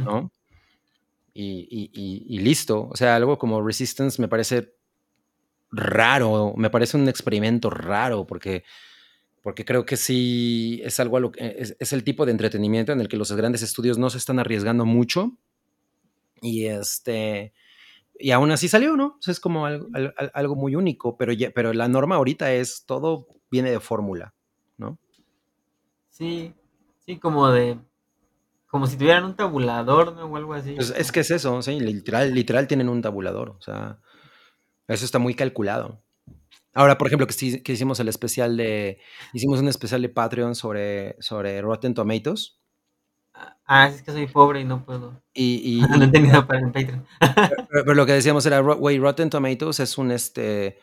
¿no? 0.05 0.31
Y, 1.35 1.67
y- 1.71 1.91
y- 1.95 2.27
y 2.37 2.39
listo. 2.41 2.89
O 2.91 2.97
sea, 2.97 3.17
algo 3.17 3.39
como 3.39 3.63
Resistance 3.67 4.21
me 4.21 4.29
parece 4.29 4.75
raro, 5.71 6.53
me 6.57 6.69
parece 6.71 6.97
un 6.99 7.09
experimento 7.09 7.71
raro, 7.71 8.27
porque, 8.27 8.65
porque 9.43 9.65
creo 9.65 9.87
que 9.87 9.97
sí 9.97 10.81
es 10.85 11.01
algo 11.01 11.17
a 11.17 11.21
lo 11.21 11.33
que- 11.33 11.57
es, 11.59 11.77
es 11.81 11.93
el 11.95 12.05
tipo 12.05 12.27
de 12.27 12.33
entretenimiento 12.33 12.93
en 12.93 13.01
el 13.01 13.09
que 13.09 13.17
los 13.17 13.33
grandes 13.33 13.63
estudios 13.63 13.97
no 13.99 14.11
se 14.11 14.19
están 14.19 14.39
arriesgando 14.39 14.85
mucho. 14.85 15.33
Y 16.43 16.67
este. 16.67 17.55
Y 18.19 18.33
aún 18.33 18.51
así 18.51 18.69
salió, 18.69 18.97
¿no? 18.97 19.17
O 19.19 19.23
sea, 19.23 19.33
es 19.33 19.41
como 19.41 19.65
algo, 19.67 19.89
al- 19.95 20.15
al- 20.19 20.31
algo 20.35 20.55
muy 20.57 20.77
único, 20.77 21.17
pero, 21.17 21.33
ya, 21.33 21.51
pero 21.53 21.73
la 21.73 21.89
norma 21.89 22.17
ahorita 22.17 22.53
es 22.53 22.85
todo 22.87 23.27
viene 23.51 23.71
de 23.71 23.81
fórmula, 23.81 24.35
¿no? 24.77 24.99
Sí, 26.11 26.55
sí, 26.99 27.19
como 27.19 27.49
de. 27.51 27.79
Como 28.69 28.87
si 28.87 28.97
tuvieran 28.97 29.25
un 29.25 29.37
tabulador, 29.37 30.15
¿no? 30.15 30.27
O 30.27 30.37
algo 30.37 30.55
así. 30.55 30.75
Pues 30.75 30.93
es 30.97 31.13
que 31.13 31.21
es 31.21 31.31
eso, 31.31 31.61
sí, 31.63 31.79
literal, 31.81 32.35
literal 32.35 32.67
tienen 32.69 32.89
un 32.89 33.03
tabulador, 33.03 33.51
o 33.51 33.61
sea, 33.61 34.01
eso 34.89 35.05
está 35.05 35.19
muy 35.19 35.35
calculado. 35.35 36.03
Ahora, 36.75 36.97
por 36.97 37.07
ejemplo, 37.09 37.27
que, 37.27 37.63
que 37.63 37.73
hicimos 37.73 38.01
el 38.01 38.09
especial 38.09 38.57
de, 38.57 38.99
hicimos 39.35 39.61
un 39.61 39.69
especial 39.69 40.01
de 40.01 40.09
Patreon 40.09 40.55
sobre, 40.55 41.17
sobre 41.21 41.61
Rotten 41.61 41.93
Tomatoes 41.95 42.62
Ah, 43.67 43.89
es 43.89 44.03
que 44.03 44.13
soy 44.13 44.27
pobre 44.27 44.61
y 44.61 44.65
no 44.65 44.85
puedo. 44.85 45.23
y, 45.35 45.79
y- 45.79 45.81
no 46.03 46.05
he 46.05 46.09
tenido 46.09 46.47
para 46.47 46.61
el 46.61 46.73
Patreon. 46.73 47.07
pero, 47.21 47.67
pero 47.71 47.95
lo 47.95 48.07
que 48.07 48.13
decíamos 48.13 48.45
era, 48.47 48.61
güey, 48.61 48.99
Rotten 48.99 49.31
Tomatoes 49.31 49.81
es 49.81 49.97
un, 49.97 50.11
este, 50.11 50.79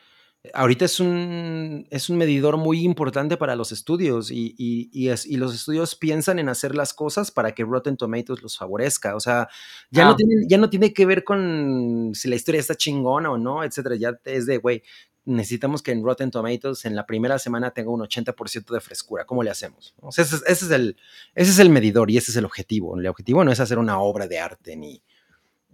ahorita 0.53 0.85
es 0.85 0.99
un, 0.99 1.85
es 1.91 2.09
un 2.09 2.17
medidor 2.17 2.57
muy 2.57 2.79
importante 2.83 3.37
para 3.37 3.55
los 3.55 3.71
estudios 3.71 4.31
y, 4.31 4.55
y- 4.57 4.89
y 4.91 5.09
es- 5.09 5.25
y 5.27 5.37
los 5.37 5.53
estudios 5.53 5.95
piensan 5.95 6.39
en 6.39 6.49
hacer 6.49 6.73
las 6.75 6.93
cosas 6.93 7.29
para 7.29 7.51
que 7.53 7.63
Rotten 7.65 7.97
Tomatoes 7.97 8.41
los 8.41 8.57
favorezca. 8.57 9.15
O 9.15 9.19
sea, 9.19 9.47
ya, 9.91 10.05
no, 10.05 10.11
Ah. 10.11 10.15
tiene, 10.15 10.33
ya 10.49 10.57
no 10.57 10.69
tiene 10.69 10.91
que 10.93 11.05
ver 11.05 11.23
con 11.23 12.11
si 12.15 12.27
la 12.29 12.35
historia 12.35 12.61
está 12.61 12.73
chingona 12.75 13.29
o 13.31 13.37
no, 13.37 13.63
etcétera. 13.63 13.95
Ya 13.97 14.19
es 14.25 14.45
de, 14.47 14.57
güey, 14.57 14.81
necesitamos 15.29 15.81
que 15.81 15.91
en 15.91 16.03
Rotten 16.03 16.31
Tomatoes 16.31 16.85
en 16.85 16.95
la 16.95 17.05
primera 17.05 17.39
semana 17.39 17.71
tenga 17.71 17.91
un 17.91 18.01
80% 18.01 18.73
de 18.73 18.81
frescura. 18.81 19.25
¿Cómo 19.25 19.43
le 19.43 19.49
hacemos? 19.49 19.93
O 20.01 20.11
sea, 20.11 20.23
ese, 20.25 20.35
es- 20.37 20.43
ese 20.47 20.65
es 20.65 20.71
el, 20.71 20.97
ese 21.35 21.51
es 21.51 21.59
el 21.59 21.69
medidor 21.69 22.11
y 22.11 22.17
ese 22.17 22.31
es 22.31 22.37
el 22.37 22.45
objetivo. 22.45 22.97
El 22.99 23.07
objetivo 23.07 23.43
no 23.43 23.51
es 23.51 23.59
hacer 23.59 23.77
una 23.79 23.99
obra 23.99 24.27
de 24.27 24.39
arte 24.39 24.75
ni, 24.75 25.01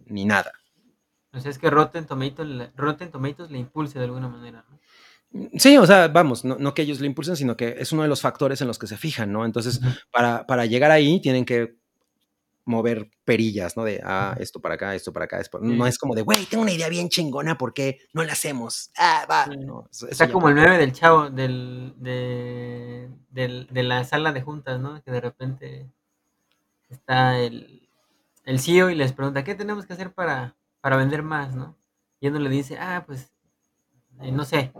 ni 0.08 0.26
nada. 0.26 0.52
O 1.34 1.40
sea, 1.40 1.52
es 1.52 1.58
que 1.58 1.70
Rotten 1.70 2.06
Tomatoes, 2.06 2.48
le- 2.50 2.72
Rotten 2.76 3.12
Tomatoes 3.12 3.52
le 3.52 3.58
impulse 3.60 3.98
de 4.00 4.06
alguna 4.06 4.28
manera, 4.30 4.64
¿no? 4.70 4.80
Sí, 5.60 5.76
o 5.78 5.86
sea, 5.86 6.08
vamos, 6.08 6.46
no, 6.46 6.56
no 6.58 6.74
que 6.74 6.84
ellos 6.84 7.02
lo 7.02 7.06
impulsen, 7.06 7.36
sino 7.36 7.58
que 7.58 7.76
es 7.80 7.92
uno 7.92 8.04
de 8.04 8.08
los 8.08 8.22
factores 8.22 8.62
en 8.62 8.68
los 8.68 8.80
que 8.80 8.88
se 8.88 8.96
fijan, 8.96 9.34
¿no? 9.34 9.44
Entonces, 9.44 9.82
para, 10.12 10.46
para 10.48 10.66
llegar 10.66 10.92
ahí 10.92 11.20
tienen 11.20 11.44
que 11.44 11.76
mover 12.66 13.10
perillas, 13.24 13.78
¿no? 13.78 13.84
De, 13.84 14.02
ah, 14.04 14.36
esto 14.40 14.60
para 14.60 14.76
acá, 14.76 14.96
esto 14.96 15.14
para 15.14 15.26
acá. 15.26 15.40
esto- 15.40 15.60
Sí. 15.62 15.68
No 15.78 15.86
es 15.88 15.98
como 16.00 16.16
de, 16.16 16.24
güey, 16.24 16.46
tengo 16.46 16.64
una 16.64 16.72
idea 16.72 16.90
bien 16.90 17.10
chingona, 17.10 17.58
¿por 17.58 17.74
qué 17.74 18.00
no 18.14 18.24
la 18.24 18.34
hacemos? 18.34 18.92
Ah, 18.98 19.26
va. 19.30 19.46
Sí. 19.46 19.58
No, 19.58 19.88
eso- 19.92 20.08
Está 20.10 20.32
como 20.32 20.50
el 20.50 20.56
meme 20.56 20.78
del 20.78 20.92
chavo, 20.92 21.30
del, 21.30 21.94
de, 21.98 23.10
del- 23.30 23.68
de 23.72 23.84
la 23.84 24.04
sala 24.04 24.32
de 24.34 24.42
juntas, 24.42 24.80
¿no? 24.80 25.02
Que 25.04 25.12
de 25.12 25.22
repente 25.22 25.90
está 26.90 27.38
el, 27.40 27.88
el 28.46 28.60
CEO 28.60 28.90
y 28.90 28.96
les 28.96 29.14
pregunta, 29.14 29.44
¿qué 29.44 29.56
tenemos 29.56 29.86
que 29.86 29.94
hacer 29.94 30.14
para, 30.14 30.56
para 30.82 30.98
vender 30.98 31.22
más, 31.24 31.56
no? 31.56 31.78
Y 32.20 32.28
uno 32.28 32.40
le 32.40 32.50
dice, 32.50 32.78
ah, 32.80 33.04
pues, 33.06 33.32
eh, 34.22 34.32
no 34.32 34.44
sé, 34.46 34.72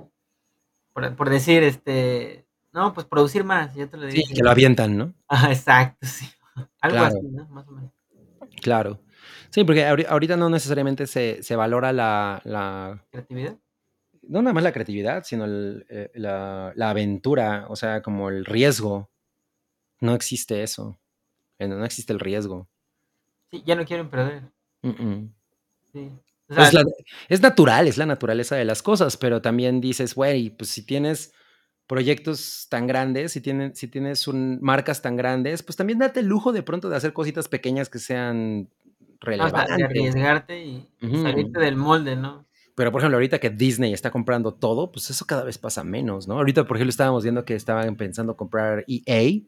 por, 0.94 1.16
por 1.16 1.30
decir, 1.30 1.62
este, 1.64 2.48
no, 2.74 2.94
pues 2.94 3.06
producir 3.06 3.44
más. 3.44 3.76
Y 3.76 3.82
otro 3.84 4.00
le 4.00 4.12
Sí, 4.12 4.18
dice, 4.20 4.34
que 4.34 4.42
lo 4.44 4.50
avientan, 4.50 4.98
¿no? 4.98 5.14
ah, 5.28 5.52
exacto, 5.52 5.98
sí. 6.08 6.26
Algo 6.56 6.98
Claro. 6.98 7.06
así, 7.18 7.28
¿no? 7.28 7.48
Más 7.50 7.68
o 7.68 7.72
menos. 7.72 7.92
Claro. 8.62 9.00
Sí, 9.50 9.64
porque 9.64 9.86
ahori- 9.86 10.06
ahorita 10.08 10.38
no 10.38 10.50
necesariamente 10.50 11.08
se, 11.08 11.42
se 11.44 11.56
valora 11.56 11.92
la, 11.94 12.42
la, 12.46 13.04
Creatividad. 13.12 13.58
no 14.24 14.42
nada 14.42 14.54
más 14.54 14.64
la 14.64 14.72
creatividad, 14.72 15.24
sino 15.24 15.46
el, 15.46 15.86
eh, 15.90 16.12
la, 16.16 16.72
la 16.76 16.90
aventura, 16.92 17.66
o 17.70 17.76
sea, 17.76 18.02
como 18.02 18.30
el 18.30 18.46
riesgo. 18.46 19.10
No 20.02 20.14
existe 20.14 20.62
eso. 20.64 20.98
Eh, 21.58 21.68
No 21.68 21.84
existe 21.86 22.12
el 22.14 22.20
riesgo. 22.20 22.68
Sí, 23.52 23.64
ya 23.66 23.76
no 23.76 23.86
quieren 23.86 24.10
perder. 24.10 24.44
Mm, 24.82 24.90
mm. 24.90 25.34
Sí. 25.94 26.12
O 26.50 26.54
sea, 26.54 26.64
Es, 26.68 26.74
la- 26.74 26.84
es 27.30 27.42
natural, 27.42 27.88
es 27.88 27.98
la 27.98 28.06
naturaleza 28.06 28.56
de 28.56 28.66
las 28.66 28.84
cosas, 28.84 29.18
pero 29.18 29.42
también 29.42 29.82
dices, 29.82 30.14
güey, 30.14 30.50
pues 30.52 30.70
si 30.70 30.86
tienes 30.86 31.34
proyectos 31.88 32.68
tan 32.70 32.88
grandes, 32.88 33.32
si, 33.32 33.42
tienen, 33.42 33.76
si 33.76 33.88
tienes 33.88 34.28
un, 34.28 34.60
marcas 34.62 35.02
tan 35.02 35.16
grandes, 35.16 35.64
pues 35.64 35.76
también 35.76 36.00
date 36.00 36.20
el 36.20 36.28
lujo 36.28 36.52
de 36.52 36.64
pronto 36.64 36.90
de 36.90 36.96
hacer 36.96 37.14
cositas 37.14 37.48
pequeñas 37.48 37.90
que 37.90 38.00
sean 38.00 38.64
de 38.64 38.70
relevantes. 39.20 39.84
arriesgarte 39.84 40.66
y, 40.66 40.90
salirte 41.00 41.60
del 41.60 41.76
molde, 41.76 42.16
¿no? 42.16 42.46
Pero, 42.76 42.92
por 42.92 43.00
ejemplo, 43.00 43.18
ahorita 43.18 43.40
que 43.40 43.50
Disney 43.50 43.94
está 43.94 44.12
comprando 44.12 44.54
todo, 44.54 44.92
pues 44.92 45.10
eso 45.10 45.26
cada 45.26 45.46
vez 45.46 45.58
pasa 45.58 45.84
menos, 45.84 46.28
¿no? 46.28 46.36
Ahorita, 46.36 46.66
por 46.66 46.76
ejemplo, 46.76 46.90
estábamos 46.90 47.24
viendo 47.24 47.46
que 47.46 47.56
estaban 47.56 47.96
pensando 47.96 48.36
comprar 48.36 48.84
EA, 48.88 49.44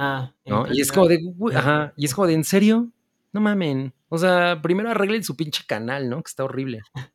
Ah, 0.00 0.32
¿no? 0.46 0.64
Y 0.72 0.80
es 0.80 0.92
como 0.92 1.08
de, 1.08 1.18
ajá, 1.56 1.92
y 1.96 2.04
es 2.04 2.14
como 2.14 2.28
de, 2.28 2.34
¿en 2.34 2.44
serio? 2.44 2.88
No 3.32 3.40
mamen. 3.40 3.92
O 4.08 4.16
sea, 4.16 4.62
primero 4.62 4.88
arreglen 4.88 5.24
su 5.24 5.34
pinche 5.34 5.64
canal, 5.66 6.08
¿no? 6.08 6.22
Que 6.22 6.28
está 6.28 6.44
horrible. 6.44 6.80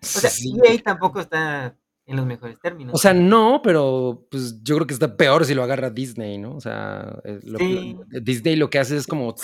O 0.00 0.06
sea. 0.06 0.30
EA 0.64 0.80
tampoco 0.80 1.18
está 1.18 1.76
en 2.08 2.16
los 2.16 2.26
mejores 2.26 2.58
términos. 2.58 2.94
O 2.94 2.98
sea, 2.98 3.14
no, 3.14 3.60
pero 3.62 4.26
pues 4.30 4.62
yo 4.64 4.74
creo 4.76 4.86
que 4.86 4.94
está 4.94 5.16
peor 5.16 5.44
si 5.44 5.54
lo 5.54 5.62
agarra 5.62 5.90
Disney, 5.90 6.38
¿no? 6.38 6.56
O 6.56 6.60
sea, 6.60 7.20
eh, 7.24 7.38
lo- 7.44 7.58
Sí. 7.58 7.96
lo- 8.08 8.20
Disney 8.20 8.56
lo 8.56 8.68
que 8.70 8.78
hace 8.80 8.96
es 8.96 9.06
como 9.06 9.34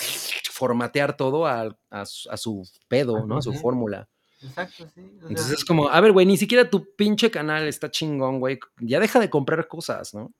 formatear 0.51 1.15
todo 1.15 1.45
a, 1.45 1.77
a 1.89 2.05
su, 2.05 2.29
a 2.29 2.37
su 2.37 2.67
pedo, 2.87 3.25
¿no? 3.25 3.37
A 3.37 3.41
su 3.41 3.53
fórmula. 3.53 4.09
Exacto, 4.41 4.85
sí. 4.93 5.01
o 5.23 5.27
Entonces 5.29 5.59
es 5.59 5.65
como, 5.65 5.89
a 5.89 6.01
ver, 6.01 6.11
güey, 6.11 6.25
ni 6.25 6.37
siquiera 6.37 6.69
tu 6.69 6.93
pinche 6.95 7.31
canal 7.31 7.67
está 7.67 7.89
chingón, 7.89 8.39
güey. 8.39 8.59
Ya 8.79 8.99
deja 8.99 9.19
de 9.19 9.29
comprar 9.29 9.67
cosas, 9.67 10.13
¿no? 10.13 10.31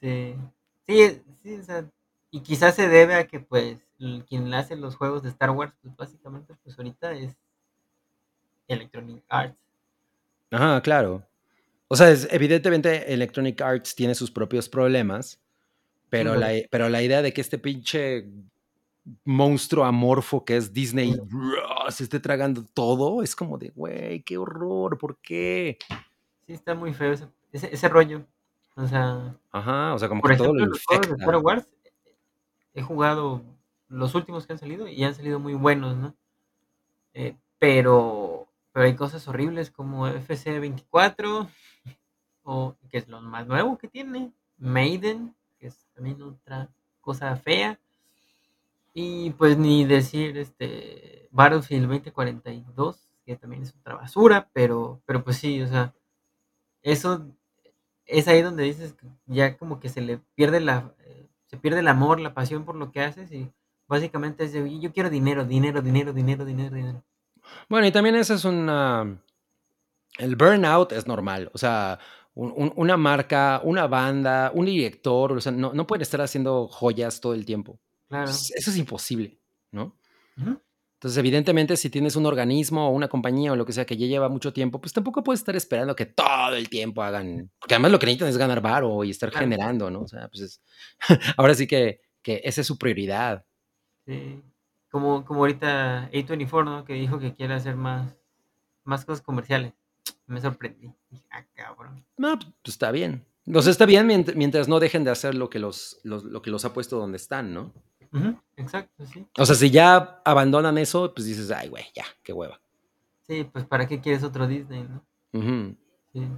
sí. 0.00 0.34
Sí, 0.86 1.20
sí, 1.42 1.54
o 1.54 1.62
sea, 1.62 1.84
y 2.30 2.40
quizás 2.40 2.74
se 2.74 2.88
debe 2.88 3.14
a 3.14 3.26
que, 3.26 3.40
pues, 3.40 3.78
quien 4.26 4.52
hace 4.54 4.74
los 4.74 4.96
juegos 4.96 5.22
de 5.22 5.28
Star 5.28 5.50
Wars, 5.50 5.74
pues, 5.82 5.94
básicamente, 5.96 6.54
pues, 6.64 6.78
ahorita 6.78 7.12
es 7.12 7.36
Electronic 8.68 9.22
Arts. 9.28 9.56
Ajá, 10.50 10.80
claro. 10.82 11.22
O 11.88 11.96
sea, 11.96 12.10
es- 12.10 12.28
evidentemente 12.30 13.12
Electronic 13.12 13.60
Arts 13.60 13.94
tiene 13.94 14.14
sus 14.14 14.30
propios 14.30 14.68
problemas, 14.68 15.40
pero, 16.10 16.34
la, 16.36 16.52
pero 16.70 16.88
la 16.88 17.02
idea 17.02 17.22
de 17.22 17.32
que 17.32 17.40
este 17.40 17.58
pinche 17.58 18.26
monstruo 19.24 19.84
amorfo 19.84 20.44
que 20.44 20.56
es 20.58 20.72
Disney 20.72 21.14
se 21.88 22.04
esté 22.04 22.20
tragando 22.20 22.64
todo, 22.74 23.22
es 23.22 23.34
como 23.34 23.56
de, 23.56 23.70
güey, 23.70 24.22
qué 24.22 24.36
horror, 24.36 24.98
¿por 24.98 25.16
qué? 25.18 25.78
Sí, 26.46 26.52
está 26.52 26.74
muy 26.74 26.92
feo 26.92 27.12
ese, 27.12 27.26
ese, 27.52 27.74
ese 27.74 27.88
rollo. 27.88 28.22
O 28.76 28.86
sea, 28.86 29.34
Ajá, 29.50 29.94
o 29.94 29.98
sea, 29.98 30.08
como 30.08 30.20
por 30.20 30.30
que 30.30 30.36
todo 30.36 30.48
ejemplo, 30.48 30.66
lo 30.66 30.70
los 30.72 30.84
juegos 30.84 31.08
de 31.08 31.14
Star. 31.24 31.36
Wars, 31.36 31.66
he 32.74 32.82
jugado 32.82 33.42
los 33.88 34.14
últimos 34.14 34.46
que 34.46 34.52
han 34.52 34.58
salido 34.58 34.86
y 34.86 35.02
han 35.04 35.14
salido 35.14 35.40
muy 35.40 35.54
buenos, 35.54 35.96
¿no? 35.96 36.14
Eh, 37.14 37.34
pero, 37.58 38.46
pero 38.72 38.86
hay 38.86 38.94
cosas 38.94 39.26
horribles 39.26 39.70
como 39.70 40.06
FC24, 40.06 41.48
que 42.90 42.98
es 42.98 43.08
lo 43.08 43.20
más 43.20 43.46
nuevo 43.46 43.78
que 43.78 43.88
tiene, 43.88 44.32
Maiden, 44.58 45.34
que 45.58 45.68
es 45.68 45.86
también 45.94 46.20
otra 46.22 46.68
cosa 47.00 47.36
fea. 47.36 47.78
Y 48.94 49.30
pues 49.30 49.56
ni 49.58 49.84
decir 49.84 50.36
este 50.38 51.28
Battlefield 51.30 51.88
2042, 51.88 53.08
que 53.24 53.36
también 53.36 53.62
es 53.62 53.74
otra 53.78 53.94
basura, 53.96 54.48
pero, 54.52 55.00
pero 55.06 55.22
pues 55.22 55.36
sí, 55.36 55.60
o 55.60 55.68
sea, 55.68 55.94
eso 56.82 57.26
es 58.06 58.26
ahí 58.26 58.42
donde 58.42 58.64
dices 58.64 58.94
que 58.94 59.06
ya 59.26 59.56
como 59.56 59.78
que 59.80 59.88
se 59.88 60.00
le 60.00 60.18
pierde 60.34 60.60
la 60.60 60.94
eh, 61.00 61.28
se 61.46 61.56
pierde 61.56 61.80
el 61.80 61.88
amor, 61.88 62.20
la 62.20 62.34
pasión 62.34 62.64
por 62.64 62.74
lo 62.74 62.90
que 62.92 63.02
haces 63.02 63.30
y 63.32 63.50
básicamente 63.86 64.44
es 64.44 64.52
de 64.52 64.80
yo 64.80 64.92
quiero 64.92 65.10
dinero, 65.10 65.44
dinero, 65.44 65.82
dinero, 65.82 66.12
dinero, 66.12 66.44
dinero, 66.44 66.76
dinero. 66.76 67.04
Bueno, 67.68 67.86
y 67.86 67.92
también 67.92 68.16
eso 68.16 68.34
es 68.34 68.44
una... 68.44 69.18
El 70.18 70.36
burnout 70.36 70.92
es 70.92 71.06
normal, 71.06 71.50
o 71.54 71.58
sea, 71.58 71.98
un- 72.38 72.52
un- 72.56 72.72
una 72.76 72.96
marca, 72.96 73.60
una 73.64 73.88
banda, 73.88 74.52
un 74.54 74.66
director, 74.66 75.32
o 75.32 75.40
sea, 75.40 75.50
no, 75.50 75.72
no 75.72 75.86
pueden 75.88 76.02
estar 76.02 76.20
haciendo 76.20 76.68
joyas 76.68 77.20
todo 77.20 77.34
el 77.34 77.44
tiempo. 77.44 77.80
Claro. 78.08 78.30
Es- 78.30 78.52
Eso 78.54 78.70
es 78.70 78.76
imposible, 78.76 79.40
¿no? 79.72 79.96
Entonces, 80.36 81.18
evidentemente, 81.18 81.76
si 81.76 81.90
tienes 81.90 82.14
un 82.16 82.26
organismo 82.26 82.88
o 82.88 82.90
una 82.90 83.08
compañía 83.08 83.52
o 83.52 83.56
lo 83.56 83.64
que 83.66 83.72
sea 83.72 83.84
que 83.84 83.96
ya 83.96 84.06
lleva 84.06 84.28
mucho 84.28 84.52
tiempo, 84.52 84.80
pues 84.80 84.92
tampoco 84.92 85.22
puedes 85.24 85.40
estar 85.40 85.54
esperando 85.56 85.94
que 85.96 86.06
todo 86.06 86.54
el 86.56 86.68
tiempo 86.68 87.02
hagan, 87.02 87.50
porque 87.60 87.74
además 87.74 87.90
lo 87.92 87.98
que 87.98 88.06
necesitan 88.06 88.28
es 88.28 88.36
ganar 88.38 88.60
varo 88.60 89.02
y 89.04 89.10
estar 89.10 89.30
Claro. 89.30 89.44
generando, 89.46 89.90
¿no? 89.90 90.02
O 90.02 90.08
sea, 90.08 90.28
pues 90.28 90.40
es, 90.42 90.62
ahora 91.36 91.54
sí 91.54 91.66
que, 91.66 92.00
que 92.22 92.40
esa 92.44 92.60
es 92.62 92.66
su 92.68 92.78
prioridad. 92.78 93.44
Sí. 94.06 94.42
Como, 94.90 95.24
como 95.24 95.40
ahorita 95.40 96.08
A24, 96.12 96.64
¿no? 96.64 96.84
Que 96.84 96.94
dijo 96.94 97.18
que 97.18 97.34
quiere 97.34 97.54
hacer 97.54 97.76
más, 97.76 98.16
más 98.84 99.04
cosas 99.04 99.22
comerciales. 99.22 99.72
Me 100.28 100.40
sorprendí. 100.40 100.92
Dije, 101.10 101.24
ah, 101.30 101.44
cabrón. 101.54 102.04
No, 102.16 102.38
pues 102.38 102.52
está 102.74 102.90
bien. 102.92 103.24
Sea, 103.46 103.70
está 103.70 103.86
bien 103.86 104.06
mient- 104.06 104.34
mientras 104.34 104.68
no 104.68 104.78
dejen 104.78 105.02
de 105.04 105.10
hacer 105.10 105.34
lo 105.34 105.48
que 105.50 105.58
los, 105.58 105.98
los- 106.04 106.24
lo 106.24 106.40
que 106.42 106.50
los 106.50 106.64
ha 106.64 106.72
puesto 106.74 106.98
donde 106.98 107.16
están, 107.16 107.52
¿no? 107.54 107.72
Exacto, 108.56 109.04
sí. 109.06 109.26
O 109.38 109.44
sea, 109.44 109.54
si 109.54 109.70
ya 109.70 110.20
abandonan 110.24 110.78
eso, 110.78 111.12
pues 111.14 111.26
dices, 111.26 111.50
ay, 111.50 111.68
güey, 111.68 111.84
ya, 111.94 112.04
qué 112.22 112.32
hueva. 112.32 112.60
Sí, 113.26 113.44
pues 113.52 113.64
¿para 113.66 113.86
qué 113.86 114.00
quieres 114.00 114.22
otro 114.22 114.46
Disney, 114.46 114.86
no? 114.88 115.04
Sí. 116.12 116.28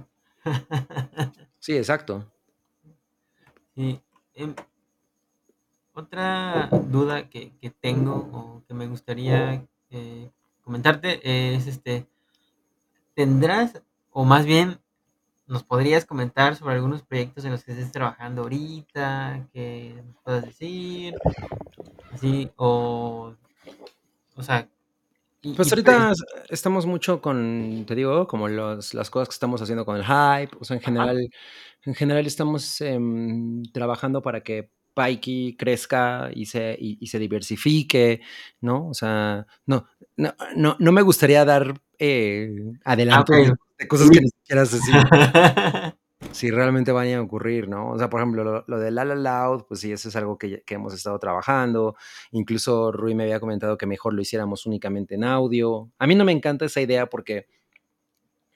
Sí, 1.59 1.77
exacto. 1.77 2.25
Sí, 3.75 4.01
em, 4.33 4.55
otra 5.93 6.69
duda 6.89 7.29
que, 7.29 7.51
que 7.61 7.69
tengo 7.69 8.15
o 8.15 8.63
que 8.67 8.73
me 8.73 8.87
gustaría 8.87 9.65
eh, 9.91 10.29
comentarte 10.63 11.19
es 11.55 11.67
este, 11.67 12.07
¿tendrás 13.15 13.81
o 14.11 14.25
más 14.25 14.45
bien 14.45 14.79
nos 15.47 15.63
podrías 15.63 16.05
comentar 16.05 16.55
sobre 16.55 16.75
algunos 16.75 17.03
proyectos 17.03 17.45
en 17.45 17.51
los 17.51 17.63
que 17.63 17.73
estés 17.73 17.91
trabajando 17.91 18.43
ahorita, 18.43 19.49
que 19.53 20.01
nos 20.05 20.17
puedas 20.23 20.45
decir, 20.45 21.15
así, 22.13 22.51
o, 22.57 23.35
o 24.35 24.43
sea, 24.43 24.69
y, 25.41 25.53
Pues 25.55 25.67
y 25.67 25.71
ahorita 25.71 26.11
es- 26.11 26.23
estamos 26.49 26.85
mucho 26.85 27.21
con, 27.21 27.85
te 27.87 27.95
digo, 27.95 28.27
como 28.27 28.47
los, 28.47 28.93
las 28.93 29.09
cosas 29.09 29.29
que 29.29 29.33
estamos 29.33 29.61
haciendo 29.61 29.85
con 29.85 29.97
el 29.97 30.03
hype. 30.05 30.55
O 30.59 30.63
sea, 30.65 30.77
en 30.77 30.83
ajá, 30.83 30.83
general, 30.83 31.29
en 31.85 31.95
general 31.95 32.25
estamos 32.27 32.81
em, 32.81 33.63
trabajando 33.73 34.21
para 34.21 34.41
que 34.43 34.71
Pikey 34.95 35.55
crezca 35.57 36.29
y 36.33 36.45
se, 36.47 36.75
y, 36.79 36.97
y 37.01 37.07
se 37.07 37.19
diversifique, 37.19 38.21
¿no? 38.61 38.87
O 38.89 38.93
sea, 38.93 39.45
no, 39.65 39.87
no, 40.21 40.33
no, 40.55 40.75
no 40.79 40.91
me 40.91 41.01
gustaría 41.01 41.43
dar 41.45 41.73
eh, 41.99 42.49
ah, 42.85 42.91
adelantos 42.93 43.35
ok, 43.35 43.57
de, 43.79 43.87
cosas 43.87 44.09
que 44.09 44.21
ni 44.21 44.29
siquiera 44.29 44.65
sé 44.65 44.79
si, 44.79 44.91
si 46.31 46.51
realmente 46.51 46.91
van 46.91 47.11
a 47.13 47.21
ocurrir, 47.21 47.67
¿no? 47.67 47.89
O 47.91 47.97
sea, 47.97 48.09
por 48.09 48.19
ejemplo, 48.21 48.43
lo, 48.43 48.63
lo 48.67 48.79
de 48.79 48.91
La 48.91 49.03
La 49.05 49.15
Loud, 49.15 49.63
pues 49.67 49.79
sí, 49.79 49.91
eso 49.91 50.09
es 50.09 50.15
algo 50.15 50.37
que, 50.37 50.61
que 50.65 50.75
hemos 50.75 50.93
estado 50.93 51.17
trabajando. 51.19 51.95
Incluso 52.31 52.91
Rui 52.91 53.15
me 53.15 53.23
había 53.23 53.39
comentado 53.39 53.77
que 53.77 53.85
mejor 53.87 54.13
lo 54.13 54.21
hiciéramos 54.21 54.65
únicamente 54.65 55.15
en 55.15 55.23
audio. 55.23 55.89
A 55.99 56.07
mí 56.07 56.15
no 56.15 56.23
me 56.25 56.31
encanta 56.31 56.65
esa 56.65 56.81
idea 56.81 57.07
porque 57.07 57.47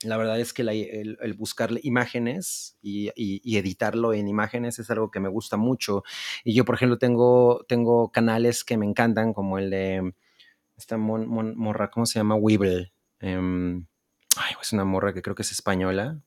la 0.04 0.18
verdad 0.18 0.40
es 0.40 0.54
que 0.54 0.64
la- 0.64 0.74
el, 0.74 1.18
el 1.22 1.34
buscar 1.34 1.72
imágenes 1.82 2.78
y, 2.82 3.08
y- 3.16 3.42
y 3.44 3.58
editarlo 3.58 4.14
en 4.14 4.28
imágenes 4.28 4.78
es 4.78 4.90
algo 4.92 5.10
que 5.10 5.20
me 5.20 5.30
gusta 5.30 5.58
mucho. 5.58 6.04
Y 6.44 6.54
yo, 6.54 6.66
por 6.66 6.76
ejemplo, 6.76 6.98
tengo, 7.00 7.66
tengo 7.68 8.12
canales 8.12 8.64
que 8.64 8.78
me 8.78 8.86
encantan, 8.86 9.34
como 9.34 9.58
el 9.58 9.70
de 9.72 10.14
esta 10.78 10.98
mon- 10.98 11.28
mon- 11.28 11.58
morra, 11.58 11.90
¿cómo 11.90 12.06
se 12.06 12.20
llama? 12.20 12.36
Weeble. 12.36 12.94
Em, 13.20 13.86
ay, 14.38 14.54
es 14.62 14.74
una 14.74 14.86
morra 14.86 15.14
que 15.14 15.22
creo 15.22 15.36
que 15.36 15.44
es 15.44 15.52
española. 15.52 16.22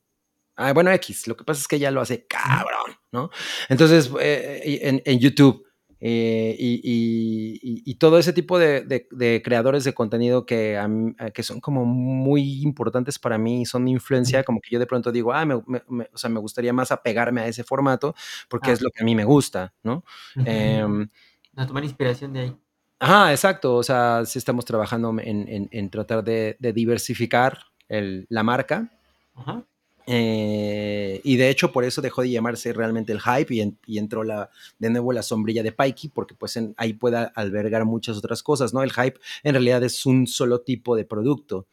Ah, 0.56 0.72
bueno, 0.72 0.90
X, 0.92 1.28
lo 1.28 1.36
que 1.36 1.44
pasa 1.44 1.60
es 1.60 1.68
que 1.68 1.76
ella 1.76 1.90
lo 1.90 2.00
hace 2.00 2.26
cabrón, 2.26 2.96
¿no? 3.12 3.30
Entonces, 3.68 4.10
eh, 4.20 4.80
en, 4.82 5.02
en 5.04 5.18
YouTube 5.20 5.64
eh, 6.00 6.54
y, 6.58 6.80
y- 6.82 7.54
y- 7.62 7.82
y 7.84 7.94
todo 7.96 8.18
ese 8.18 8.32
tipo 8.32 8.58
de, 8.58 8.82
de- 8.82 9.08
de 9.10 9.42
creadores 9.44 9.82
de 9.84 9.94
contenido 9.94 10.46
que, 10.46 10.76
a 10.78 10.86
mí- 10.88 11.12
eh, 11.18 11.32
que 11.32 11.42
son 11.42 11.60
como 11.60 11.84
muy 11.84 12.62
importantes 12.62 13.18
para 13.18 13.36
mí, 13.38 13.66
son 13.66 13.82
mi 13.84 13.90
influencia, 13.92 14.44
como 14.44 14.60
que 14.60 14.70
yo 14.70 14.78
de 14.78 14.86
pronto 14.86 15.10
digo, 15.12 15.32
ah, 15.32 15.44
me, 15.44 15.56
me- 15.66 15.82
me- 15.88 16.08
o 16.12 16.18
sea, 16.18 16.30
me 16.30 16.38
gustaría 16.40 16.72
más 16.72 16.92
apegarme 16.92 17.40
a 17.42 17.48
ese 17.48 17.64
formato 17.64 18.14
porque 18.48 18.70
Ah, 18.70 18.74
es 18.74 18.80
lo 18.80 18.90
que 18.90 19.02
a 19.02 19.04
mí 19.04 19.14
me 19.16 19.24
gusta, 19.24 19.74
¿no? 19.82 20.04
Em, 20.36 21.08
A 21.56 21.66
tomar 21.66 21.82
inspiración 21.84 22.32
de 22.32 22.40
ahí. 22.40 22.56
Ajá, 23.00 23.30
exacto. 23.32 23.76
O 23.76 23.82
sea, 23.82 24.24
sí 24.26 24.38
estamos 24.38 24.64
trabajando 24.64 25.10
en, 25.20 25.48
en- 25.48 25.68
en 25.70 25.90
tratar 25.90 26.24
de, 26.24 26.56
de 26.58 26.72
diversificar 26.72 27.58
el- 27.88 28.26
la 28.28 28.42
marca. 28.42 28.90
Ajá. 29.36 29.62
eh, 30.10 31.20
y 31.22 31.36
de 31.36 31.50
hecho, 31.50 31.70
por 31.70 31.84
eso 31.84 32.00
dejó 32.00 32.22
de 32.22 32.30
llamarse 32.30 32.72
realmente 32.72 33.12
el 33.12 33.20
hype 33.20 33.54
y, 33.54 33.60
en- 33.60 33.78
y 33.86 33.98
entró 33.98 34.24
la, 34.24 34.48
de 34.78 34.88
nuevo 34.90 35.12
la 35.12 35.22
sombrilla 35.22 35.62
de 35.62 35.70
Pikey, 35.72 36.10
porque 36.10 36.34
pues 36.34 36.56
en- 36.56 36.74
ahí 36.78 36.94
pueda 36.94 37.24
albergar 37.34 37.84
muchas 37.84 38.16
otras 38.16 38.42
cosas, 38.42 38.72
¿no? 38.72 38.82
El 38.82 38.90
hype 38.92 39.20
en 39.42 39.52
realidad 39.54 39.82
es 39.84 40.06
un 40.06 40.26
solo 40.26 40.62
tipo 40.62 40.96
de 40.96 41.04
producto. 41.04 41.66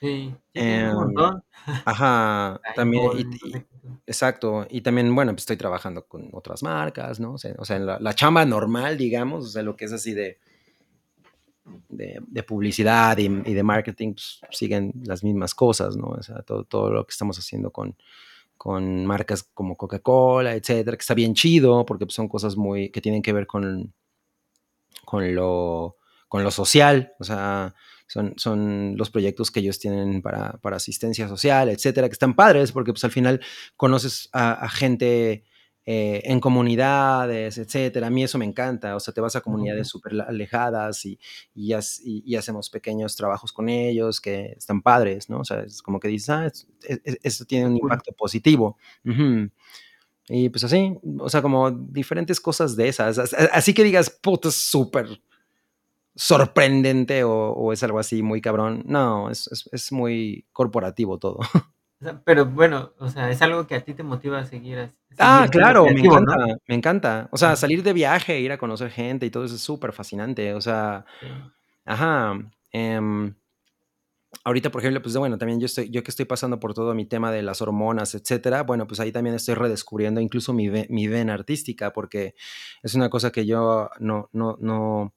Sí, 0.00 0.34
un 0.90 0.94
montón. 0.94 1.44
ajá, 1.84 2.60
también, 2.74 3.04
y- 3.18 3.48
y- 3.48 3.64
exacto. 4.06 4.66
Y 4.70 4.80
también, 4.80 5.14
bueno, 5.14 5.32
pues 5.32 5.42
estoy 5.42 5.56
trabajando 5.58 6.06
con 6.06 6.28
otras 6.32 6.62
marcas, 6.62 7.20
¿no? 7.20 7.34
O 7.34 7.38
sea, 7.38 7.54
o 7.58 7.64
sea, 7.66 7.76
en 7.76 7.86
la, 7.86 8.00
la 8.00 8.14
chamba 8.14 8.44
normal, 8.46 8.96
digamos, 8.96 9.44
o 9.44 9.48
sea, 9.48 9.62
lo 9.62 9.76
que 9.76 9.84
es 9.84 9.92
así 9.92 10.12
de, 10.14 10.38
de, 11.88 12.42
publicidad 12.42 13.16
y, 13.18 13.24
y 13.24 13.54
de 13.54 13.62
marketing, 13.62 14.14
pues, 14.14 14.40
siguen 14.50 14.92
las 15.04 15.22
mismas 15.22 15.54
cosas, 15.54 15.96
¿no? 15.96 16.08
O 16.08 16.22
sea, 16.22 16.42
todo, 16.42 16.64
todo 16.64 16.90
lo 16.90 17.06
que 17.06 17.12
estamos 17.12 17.38
haciendo 17.38 17.70
con, 17.70 17.96
con 18.56 19.06
marcas 19.06 19.42
como 19.42 19.76
Coca-Cola, 19.76 20.54
etcétera, 20.54 20.96
que 20.96 21.02
está 21.02 21.14
bien 21.14 21.34
chido, 21.34 21.84
porque 21.86 22.06
pues, 22.06 22.14
son 22.14 22.28
cosas 22.28 22.56
muy 22.56 22.90
que 22.90 23.00
tienen 23.00 23.22
que 23.22 23.32
ver 23.32 23.46
con, 23.46 23.92
con, 25.04 25.34
lo, 25.34 25.96
con 26.28 26.44
lo 26.44 26.50
social, 26.50 27.12
o 27.18 27.24
sea, 27.24 27.74
son, 28.06 28.34
son 28.36 28.96
los 28.96 29.10
proyectos 29.10 29.50
que 29.50 29.60
ellos 29.60 29.78
tienen 29.78 30.20
para, 30.20 30.52
para 30.58 30.76
asistencia 30.76 31.28
social, 31.28 31.70
etcétera, 31.70 32.08
que 32.08 32.12
están 32.12 32.34
padres, 32.34 32.72
porque 32.72 32.92
pues 32.92 33.04
al 33.04 33.10
final 33.10 33.40
conoces 33.76 34.28
a 34.32 34.68
gente 34.68 35.44
eh, 35.84 36.20
en 36.24 36.38
comunidades, 36.40 37.58
etcétera. 37.58 38.06
A 38.06 38.10
mí 38.10 38.22
eso 38.22 38.38
me 38.38 38.44
encanta, 38.44 38.94
o 38.96 39.00
sea, 39.00 39.12
te 39.12 39.20
vas 39.20 39.34
a 39.36 39.40
comunidades 39.40 39.88
súper 39.88 40.20
alejadas 40.20 41.04
y, 41.04 41.18
y, 41.54 41.72
has- 41.72 42.00
y- 42.04 42.22
y 42.24 42.36
hacemos 42.36 42.70
pequeños 42.70 43.16
trabajos 43.16 43.52
con 43.52 43.68
ellos 43.68 44.20
que 44.20 44.54
están 44.56 44.82
padres, 44.82 45.28
¿no? 45.28 45.40
O 45.40 45.44
sea, 45.44 45.60
es 45.60 45.82
como 45.82 45.98
que 46.00 46.08
dices, 46.08 46.30
ah, 46.30 46.46
es- 47.22 47.46
tiene 47.46 47.66
un 47.66 47.76
impacto 47.76 48.12
positivo. 48.12 48.78
Y 50.28 50.48
pues 50.50 50.62
así, 50.64 50.94
o 51.18 51.28
sea, 51.28 51.42
como 51.42 51.70
diferentes 51.72 52.40
cosas 52.40 52.76
de 52.76 52.88
esas. 52.88 53.18
As- 53.18 53.34
Así 53.52 53.74
que 53.74 53.82
digas, 53.84 54.08
puta, 54.10 54.48
es 54.48 54.54
súper 54.54 55.20
sorprendente 56.14 57.24
o, 57.24 57.32
o 57.52 57.72
es 57.72 57.82
algo 57.82 57.98
así 57.98 58.22
muy 58.22 58.40
cabrón. 58.40 58.82
No, 58.86 59.30
es- 59.30 59.68
es 59.72 59.92
muy 59.92 60.46
corporativo 60.52 61.18
todo. 61.18 61.38
Pero 62.24 62.46
bueno, 62.46 62.92
o 62.98 63.08
sea, 63.08 63.30
es 63.30 63.40
algo 63.42 63.66
que 63.66 63.74
a 63.76 63.80
ti 63.84 63.94
te 63.94 64.02
motiva 64.02 64.38
a 64.38 64.44
seguir, 64.46 64.78
a- 64.78 64.92
Ah, 65.18 65.46
claro, 65.50 65.84
me 65.84 66.00
encanta, 66.00 66.36
me 66.66 66.74
encanta. 66.74 67.28
O 67.32 67.36
sea, 67.36 67.54
salir 67.56 67.82
de 67.82 67.92
viaje, 67.92 68.40
ir 68.40 68.50
a 68.50 68.58
conocer 68.58 68.90
gente 68.90 69.26
y 69.26 69.30
todo 69.30 69.44
eso 69.44 69.54
es 69.56 69.60
súper 69.60 69.92
fascinante. 69.92 70.54
O 70.54 70.60
sea, 70.60 71.04
Sí. 71.20 71.26
ajá. 71.84 72.34
em, 72.72 73.34
ahorita, 74.44 74.70
por 74.70 74.80
ejemplo, 74.80 75.02
pues 75.02 75.16
bueno, 75.16 75.38
también 75.38 75.60
yo 75.60 75.66
estoy, 75.66 75.90
yo 75.90 76.02
que 76.02 76.10
estoy 76.10 76.24
pasando 76.24 76.58
por 76.58 76.74
todo 76.74 76.94
mi 76.94 77.04
tema 77.06 77.30
de 77.30 77.42
las 77.42 77.60
hormonas, 77.62 78.14
etcétera, 78.14 78.62
bueno, 78.62 78.86
pues 78.86 79.00
ahí 79.00 79.12
también 79.12 79.36
estoy 79.36 79.54
redescubriendo 79.54 80.20
incluso 80.20 80.52
mi, 80.52 80.68
mi 80.70 81.06
vena 81.08 81.34
artística, 81.34 81.92
porque 81.92 82.34
es 82.82 82.94
una 82.94 83.10
cosa 83.10 83.30
que 83.30 83.46
yo 83.46 83.90
no, 84.00 84.28
no, 84.32 84.56
no, 84.60 85.14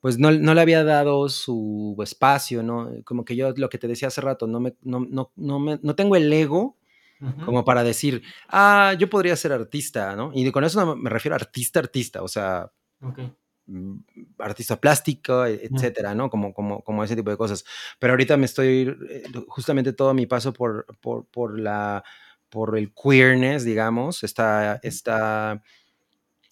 pues 0.00 0.18
no, 0.18 0.30
no 0.32 0.54
le 0.54 0.60
había 0.60 0.84
dado 0.84 1.28
su 1.28 1.96
espacio, 2.02 2.62
¿no? 2.62 2.90
Como 3.04 3.24
que 3.24 3.36
yo, 3.36 3.52
lo 3.56 3.68
que 3.68 3.78
te 3.78 3.88
decía 3.88 4.08
hace 4.08 4.20
rato, 4.20 4.46
no, 4.46 4.60
me, 4.60 4.74
no, 4.82 5.00
no, 5.08 5.32
no, 5.36 5.58
me, 5.58 5.78
no 5.82 5.94
tengo 5.94 6.16
el 6.16 6.32
ego 6.32 6.76
Ujú. 7.20 7.44
como 7.44 7.64
para 7.64 7.82
decir, 7.84 8.22
ah, 8.48 8.94
yo 8.98 9.10
podría 9.10 9.36
ser 9.36 9.52
artista, 9.52 10.16
¿no? 10.16 10.30
Y 10.34 10.50
con 10.52 10.64
eso 10.64 10.84
no 10.84 10.96
me 10.96 11.10
refiero 11.10 11.34
a 11.34 11.38
artista, 11.38 11.78
artista, 11.80 12.22
o 12.22 12.28
sea, 12.28 12.72
Ok. 13.02 13.18
mm, 13.66 13.96
artista 14.38 14.80
plástico, 14.80 15.44
e- 15.46 15.60
etcétera, 15.66 16.14
¿no? 16.14 16.30
Como, 16.30 16.52
como, 16.54 16.82
como 16.82 17.04
ese 17.04 17.16
tipo 17.16 17.30
de 17.30 17.36
cosas. 17.36 17.64
Pero 17.98 18.12
ahorita 18.14 18.36
me 18.36 18.46
estoy, 18.46 18.96
eh, 19.10 19.24
justamente 19.48 19.92
todo 19.92 20.14
mi 20.14 20.26
paso 20.26 20.52
por, 20.52 20.86
por, 21.00 21.26
por 21.26 21.58
la, 21.60 22.02
por 22.48 22.76
el 22.78 22.92
queerness, 22.94 23.64
digamos, 23.64 24.22
está, 24.24 24.80
está 24.82 25.62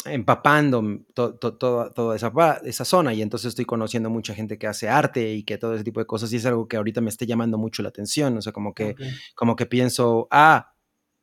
empapando 0.04 0.82
to- 1.14 1.34
to- 1.34 1.54
toda, 1.56 1.90
toda 1.92 2.16
esa, 2.16 2.32
esa 2.64 2.84
zona 2.84 3.14
y 3.14 3.22
entonces 3.22 3.48
estoy 3.48 3.64
conociendo 3.64 4.10
mucha 4.10 4.34
gente 4.34 4.58
que 4.58 4.66
hace 4.66 4.88
arte 4.88 5.32
y 5.34 5.42
que 5.42 5.58
todo 5.58 5.74
ese 5.74 5.84
tipo 5.84 6.00
de 6.00 6.06
cosas 6.06 6.32
y 6.32 6.36
es 6.36 6.46
algo 6.46 6.68
que 6.68 6.76
ahorita 6.76 7.00
me 7.00 7.10
está 7.10 7.24
llamando 7.24 7.58
mucho 7.58 7.82
la 7.82 7.88
atención, 7.90 8.36
o 8.36 8.42
sea, 8.42 8.52
como 8.52 8.74
que, 8.74 8.90
Ok. 8.92 9.00
como 9.34 9.56
que 9.56 9.66
pienso, 9.66 10.28
ah, 10.30 10.72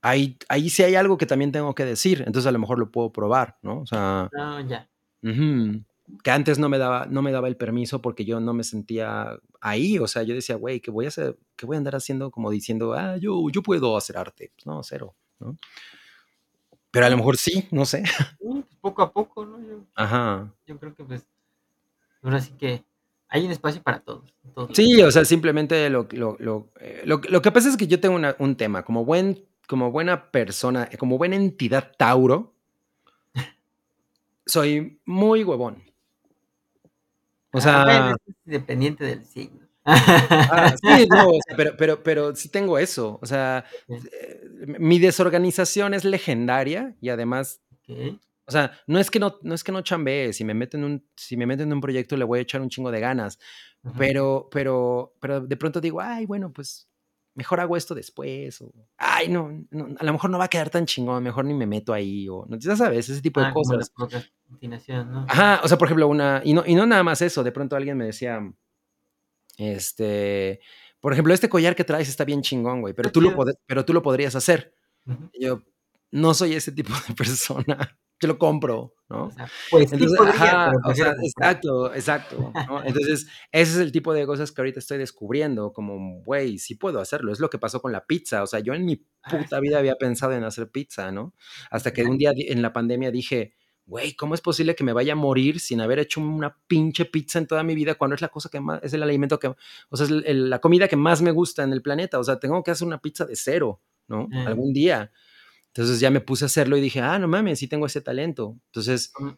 ahí, 0.01 0.37
ahí 0.49 0.69
sí 0.69 0.83
hay 0.83 0.95
algo 0.95 1.17
que 1.17 1.25
también 1.25 1.51
tengo 1.51 1.73
que 1.73 1.85
decir, 1.85 2.23
entonces 2.27 2.47
a 2.47 2.51
lo 2.51 2.59
mejor 2.59 2.77
lo 2.79 2.91
puedo 2.91 3.11
probar, 3.11 3.57
¿no? 3.61 3.79
O 3.81 3.85
sea, 3.87 4.29
No, 4.33 4.59
ya. 4.67 4.89
ujú, 5.23 5.83
que 6.23 6.31
antes 6.31 6.59
no 6.59 6.69
me 6.69 6.77
daba, 6.77 7.07
no 7.07 7.21
me 7.21 7.31
daba 7.31 7.47
el 7.47 7.57
permiso 7.57 8.01
porque 8.01 8.25
yo 8.25 8.39
no 8.39 8.53
me 8.53 8.63
sentía 8.63 9.39
ahí, 9.61 9.97
o 9.99 10.07
sea, 10.07 10.23
yo 10.23 10.35
decía, 10.35 10.55
güey, 10.57 10.81
¿qué 10.81 10.91
voy 10.91 11.05
a 11.05 11.07
hacer? 11.07 11.37
¿Qué 11.55 11.65
voy 11.65 11.75
a 11.75 11.79
andar 11.79 11.95
haciendo 11.95 12.29
como 12.29 12.51
diciendo, 12.51 12.93
ah, 12.93 13.17
yo, 13.17 13.49
yo 13.51 13.63
puedo 13.63 13.97
hacer 13.97 14.17
arte? 14.17 14.51
Pues 14.55 14.65
no, 14.67 14.83
cero, 14.83 15.15
¿no? 15.39 15.57
Pero 16.95 17.05
a 17.07 17.09
lo 17.09 17.17
mejor 17.17 17.37
sí, 17.37 17.67
no 17.71 17.85
sé. 17.85 18.03
Pues 18.39 18.63
poco 18.79 19.01
a 19.03 19.11
poco, 19.11 19.45
¿no? 19.45 19.59
Yo, 19.59 19.83
Ajá. 19.95 20.51
yo 20.65 20.77
creo 20.79 20.95
que 20.95 21.03
pues, 21.03 21.27
ahora 22.21 22.39
sí 22.41 22.51
que 22.57 22.83
hay 23.27 23.45
un 23.45 23.51
espacio 23.51 23.81
para 23.81 23.99
todos. 23.99 24.33
Sí, 24.73 25.01
o 25.01 25.11
sea, 25.11 25.25
simplemente 25.25 25.89
lo, 25.89 26.07
lo, 26.11 26.37
lo, 26.39 26.69
eh, 26.79 27.01
lo, 27.05 27.19
lo 27.27 27.41
que 27.41 27.51
pasa 27.51 27.69
es 27.69 27.77
que 27.77 27.87
yo 27.87 27.99
tengo 27.99 28.15
una- 28.15 28.35
un 28.39 28.55
tema, 28.55 28.83
como, 28.83 29.03
buen, 29.03 29.43
como 29.67 29.91
buena 29.91 30.31
persona, 30.31 30.89
como 30.99 31.17
buena 31.17 31.35
entidad 31.35 31.91
Tauro, 31.97 32.53
soy 34.45 34.99
muy 35.05 35.43
huevón. 35.43 35.83
O 37.51 37.57
Ah, 37.57 37.61
sea, 37.61 37.83
bueno, 37.85 38.15
eso 38.15 38.23
es 38.29 38.35
dependiente 38.45 39.03
del 39.05 39.25
signo. 39.25 39.64
Ah, 39.85 40.75
sí, 40.81 41.07
no, 41.09 41.29
o 41.29 41.39
sea, 41.47 41.55
pero, 41.57 41.77
pero, 41.77 42.03
pero 42.03 42.35
sí 42.35 42.49
tengo 42.49 42.77
eso. 42.77 43.19
O 43.21 43.25
sea, 43.25 43.65
eh, 43.89 44.41
mi 44.79 44.99
desorganización 44.99 45.93
es 45.93 46.03
legendaria 46.03 46.95
y 47.01 47.09
además, 47.09 47.61
o 48.47 48.51
sea, 48.51 48.71
no 48.87 48.99
es 48.99 49.11
que 49.11 49.19
no, 49.19 49.37
no 49.43 49.53
es 49.53 49.63
que 49.63 49.71
no 49.71 49.81
chambee, 49.81 50.33
si 50.33 50.43
me 50.43 50.53
meto 50.53 50.77
en 50.77 50.83
un, 50.85 51.07
si 51.15 51.37
me 51.37 51.45
meto 51.45 51.63
en 51.63 51.73
un 51.73 51.81
proyecto 51.81 52.17
le 52.17 52.25
voy 52.25 52.39
a 52.39 52.41
echar 52.43 52.61
un 52.61 52.69
chingo 52.69 52.91
de 52.91 52.99
ganas, 52.99 53.37
Ujú. 53.83 53.95
pero, 53.97 54.47
pero, 54.51 55.13
pero 55.19 55.41
de 55.41 55.57
pronto 55.57 55.81
digo, 55.81 56.01
ay, 56.01 56.25
bueno, 56.25 56.51
pues 56.51 56.87
mejor 57.35 57.59
hago 57.59 57.75
esto 57.77 57.93
después, 57.93 58.61
o 58.61 58.71
ay, 58.97 59.27
no, 59.27 59.65
no, 59.71 59.87
a 59.99 60.03
lo 60.03 60.13
mejor 60.13 60.29
no 60.29 60.37
va 60.39 60.45
a 60.45 60.49
quedar 60.49 60.69
tan 60.69 60.85
chingón, 60.85 61.21
mejor 61.23 61.45
ni 61.45 61.53
me 61.53 61.67
meto 61.67 61.93
ahí, 61.93 62.27
o 62.29 62.45
no, 62.47 62.57
ya 62.57 62.75
sabes, 62.75 63.09
ese 63.09 63.21
tipo 63.21 63.39
de 63.41 63.47
Ah, 63.47 63.53
como 63.53 63.73
la 63.73 63.79
cosas. 63.79 63.91
procrastinación, 63.95 65.11
¿no? 65.11 65.25
Ajá, 65.27 65.59
o 65.63 65.67
sea, 65.67 65.77
por 65.77 65.87
ejemplo, 65.87 66.07
una, 66.07 66.41
y 66.45 66.53
no, 66.53 66.63
y 66.65 66.75
no 66.75 66.85
nada 66.85 67.03
más 67.03 67.21
eso, 67.21 67.43
de 67.43 67.51
pronto 67.51 67.75
alguien 67.75 67.97
me 67.97 68.05
decía, 68.05 68.39
este, 69.57 70.59
por 70.99 71.13
ejemplo, 71.13 71.33
este 71.33 71.49
collar 71.49 71.75
que 71.75 71.83
traes 71.83 72.09
está 72.09 72.25
bien 72.25 72.41
chingón, 72.41 72.81
güey, 72.81 72.93
pero 72.93 73.11
tú 73.11 73.21
lo, 73.21 73.35
pero 73.65 73.85
tú 73.85 73.93
lo 73.93 74.01
podrías 74.01 74.35
hacer. 74.35 74.73
Ujú. 75.05 75.29
Y 75.33 75.45
yo, 75.45 75.63
no 76.11 76.33
soy 76.33 76.53
ese 76.53 76.71
tipo 76.71 76.93
de 77.07 77.13
persona, 77.15 77.97
yo 78.21 78.27
lo 78.27 78.37
compro, 78.37 78.93
¿no? 79.09 79.25
O 79.25 79.31
sea, 79.31 79.49
pues 79.69 79.89
sí 79.89 79.95
Entonces, 79.95 80.17
podría, 80.17 80.65
ajá, 80.65 80.71
o 80.85 80.93
sea, 80.95 81.15
exacto, 81.21 81.93
exacto, 81.93 82.53
¿no? 82.67 82.83
Entonces, 82.83 83.27
ese 83.51 83.71
es 83.73 83.77
el 83.77 83.91
tipo 83.91 84.13
de 84.13 84.25
cosas 84.25 84.51
que 84.51 84.61
ahorita 84.61 84.79
estoy 84.79 84.97
descubriendo, 84.97 85.73
como, 85.73 86.23
güey, 86.23 86.57
sí 86.57 86.75
puedo 86.75 86.99
hacerlo, 86.99 87.31
es 87.31 87.39
lo 87.39 87.49
que 87.49 87.59
pasó 87.59 87.81
con 87.81 87.91
la 87.91 88.05
pizza, 88.05 88.43
o 88.43 88.47
sea, 88.47 88.59
yo 88.59 88.73
en 88.73 88.85
mi 88.85 89.05
Ah, 89.25 89.37
puta 89.37 89.57
sí, 89.57 89.61
vida 89.61 89.79
había 89.79 89.95
pensado 89.95 90.33
en 90.33 90.43
hacer 90.43 90.69
pizza, 90.69 91.11
¿no? 91.11 91.33
Hasta 91.71 91.91
que 91.91 92.03
un 92.03 92.17
día 92.17 92.31
en 92.35 92.61
la 92.61 92.73
pandemia 92.73 93.11
dije, 93.11 93.55
güey, 93.85 94.15
¿cómo 94.15 94.33
es 94.35 94.41
posible 94.41 94.75
que 94.75 94.83
me 94.83 94.93
vaya 94.93 95.13
a 95.13 95.15
morir 95.15 95.59
sin 95.59 95.81
haber 95.81 95.99
hecho 95.99 96.19
una 96.21 96.57
pinche 96.67 97.05
pizza 97.05 97.39
en 97.39 97.47
toda 97.47 97.63
mi 97.63 97.75
vida 97.75 97.95
cuando 97.95 98.15
es 98.15 98.21
la 98.21 98.29
cosa 98.29 98.49
que 98.49 98.59
más, 98.59 98.79
es 98.83 98.93
el 98.93 99.03
alimento 99.03 99.39
que, 99.39 99.47
o 99.47 99.97
sea, 99.97 100.05
es 100.05 100.11
el- 100.11 100.23
el- 100.25 100.49
la 100.49 100.59
comida 100.59 100.87
que 100.87 100.95
más 100.95 101.21
me 101.21 101.31
gusta 101.31 101.63
en 101.63 101.71
el 101.73 101.81
planeta, 101.81 102.19
o 102.19 102.23
sea, 102.23 102.39
tengo 102.39 102.63
que 102.63 102.71
hacer 102.71 102.87
una 102.87 102.99
pizza 102.99 103.25
de 103.25 103.35
cero, 103.35 103.81
¿no? 104.07 104.27
Algún 104.45 104.73
día. 104.73 105.11
Entonces 105.67 105.99
ya 105.99 106.09
me 106.09 106.21
puse 106.21 106.45
a 106.45 106.47
hacerlo 106.47 106.77
y 106.77 106.81
dije, 106.81 107.01
ah, 107.01 107.19
no 107.19 107.27
mames, 107.27 107.59
sí 107.59 107.67
tengo 107.67 107.85
ese 107.85 108.01
talento. 108.01 108.57
Entonces, 108.67 109.09
¿cómo 109.09 109.37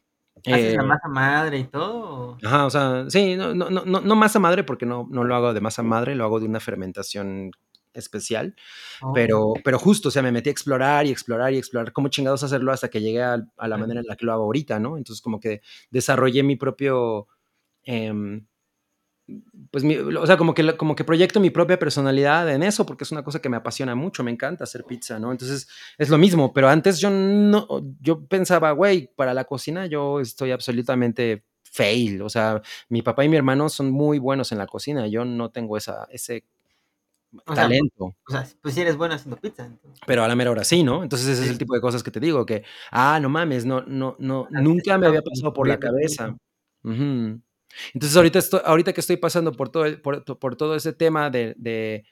haces 0.52 0.74
la 0.76 0.84
eh, 0.84 0.88
masa 0.88 1.07
madre 1.10 1.57
y 1.60 1.64
todo? 1.65 2.38
Ajá, 2.44 2.65
o 2.68 2.69
sea, 2.69 3.06
sí, 3.10 3.36
no, 3.36 3.56
no, 3.56 3.69
no, 3.72 3.84
no 3.86 4.02
no 4.02 4.15
masa 4.15 4.40
madre 4.40 4.64
porque 4.64 4.86
no, 4.86 5.07
no 5.10 5.24
lo 5.24 5.36
hago 5.36 5.53
de 5.53 5.61
masa 5.61 5.82
madre, 5.84 6.15
lo 6.15 6.24
hago 6.26 6.40
de 6.40 6.45
una 6.45 6.60
fermentación 6.60 7.52
especial, 7.98 8.56
Oh, 9.02 9.14
pero, 9.14 9.53
pero 9.64 9.80
justo, 9.80 10.10
o 10.10 10.11
sea, 10.11 10.22
me 10.24 10.32
metí 10.32 10.49
a 10.49 10.52
explorar 10.52 11.06
y 11.06 11.11
explorar 11.11 11.53
y 11.53 11.57
explorar 11.57 11.91
cómo 11.94 12.07
chingados 12.10 12.44
hacerlo 12.44 12.72
hasta 12.72 12.90
que 12.90 13.02
llegué 13.02 13.22
a, 13.24 13.34
a 13.57 13.68
la 13.68 13.78
manera 13.78 13.99
en 14.02 14.07
la 14.07 14.15
que 14.15 14.26
lo 14.26 14.34
hago 14.34 14.44
ahorita, 14.44 14.80
¿no? 14.80 14.98
Entonces 14.98 15.22
como 15.22 15.40
que 15.40 15.61
desarrollé 15.91 16.44
mi 16.44 16.56
propio, 16.56 17.28
em, 17.84 18.45
pues, 19.72 19.84
mi- 19.84 19.98
o 19.98 20.26
sea, 20.26 20.38
como 20.38 20.53
que, 20.53 20.78
como 20.78 20.95
que 20.95 21.03
proyecto 21.03 21.40
mi 21.40 21.49
propia 21.49 21.78
personalidad 21.78 22.49
en 22.49 22.64
eso 22.64 22.86
porque 22.86 23.03
es 23.03 23.11
una 23.11 23.24
cosa 23.24 23.41
que 23.41 23.49
me 23.49 23.57
apasiona 23.57 23.95
mucho, 23.95 24.24
me 24.24 24.32
encanta 24.32 24.64
hacer 24.64 24.86
pizza, 24.86 25.19
¿no? 25.19 25.32
Entonces 25.32 25.68
es 25.98 26.10
lo 26.10 26.18
mismo, 26.18 26.53
pero 26.53 26.69
antes 26.69 26.99
yo 26.99 27.10
no, 27.10 27.68
yo 27.99 28.26
pensaba, 28.26 28.72
güey, 28.72 29.11
para 29.15 29.34
la 29.34 29.44
cocina 29.45 29.86
yo 29.86 30.19
estoy 30.22 30.52
absolutamente 30.52 31.44
fail, 31.64 32.22
o 32.22 32.30
sea, 32.30 32.61
mi 32.90 33.02
papá 33.02 33.26
y 33.26 33.30
mi 33.30 33.36
hermano 33.38 33.68
son 33.69 33.91
muy 33.91 34.19
buenos 34.19 34.52
en 34.53 34.57
la 34.60 34.68
cocina, 34.68 35.07
yo 35.07 35.26
no 35.26 35.52
tengo 35.52 35.76
esa, 35.78 36.07
ese 36.11 36.45
O 37.45 37.55
sea, 37.55 37.64
pu 37.65 37.69
talento, 37.69 38.03
o 38.05 38.15
sea, 38.31 38.47
pues 38.61 38.73
sí 38.76 38.81
eres 38.81 38.95
bueno 38.97 39.15
haciendo 39.15 39.38
pizza, 39.38 39.65
entonces. 39.65 40.01
pero 40.05 40.23
a 40.23 40.27
la 40.27 40.35
mera 40.35 40.51
hora 40.51 40.64
sí, 40.64 40.84
¿no? 40.84 41.03
Entonces 41.03 41.27
ese 41.30 41.43
es 41.43 41.49
el 41.51 41.57
tipo 41.57 41.73
de 41.76 41.81
cosas 41.81 42.03
que 42.03 42.11
te 42.11 42.19
digo, 42.19 42.45
que, 42.45 42.64
ah, 42.91 43.19
no 43.22 43.30
mames, 43.30 43.65
no, 43.65 43.81
no, 43.81 44.15
no, 44.19 44.47
nunca 44.51 44.97
me 44.97 45.07
había 45.07 45.22
pasado 45.22 45.53
por 45.53 45.68
la 45.68 45.80
cabeza. 45.80 46.35
Entonces 47.93 48.15
ahorita, 48.18 48.39
estoy, 48.39 48.61
ahorita 48.65 48.93
que 48.93 49.01
estoy 49.01 49.18
pasando 49.18 49.51
por 49.53 49.69
todo, 49.69 49.85
el- 49.85 50.01
por, 50.01 50.23
por 50.39 50.55
todo 50.55 50.76
ese 50.76 50.93
tema 50.93 51.30
de, 51.30 51.53
de, 51.57 52.05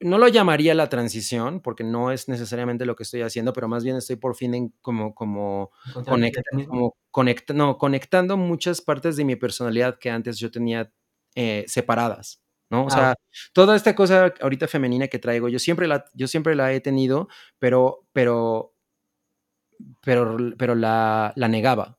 no 0.00 0.18
lo 0.18 0.28
llamaría 0.28 0.74
la 0.74 0.88
transición, 0.88 1.60
porque 1.60 1.84
no 1.84 2.10
es 2.10 2.28
necesariamente 2.28 2.86
lo 2.86 2.96
que 2.96 3.02
estoy 3.02 3.22
haciendo, 3.22 3.52
pero 3.52 3.68
más 3.68 3.84
bien 3.84 3.96
estoy 3.96 4.16
por 4.16 4.34
fin 4.34 4.54
en 4.54 4.74
como, 4.80 5.14
conecta, 5.14 6.40
como 6.66 6.96
conecta, 7.10 7.52
no, 7.54 7.76
conectando 7.78 8.36
muchas 8.36 8.80
partes 8.80 9.16
de 9.16 9.24
mi 9.24 9.36
personalidad 9.36 9.98
que 9.98 10.10
antes 10.10 10.38
yo 10.38 10.50
tenía 10.50 10.90
eh, 11.34 11.64
separadas, 11.68 12.42
¿no? 12.70 12.86
O 12.86 12.90
Ah, 12.90 12.90
sea, 12.90 13.14
toda 13.52 13.76
esta 13.76 13.94
cosa 13.94 14.32
ahorita 14.40 14.68
femenina 14.68 15.08
que 15.08 15.18
traigo, 15.18 15.48
yo 15.48 15.58
siempre 15.58 15.86
la, 15.88 16.04
yo 16.14 16.28
siempre 16.28 16.54
la 16.56 16.72
he 16.72 16.80
tenido, 16.80 17.28
pero, 17.58 18.06
pero, 18.12 18.74
pero, 20.02 20.36
pero 20.58 20.74
la, 20.74 21.32
la 21.36 21.48
negaba, 21.48 21.98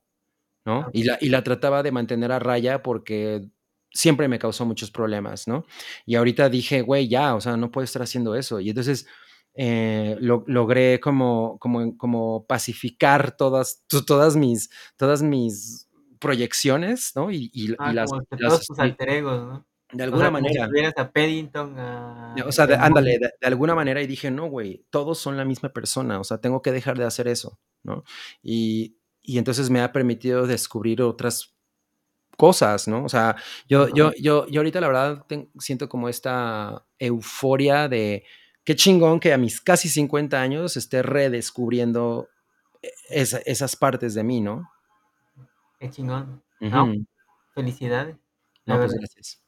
Ah, 0.80 0.86
¿no? 0.86 0.90
Y 0.94 1.04
okey. 1.04 1.06
la, 1.06 1.18
y 1.22 1.30
la 1.30 1.44
trataba 1.44 1.84
de 1.84 1.94
mantener 1.94 2.34
a 2.34 2.40
raya 2.40 2.84
porque 2.84 3.50
siempre 3.92 4.28
me 4.28 4.40
causó 4.40 4.66
muchos 4.66 4.92
problemas, 4.92 5.48
¿no? 5.48 5.66
Y 6.06 6.16
ahorita 6.16 6.50
dije, 6.50 6.82
güey, 6.82 7.10
ya, 7.10 7.36
o 7.36 7.42
sea, 7.42 7.58
no 7.58 7.72
puedo 7.72 7.86
estar 7.86 8.04
haciendo 8.04 8.36
eso. 8.36 8.60
Y 8.62 8.70
entonces 8.70 9.08
eh, 9.56 10.18
lo, 10.22 10.44
logré 10.48 11.00
como, 11.02 11.58
como, 11.60 11.98
como 11.98 12.46
pacificar 12.48 13.38
todas, 13.38 13.84
to- 13.88 14.06
todas, 14.06 14.36
mis, 14.38 14.70
todas 14.98 15.24
mis 15.24 15.90
proyecciones, 16.20 17.14
¿no? 17.16 17.32
Y, 17.32 17.52
y, 17.54 17.76
y 17.84 17.92
Ah, 17.92 17.94
las, 17.94 18.12
como 18.12 18.22
que 18.26 18.38
las 18.38 18.54
todos 18.54 18.64
tus 18.66 18.80
estoy, 18.80 18.80
alter 18.80 19.10
egos, 19.10 19.38
¿no? 19.48 19.68
De 19.92 20.04
O 20.04 20.06
alguna 20.06 20.24
sea, 20.26 20.32
como 20.32 20.38
si 20.38 20.44
manera, 20.44 20.68
tuvieras 20.68 20.94
a 20.98 21.12
Paddington, 21.12 21.80
a 21.80 22.36
o 22.46 22.52
sea, 22.52 22.68
de- 22.68 22.76
ándale, 22.76 23.20
de, 23.20 23.32
de 23.40 23.48
alguna 23.48 23.74
manera, 23.76 24.02
y 24.02 24.08
dije, 24.08 24.30
no, 24.32 24.48
güey, 24.48 24.86
todos 24.90 25.18
son 25.20 25.38
la 25.38 25.46
misma 25.46 25.70
persona, 25.70 26.20
o 26.20 26.24
sea, 26.24 26.40
tengo 26.40 26.62
que 26.62 26.72
dejar 26.72 26.98
de 26.98 27.06
hacer 27.06 27.28
eso, 27.28 27.60
¿no? 27.84 28.04
Y, 28.42 28.98
y 29.22 29.38
entonces 29.38 29.70
me 29.70 29.82
ha 29.82 29.92
permitido 29.92 30.46
descubrir 30.48 31.02
otras 31.02 31.56
cosas, 32.38 32.88
¿no? 32.88 33.04
O 33.04 33.10
sea, 33.10 33.36
yo, 33.68 33.88
yo, 33.90 34.12
yo, 34.20 34.46
yo 34.48 34.60
ahorita 34.62 34.80
la 34.82 34.88
verdad 34.88 35.26
siento 35.60 35.90
como 35.90 36.10
esta 36.10 36.86
euforia 37.00 37.88
de 37.88 38.26
qué 38.64 38.76
chingón 38.76 39.20
que 39.20 39.34
a 39.34 39.38
mis 39.38 39.60
casi 39.62 39.90
50 39.90 40.40
años 40.42 40.78
esté 40.78 41.02
redescubriendo 41.02 42.28
e- 42.82 42.92
esa- 43.10 43.40
esas 43.46 43.76
partes 43.76 44.14
de 44.14 44.24
mí, 44.24 44.42
¿no? 44.42 44.70
Qué 45.80 45.90
chingón. 45.90 46.44
No, 46.60 46.94
felicidades, 47.56 48.18
la 48.66 48.76
No, 48.76 48.82
pues 48.82 48.94
gracias. 48.94 49.42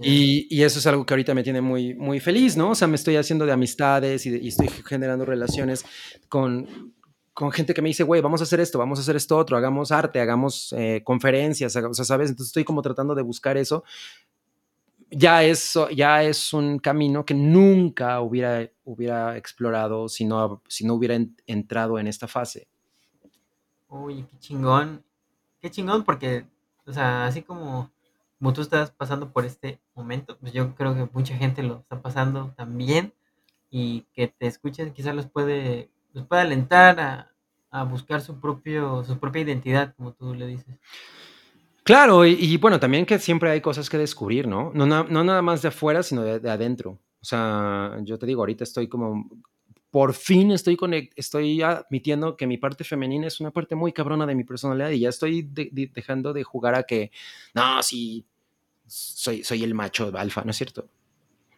Y, 0.00 0.46
y 0.50 0.62
eso 0.62 0.78
es 0.78 0.86
algo 0.86 1.06
que 1.06 1.14
ahorita 1.14 1.34
me 1.34 1.42
tiene 1.42 1.60
muy, 1.60 1.94
muy 1.94 2.20
feliz, 2.20 2.56
¿no? 2.56 2.70
O 2.70 2.74
sea, 2.74 2.88
me 2.88 2.96
estoy 2.96 3.16
haciendo 3.16 3.46
de 3.46 3.52
amistades 3.52 4.26
y, 4.26 4.30
de- 4.30 4.38
y 4.38 4.48
estoy 4.48 4.68
generando 4.68 5.24
relaciones 5.24 5.84
con, 6.28 6.92
con 7.32 7.50
gente 7.52 7.72
que 7.74 7.82
me 7.82 7.88
dice, 7.88 8.02
güey, 8.02 8.20
vamos 8.20 8.40
a 8.40 8.44
hacer 8.44 8.60
esto, 8.60 8.78
vamos 8.78 8.98
a 8.98 9.02
hacer 9.02 9.16
esto 9.16 9.36
otro, 9.38 9.56
hagamos 9.56 9.92
arte, 9.92 10.20
hagamos 10.20 10.72
eh, 10.76 11.02
conferencias, 11.04 11.74
o 11.76 11.94
sea, 11.94 12.04
¿sabes? 12.04 12.30
Entonces 12.30 12.48
estoy 12.50 12.64
como 12.64 12.82
tratando 12.82 13.14
de 13.14 13.22
buscar 13.22 13.56
eso. 13.56 13.84
Ya 15.10 15.44
es, 15.44 15.78
ya 15.94 16.24
es 16.24 16.52
un 16.52 16.78
camino 16.80 17.24
que 17.24 17.34
nunca 17.34 18.20
hubiera, 18.20 18.68
hubiera 18.84 19.36
explorado 19.36 20.08
si 20.08 20.24
no, 20.24 20.62
si 20.66 20.84
no 20.84 20.94
hubiera 20.94 21.14
en- 21.14 21.36
entrado 21.46 21.98
en 22.00 22.08
esta 22.08 22.26
fase. 22.26 22.66
Uy, 23.88 24.24
qué 24.28 24.38
chingón. 24.40 25.04
Qué 25.60 25.70
chingón 25.70 26.02
porque, 26.04 26.44
o 26.84 26.92
sea, 26.92 27.26
así 27.26 27.42
como, 27.42 27.90
como 28.44 28.52
tú 28.52 28.60
estás 28.60 28.90
pasando 28.90 29.32
por 29.32 29.46
este 29.46 29.78
momento, 29.94 30.36
pues 30.38 30.52
yo 30.52 30.74
creo 30.74 30.94
que 30.94 31.08
mucha 31.14 31.34
gente 31.34 31.62
lo 31.62 31.78
está 31.78 32.02
pasando 32.02 32.52
también 32.54 33.14
y 33.70 34.02
que 34.12 34.28
te 34.28 34.46
escuchen 34.46 34.92
quizás 34.92 35.14
los 35.14 35.24
puede, 35.24 35.88
los 36.12 36.26
puede 36.26 36.42
alentar 36.42 37.00
a, 37.00 37.32
a 37.70 37.84
buscar 37.84 38.20
su 38.20 38.38
propio, 38.38 39.02
su 39.02 39.18
propia 39.18 39.40
identidad, 39.40 39.94
como 39.96 40.12
tú 40.12 40.34
le 40.34 40.46
dices. 40.46 40.76
Claro, 41.84 42.26
y, 42.26 42.54
bueno, 42.58 42.78
también 42.78 43.06
que 43.06 43.18
siempre 43.18 43.50
hay 43.50 43.62
cosas 43.62 43.88
que 43.88 43.96
descubrir, 43.96 44.46
¿no? 44.46 44.70
No, 44.74 44.84
no 44.86 45.24
nada 45.24 45.40
más 45.40 45.62
de 45.62 45.68
afuera, 45.68 46.02
sino 46.02 46.20
de, 46.22 46.38
de 46.38 46.50
adentro. 46.50 46.98
O 47.22 47.24
sea, 47.24 47.96
yo 48.02 48.18
te 48.18 48.26
digo, 48.26 48.42
ahorita 48.42 48.64
estoy 48.64 48.88
como, 48.88 49.26
por 49.90 50.12
fin 50.12 50.50
estoy, 50.50 50.76
conect- 50.76 51.12
estoy 51.14 51.62
admitiendo 51.62 52.36
que 52.36 52.46
mi 52.48 52.58
parte 52.58 52.84
femenina 52.84 53.26
es 53.28 53.40
una 53.40 53.52
parte 53.52 53.74
muy 53.76 53.92
cabrona 53.92 54.26
de 54.26 54.34
mi 54.34 54.44
personalidad 54.44 54.90
y 54.90 54.98
ya 55.00 55.08
estoy 55.08 55.42
de- 55.42 55.70
de- 55.72 55.90
dejando 55.94 56.32
de 56.32 56.42
jugar 56.42 56.74
a 56.74 56.82
que, 56.82 57.12
no, 57.54 57.80
sí, 57.80 58.26
soy, 58.86 59.44
soy 59.44 59.64
el 59.64 59.74
macho 59.74 60.12
alfa, 60.16 60.42
¿no 60.44 60.50
es 60.50 60.56
cierto? 60.56 60.88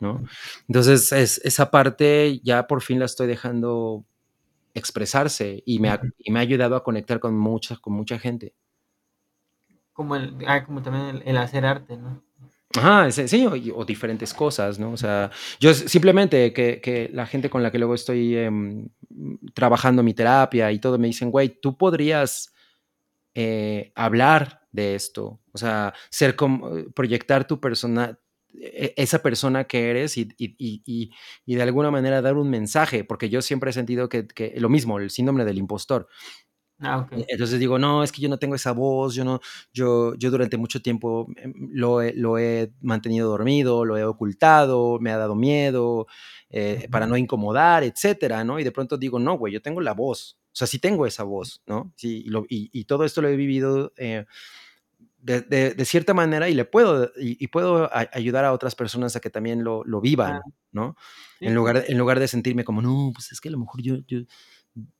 ¿No? 0.00 0.24
Entonces, 0.68 1.12
es, 1.12 1.38
esa 1.38 1.70
parte 1.70 2.40
ya 2.44 2.66
por 2.66 2.82
fin 2.82 2.98
la 2.98 3.06
estoy 3.06 3.26
dejando 3.26 4.04
expresarse 4.74 5.62
y 5.64 5.78
me 5.78 5.88
ha, 5.88 6.00
y 6.18 6.30
me 6.30 6.38
ha 6.38 6.42
ayudado 6.42 6.76
a 6.76 6.84
conectar 6.84 7.18
con 7.18 7.36
mucha, 7.36 7.76
con 7.76 7.94
mucha 7.94 8.18
gente. 8.18 8.54
Como 9.92 10.16
el, 10.16 10.36
ah, 10.46 10.64
como 10.64 10.82
también 10.82 11.16
el, 11.16 11.22
el 11.24 11.36
hacer 11.38 11.64
arte, 11.64 11.96
¿no? 11.96 12.22
Ajá, 12.76 13.10
sí, 13.10 13.46
o, 13.46 13.52
o 13.78 13.84
diferentes 13.84 14.34
cosas, 14.34 14.78
¿no? 14.78 14.92
O 14.92 14.96
sea, 14.96 15.30
yo 15.60 15.72
simplemente 15.72 16.52
que, 16.52 16.80
que 16.80 17.08
la 17.12 17.24
gente 17.24 17.48
con 17.48 17.62
la 17.62 17.70
que 17.70 17.78
luego 17.78 17.94
estoy 17.94 18.36
em, 18.36 18.88
trabajando 19.54 20.02
mi 20.02 20.14
terapia 20.14 20.70
y 20.72 20.78
todo 20.78 20.98
me 20.98 21.06
dicen, 21.06 21.30
güey, 21.30 21.60
tú 21.60 21.78
podrías 21.78 22.52
eh, 23.34 23.92
hablar 23.94 24.62
de 24.72 24.94
esto, 24.94 25.40
o 25.56 25.58
sea, 25.58 25.94
ser 26.10 26.36
como, 26.36 26.70
proyectar 26.94 27.46
tu 27.46 27.60
persona, 27.60 28.18
e- 28.54 28.94
esa 28.96 29.22
persona 29.22 29.64
que 29.64 29.90
eres 29.90 30.16
y, 30.18 30.28
y- 30.38 30.54
y- 30.58 31.10
y- 31.46 31.54
de 31.56 31.62
alguna 31.62 31.90
manera 31.90 32.22
dar 32.22 32.36
un 32.36 32.50
mensaje, 32.50 33.04
porque 33.04 33.28
yo 33.30 33.42
siempre 33.42 33.70
he 33.70 33.72
sentido 33.72 34.08
que, 34.08 34.26
que 34.26 34.54
lo 34.58 34.68
mismo, 34.68 34.98
el 34.98 35.10
síndrome 35.10 35.44
del 35.44 35.58
impostor 35.58 36.08
Ah, 36.78 36.98
okey. 36.98 37.24
Entonces 37.28 37.58
digo, 37.58 37.78
no, 37.78 38.04
es 38.04 38.12
que 38.12 38.20
yo 38.20 38.28
no 38.28 38.38
tengo 38.38 38.54
esa 38.54 38.72
voz, 38.72 39.14
yo 39.14 39.24
no, 39.24 39.40
yo, 39.72 40.14
yo 40.16 40.30
durante 40.30 40.58
mucho 40.58 40.82
tiempo 40.82 41.26
em, 41.36 41.54
lo 41.72 42.02
he, 42.02 42.12
lo 42.14 42.36
he 42.38 42.70
mantenido 42.82 43.30
dormido, 43.30 43.84
lo 43.86 43.96
he 43.96 44.04
ocultado, 44.04 44.98
me 45.00 45.10
ha 45.10 45.16
dado 45.16 45.34
miedo, 45.34 46.06
eh, 46.50 46.86
para 46.90 47.06
no 47.06 47.16
incomodar, 47.16 47.82
etcétera, 47.82 48.44
¿no? 48.44 48.60
Y 48.60 48.64
de 48.64 48.72
pronto 48.72 48.98
digo, 48.98 49.18
no, 49.18 49.38
güey, 49.38 49.54
yo 49.54 49.62
tengo 49.62 49.80
la 49.80 49.94
voz, 49.94 50.36
o 50.52 50.56
sea, 50.56 50.66
sí 50.66 50.78
tengo 50.78 51.06
esa 51.06 51.22
voz, 51.24 51.62
¿no? 51.66 51.92
Sí, 51.96 52.22
y, 52.26 52.28
lo- 52.28 52.44
y- 52.48 52.68
y 52.72 52.84
todo 52.84 53.04
esto 53.04 53.22
lo 53.22 53.28
he 53.28 53.36
vivido 53.36 53.92
eh, 53.96 54.26
de, 55.26 55.40
de- 55.42 55.74
de 55.74 55.84
cierta 55.84 56.14
manera 56.14 56.48
y 56.48 56.54
le 56.54 56.64
puedo, 56.64 57.10
y, 57.18 57.42
y 57.42 57.48
puedo 57.48 57.84
a- 57.92 58.08
ayudar 58.12 58.44
a 58.44 58.52
otras 58.52 58.74
personas 58.74 59.16
a 59.16 59.20
que 59.20 59.30
también 59.30 59.64
lo, 59.64 59.82
lo 59.84 59.98
Ah, 59.98 60.02
vivan, 60.02 60.40
¿no? 60.72 60.96
sí, 61.38 61.46
En 61.46 61.54
lugar, 61.54 61.84
en 61.88 61.98
lugar 61.98 62.20
de 62.20 62.28
sentirme 62.28 62.64
como, 62.64 62.80
no, 62.82 63.10
pues 63.14 63.32
es 63.32 63.40
que 63.40 63.48
a 63.48 63.52
lo 63.52 63.58
mejor 63.58 63.82
yo, 63.82 63.96
yo, 64.06 64.20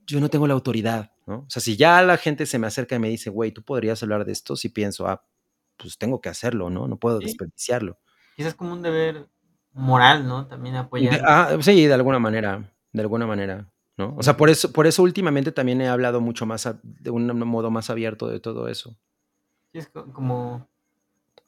yo 0.06 0.20
no 0.20 0.28
tengo 0.28 0.46
la 0.46 0.54
autoridad, 0.54 1.12
¿no? 1.26 1.40
O 1.40 1.46
sea, 1.50 1.60
si 1.62 1.76
ya 1.76 2.02
la 2.02 2.16
gente 2.16 2.46
se 2.46 2.58
me 2.58 2.66
acerca 2.66 2.96
y 2.96 2.98
me 2.98 3.08
dice, 3.08 3.30
güey, 3.30 3.52
tú 3.52 3.62
podrías 3.62 4.02
hablar 4.02 4.24
de 4.24 4.32
esto, 4.32 4.56
si 4.56 4.68
pienso, 4.68 5.06
ah, 5.08 5.24
pues 5.76 5.98
tengo 5.98 6.20
que 6.20 6.28
hacerlo, 6.28 6.70
¿no? 6.70 6.88
No 6.88 6.96
puedo 6.98 7.20
sí, 7.20 7.24
desperdiciarlo. 7.26 7.98
quizás 8.36 8.54
como 8.54 8.72
un 8.72 8.82
deber 8.82 9.28
moral, 9.72 10.26
¿no? 10.26 10.46
También 10.46 10.76
apoyar. 10.76 11.20
ah, 11.24 11.56
sí, 11.60 11.86
de 11.86 11.94
alguna 11.94 12.18
manera, 12.18 12.72
de 12.92 13.00
alguna 13.02 13.26
manera, 13.26 13.70
¿no? 13.96 14.14
O 14.16 14.22
sea, 14.22 14.36
por 14.36 14.48
eso, 14.50 14.72
por 14.72 14.86
eso 14.86 15.02
últimamente 15.02 15.52
también 15.52 15.80
he 15.82 15.88
hablado 15.88 16.20
mucho 16.20 16.46
más, 16.46 16.66
a- 16.66 16.80
de 16.82 17.10
un 17.10 17.26
modo 17.46 17.70
más 17.70 17.90
abierto 17.90 18.28
de 18.28 18.40
todo 18.40 18.68
eso. 18.68 18.96
Sí, 19.72 19.78
es 19.78 19.88
co 19.88 20.12
como 20.12 20.68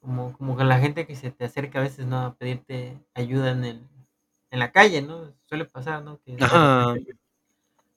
como 0.01 0.37
como 0.39 0.57
que 0.57 0.65
la 0.65 0.81
gente 0.81 1.07
que 1.07 1.17
se 1.17 1.31
te 1.33 1.45
acerca 1.47 1.81
a 1.81 1.83
veces, 1.83 2.07
¿no? 2.07 2.19
A 2.21 2.35
pedirte 2.37 2.99
ayuda 3.15 3.53
en 3.53 3.65
el 3.65 3.89
en 4.53 4.59
la 4.61 4.73
calle, 4.73 5.03
¿no? 5.03 5.35
Suele 5.47 5.67
pasar, 5.67 6.03
¿no? 6.05 6.21
Que 6.23 6.37
Ajá, 6.41 6.97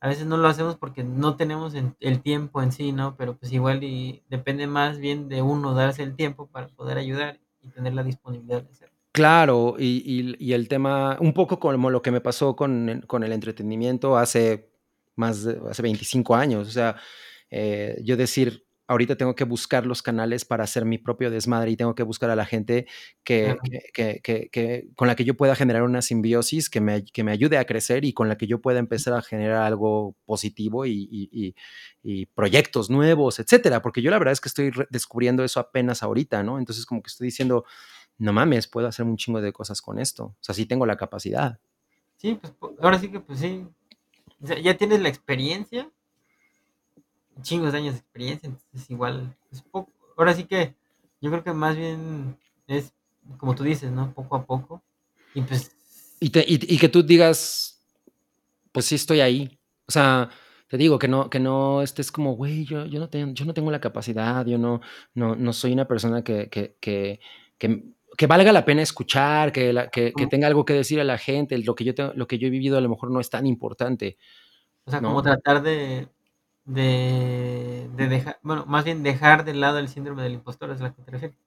a 0.02 0.10
veces 0.10 0.26
no 0.26 0.36
lo 0.36 0.50
hacemos 0.50 0.76
porque 0.76 1.02
no 1.06 1.38
tenemos 1.38 1.76
en 1.76 1.96
el 2.02 2.22
tiempo 2.22 2.62
en 2.62 2.74
sí, 2.74 2.92
¿no? 2.92 3.16
Pero, 3.16 3.38
pues, 3.38 3.54
igual 3.54 3.82
y 3.86 4.22
depende 4.30 4.68
más 4.68 5.00
bien 5.00 5.30
de 5.30 5.42
uno 5.42 5.74
darse 5.74 6.04
el 6.04 6.18
tiempo 6.18 6.48
para 6.48 6.68
poder 6.68 6.98
ayudar 6.98 7.40
y 7.62 7.70
tener 7.70 7.94
la 7.94 8.04
disponibilidad 8.04 8.64
de 8.64 8.70
hacerlo. 8.72 8.98
claro, 9.12 9.76
y, 9.78 10.04
y- 10.06 10.36
y 10.40 10.54
el 10.54 10.68
tema, 10.68 11.18
un 11.20 11.34
poco 11.34 11.60
como 11.60 11.90
lo 11.90 12.02
que 12.02 12.12
me 12.12 12.22
pasó 12.22 12.56
con, 12.56 12.90
el- 12.90 13.08
con 13.08 13.24
el 13.24 13.32
entretenimiento 13.34 14.18
hace 14.18 14.70
más 15.16 15.44
de, 15.44 15.62
hace 15.70 15.82
25 15.82 16.36
años, 16.36 16.68
o 16.68 16.72
sea, 16.72 16.96
eh, 17.50 18.00
yo 18.04 18.18
decir, 18.18 18.66
ahorita 18.92 19.16
tengo 19.16 19.36
que 19.36 19.44
buscar 19.46 19.86
los 19.86 20.02
canales 20.02 20.46
para 20.46 20.64
hacer 20.64 20.86
mi 20.86 20.98
propio 20.98 21.32
desmadre 21.32 21.72
y 21.72 21.78
tengo 21.78 21.96
que 21.96 22.04
buscar 22.04 22.30
a 22.30 22.36
la 22.36 22.46
gente 22.46 22.88
que, 23.24 23.44
Claro. 23.44 23.60
que- 23.64 23.92
que- 23.94 24.20
que- 24.22 24.50
que- 24.50 24.88
con 24.96 25.08
la 25.08 25.16
que 25.16 25.24
yo 25.26 25.36
pueda 25.36 25.56
generar 25.56 25.84
una 25.84 26.02
simbiosis 26.02 26.70
que 26.70 26.82
me, 26.82 27.04
que 27.06 27.24
me 27.24 27.32
ayude 27.32 27.58
a 27.58 27.66
crecer 27.66 28.06
y 28.06 28.14
con 28.14 28.28
la 28.28 28.38
que 28.38 28.48
yo 28.48 28.60
pueda 28.62 28.80
empezar 28.80 29.14
a 29.14 29.22
generar 29.22 29.64
algo 29.64 30.16
positivo 30.26 30.86
y, 30.86 31.08
y- 31.12 31.30
y- 31.32 31.56
y 32.04 32.26
proyectos 32.28 32.90
nuevos, 32.90 33.40
etcétera, 33.40 33.82
porque 33.82 34.02
yo 34.02 34.12
la 34.12 34.20
verdad 34.20 34.34
es 34.34 34.42
que 34.42 34.50
estoy 34.50 34.72
descubriendo 34.90 35.44
eso 35.44 35.60
apenas 35.60 36.04
ahorita, 36.04 36.44
¿no? 36.44 36.60
Entonces 36.60 36.86
como 36.86 37.02
que 37.02 37.08
estoy 37.08 37.26
diciendo, 37.28 37.66
no 38.18 38.34
mames, 38.34 38.68
puedo 38.68 38.88
hacer 38.88 39.06
un 39.06 39.18
chingo 39.18 39.42
de 39.42 39.54
cosas 39.54 39.82
con 39.82 40.00
esto, 40.00 40.26
o 40.26 40.38
sea, 40.42 40.54
sí 40.54 40.66
tengo 40.66 40.86
la 40.86 40.98
capacidad. 40.98 41.60
Sí, 42.18 42.38
pues, 42.40 42.54
ahora 42.82 43.00
sí 43.00 43.08
que, 43.10 43.20
pues 43.20 43.40
sí, 43.40 43.66
o 44.42 44.48
sea, 44.48 44.60
ya 44.60 44.76
tienes 44.78 45.02
la 45.02 45.10
experiencia, 45.10 45.90
chingos 47.42 47.72
de 47.72 47.78
años 47.80 47.94
de 47.94 48.00
experiencia, 48.00 48.48
entonces 48.48 48.90
igual, 48.90 49.36
pues, 49.50 49.62
poco 49.64 49.92
ahora 50.18 50.34
sí 50.34 50.44
que 50.46 50.76
yo 51.22 51.30
creo 51.32 51.44
que 51.44 51.54
más 51.54 51.76
bien 51.76 52.38
es 52.68 52.94
como 53.38 53.56
tú 53.56 53.64
dices, 53.64 53.92
¿no? 53.92 54.14
Poco 54.14 54.36
a 54.36 54.46
poco. 54.46 54.82
Y 55.34 55.42
pues 55.42 55.72
Y, 56.20 56.30
te- 56.30 56.46
y- 56.48 56.60
y 56.76 56.78
que 56.78 56.90
tú 56.90 57.02
digas, 57.04 57.82
pues 58.72 58.86
sí 58.86 58.96
estoy 58.96 59.22
ahí. 59.22 59.60
O 59.88 59.92
sea, 59.92 60.30
te 60.68 60.78
digo 60.78 61.00
que 61.00 61.08
no, 61.08 61.30
que 61.30 61.40
no 61.40 61.82
estés 61.82 62.12
como, 62.12 62.36
güey, 62.36 62.66
yo, 62.66 62.86
yo, 62.86 63.00
no 63.00 63.10
tengo, 63.10 63.34
yo 63.34 63.46
no 63.46 63.54
tengo 63.54 63.72
la 63.72 63.82
capacidad, 63.82 64.46
yo 64.46 64.58
no, 64.58 64.82
no, 65.16 65.36
no 65.36 65.54
soy 65.54 65.74
una 65.74 65.88
persona 65.88 66.24
que, 66.24 66.50
que, 66.50 66.78
que, 66.80 67.20
que, 67.58 67.84
que 68.18 68.28
valga 68.28 68.52
la 68.52 68.66
pena 68.66 68.82
escuchar, 68.82 69.52
que, 69.52 69.74
la- 69.74 69.90
que, 69.90 70.14
tenga 70.30 70.48
algo 70.48 70.64
que 70.66 70.74
decir 70.74 71.00
a 71.00 71.04
la 71.04 71.18
gente, 71.18 71.58
lo 71.58 71.76
que, 71.76 71.84
yo 71.84 71.96
tengo, 71.96 72.14
lo 72.16 72.28
que 72.28 72.38
yo 72.38 72.48
he 72.48 72.52
vivido 72.52 72.78
a 72.78 72.82
lo 72.82 72.90
mejor 72.90 73.12
no 73.12 73.20
es 73.20 73.30
tan 73.30 73.46
importante, 73.48 74.18
o 74.86 74.92
sea, 74.92 75.02
como 75.02 75.22
tratar 75.22 75.62
de 75.62 76.08
de 76.74 77.90
de 77.96 78.08
dejar 78.08 78.40
bueno, 78.44 78.66
más 78.66 78.86
bien 78.86 79.04
dejar 79.04 79.46
de 79.46 79.54
lado 79.54 79.80
el 79.80 79.90
síndrome 79.90 80.24
del 80.24 80.34
impostor, 80.34 80.72
¿es 80.72 80.82
a 80.82 80.86
la 80.86 80.94
que 80.94 81.02
te 81.04 81.12
refieres? 81.12 81.38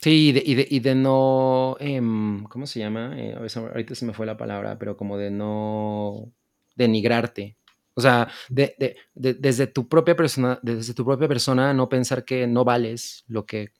Sí, 0.00 0.28
y 0.28 0.32
de, 0.32 0.42
y 0.46 0.54
de, 0.54 0.66
y 0.70 0.80
de 0.80 0.94
no, 0.94 1.76
em, 1.80 2.44
¿cómo 2.44 2.66
se 2.66 2.78
llama? 2.80 3.18
Eh, 3.20 3.34
a 3.34 3.40
veces- 3.40 3.56
ahorita 3.64 3.94
se 3.96 4.06
me 4.06 4.12
fue 4.14 4.26
la 4.26 4.36
palabra, 4.36 4.78
pero 4.78 4.96
como 4.96 5.16
de 5.18 5.30
no 5.30 6.32
denigrarte. 6.76 7.56
O 7.94 8.00
sea, 8.00 8.28
de, 8.48 8.76
de- 8.78 8.96
de- 9.14 9.34
desde 9.34 9.66
tu 9.66 9.88
propia 9.88 10.14
persona, 10.14 10.60
desde 10.62 10.94
tu 10.94 11.04
propia 11.04 11.26
persona, 11.28 11.74
no 11.74 11.88
pensar 11.88 12.24
que 12.24 12.46
no 12.46 12.64
vales 12.64 13.24
lo 13.26 13.44
que 13.44 13.72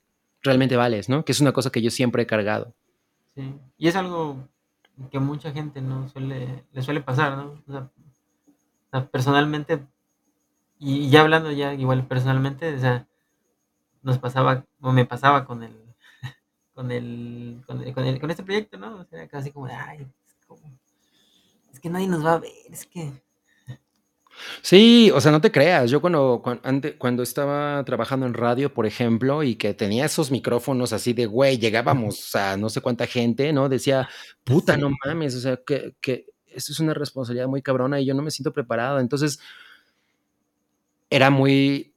realmente 0.42 0.76
vales, 0.76 1.08
¿no? 1.08 1.24
Que 1.24 1.32
es 1.32 1.40
una 1.40 1.52
cosa 1.52 1.70
que 1.70 1.82
yo 1.82 1.90
siempre 1.90 2.24
he 2.24 2.26
cargado. 2.26 2.74
Sí, 3.36 3.54
y 3.78 3.86
es 3.88 3.94
algo 3.96 4.48
que 5.12 5.20
mucha 5.20 5.52
gente 5.52 5.80
no 5.80 6.08
suele 6.08 6.64
le 6.72 6.82
suele 6.82 7.00
pasar, 7.02 7.36
¿no? 7.36 7.62
O 7.68 7.72
sea, 7.72 7.90
personalmente, 9.10 9.86
y 10.78 11.10
ya 11.10 11.22
hablando 11.22 11.50
ya 11.52 11.74
igual 11.74 12.06
personalmente, 12.06 12.74
o 12.74 12.80
sea, 12.80 13.06
nos 14.02 14.18
pasaba 14.18 14.66
o 14.80 14.92
me 14.92 15.06
pasaba 15.06 15.44
con 15.46 15.62
el 15.62 15.74
con 16.74 16.90
el 16.92 17.62
con 17.66 17.82
el 17.82 17.94
con 17.94 18.04
el 18.06 18.20
con 18.20 18.30
este 18.30 18.44
proyecto, 18.44 18.78
¿no? 18.78 18.96
O 19.00 19.04
sea, 19.06 19.28
casi 19.28 19.52
como 19.52 19.66
de: 19.68 19.74
"Ay, 19.74 20.02
es 20.28 20.46
como 20.46 20.60
es 21.72 21.80
que 21.80 21.88
nadie 21.90 22.08
nos 22.08 22.24
va 22.24 22.34
a 22.34 22.38
ver, 22.38 22.52
es 22.70 22.84
que" 22.86 23.12
Sí, 24.62 25.10
o 25.14 25.20
sea, 25.20 25.32
no 25.32 25.40
te 25.40 25.50
creas. 25.52 25.90
Yo 25.90 26.00
cuando, 26.00 26.40
cuan- 26.42 26.60
ante- 26.62 26.96
cuando 26.96 27.22
estaba 27.22 27.82
trabajando 27.84 28.26
en 28.26 28.34
radio, 28.34 28.72
por 28.72 28.86
ejemplo, 28.86 29.42
y 29.42 29.56
que 29.56 29.74
tenía 29.74 30.04
esos 30.06 30.30
micrófonos 30.30 30.92
así 30.92 31.12
de, 31.12 31.26
güey, 31.26 31.58
llegábamos 31.58 32.34
a 32.36 32.56
no 32.56 32.68
sé 32.68 32.80
cuánta 32.80 33.06
gente, 33.06 33.52
¿no? 33.52 33.68
Decía, 33.68 34.08
puta, 34.44 34.74
sí, 34.74 34.80
no 34.80 34.90
mames, 35.06 35.34
o 35.36 35.40
sea, 35.40 35.56
que, 35.66 35.94
que 36.00 36.26
esto 36.46 36.72
es 36.72 36.80
una 36.80 36.94
responsabilidad 36.94 37.48
muy 37.48 37.62
cabrona 37.62 38.00
y 38.00 38.06
yo 38.06 38.14
no 38.14 38.22
me 38.22 38.30
siento 38.30 38.52
preparado. 38.52 39.00
Entonces, 39.00 39.38
era 41.10 41.30
muy, 41.30 41.94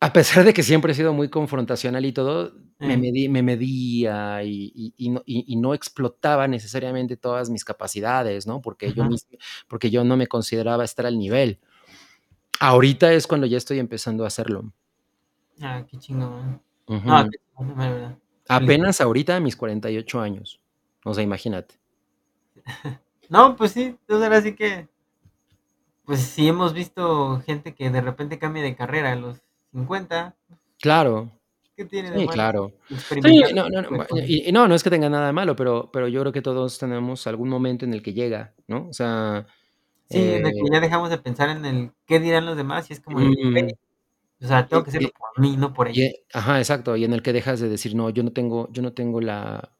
a 0.00 0.12
pesar 0.12 0.44
de 0.44 0.52
que 0.54 0.62
siempre 0.62 0.92
he 0.92 0.94
sido 0.94 1.12
muy 1.12 1.28
confrontacional 1.30 2.04
y 2.04 2.12
todo, 2.12 2.52
me, 2.78 2.98
medí- 2.98 3.30
me 3.30 3.42
medía 3.42 4.42
y, 4.42 4.72
y- 4.74 4.94
y 4.98 5.08
no, 5.10 5.22
y- 5.26 5.56
no 5.56 5.72
explotaba 5.74 6.46
necesariamente 6.48 7.16
todas 7.16 7.48
mis 7.50 7.64
capacidades, 7.64 8.46
¿no? 8.46 8.60
Porque 8.60 8.92
yo, 8.92 9.04
mismo, 9.04 9.38
porque 9.68 9.90
yo 9.90 10.04
no 10.04 10.16
me 10.16 10.26
consideraba 10.26 10.84
estar 10.84 11.06
al 11.06 11.18
nivel. 11.18 11.58
Ahorita 12.60 13.12
es 13.12 13.26
cuando 13.26 13.46
ya 13.46 13.56
estoy 13.56 13.78
empezando 13.78 14.24
a 14.24 14.28
hacerlo. 14.28 14.72
Ah, 15.60 15.84
qué 15.90 15.98
chingón. 15.98 16.60
Ujú. 16.86 17.30
qué 17.30 17.38
chingón, 17.56 17.76
verdad. 17.78 18.18
Apenas 18.48 19.00
ahorita 19.00 19.36
a 19.36 19.40
mis 19.40 19.56
48 19.56 20.20
años. 20.20 20.60
O 21.04 21.14
sea, 21.14 21.24
imagínate. 21.24 21.76
No, 23.30 23.56
pues 23.56 23.72
sí, 23.72 23.84
entonces 23.84 24.22
ahora 24.22 24.42
sí 24.42 24.54
que, 24.54 24.86
pues 26.04 26.20
sí 26.22 26.48
hemos 26.48 26.74
visto 26.74 27.40
gente 27.42 27.74
que 27.74 27.90
de 27.90 28.00
repente 28.00 28.38
cambia 28.38 28.62
de 28.62 28.76
carrera 28.76 29.12
a 29.12 29.16
los 29.16 29.42
50, 29.72 30.36
Claro, 30.80 31.40
¿qué 31.76 31.84
tiene 31.84 32.10
de 32.10 32.20
sí, 32.20 32.28
malo 32.28 32.30
claro. 32.30 32.74
Sí, 33.22 33.44
no, 33.54 33.68
no, 33.70 33.82
no, 33.82 33.90
y 34.26 34.48
y 34.48 34.52
no, 34.52 34.68
no 34.68 34.74
es 34.74 34.82
que 34.84 34.90
tenga 34.90 35.08
nada 35.10 35.28
de 35.28 35.32
malo, 35.32 35.56
pero 35.56 35.90
pero 35.92 36.08
yo 36.08 36.20
creo 36.22 36.32
que 36.32 36.42
todos 36.42 36.78
tenemos 36.78 37.26
algún 37.26 37.48
momento 37.50 37.84
en 37.84 37.94
el 37.94 38.02
que 38.02 38.14
llega, 38.14 38.54
¿no? 38.68 38.88
O 38.88 38.92
sea, 38.92 39.46
Sí, 40.08 40.32
en 40.32 40.46
el 40.46 40.54
que 40.54 40.64
eh, 40.64 40.72
ya 40.72 40.80
dejamos 40.80 41.10
de 41.10 41.18
pensar 41.18 41.50
en 41.50 41.64
el 41.66 41.92
qué 42.06 42.18
dirán 42.18 42.46
los 42.46 42.56
demás, 42.56 42.88
y 42.88 42.94
es 42.94 43.00
como 43.00 43.18
mm, 43.18 43.74
o 44.42 44.46
sea, 44.46 44.68
tengo 44.68 44.84
que 44.84 44.90
hacerlo 44.90 45.08
y 45.08 45.12
por 45.18 45.40
mí, 45.40 45.56
no 45.56 45.72
por 45.72 45.88
ellos. 45.88 46.06
ajá, 46.32 46.58
exacto, 46.58 46.96
y 46.96 47.04
en 47.04 47.12
el 47.12 47.22
que 47.22 47.32
dejas 47.32 47.60
de 47.60 47.68
decir: 47.68 47.94
"No, 47.94 48.10
yo 48.10 48.22
no 48.22 48.32
tengo 48.32 48.68
yo 48.72 48.82
no 48.82 48.92
tengo 48.94 49.20
la 49.20 49.76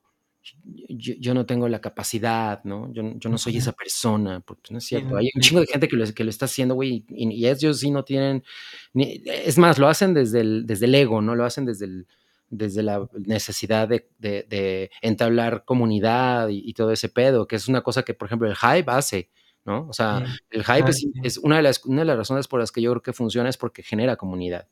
yo 0.89 1.15
yo 1.19 1.35
no 1.35 1.47
tengo 1.47 1.69
la 1.69 1.81
capacidad, 1.81 2.63
¿no? 2.65 2.93
Yo 2.93 3.03
no 3.03 3.19
yo 3.19 3.31
no 3.31 3.39
soy 3.39 3.57
esa 3.57 3.73
persona", 3.73 4.41
porque 4.41 4.73
no 4.73 4.79
es 4.79 4.85
cierto. 4.85 5.17
Hay 5.17 5.31
un 5.35 5.41
chingo 5.41 5.61
de 5.61 5.67
gente 5.67 5.89
que 5.89 5.97
lo 5.97 6.05
que 6.15 6.25
lo 6.25 6.31
está 6.31 6.45
haciendo, 6.47 6.75
güey, 6.75 7.05
y 7.09 7.29
y 7.35 7.49
ellos 7.49 7.81
sí 7.81 7.91
no 7.91 8.05
tienen 8.05 8.45
ni 8.93 9.23
es 9.27 9.59
más, 9.59 9.79
lo 9.79 9.89
hacen 9.89 10.15
desde 10.15 10.41
el 10.41 10.67
desde 10.67 10.87
el 10.87 10.95
ego, 10.95 11.21
¿no? 11.23 11.35
Lo 11.35 11.45
hacen 11.45 11.65
desde 11.67 11.87
el 11.87 12.07
desde 12.51 12.83
la 12.83 13.09
necesidad 13.27 13.89
de 13.89 14.09
de 14.19 14.45
de 14.49 14.91
entablar 15.03 15.65
comunidad 15.65 16.49
y 16.49 16.63
y 16.65 16.75
todo 16.75 16.93
ese 16.93 17.09
pedo, 17.09 17.47
que 17.47 17.57
es 17.57 17.69
una 17.69 17.83
cosa 17.83 18.03
que, 18.03 18.15
por 18.15 18.27
ejemplo, 18.27 18.49
el 18.49 18.57
Hype 18.57 18.91
hace, 18.91 19.31
¿no? 19.65 19.87
O 19.89 19.93
sea, 19.93 20.23
sí, 20.27 20.33
el 20.51 20.63
Hype 20.65 20.77
claro 20.79 20.89
es 20.91 20.97
sí. 20.99 21.13
es 21.23 21.39
una 21.39 21.57
de 21.57 21.63
las 21.63 21.85
una 21.87 22.03
de 22.03 22.07
las 22.07 22.17
razones 22.19 22.49
por 22.49 22.61
las 22.61 22.71
que 22.73 22.83
yo 22.83 22.91
creo 22.93 23.03
que 23.03 23.13
funciona 23.13 23.49
es 23.49 23.57
porque 23.57 23.83
genera 23.83 24.17
comunidad, 24.17 24.69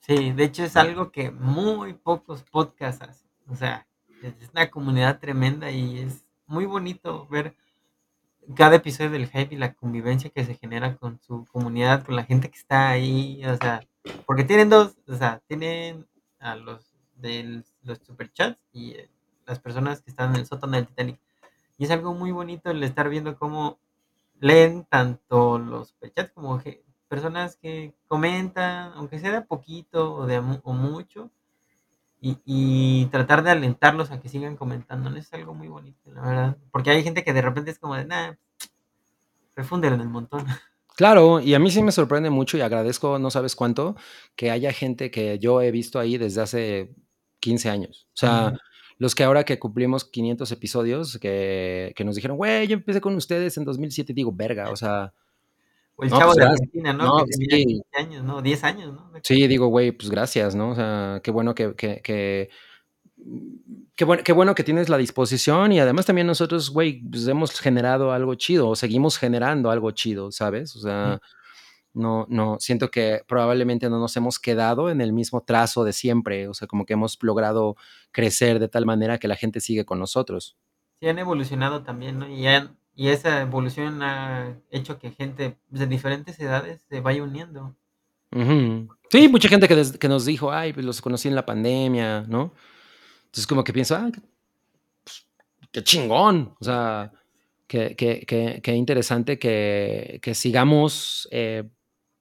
Sí, 0.00 0.32
de 0.32 0.44
hecho 0.44 0.64
es 0.64 0.76
algo 0.76 1.10
que 1.10 1.30
muy 1.30 1.94
pocos 1.94 2.42
podcasts 2.42 3.02
hacen, 3.02 3.30
o 3.48 3.56
sea, 3.56 3.86
es 4.28 4.50
una 4.52 4.70
comunidad 4.70 5.18
tremenda 5.20 5.70
y 5.70 5.98
es 6.00 6.24
muy 6.46 6.66
bonito 6.66 7.26
ver 7.30 7.54
cada 8.54 8.76
episodio 8.76 9.10
del 9.10 9.28
Hype 9.28 9.54
y 9.54 9.58
la 9.58 9.74
convivencia 9.74 10.30
que 10.30 10.44
se 10.44 10.54
genera 10.54 10.96
con 10.96 11.20
su 11.20 11.46
comunidad, 11.46 12.04
con 12.04 12.16
la 12.16 12.24
gente 12.24 12.50
que 12.50 12.58
está 12.58 12.90
ahí, 12.90 13.44
o 13.46 13.56
sea, 13.56 13.80
porque 14.26 14.44
tienen 14.44 14.68
2, 14.68 14.96
o 15.08 15.16
sea, 15.16 15.40
tienen 15.46 16.06
a 16.38 16.56
los 16.56 16.94
de 17.16 17.62
los 17.82 17.98
superchats 17.98 18.58
y, 18.72 18.90
eh, 18.92 19.10
las 19.46 19.58
personas 19.60 20.02
que 20.02 20.10
están 20.10 20.30
en 20.34 20.40
el 20.40 20.46
sótano 20.46 20.76
del 20.76 20.86
Titanic. 20.86 21.18
Y 21.78 21.84
es 21.84 21.90
algo 21.90 22.14
muy 22.14 22.32
bonito 22.32 22.70
el 22.70 22.82
estar 22.82 23.08
viendo 23.08 23.36
cómo 23.38 23.78
leen 24.40 24.84
tanto 24.84 25.58
los 25.58 25.88
superchats 25.88 26.32
como 26.32 26.60
personas 27.08 27.56
que 27.56 27.94
comentan, 28.08 28.92
aunque 28.94 29.18
sea 29.18 29.32
de 29.32 29.42
poquito 29.42 30.14
o 30.14 30.26
de 30.26 30.38
o 30.38 30.72
mucho, 30.72 31.30
y, 32.24 32.38
y, 32.46 33.06
tratar 33.06 33.42
de 33.42 33.50
alentarlos 33.50 34.10
a 34.10 34.18
que 34.18 34.30
sigan 34.30 34.56
comentando. 34.56 35.14
Es 35.14 35.30
algo 35.34 35.52
muy 35.52 35.68
bonito, 35.68 36.10
la 36.10 36.22
verdad. 36.22 36.56
Porque 36.72 36.88
hay 36.90 37.02
gente 37.02 37.22
que 37.22 37.34
de 37.34 37.42
repente 37.42 37.70
es 37.70 37.78
como 37.78 37.96
de, 37.96 38.06
nada, 38.06 38.38
refúndelo 39.54 39.96
en 39.96 40.00
el 40.00 40.08
montón. 40.08 40.46
Claro, 40.96 41.40
y 41.40 41.54
a 41.54 41.58
mí 41.58 41.72
sí 41.72 41.82
me 41.82 41.90
sorprende 41.90 42.30
mucho 42.30 42.56
y 42.56 42.60
agradezco, 42.60 43.18
no 43.18 43.28
sabes 43.28 43.56
cuánto, 43.56 43.96
que 44.36 44.52
haya 44.52 44.72
gente 44.72 45.10
que 45.10 45.40
yo 45.40 45.60
he 45.60 45.72
visto 45.72 45.98
ahí 45.98 46.18
desde 46.18 46.40
hace 46.40 46.94
15 47.40 47.68
años. 47.68 48.06
O 48.14 48.16
sea, 48.16 48.30
uh 48.30 48.50
-huh. 48.50 48.60
los 48.98 49.16
que 49.16 49.24
ahora 49.24 49.42
que 49.42 49.58
cumplimos 49.58 50.04
500 50.04 50.52
episodios, 50.52 51.18
que, 51.18 51.92
que 51.96 52.04
nos 52.04 52.14
dijeron, 52.14 52.36
güey, 52.36 52.68
yo 52.68 52.74
empecé 52.74 53.00
con 53.00 53.16
ustedes 53.16 53.56
en 53.56 53.64
2007, 53.64 54.14
digo, 54.14 54.30
verga, 54.32 54.70
o 54.70 54.76
sea... 54.76 55.12
O 55.96 56.04
el 56.04 56.10
no, 56.10 56.18
chavo 56.18 56.32
pues, 56.32 56.44
de 56.44 56.50
Argentina, 56.50 56.92
¿no? 56.92 57.04
no 57.04 57.24
que 57.24 57.30
tenía 57.30 57.56
sí. 57.56 57.64
15 57.64 57.84
años, 57.94 58.24
¿no? 58.24 58.42
10 58.42 58.64
años, 58.64 58.92
¿no? 58.92 59.10
Sí, 59.22 59.46
digo, 59.46 59.68
güey, 59.68 59.92
pues 59.92 60.10
gracias, 60.10 60.54
¿no? 60.54 60.70
O 60.70 60.74
sea, 60.74 61.20
qué 61.22 61.30
bueno 61.30 61.54
que, 61.54 61.74
que, 61.74 62.00
que 62.02 62.50
Qué 63.96 64.04
bueno, 64.04 64.22
qué 64.24 64.32
bueno, 64.32 64.54
que 64.56 64.64
tienes 64.64 64.88
la 64.88 64.98
disposición 64.98 65.70
y 65.70 65.78
además 65.78 66.04
también 66.04 66.26
nosotros, 66.26 66.70
güey, 66.70 67.00
pues 67.08 67.28
hemos 67.28 67.58
generado 67.60 68.12
algo 68.12 68.34
chido 68.34 68.68
o 68.68 68.76
seguimos 68.76 69.18
generando 69.18 69.70
algo 69.70 69.92
chido, 69.92 70.32
¿sabes? 70.32 70.74
O 70.74 70.80
sea, 70.80 71.20
no, 71.92 72.26
no, 72.28 72.56
siento 72.58 72.90
que 72.90 73.22
probablemente 73.28 73.88
no 73.88 74.00
nos 74.00 74.16
hemos 74.16 74.40
quedado 74.40 74.90
en 74.90 75.00
el 75.00 75.12
mismo 75.12 75.42
trazo 75.42 75.84
de 75.84 75.92
siempre, 75.92 76.48
o 76.48 76.54
sea, 76.54 76.66
como 76.66 76.84
que 76.84 76.94
hemos 76.94 77.16
logrado 77.22 77.76
crecer 78.10 78.58
de 78.58 78.68
tal 78.68 78.84
manera 78.84 79.18
que 79.18 79.28
la 79.28 79.36
gente 79.36 79.60
sigue 79.60 79.84
con 79.84 80.00
nosotros. 80.00 80.56
Sí, 81.00 81.08
han 81.08 81.20
evolucionado 81.20 81.84
también, 81.84 82.18
¿no? 82.18 82.28
Y, 82.28 82.48
han, 82.48 82.76
y 82.96 83.08
esa 83.08 83.40
evolución 83.40 84.02
ha 84.02 84.56
hecho 84.70 84.98
que 84.98 85.10
gente 85.10 85.56
de 85.70 85.86
diferentes 85.86 86.38
edades 86.38 86.82
se 86.88 87.00
vaya 87.00 87.22
uniendo. 87.22 87.74
Uh 88.32 88.38
-huh. 88.38 88.88
Sí, 89.10 89.28
mucha 89.28 89.48
gente 89.48 89.68
que, 89.68 89.76
des, 89.76 89.96
que 89.98 90.08
nos 90.08 90.24
dijo, 90.24 90.52
ay, 90.52 90.72
pues 90.72 90.84
los 90.86 91.00
conocí 91.00 91.28
en 91.28 91.34
la 91.34 91.46
pandemia, 91.46 92.22
¿no? 92.28 92.52
Entonces, 93.26 93.46
como 93.46 93.64
que 93.64 93.72
pienso, 93.72 93.96
ah, 93.96 94.10
qué, 94.12 94.20
pues, 95.04 95.26
qué 95.72 95.82
chingón. 95.82 96.54
O 96.60 96.64
sea, 96.64 97.12
qué, 97.66 97.94
qué, 97.96 98.24
qué, 98.26 98.60
qué 98.62 98.72
interesante 98.74 99.38
que, 99.38 100.20
que 100.22 100.34
sigamos 100.34 101.28
eh, 101.32 101.64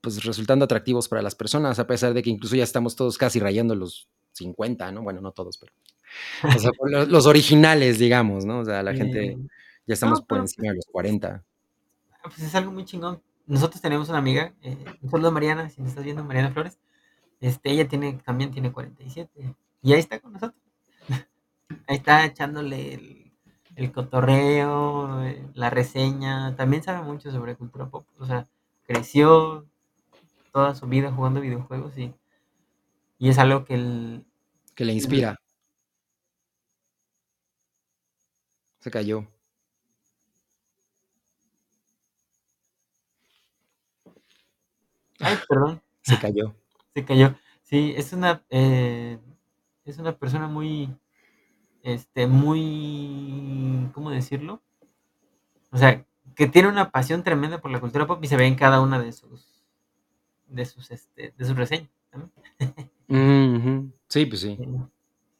pues 0.01 0.23
resultando 0.23 0.65
atractivos 0.65 1.07
para 1.07 1.21
las 1.21 1.35
personas, 1.35 1.79
a 1.79 1.87
pesar 1.87 2.13
de 2.13 2.21
que 2.21 2.29
incluso 2.29 2.55
ya 2.55 2.63
estamos 2.63 2.95
todos 2.95 3.17
casi 3.17 3.39
rayando 3.39 3.75
los 3.75 4.07
50, 4.33 4.91
¿no? 4.91 5.03
Bueno, 5.03 5.21
no 5.21 5.31
todos, 5.31 5.57
pero. 5.57 5.73
O 6.43 6.59
sea, 6.59 6.71
los, 6.85 7.07
los, 7.07 7.25
originales, 7.25 7.99
digamos, 7.99 8.45
¿no? 8.45 8.59
O 8.59 8.65
sea, 8.65 8.83
la 8.83 8.93
gente 8.93 9.37
ya 9.85 9.93
estamos 9.93 10.21
no, 10.21 10.25
por 10.25 10.39
encima 10.39 10.69
de 10.69 10.75
los 10.75 10.85
40. 10.85 11.43
Pues 12.23 12.39
es 12.39 12.55
algo 12.55 12.71
muy 12.71 12.85
chingón. 12.85 13.21
Nosotros 13.45 13.81
tenemos 13.81 14.07
una 14.09 14.19
amiga, 14.19 14.53
eh, 14.61 14.77
un 15.01 15.09
saludo 15.09 15.27
a 15.27 15.31
Mariana, 15.31 15.69
si 15.69 15.81
me 15.81 15.89
estás 15.89 16.03
viendo, 16.03 16.23
Mariana 16.23 16.51
Flores. 16.51 16.79
Este, 17.41 17.71
ella 17.71 17.87
tiene, 17.87 18.13
también 18.25 18.51
tiene 18.51 18.71
47. 18.71 19.55
Y 19.81 19.93
ahí 19.93 19.99
está 19.99 20.19
con 20.19 20.33
nosotros. 20.33 20.61
Ahí 21.87 21.97
está 21.97 22.23
echándole 22.23 22.93
el, 22.93 23.33
el, 23.75 23.91
cotorreo, 23.91 25.23
eh, 25.23 25.45
la 25.53 25.69
reseña. 25.69 26.55
También 26.55 26.83
sabe 26.83 27.03
mucho 27.03 27.31
sobre 27.31 27.55
cultura 27.57 27.89
pop. 27.89 28.05
O 28.19 28.25
sea, 28.25 28.47
creció 28.85 29.65
toda 30.53 30.75
su 30.75 30.87
vida 30.87 31.11
jugando 31.11 31.41
videojuegos 31.41 31.97
y, 31.97 32.13
y 33.17 33.29
es 33.29 33.39
algo 33.39 33.65
que, 33.65 33.73
el, 33.73 34.25
que 34.75 34.85
le 34.85 34.93
inspira. 34.93 35.35
Se 38.79 38.91
cayó. 38.91 39.32
Ay, 45.23 45.37
perdón. 45.47 45.81
Se 46.01 46.19
cayó. 46.19 46.55
Se 46.93 47.05
cayó. 47.05 47.35
Sí, 47.63 47.93
es 47.95 48.13
una, 48.13 48.43
eh, 48.49 49.19
es 49.85 49.97
una 49.97 50.17
persona 50.17 50.47
muy, 50.47 50.95
este, 51.83 52.27
muy, 52.27 53.89
¿cómo 53.93 54.11
decirlo? 54.11 54.61
O 55.71 55.77
sea, 55.77 56.05
que 56.35 56.47
tiene 56.47 56.69
una 56.69 56.89
pasión 56.91 57.23
tremenda 57.23 57.59
por 57.59 57.71
la 57.71 57.79
cultura 57.81 58.07
pop 58.07 58.23
y 58.23 58.27
se 58.27 58.37
ve 58.37 58.45
en 58.47 58.55
cada 58.55 58.81
una 58.81 58.99
de 58.99 59.11
sus, 59.11 59.61
de 60.47 60.65
sus, 60.65 60.91
este, 60.91 61.33
de 61.37 61.45
sus 61.45 61.57
reseñas. 61.57 61.89
Mm 63.07 63.57
-hmm. 63.57 63.91
Sí, 64.09 64.25
pues 64.25 64.41
sí. 64.41 64.57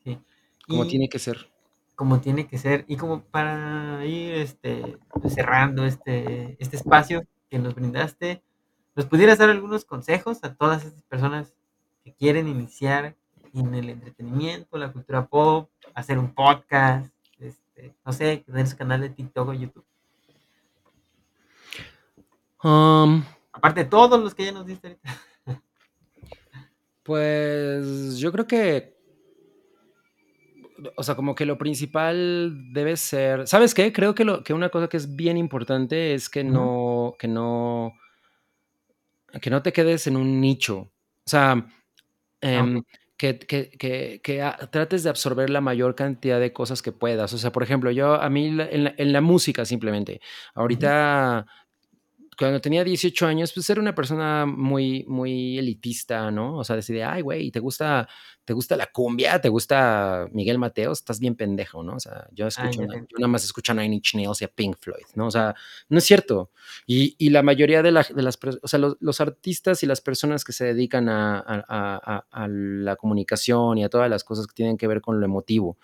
sí. 0.03 0.19
Como 0.68 0.85
Y 0.85 0.88
tiene 0.88 1.10
que 1.10 1.19
ser. 1.19 1.49
como 1.95 2.19
tiene 2.22 2.47
que 2.47 2.57
ser. 2.57 2.85
Y 2.88 2.97
como 2.97 3.23
para 3.26 4.05
ir 4.05 4.35
este, 4.35 4.97
cerrando 5.27 5.85
este, 5.85 6.55
este 6.60 6.76
espacio 6.77 7.23
que 7.49 7.60
nos 7.60 7.76
brindaste, 7.76 8.43
¿nos 8.95 9.06
pudieras 9.06 9.38
dar 9.38 9.49
algunos 9.49 9.86
consejos 9.86 10.40
a 10.44 10.56
todas 10.56 10.86
estas 10.86 11.03
personas 11.03 11.53
que 12.03 12.14
quieren 12.14 12.48
iniciar 12.48 13.15
en 13.53 13.74
el 13.76 13.90
entretenimiento, 13.90 14.78
la 14.78 14.91
cultura 14.91 15.28
pop, 15.28 15.70
hacer 15.94 16.18
un 16.18 16.34
podcast, 16.34 17.14
este, 17.40 17.95
no 18.06 18.11
sé, 18.14 18.44
tener 18.45 18.68
su 18.68 18.78
canal 18.78 19.02
de 19.02 19.10
TikTok 19.10 19.49
o 19.49 19.53
YouTube? 19.53 19.86
Um, 22.64 23.24
Aparte 23.52 23.84
de 23.84 23.90
todos 23.90 24.20
los 24.20 24.34
que 24.34 24.45
ya 24.45 24.52
nos 24.52 24.65
diste 24.65 24.88
ahorita. 24.88 25.22
pues 27.03 28.18
yo 28.18 28.32
creo 28.32 28.48
que. 28.48 28.94
O 30.98 31.03
sea, 31.03 31.15
como 31.15 31.36
que 31.36 31.45
lo 31.45 31.57
principal 31.57 32.74
debe 32.74 32.98
ser. 32.98 33.48
¿Sabes 33.48 33.74
qué? 33.74 33.94
Creo 33.94 34.15
que, 34.15 34.26
lo, 34.26 34.44
que 34.44 34.53
una 34.53 34.70
cosa 34.70 34.88
que 34.88 34.98
es 34.98 35.15
bien 35.15 35.38
importante 35.38 36.14
es 36.14 36.30
que 36.30 36.44
no. 36.44 37.15
que 37.20 37.28
no. 37.28 37.94
Que 39.41 39.49
no 39.49 39.61
te 39.61 39.73
quedes 39.73 40.07
en 40.07 40.18
un 40.18 40.41
nicho. 40.41 40.91
O 41.26 41.30
sea. 41.30 41.65
Eh, 42.41 42.60
okay. 42.60 42.81
Que, 43.15 43.39
que, 43.39 43.69
que, 43.69 44.19
que, 44.22 44.51
trates 44.69 45.03
de 45.03 45.10
absorber 45.10 45.49
la 45.49 45.61
mayor 45.61 45.95
cantidad 45.95 46.41
de 46.41 46.51
cosas 46.51 46.81
que 46.81 46.91
puedas. 46.91 47.31
O 47.31 47.38
sea, 47.38 47.53
por 47.53 47.64
ejemplo, 47.64 47.89
yo 47.89 48.15
a 48.15 48.30
mí 48.30 48.47
en 48.47 48.57
la, 48.57 48.93
en 48.97 49.14
la 49.14 49.22
música 49.22 49.64
simplemente, 49.64 50.19
ahorita 50.55 51.45
uh 51.45 51.49
-huh 51.49 51.62
cuando 52.38 52.61
tenía 52.61 52.84
18 52.84 53.26
años, 53.26 53.51
pues 53.53 53.69
era 53.69 53.81
una 53.81 53.95
persona 53.95 54.45
muy, 54.45 55.05
muy 55.07 55.57
elitista, 55.57 56.31
¿no? 56.31 56.57
O 56.57 56.64
sea, 56.64 56.76
decía, 56.76 57.11
ay, 57.11 57.22
güey, 57.22 57.51
¿te 57.51 57.60
gusta, 57.60 58.07
¿te 58.45 58.53
gusta 58.53 58.76
la 58.76 58.88
cumbia? 58.88 59.39
¿Te 59.39 59.49
gusta 59.49 60.27
Miguel 60.31 60.57
Mateos? 60.57 60.99
Estás 60.99 61.19
bien 61.19 61.35
pendejo, 61.35 61.84
¿no? 61.84 61.95
O 61.95 61.99
sea, 61.99 62.27
yo, 62.31 62.47
escucho 62.47 62.81
ay, 62.81 62.85
una, 62.85 62.95
yo 62.97 63.18
nada 63.18 63.27
más 63.27 63.43
escucho 63.43 63.72
a 63.72 63.76
Nine 63.76 63.95
Inch 63.95 64.15
Nails 64.15 64.41
y 64.41 64.45
a 64.45 64.47
Pink 64.47 64.77
Floyd, 64.80 65.05
¿no? 65.15 65.27
O 65.27 65.31
sea, 65.31 65.55
no 65.89 65.97
es 65.97 66.03
cierto. 66.03 66.51
Y, 66.85 67.15
y 67.18 67.30
la 67.30 67.43
mayoría 67.43 67.81
de, 67.81 67.91
la, 67.91 68.03
de, 68.03 68.22
las, 68.22 68.39
o 68.61 68.68
sea, 68.68 68.80
los, 68.80 68.97
los, 68.99 69.22
artistas 69.22 69.84
y 69.84 69.85
las 69.85 70.01
personas 70.01 70.43
que 70.43 70.53
se 70.53 70.65
dedican 70.65 71.10
a, 71.10 71.39
a, 71.39 71.64
a, 71.68 72.26
a 72.31 72.47
la 72.47 72.95
comunicación 72.95 73.77
y 73.77 73.84
a 73.84 73.89
todas 73.89 74.10
las 74.10 74.23
cosas 74.23 74.47
que 74.47 74.53
tienen 74.53 74.77
que 74.77 74.88
ver 74.88 75.01
con 75.01 75.19
lo 75.19 75.26
emotivo, 75.26 75.77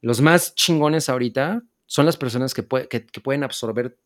los 0.00 0.20
más 0.20 0.54
chingones 0.54 1.08
ahorita 1.08 1.62
son 1.86 2.06
las 2.06 2.16
personas 2.16 2.54
que, 2.54 2.62
puede, 2.62 2.88
que, 2.88 3.04
que 3.04 3.20
pueden 3.20 3.42
absorber 3.42 3.98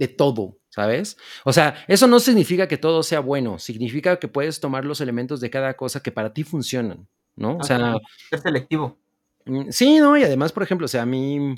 de 0.00 0.08
todo, 0.08 0.58
¿sabes? 0.70 1.18
O 1.44 1.52
sea, 1.52 1.84
eso 1.86 2.06
no 2.06 2.20
significa 2.20 2.66
que 2.66 2.78
todo 2.78 3.02
sea 3.02 3.20
bueno, 3.20 3.58
significa 3.58 4.18
que 4.18 4.28
puedes 4.28 4.58
tomar 4.58 4.86
los 4.86 5.02
elementos 5.02 5.42
de 5.42 5.50
cada 5.50 5.74
cosa 5.74 6.02
que 6.02 6.10
para 6.10 6.32
ti 6.32 6.42
funcionan, 6.42 7.06
¿no? 7.36 7.58
O 7.58 7.62
sea, 7.62 7.96
es 8.30 8.40
selectivo. 8.40 8.98
Mm, 9.44 9.68
Sí, 9.68 9.98
no, 9.98 10.16
y 10.16 10.24
además, 10.24 10.52
por 10.52 10.62
ejemplo, 10.62 10.86
o 10.86 10.88
sea, 10.88 11.02
a 11.02 11.06
mí 11.06 11.54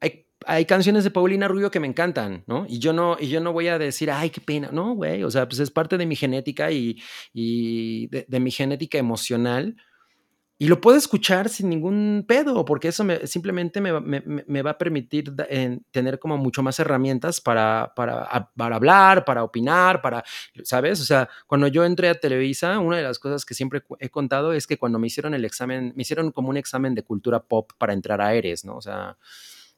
hay, 0.00 0.24
hay, 0.46 0.66
canciones 0.66 1.02
de 1.02 1.10
Paulina 1.10 1.48
Rubio 1.48 1.72
que 1.72 1.80
me 1.80 1.88
encantan, 1.88 2.44
¿no? 2.46 2.64
Y 2.68 2.78
yo 2.78 2.92
no, 2.92 3.16
y 3.18 3.28
yo 3.28 3.40
no 3.40 3.52
voy 3.52 3.66
a 3.66 3.76
decir, 3.76 4.08
ay, 4.08 4.30
qué 4.30 4.40
pena, 4.40 4.70
no, 4.72 4.94
güey, 4.94 5.24
o 5.24 5.30
sea, 5.32 5.48
pues 5.48 5.58
es 5.58 5.72
parte 5.72 5.98
de 5.98 6.06
mi 6.06 6.14
genética 6.14 6.70
y, 6.70 7.02
y 7.32 8.06
de, 8.06 8.24
de 8.28 8.40
mi 8.40 8.52
genética 8.52 8.98
emocional 8.98 9.74
y 10.60 10.66
lo 10.66 10.80
puedo 10.80 10.98
escuchar 10.98 11.48
sin 11.48 11.68
ningún 11.68 12.24
pedo, 12.26 12.64
porque 12.64 12.88
eso 12.88 13.04
me, 13.04 13.28
simplemente 13.28 13.80
me, 13.80 14.00
me, 14.00 14.22
me, 14.24 14.62
va 14.62 14.72
a 14.72 14.78
permitir 14.78 15.32
en, 15.48 15.84
tener 15.92 16.18
como 16.18 16.36
mucho 16.36 16.64
más 16.64 16.80
herramientas 16.80 17.40
para, 17.40 17.92
para, 17.94 18.50
para, 18.56 18.76
hablar, 18.76 19.24
para 19.24 19.44
opinar, 19.44 20.02
para, 20.02 20.24
¿sabes? 20.64 21.00
O 21.00 21.04
sea, 21.04 21.28
cuando 21.46 21.68
yo 21.68 21.84
entré 21.84 22.08
a 22.08 22.18
Televisa, 22.18 22.80
una 22.80 22.96
de 22.96 23.04
las 23.04 23.20
cosas 23.20 23.44
que 23.44 23.54
siempre 23.54 23.82
he 24.00 24.08
contado 24.08 24.52
es 24.52 24.66
que 24.66 24.78
cuando 24.78 24.98
me 24.98 25.06
hicieron 25.06 25.32
el 25.32 25.44
examen, 25.44 25.92
me 25.94 26.02
hicieron 26.02 26.32
como 26.32 26.48
un 26.48 26.56
examen 26.56 26.92
de 26.96 27.04
cultura 27.04 27.38
pop 27.38 27.70
para 27.78 27.92
entrar 27.92 28.20
a 28.20 28.34
Eres, 28.34 28.64
¿no? 28.64 28.76
O 28.76 28.82
sea, 28.82 29.16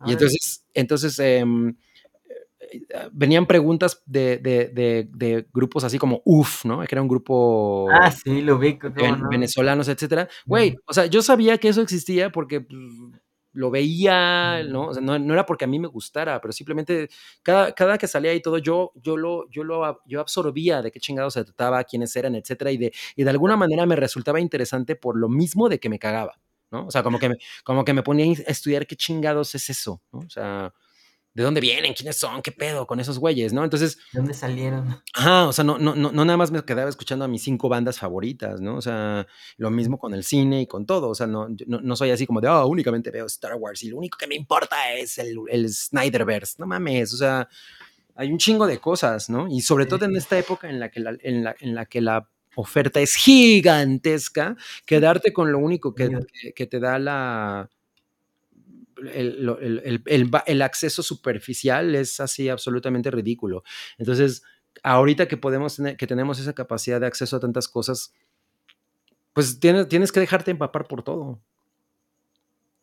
y 0.06 0.12
entonces, 0.12 0.64
entonces, 0.72 1.18
eh, 1.18 1.44
venían 3.12 3.46
preguntas 3.46 4.02
de, 4.06 4.38
de, 4.38 4.68
de, 4.68 5.08
de, 5.12 5.46
grupos 5.52 5.84
así 5.84 5.98
como 5.98 6.22
UF, 6.24 6.64
¿no? 6.64 6.80
Que 6.80 6.94
era 6.94 7.02
un 7.02 7.08
grupo 7.08 7.88
ah, 7.90 8.10
sí, 8.10 8.42
lo 8.42 8.58
vi, 8.58 8.78
no? 8.82 9.28
venezolanos, 9.28 9.88
etcétera. 9.88 10.28
Güey, 10.46 10.76
o 10.86 10.92
sea, 10.92 11.06
yo 11.06 11.22
sabía 11.22 11.58
que 11.58 11.68
eso 11.68 11.82
existía 11.82 12.30
porque 12.30 12.60
pues, 12.60 12.80
lo 13.52 13.70
veía, 13.70 14.62
¿no? 14.64 14.88
O 14.88 14.94
sea, 14.94 15.02
no, 15.02 15.18
no, 15.18 15.34
era 15.34 15.44
porque 15.46 15.64
a 15.64 15.68
mí 15.68 15.78
me 15.78 15.88
gustara, 15.88 16.40
pero 16.40 16.52
simplemente 16.52 17.08
cada, 17.42 17.72
cada 17.72 17.98
que 17.98 18.06
salía 18.06 18.32
y 18.34 18.40
todo, 18.40 18.58
yo, 18.58 18.92
yo, 18.94 19.16
lo, 19.16 19.48
yo, 19.50 19.64
lo, 19.64 20.00
yo 20.06 20.20
absorbía 20.20 20.82
de 20.82 20.90
qué 20.90 21.00
chingados 21.00 21.34
se 21.34 21.44
trataba, 21.44 21.82
quiénes 21.84 22.14
eran, 22.14 22.34
etcétera, 22.34 22.70
y 22.70 22.76
de, 22.76 22.92
y 23.16 23.24
de 23.24 23.30
alguna 23.30 23.56
manera 23.56 23.86
me 23.86 23.96
resultaba 23.96 24.40
interesante 24.40 24.96
por 24.96 25.18
lo 25.18 25.28
mismo 25.28 25.68
de 25.68 25.80
que 25.80 25.88
me 25.88 25.98
cagaba, 25.98 26.40
¿no? 26.70 26.86
O 26.86 26.90
sea, 26.90 27.02
como 27.02 27.18
que 27.18 27.30
me, 27.30 27.36
como 27.64 27.84
que 27.84 27.92
me 27.92 28.02
ponía 28.02 28.26
a 28.26 28.50
estudiar 28.50 28.86
qué 28.86 28.96
chingados 28.96 29.54
es 29.54 29.68
eso, 29.70 30.00
¿no? 30.12 30.20
O 30.20 30.30
sea, 30.30 30.72
¿de 31.40 31.44
dónde 31.44 31.62
vienen? 31.62 31.94
¿Quiénes 31.94 32.16
son? 32.16 32.42
¿Qué 32.42 32.52
pedo 32.52 32.86
con 32.86 33.00
esos 33.00 33.18
güeyes? 33.18 33.54
¿No? 33.54 33.64
Entonces... 33.64 33.96
¿De 34.12 34.18
dónde 34.18 34.34
salieron? 34.34 35.02
Ajá, 35.14 35.48
o 35.48 35.54
sea, 35.54 35.64
no, 35.64 35.78
no, 35.78 35.94
no, 35.94 36.12
no 36.12 36.24
nada 36.26 36.36
más 36.36 36.50
me 36.50 36.62
quedaba 36.62 36.90
escuchando 36.90 37.24
a 37.24 37.28
mis 37.28 37.42
cinco 37.42 37.70
bandas 37.70 37.98
favoritas, 37.98 38.60
¿no? 38.60 38.76
O 38.76 38.82
sea, 38.82 39.26
lo 39.56 39.70
mismo 39.70 39.98
con 39.98 40.12
el 40.12 40.22
cine 40.22 40.60
y 40.60 40.66
con 40.66 40.84
todo, 40.84 41.08
o 41.08 41.14
sea, 41.14 41.26
no, 41.26 41.48
no, 41.66 41.80
no 41.80 41.96
soy 41.96 42.10
así 42.10 42.26
como 42.26 42.42
de, 42.42 42.48
oh, 42.48 42.66
únicamente 42.66 43.10
veo 43.10 43.24
Star 43.24 43.54
Wars 43.54 43.82
y 43.82 43.88
lo 43.88 43.96
único 43.96 44.18
que 44.18 44.26
me 44.26 44.34
importa 44.34 44.92
es 44.92 45.16
el, 45.16 45.38
el 45.48 45.72
Snyderverse, 45.72 46.56
no 46.58 46.66
mames, 46.66 47.14
o 47.14 47.16
sea, 47.16 47.48
hay 48.16 48.30
un 48.30 48.36
chingo 48.36 48.66
de 48.66 48.78
cosas, 48.78 49.30
¿no? 49.30 49.48
Y 49.48 49.62
sobre 49.62 49.86
todo 49.86 50.04
en 50.04 50.16
esta 50.16 50.38
época 50.38 50.68
en 50.68 50.78
la 50.78 50.90
que 50.90 51.00
la, 51.00 51.16
en 51.22 51.42
la, 51.42 51.56
en 51.58 51.74
la, 51.74 51.86
que 51.86 52.02
la 52.02 52.28
oferta 52.54 53.00
es 53.00 53.14
gigantesca, 53.14 54.56
quedarte 54.84 55.32
con 55.32 55.50
lo 55.50 55.58
único 55.58 55.94
que, 55.94 56.10
que, 56.42 56.52
que 56.52 56.66
te 56.66 56.80
da 56.80 56.98
la... 56.98 57.70
El, 59.12 59.48
el, 59.60 60.02
el, 60.06 60.30
el, 60.46 60.62
acceso 60.62 61.02
superficial 61.02 61.94
es 61.94 62.20
así 62.20 62.48
absolutamente 62.48 63.10
ridículo. 63.10 63.62
Entonces, 63.98 64.42
ahorita 64.82 65.28
que 65.28 65.36
podemos 65.36 65.76
tener, 65.76 65.96
que 65.96 66.06
tenemos 66.06 66.38
esa 66.38 66.52
capacidad 66.52 67.00
de 67.00 67.06
acceso 67.06 67.36
a 67.36 67.40
tantas 67.40 67.68
cosas, 67.68 68.12
pues 69.32 69.60
tienes, 69.60 69.88
tienes 69.88 70.12
que 70.12 70.20
dejarte 70.20 70.50
empapar 70.50 70.86
por 70.86 71.02
todo. 71.02 71.40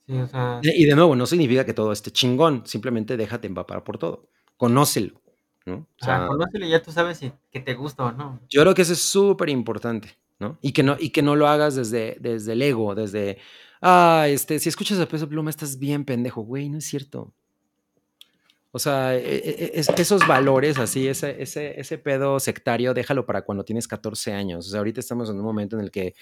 Sí, 0.07 0.18
o 0.18 0.27
sea... 0.27 0.60
Y 0.64 0.85
de 0.85 0.95
nuevo, 0.95 1.15
no 1.15 1.26
significa 1.26 1.65
que 1.65 1.73
todo 1.73 1.91
esté 1.91 2.11
chingón, 2.11 2.65
simplemente 2.65 3.18
déjate 3.18 3.48
empapar 3.48 3.84
por 3.84 3.98
todo. 3.98 4.30
Conócelo. 4.56 5.22
¿no? 5.65 5.88
O 6.02 6.06
sea, 6.06 6.23
ah, 6.23 6.27
conócelo 6.27 6.65
y 6.65 6.69
ya 6.69 6.81
tú 6.81 6.91
sabes 6.91 7.18
si 7.18 7.31
que 7.52 7.60
te 7.60 7.73
gusta 7.73 8.06
o 8.06 8.11
no. 8.11 8.39
Yo 8.49 8.61
creo 8.61 8.73
que 8.73 8.84
eso 8.84 8.94
es 8.94 9.02
súper 9.02 9.49
importante, 9.49 10.18
¿no? 10.39 10.57
Y 10.61 10.72
que 10.72 10.81
no, 10.81 10.95
y 10.98 11.10
que 11.10 11.22
no 11.22 11.35
lo 11.35 11.48
hagas 11.48 11.76
desde, 11.76 12.18
desde 12.22 12.53
el 12.53 12.61
ego, 12.61 12.95
desde, 12.95 13.38
ah, 13.81 14.25
este, 14.27 14.59
si 14.59 14.69
escuchas 14.69 14.99
a 14.99 15.07
Peso 15.07 15.27
Pluma 15.27 15.49
estás 15.49 15.77
bien 15.77 16.05
pendejo, 16.05 16.41
güey, 16.41 16.69
no 16.69 16.77
es 16.77 16.85
cierto. 16.85 17.33
O 18.71 18.79
sea, 18.79 19.15
e, 19.15 19.37
e, 19.37 19.71
es, 19.75 19.89
esos 19.89 20.27
valores 20.27 20.77
así, 20.77 21.07
ese, 21.07 21.41
ese, 21.41 21.79
ese 21.79 21.97
pedo 21.97 22.39
sectario, 22.39 22.93
déjalo 22.93 23.25
para 23.25 23.43
cuando 23.43 23.63
tienes 23.63 23.87
14 23.87 24.33
años. 24.33 24.67
O 24.67 24.69
sea, 24.69 24.79
ahorita 24.79 24.99
estamos 24.99 25.29
en 25.29 25.37
un 25.37 25.43
momento 25.43 25.77
en 25.77 25.83
el 25.83 25.91
que 25.91 26.15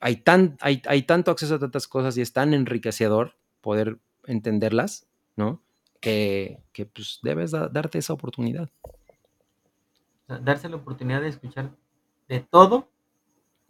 hay, 0.00 0.16
tan, 0.16 0.56
hay, 0.60 0.82
hay 0.86 1.02
tanto 1.02 1.30
acceso 1.30 1.54
a 1.54 1.58
tantas 1.58 1.88
cosas 1.88 2.16
y 2.18 2.20
es 2.20 2.32
tan 2.32 2.52
enriquecedor 2.52 3.36
poder 3.60 3.98
entenderlas, 4.26 5.06
¿no? 5.36 5.62
que, 6.00 6.62
que 6.72 6.86
pues 6.86 7.18
debes 7.22 7.50
da, 7.50 7.68
darte 7.68 7.98
esa 7.98 8.12
oportunidad. 8.12 8.70
Darse 10.28 10.68
la 10.68 10.76
oportunidad 10.76 11.20
de 11.20 11.28
escuchar 11.28 11.70
de 12.28 12.40
todo. 12.40 12.88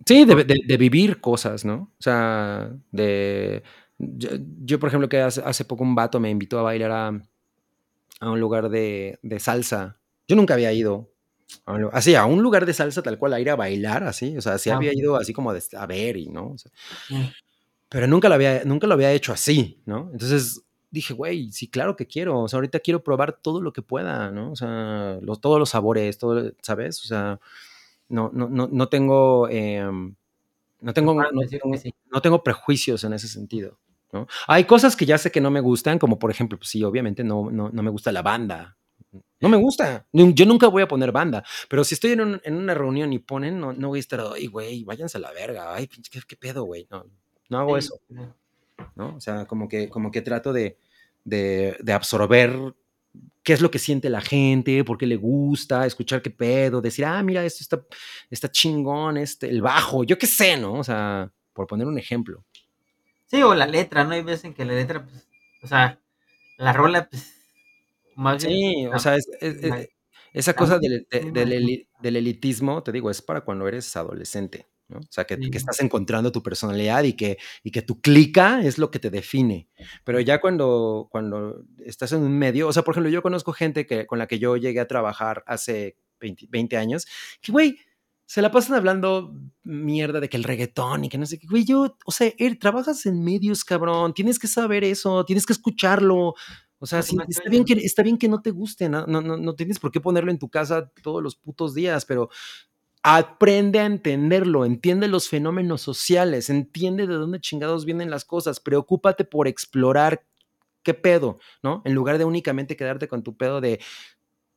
Sí, 0.04 0.24
de, 0.24 0.44
de, 0.44 0.60
de 0.66 0.76
vivir 0.76 1.20
cosas, 1.20 1.64
¿no? 1.64 1.92
O 1.98 2.02
sea, 2.02 2.70
de... 2.92 3.62
Yo, 3.98 4.30
yo, 4.64 4.78
por 4.78 4.88
ejemplo, 4.88 5.08
que 5.08 5.20
hace, 5.20 5.40
hace, 5.44 5.64
poco 5.64 5.82
un 5.82 5.94
vato 5.94 6.20
me 6.20 6.30
invitó 6.30 6.58
a 6.58 6.62
bailar 6.62 6.90
a, 6.90 7.22
a 8.20 8.30
un 8.30 8.40
lugar 8.40 8.68
de, 8.68 9.18
de, 9.22 9.40
salsa. 9.40 9.98
Yo 10.28 10.36
nunca 10.36 10.54
había 10.54 10.72
ido. 10.72 11.10
A 11.64 11.72
un, 11.74 11.88
así, 11.92 12.14
a 12.14 12.26
un 12.26 12.42
lugar 12.42 12.66
de 12.66 12.74
salsa 12.74 13.02
tal 13.02 13.18
cual, 13.18 13.32
a 13.32 13.40
ir 13.40 13.48
a 13.48 13.56
bailar, 13.56 14.04
así. 14.04 14.36
O 14.36 14.42
sea, 14.42 14.58
sí 14.58 14.68
ah, 14.68 14.76
había 14.76 14.92
ido 14.94 15.16
así 15.16 15.32
como 15.32 15.52
de, 15.54 15.62
a 15.76 15.86
ver 15.86 16.16
y, 16.16 16.28
¿no? 16.28 16.48
O 16.48 16.58
sea. 16.58 16.70
Pero 17.88 18.06
nunca 18.06 18.28
lo, 18.28 18.34
había, 18.34 18.64
nunca 18.64 18.86
lo 18.86 18.94
había 18.94 19.12
hecho 19.12 19.32
así, 19.32 19.80
¿no? 19.86 20.10
Entonces, 20.12 20.62
dije, 20.90 21.14
güey, 21.14 21.52
sí, 21.52 21.68
claro 21.68 21.96
que 21.96 22.06
quiero. 22.06 22.40
O 22.40 22.48
sea, 22.48 22.58
ahorita 22.58 22.80
quiero 22.80 23.02
probar 23.02 23.32
todo 23.40 23.62
lo 23.62 23.72
que 23.72 23.82
pueda, 23.82 24.30
¿no? 24.30 24.52
O 24.52 24.56
sea, 24.56 25.18
los, 25.22 25.40
todos 25.40 25.58
los 25.58 25.70
sabores, 25.70 26.18
todo, 26.18 26.52
¿sabes? 26.62 27.02
O 27.02 27.06
sea, 27.06 27.40
no, 28.08 28.30
no, 28.32 28.48
no, 28.48 28.68
no 28.70 28.88
tengo, 28.88 29.48
eh, 29.48 29.82
no, 30.80 30.94
tengo 30.94 31.14
no, 31.14 31.28
tengo 31.48 31.74
no, 32.12 32.20
tengo 32.22 32.44
prejuicios 32.44 33.04
en 33.04 33.12
ese 33.12 33.28
sentido. 33.28 33.78
¿no? 34.12 34.26
Hay 34.46 34.64
cosas 34.64 34.96
que 34.96 35.06
ya 35.06 35.18
sé 35.18 35.30
que 35.30 35.40
no 35.40 35.50
me 35.50 35.60
gustan, 35.60 35.98
como 35.98 36.18
por 36.18 36.30
ejemplo, 36.30 36.58
pues 36.58 36.70
sí, 36.70 36.82
obviamente 36.84 37.24
no, 37.24 37.50
no, 37.50 37.70
no 37.70 37.82
me 37.82 37.90
gusta 37.90 38.12
la 38.12 38.22
banda. 38.22 38.76
No 39.40 39.48
me 39.48 39.56
gusta. 39.56 40.06
Yo 40.12 40.46
nunca 40.46 40.68
voy 40.68 40.82
a 40.82 40.88
poner 40.88 41.12
banda. 41.12 41.44
Pero 41.68 41.84
si 41.84 41.94
estoy 41.94 42.12
en, 42.12 42.20
un, 42.20 42.40
en 42.44 42.54
una 42.54 42.74
reunión 42.74 43.12
y 43.12 43.18
ponen, 43.18 43.60
no, 43.60 43.72
no 43.72 43.88
voy 43.88 43.98
a 43.98 44.00
estar, 44.00 44.20
ay, 44.34 44.46
güey, 44.46 44.84
váyanse 44.84 45.18
a 45.18 45.20
la 45.20 45.32
verga. 45.32 45.74
Ay, 45.74 45.88
¿qué, 45.88 46.20
qué 46.26 46.36
pedo, 46.36 46.64
güey? 46.64 46.86
No, 46.90 47.04
no 47.50 47.58
hago 47.58 47.80
sí. 47.80 47.86
eso. 47.86 48.00
¿no? 48.94 49.16
O 49.16 49.20
sea, 49.20 49.46
como 49.46 49.68
que, 49.68 49.88
como 49.88 50.10
que 50.10 50.22
trato 50.22 50.52
de, 50.52 50.78
de, 51.24 51.76
de, 51.80 51.92
absorber 51.92 52.74
qué 53.42 53.52
es 53.52 53.60
lo 53.60 53.70
que 53.70 53.78
siente 53.78 54.10
la 54.10 54.20
gente, 54.20 54.82
por 54.84 54.98
qué 54.98 55.06
le 55.06 55.16
gusta, 55.16 55.86
escuchar 55.86 56.20
qué 56.20 56.30
pedo, 56.30 56.80
decir, 56.80 57.04
ah, 57.04 57.22
mira, 57.22 57.44
esto 57.44 57.62
está, 57.62 57.80
está 58.30 58.50
chingón, 58.50 59.16
este, 59.16 59.48
el 59.48 59.62
bajo, 59.62 60.04
yo 60.04 60.18
qué 60.18 60.26
sé, 60.26 60.56
¿no? 60.56 60.74
O 60.74 60.84
sea, 60.84 61.32
por 61.52 61.66
poner 61.66 61.86
un 61.86 61.98
ejemplo. 61.98 62.44
Sí, 63.26 63.42
o 63.42 63.54
la 63.54 63.66
letra, 63.66 64.04
¿no? 64.04 64.12
Hay 64.12 64.22
veces 64.22 64.46
en 64.46 64.54
que 64.54 64.64
la 64.64 64.74
letra, 64.74 65.04
pues, 65.04 65.28
o 65.62 65.68
sea, 65.68 66.00
la 66.58 66.72
rola, 66.72 67.08
pues, 67.08 67.32
más 68.16 68.44
bien. 68.44 68.58
Sí, 68.58 68.86
o 68.86 68.98
sea, 68.98 69.14
es, 69.16 69.28
es, 69.40 69.62
es, 69.62 69.88
esa 70.32 70.54
cosa 70.54 70.78
del, 70.78 71.06
de, 71.10 71.30
del, 71.30 71.88
del 72.00 72.16
elitismo, 72.16 72.82
te 72.82 72.92
digo, 72.92 73.10
es 73.10 73.22
para 73.22 73.42
cuando 73.42 73.68
eres 73.68 73.96
adolescente. 73.96 74.66
¿No? 74.88 74.98
O 74.98 75.08
sea, 75.10 75.24
que, 75.24 75.36
sí. 75.36 75.50
que, 75.50 75.58
estás 75.58 75.80
encontrando 75.80 76.32
tu 76.32 76.42
personalidad 76.42 77.04
y 77.04 77.14
que, 77.14 77.38
y 77.62 77.70
que 77.70 77.82
tu 77.82 78.00
clica 78.00 78.62
es 78.62 78.78
lo 78.78 78.90
que 78.90 78.98
te 78.98 79.10
define. 79.10 79.68
Pero 80.04 80.20
ya 80.20 80.40
cuando, 80.40 81.08
cuando 81.10 81.64
estás 81.84 82.12
en 82.12 82.22
un 82.22 82.38
medio, 82.38 82.68
o 82.68 82.72
sea, 82.72 82.82
por 82.82 82.94
ejemplo, 82.94 83.10
yo 83.10 83.22
conozco 83.22 83.52
gente 83.52 83.86
que, 83.86 84.06
con 84.06 84.18
la 84.18 84.26
que 84.26 84.38
yo 84.38 84.56
llegué 84.56 84.80
a 84.80 84.88
trabajar 84.88 85.42
hace 85.46 85.96
20, 86.20 86.46
20 86.48 86.76
años, 86.76 87.06
que, 87.40 87.52
güey, 87.52 87.78
se 88.26 88.42
la 88.42 88.50
pasan 88.50 88.76
hablando 88.76 89.34
mierda 89.62 90.18
de 90.18 90.28
que 90.28 90.36
el 90.36 90.44
reggaetón 90.44 91.04
y 91.04 91.08
que 91.08 91.16
no 91.16 91.26
sé 91.26 91.38
qué, 91.38 91.46
güey, 91.46 91.64
yo, 91.64 91.96
o 92.04 92.10
sea, 92.10 92.32
er, 92.38 92.58
trabajas 92.58 93.06
en 93.06 93.22
medios, 93.22 93.64
cabrón, 93.64 94.14
tienes 94.14 94.38
que 94.38 94.48
saber 94.48 94.82
eso, 94.82 95.24
tienes 95.24 95.46
que 95.46 95.52
escucharlo. 95.52 96.34
O 96.78 96.86
sea, 96.86 97.02
sí, 97.02 97.16
está, 97.28 97.48
bien 97.48 97.64
que, 97.64 97.72
está 97.74 98.02
bien 98.02 98.18
que 98.18 98.28
no 98.28 98.42
te 98.42 98.50
guste, 98.50 98.88
no, 98.88 99.06
no, 99.06 99.22
no, 99.22 99.36
no 99.36 99.54
tienes 99.54 99.78
por 99.78 99.90
qué 99.90 100.00
ponerlo 100.00 100.30
en 100.30 100.38
tu 100.38 100.50
casa 100.50 100.92
todos 101.02 101.22
los 101.22 101.36
putos 101.36 101.72
días, 101.74 102.04
pero 102.04 102.28
Aprende 103.08 103.78
a 103.78 103.86
entenderlo, 103.86 104.64
entiende 104.64 105.06
los 105.06 105.28
fenómenos 105.28 105.80
sociales, 105.80 106.50
entiende 106.50 107.06
de 107.06 107.14
dónde 107.14 107.38
chingados 107.38 107.84
vienen 107.84 108.10
las 108.10 108.24
cosas, 108.24 108.58
preocúpate 108.58 109.24
por 109.24 109.46
explorar 109.46 110.26
qué 110.82 110.92
pedo, 110.92 111.38
¿no? 111.62 111.82
En 111.84 111.94
lugar 111.94 112.18
de 112.18 112.24
únicamente 112.24 112.76
quedarte 112.76 113.06
con 113.06 113.22
tu 113.22 113.36
pedo 113.36 113.60
de 113.60 113.80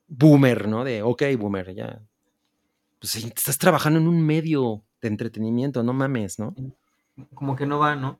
boomer, 0.08 0.68
¿no? 0.68 0.84
De, 0.84 1.04
ok, 1.04 1.22
boomer, 1.38 1.76
ya. 1.76 2.02
Pues 2.98 3.18
estás 3.18 3.60
trabajando 3.60 4.00
en 4.00 4.08
un 4.08 4.20
medio 4.26 4.82
de 5.00 5.10
entretenimiento, 5.10 5.84
no 5.84 5.94
mames, 5.94 6.40
¿no? 6.40 6.56
Como 7.36 7.56
que 7.56 7.68
no 7.68 7.78
va, 7.78 7.96
¿no? 7.96 8.20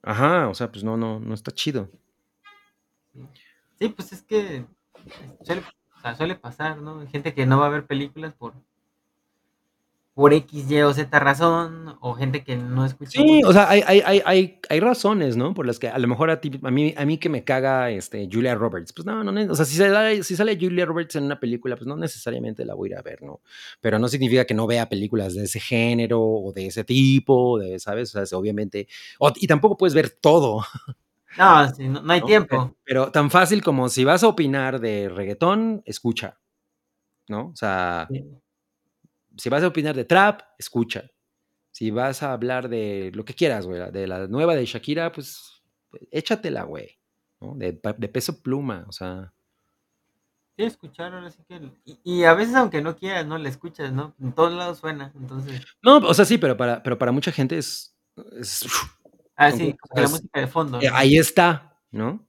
Ajá, 0.00 0.48
o 0.48 0.54
sea, 0.54 0.72
pues 0.72 0.84
no, 0.84 0.96
no, 0.96 1.20
no 1.20 1.34
está 1.34 1.50
chido. 1.50 1.90
Sí, 3.78 3.90
pues 3.90 4.10
es 4.14 4.22
que 4.22 4.64
suele, 5.42 5.62
o 5.98 6.00
sea, 6.00 6.14
suele 6.14 6.34
pasar, 6.34 6.78
¿no? 6.78 7.06
Gente 7.08 7.34
que 7.34 7.44
no 7.44 7.58
va 7.58 7.66
a 7.66 7.70
ver 7.70 7.86
películas 7.86 8.32
por 8.32 8.54
por 10.20 10.34
X, 10.34 10.70
Y 10.70 10.82
o 10.82 10.92
Z 10.92 11.18
razón, 11.18 11.96
o 12.00 12.12
gente 12.12 12.44
que 12.44 12.54
no 12.54 12.84
escucha. 12.84 13.12
Sí, 13.12 13.40
o 13.42 13.54
sea, 13.54 13.70
hay, 13.70 13.80
hay, 13.86 14.20
hay, 14.26 14.60
hay, 14.68 14.80
razones, 14.80 15.38
¿no? 15.38 15.54
Por 15.54 15.66
las 15.66 15.78
que 15.78 15.88
a 15.88 15.98
lo 15.98 16.06
mejor 16.08 16.28
a 16.28 16.42
ti, 16.42 16.60
a 16.62 16.70
mí, 16.70 16.92
a 16.94 17.06
mí 17.06 17.16
que 17.16 17.30
me 17.30 17.42
caga 17.42 17.90
este, 17.90 18.28
Julia 18.30 18.54
Roberts, 18.54 18.92
pues 18.92 19.06
no, 19.06 19.24
no, 19.24 19.50
o 19.50 19.54
sea, 19.54 19.64
si 19.64 19.78
sale, 19.78 20.22
si 20.22 20.36
sale 20.36 20.58
Julia 20.60 20.84
Roberts 20.84 21.16
en 21.16 21.24
una 21.24 21.40
película, 21.40 21.74
pues 21.74 21.86
no 21.86 21.96
necesariamente 21.96 22.66
la 22.66 22.74
voy 22.74 22.90
a 22.90 22.92
ir 22.92 22.98
a 22.98 23.02
ver, 23.02 23.22
¿no? 23.22 23.40
Pero 23.80 23.98
no 23.98 24.08
significa 24.08 24.44
que 24.44 24.52
no 24.52 24.66
vea 24.66 24.90
películas 24.90 25.34
de 25.34 25.44
ese 25.44 25.58
género 25.58 26.20
o 26.20 26.52
de 26.52 26.66
ese 26.66 26.84
tipo, 26.84 27.58
de, 27.58 27.78
¿sabes? 27.78 28.14
O 28.14 28.26
sea, 28.26 28.38
obviamente, 28.38 28.88
o, 29.20 29.32
y 29.34 29.46
tampoco 29.46 29.78
puedes 29.78 29.94
ver 29.94 30.10
todo. 30.10 30.62
No, 31.38 31.72
sí, 31.72 31.88
no, 31.88 32.02
no, 32.02 32.12
hay 32.12 32.20
¿no? 32.20 32.26
tiempo. 32.26 32.56
Pero, 32.84 33.04
pero, 33.04 33.10
tan 33.10 33.30
fácil 33.30 33.62
como 33.62 33.88
si 33.88 34.04
vas 34.04 34.22
a 34.22 34.28
opinar 34.28 34.80
de 34.80 35.08
reggaetón, 35.08 35.80
escucha, 35.86 36.38
¿no? 37.26 37.46
O 37.46 37.56
sea... 37.56 38.06
Sí 38.10 38.22
si 39.36 39.48
vas 39.48 39.62
a 39.62 39.68
opinar 39.68 39.96
de 39.96 40.04
trap, 40.04 40.42
escucha. 40.58 41.10
Si 41.70 41.90
vas 41.90 42.22
a 42.22 42.32
hablar 42.32 42.68
de 42.68 43.12
lo 43.14 43.24
que 43.24 43.34
quieras, 43.34 43.66
güey, 43.66 43.90
de 43.92 44.06
la 44.06 44.26
nueva 44.26 44.54
de 44.54 44.66
Shakira, 44.66 45.12
pues 45.12 45.62
échatela, 46.10 46.64
güey. 46.64 46.98
¿no? 47.40 47.54
De, 47.54 47.72
de, 47.72 48.08
peso 48.08 48.42
pluma, 48.42 48.84
o 48.88 48.92
sea. 48.92 49.32
Sí, 50.56 50.64
escuchar, 50.64 51.14
ahora 51.14 51.30
sí 51.30 51.42
que. 51.48 51.60
Y, 51.84 52.00
y, 52.04 52.24
a 52.24 52.34
veces, 52.34 52.54
aunque 52.54 52.82
no 52.82 52.96
quieras, 52.96 53.26
¿no? 53.26 53.38
La 53.38 53.48
escuchas, 53.48 53.92
¿no? 53.92 54.14
En 54.20 54.32
todos 54.32 54.52
lados 54.52 54.78
suena, 54.78 55.12
entonces. 55.14 55.62
No, 55.82 55.98
o 55.98 56.14
sea, 56.14 56.24
sí, 56.24 56.38
pero 56.38 56.56
para, 56.56 56.82
pero 56.82 56.98
para 56.98 57.12
mucha 57.12 57.32
gente 57.32 57.56
es. 57.56 57.96
es 58.38 58.66
ah, 59.36 59.50
sí, 59.50 59.74
como 59.78 60.02
la 60.02 60.08
música 60.08 60.40
de 60.40 60.46
fondo. 60.46 60.80
¿no? 60.80 60.88
Ahí 60.92 61.16
está, 61.16 61.78
¿no? 61.90 62.28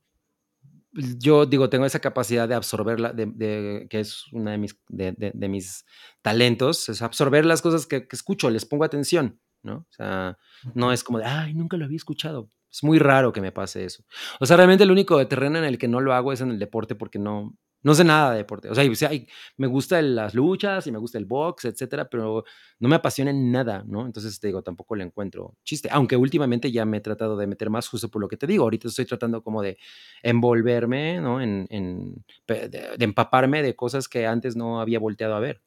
Yo 0.94 1.46
digo, 1.46 1.70
tengo 1.70 1.86
esa 1.86 2.00
capacidad 2.00 2.48
de 2.48 2.56
absorberla, 2.56 3.14
de, 3.14 3.26
de, 3.28 3.88
que 3.90 4.00
es 4.00 4.26
una 4.34 4.52
de 4.52 4.58
mis, 4.58 4.78
de, 4.90 5.14
de, 5.18 5.50
mis 5.50 5.86
talentos, 6.22 6.90
es 6.90 7.02
absorber 7.02 7.46
las 7.46 7.62
cosas 7.62 7.88
que, 7.88 8.08
que, 8.08 8.16
escucho, 8.16 8.50
les 8.50 8.66
pongo 8.66 8.84
atención, 8.84 9.40
¿no? 9.64 9.78
O 9.78 9.92
sea, 9.92 10.38
no 10.74 10.92
es 10.92 11.04
como 11.04 11.20
de, 11.20 11.26
ay, 11.26 11.54
nunca 11.54 11.78
lo 11.78 11.86
había 11.86 11.98
escuchado. 11.98 12.50
Es 12.72 12.84
muy 12.84 13.00
raro 13.00 13.34
que 13.34 13.42
me 13.42 13.52
pase 13.52 13.84
eso. 13.86 14.04
O 14.40 14.46
sea, 14.46 14.56
realmente 14.58 14.86
el 14.86 14.92
único 14.92 15.26
terreno 15.28 15.58
en 15.58 15.66
el 15.66 15.78
que 15.78 15.90
no 15.90 16.00
lo 16.00 16.14
hago 16.14 16.32
es 16.32 16.42
en 16.42 16.52
el 16.52 16.60
deporte 16.60 16.96
porque 16.96 17.20
no, 17.20 17.54
No 17.84 17.94
sé 17.96 18.04
nada 18.04 18.32
de 18.32 18.38
deporte. 18.38 18.70
O 18.70 18.76
sea, 18.76 18.84
y- 18.84 18.90
o 18.90 18.96
sea, 18.96 19.10
hay- 19.10 19.28
me 19.58 19.68
gustan 19.68 20.16
las 20.16 20.34
luchas 20.36 20.86
y 20.88 20.92
me 20.92 20.98
gusta 21.00 21.18
el 21.18 21.26
box, 21.26 21.66
etcétera, 21.66 22.10
pero 22.10 22.44
no 22.80 22.90
me 22.90 22.96
apasiona 22.96 23.32
en 23.32 23.52
nada, 23.52 23.84
¿no? 23.88 24.06
Entonces, 24.06 24.40
te 24.40 24.48
digo, 24.48 24.62
tampoco 24.64 24.96
le 24.96 25.04
encuentro 25.04 25.56
chiste. 25.64 25.90
Aunque 25.92 26.16
últimamente 26.16 26.72
ya 26.72 26.86
me 26.86 26.98
he 26.98 27.02
tratado 27.02 27.38
de 27.38 27.48
meter 27.48 27.70
más 27.70 27.88
justo 27.88 28.10
por 28.10 28.22
lo 28.22 28.28
que 28.28 28.38
te 28.38 28.48
digo. 28.48 28.64
Ahorita 28.64 28.88
estoy 28.88 29.06
tratando 29.06 29.44
como 29.44 29.62
de 29.62 29.78
envolverme, 30.24 31.20
¿no? 31.22 31.42
En, 31.42 31.68
en- 31.70 32.24
de, 32.48 32.70
de 32.70 33.06
empaparme 33.06 33.64
de 33.64 33.76
cosas 33.76 34.08
que 34.08 34.28
antes 34.28 34.56
no 34.56 34.80
había 34.82 35.00
volteado 35.00 35.36
a 35.36 35.40
ver. 35.40 35.62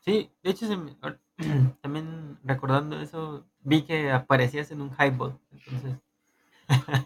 Sí, 0.00 0.30
de 0.42 0.50
hecho, 0.50 0.66
se 0.66 0.76
me- 0.76 0.92
ahor- 1.00 1.18
también 1.80 2.38
recordando 2.44 3.00
eso, 3.00 3.46
vi 3.60 3.82
que 3.82 4.10
aparecías 4.10 4.70
en 4.70 4.80
un 4.82 4.90
highball. 4.98 5.38
Entonces, 5.50 5.98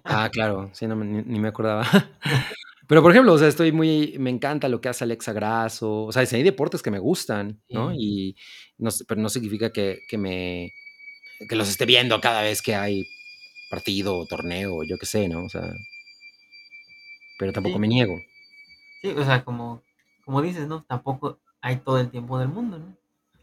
Ah, 0.09 0.29
claro, 0.33 0.71
sí, 0.73 0.87
no, 0.87 0.95
ni, 0.97 1.23
ni 1.23 1.41
me 1.41 1.49
acordaba. 1.49 1.83
Pero, 2.89 3.03
por 3.03 3.11
ejemplo, 3.11 3.33
o 3.33 3.39
sea, 3.39 3.49
estoy 3.49 3.73
muy, 3.73 4.17
me 4.19 4.31
encanta 4.31 4.69
lo 4.69 4.81
que 4.81 4.89
hace 4.89 5.05
Alexa 5.05 5.33
Grasso, 5.33 6.05
o 6.05 6.13
sea, 6.13 6.23
hay 6.31 6.43
deportes 6.43 6.83
que 6.83 6.91
me 6.91 6.99
gustan, 6.99 7.61
¿no? 7.71 7.91
sí, 7.91 7.97
Y 7.99 8.37
no, 8.79 8.91
pero 9.09 9.21
no 9.21 9.29
significa 9.29 9.73
que, 9.73 10.01
que 10.09 10.19
me, 10.19 10.73
que 11.49 11.57
los 11.57 11.69
esté 11.69 11.87
viendo 11.87 12.21
cada 12.21 12.43
vez 12.43 12.63
que 12.63 12.75
hay 12.77 13.05
partido 13.71 14.17
o 14.19 14.27
torneo, 14.27 14.85
yo 14.85 14.99
qué 14.99 15.07
sé, 15.07 15.29
¿no? 15.29 15.45
O 15.45 15.49
sea, 15.49 15.63
pero 17.39 17.53
tampoco 17.53 17.79
sí, 17.79 17.79
me 17.79 17.89
niego. 17.89 18.15
sí, 19.03 19.11
o 19.11 19.25
sea, 19.25 19.45
como, 19.45 19.83
como 20.25 20.43
dices, 20.43 20.67
¿no? 20.69 20.85
Tampoco 20.85 21.41
hay 21.61 21.77
todo 21.79 21.99
el 22.01 22.11
tiempo 22.11 22.39
del 22.39 22.49
mundo, 22.49 22.79
¿no? 22.79 22.97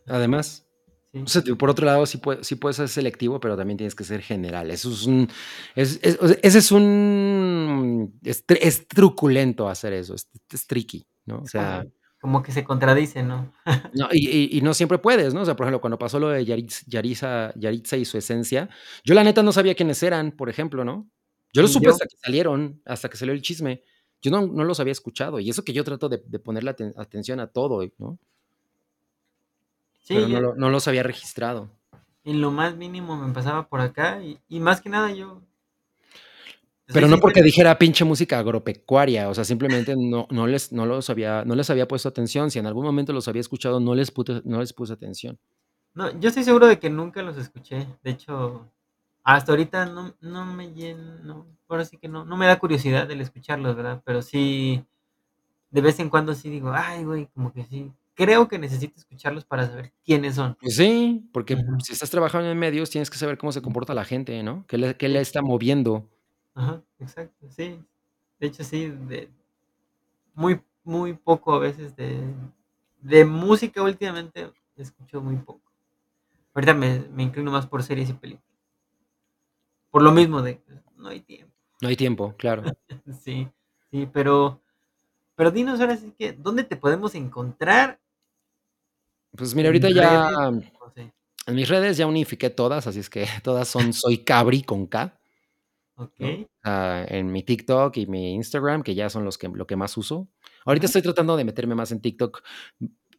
Además, 0.07 0.65
o 1.14 1.27
Sí, 1.27 1.41
sea, 1.41 1.56
por 1.56 1.69
otro 1.69 1.85
lado, 1.85 2.06
sí, 2.06 2.18
puede, 2.18 2.44
sí 2.44 2.56
puedes 2.56 2.77
ser 2.77 2.88
selectivo, 2.90 3.40
pero 3.40 3.56
también 3.56 3.77
tienes 3.77 3.95
que 3.95 4.03
ser 4.03 4.22
general. 4.22 4.72
Eso 4.72 4.91
es 4.91 5.06
un, 5.06 5.30
es, 5.76 5.99
es- 6.02 6.18
o 6.19 6.27
sea, 6.27 6.38
ese 6.41 6.57
es 6.60 6.72
un, 6.72 8.19
es, 8.23 8.45
tr- 8.45 8.57
es 8.61 8.88
truculento 8.88 9.68
hacer 9.69 9.94
eso, 9.94 10.15
es, 10.15 10.27
tricky, 10.68 11.06
¿no? 11.26 11.40
O 11.40 11.48
sea, 11.48 11.85
como, 12.19 12.41
que 12.41 12.52
se 12.52 12.64
contradice, 12.64 13.22
¿no? 13.23 13.52
No, 13.94 14.07
y, 14.11 14.27
y- 14.30 14.57
y 14.57 14.61
no 14.61 14.73
siempre 14.73 14.98
puedes, 14.98 15.34
¿no? 15.34 15.41
O 15.41 15.45
sea, 15.45 15.56
por 15.56 15.65
ejemplo, 15.65 15.81
cuando 15.81 15.99
pasó 15.99 16.19
lo 16.19 16.30
de 16.30 16.45
Yaritz- 16.45 16.84
Yaritza, 16.88 17.53
Yaritza 17.56 17.98
y 17.98 18.06
su 18.06 18.18
esencia, 18.18 18.69
yo 19.03 19.14
la 19.14 19.23
neta 19.23 19.44
no 19.44 19.52
sabía 19.52 19.76
quiénes 19.76 20.02
eran, 20.03 20.31
por 20.31 20.49
ejemplo, 20.49 20.84
¿no? 20.84 21.10
Yo 21.53 21.61
lo 21.61 21.68
supe 21.68 21.85
yo. 21.85 21.91
hasta 21.91 22.06
que 22.06 22.18
salieron, 22.18 22.81
hasta 22.85 23.10
que 23.10 23.18
salió 23.18 23.34
el 23.34 23.41
chisme. 23.44 23.84
Yo 24.22 24.31
no, 24.31 24.48
no 24.48 24.64
los 24.64 24.80
había 24.80 24.94
escuchado. 24.94 25.40
Y 25.40 25.49
eso 25.49 25.64
que 25.64 25.73
yo 25.73 25.84
trato 25.84 26.10
de, 26.10 26.23
de 26.26 26.40
ponerle 26.40 26.72
aten- 26.72 26.94
atención 26.98 27.40
a 27.40 27.48
todo, 27.48 27.85
¿no? 27.99 28.18
Sí, 30.03 30.13
Pero 30.13 30.27
no, 30.30 30.39
yo 30.39 30.39
lo- 30.39 30.55
no 30.55 30.69
los 30.69 30.88
había 30.88 31.03
registrado. 31.03 31.69
en 32.25 32.41
lo 32.41 32.51
más 32.51 32.75
mínimo 32.75 33.15
me 33.15 33.34
pasaba 33.34 33.67
por 33.69 33.80
acá 33.80 34.21
y, 34.21 34.38
y 34.49 34.59
más 34.59 34.81
que 34.81 34.89
nada 34.89 35.11
yo, 35.11 35.41
soy 36.88 37.03
Pero 37.03 37.07
no 37.07 37.19
porque 37.19 37.41
dijera 37.41 37.77
pinche 37.80 38.05
música 38.05 38.38
agropecuaria, 38.39 39.27
o 39.30 39.34
sea, 39.34 39.43
simplemente 39.43 39.95
no, 39.97 40.27
no, 40.30 40.45
les, 40.47 40.71
no, 40.71 40.85
los 40.85 41.09
había, 41.09 41.43
no 41.43 41.55
les 41.55 41.69
había 41.69 41.88
puesto 41.88 42.07
atención. 42.09 42.51
Si 42.51 42.59
en 42.59 42.67
algún 42.67 42.85
momento 42.85 43.13
los 43.13 43.27
había 43.27 43.41
escuchado, 43.41 43.80
no 43.80 43.95
les, 43.95 44.13
pute- 44.13 44.41
no 44.45 44.59
les 44.59 44.73
puse 44.73 44.93
atención. 44.93 45.39
no, 45.93 46.11
yo 46.19 46.30
estoy 46.30 46.43
seguro 46.43 46.67
de 46.67 46.80
que 46.80 46.89
nunca 46.89 47.21
los 47.21 47.38
escuché. 47.38 47.88
De 48.03 48.11
hecho, 48.11 48.71
hasta 49.23 49.51
ahorita 49.51 49.85
no, 49.88 50.15
no 50.21 50.45
me 50.45 50.73
llena, 50.73 51.19
no, 51.23 51.47
ahora 51.67 51.85
sí 51.85 51.97
que 51.97 52.07
no, 52.09 52.25
no 52.25 52.38
me 52.38 52.47
da 52.47 52.59
curiosidad 52.59 53.09
el 53.11 53.21
escucharlos, 53.21 53.75
¿verdad? 53.75 54.01
Pero 54.05 54.21
sí, 54.21 54.85
de 55.71 55.81
vez 55.81 55.99
en 55.99 56.09
cuando 56.09 56.35
sí 56.35 56.49
digo, 56.49 56.71
ay, 56.73 57.05
güey, 57.05 57.27
como 57.27 57.53
que 57.53 57.65
sí. 57.65 57.93
Creo 58.15 58.48
que 58.48 58.60
necesito 58.60 58.94
escucharlos 58.98 59.45
para 59.45 59.68
saber 59.68 59.91
quiénes 60.06 60.35
son. 60.35 60.56
Pues 60.60 60.76
sí, 60.76 61.27
porque 61.34 61.57
si 61.84 61.94
estás 61.94 62.11
trabajando 62.11 62.49
en 62.52 62.60
medios, 62.60 62.90
tienes 62.90 63.10
que 63.10 63.18
saber 63.18 63.38
cómo 63.38 63.52
se 63.52 63.61
comporta 63.61 63.94
la 63.94 64.06
gente, 64.06 64.44
¿no? 64.44 64.65
¿Qué 64.68 64.77
le, 64.77 64.95
qué 64.98 65.10
le 65.10 65.19
está 65.19 65.41
moviendo? 65.41 66.10
ajá, 66.56 66.84
exacto, 66.99 67.49
sí. 67.49 67.80
De 68.40 68.48
hecho, 68.48 68.64
sí, 68.64 68.90
de, 68.90 69.30
muy, 70.34 70.61
muy 70.84 71.14
poco 71.14 71.53
a 71.53 71.60
veces 71.60 71.95
de, 71.95 72.22
de 73.02 73.26
música 73.26 73.81
últimamente 73.84 74.52
escucho 74.76 75.22
muy 75.22 75.38
poco. 75.38 75.61
Ahorita 76.53 76.73
me, 76.73 76.99
me 77.14 77.23
inclino 77.23 77.52
más 77.52 77.68
por 77.68 77.84
series 77.84 78.10
y 78.10 78.14
películas. 78.14 78.53
Por 79.91 80.02
lo 80.02 80.11
mismo 80.11 80.41
de 80.41 80.61
no 80.98 81.10
hay 81.10 81.22
tiempo. 81.22 81.53
No 81.81 81.88
hay 81.88 81.95
tiempo, 81.95 82.35
claro. 82.38 82.64
Sí, 83.22 83.48
sí, 83.91 84.10
pero, 84.11 84.61
pero 85.35 85.52
dinos 85.52 85.80
ahora 85.81 85.98
sí 85.98 86.14
que, 86.18 86.34
¿dónde 86.34 86.64
te 86.64 86.77
podemos 86.77 87.15
encontrar 87.15 87.99
Pues 89.35 89.55
mira, 89.55 89.69
ahorita 89.69 89.89
ya 89.89 90.51
en 91.45 91.55
mis 91.55 91.68
redes 91.68 91.97
ya 91.97 92.07
unifiqué 92.07 92.49
todas, 92.49 92.88
así 92.88 92.99
es 92.99 93.10
que 93.10 93.26
todas 93.43 93.68
son 93.68 93.93
Soy 93.93 94.19
Cabri 94.19 94.64
con 94.64 94.88
K, 94.88 95.19
¿no? 95.97 96.05
Ok. 96.05 96.47
Ah, 96.64 97.05
en 97.07 97.31
mi 97.31 97.43
TikTok 97.43 97.95
y 97.97 98.07
mi 98.07 98.34
Instagram, 98.34 98.81
que 98.81 98.95
ya 98.95 99.10
son 99.10 99.26
los 99.26 99.38
que, 99.38 99.47
lo 99.47 99.68
que 99.68 99.76
más 99.76 99.95
uso. 99.95 100.27
Ahorita 100.65 100.88
estoy 100.88 101.03
tratando 101.03 101.38
de 101.38 101.43
meterme 101.43 101.76
más 101.76 101.91
en 101.91 102.01
TikTok 102.01 102.41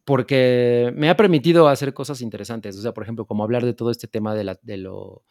porque 0.03 0.91
me 0.95 1.09
ha 1.09 1.15
permitido 1.15 1.67
hacer 1.67 1.93
cosas 1.93 2.21
interesantes. 2.21 2.77
O 2.77 2.81
sea, 2.81 2.93
por 2.93 3.03
ejemplo, 3.03 3.25
como 3.25 3.43
hablar 3.43 3.63
de 3.63 3.73
todo 3.73 3.91
este 3.91 4.07
tema 4.07 4.35
de, 4.35 4.43
la, 4.43 4.59
de, 4.61 4.77
lo, 4.77 5.23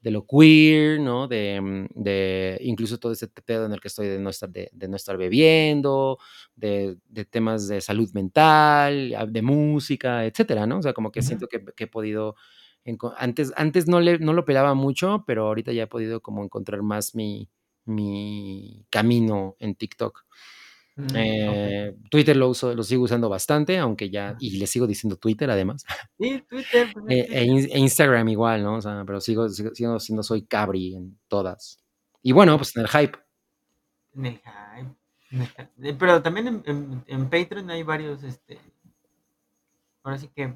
de 0.00 0.10
lo 0.10 0.26
queer, 0.26 1.00
¿no? 1.00 1.28
De, 1.28 1.60
mm, 1.60 1.86
de 2.02 2.58
incluso 2.62 2.98
todo 2.98 3.12
este 3.12 3.28
pedo 3.28 3.66
en 3.66 3.72
el 3.72 3.80
que 3.80 3.88
estoy 3.88 4.08
de 4.08 4.18
no 4.18 4.30
estar, 4.30 4.48
de, 4.50 4.70
de 4.72 4.88
no 4.88 4.96
estar 4.96 5.16
bebiendo, 5.16 6.18
de, 6.56 6.96
de 7.08 7.24
temas 7.24 7.68
de 7.68 7.80
salud 7.80 8.10
mental, 8.14 9.14
a- 9.16 9.26
de 9.26 9.42
música, 9.42 10.24
etcétera, 10.26 10.66
¿no? 10.66 10.78
O 10.78 10.82
sea, 10.82 10.92
como 10.94 11.12
que 11.12 11.22
siento 11.22 11.46
que, 11.48 11.64
que 11.76 11.84
he 11.84 11.86
podido... 11.86 12.36
Antes, 13.18 13.52
antes 13.56 13.86
no, 13.88 14.00
le, 14.00 14.18
no 14.18 14.32
lo 14.32 14.44
pelaba 14.44 14.74
mucho, 14.74 15.22
pero 15.26 15.46
ahorita 15.46 15.72
ya 15.72 15.84
he 15.84 15.86
podido 15.86 16.20
como 16.22 16.42
encontrar 16.44 16.82
más 16.82 17.14
mi, 17.14 17.48
mi 17.84 18.86
camino 18.90 19.54
en 19.58 19.74
TikTok. 19.74 20.24
Mm. 21.00 21.16
Eh, 21.16 21.96
Twitter 22.10 22.36
lo 22.36 22.48
uso, 22.50 22.74
lo 22.74 22.82
sigo 22.82 23.04
usando 23.04 23.28
bastante, 23.28 23.78
aunque 23.78 24.10
ya, 24.10 24.36
y 24.38 24.58
le 24.58 24.66
sigo 24.66 24.86
diciendo 24.86 25.16
Twitter 25.16 25.50
además. 25.50 25.84
Sí, 26.18 26.42
Twitter, 26.48 26.88
Eh, 27.08 27.26
e, 27.30 27.42
e 27.72 27.78
Instagram 27.78 28.28
igual, 28.28 28.62
¿no? 28.62 28.76
O 28.76 28.80
sea, 28.82 29.02
pero 29.06 29.20
sigo, 29.20 29.48
sigo, 29.48 29.74
sigo 29.74 29.98
siendo 30.00 30.22
soy 30.22 30.42
cabri 30.46 30.94
en 30.94 31.18
todas. 31.28 31.82
Y 32.22 32.32
bueno, 32.32 32.56
pues 32.56 32.76
en 32.76 32.82
el 32.82 32.88
hype. 32.88 33.18
en 34.14 34.26
el 34.26 34.38
hype. 34.38 34.94
en 35.30 35.40
el 35.42 35.48
hype. 35.48 35.88
Eh, 35.88 35.96
Pero 35.98 36.22
también 36.22 36.48
en, 36.48 36.62
en, 36.66 37.04
en 37.06 37.30
Patreon 37.30 37.70
hay 37.70 37.82
varios, 37.82 38.22
este, 38.22 38.58
ahora 40.02 40.18
sí 40.18 40.28
que 40.34 40.54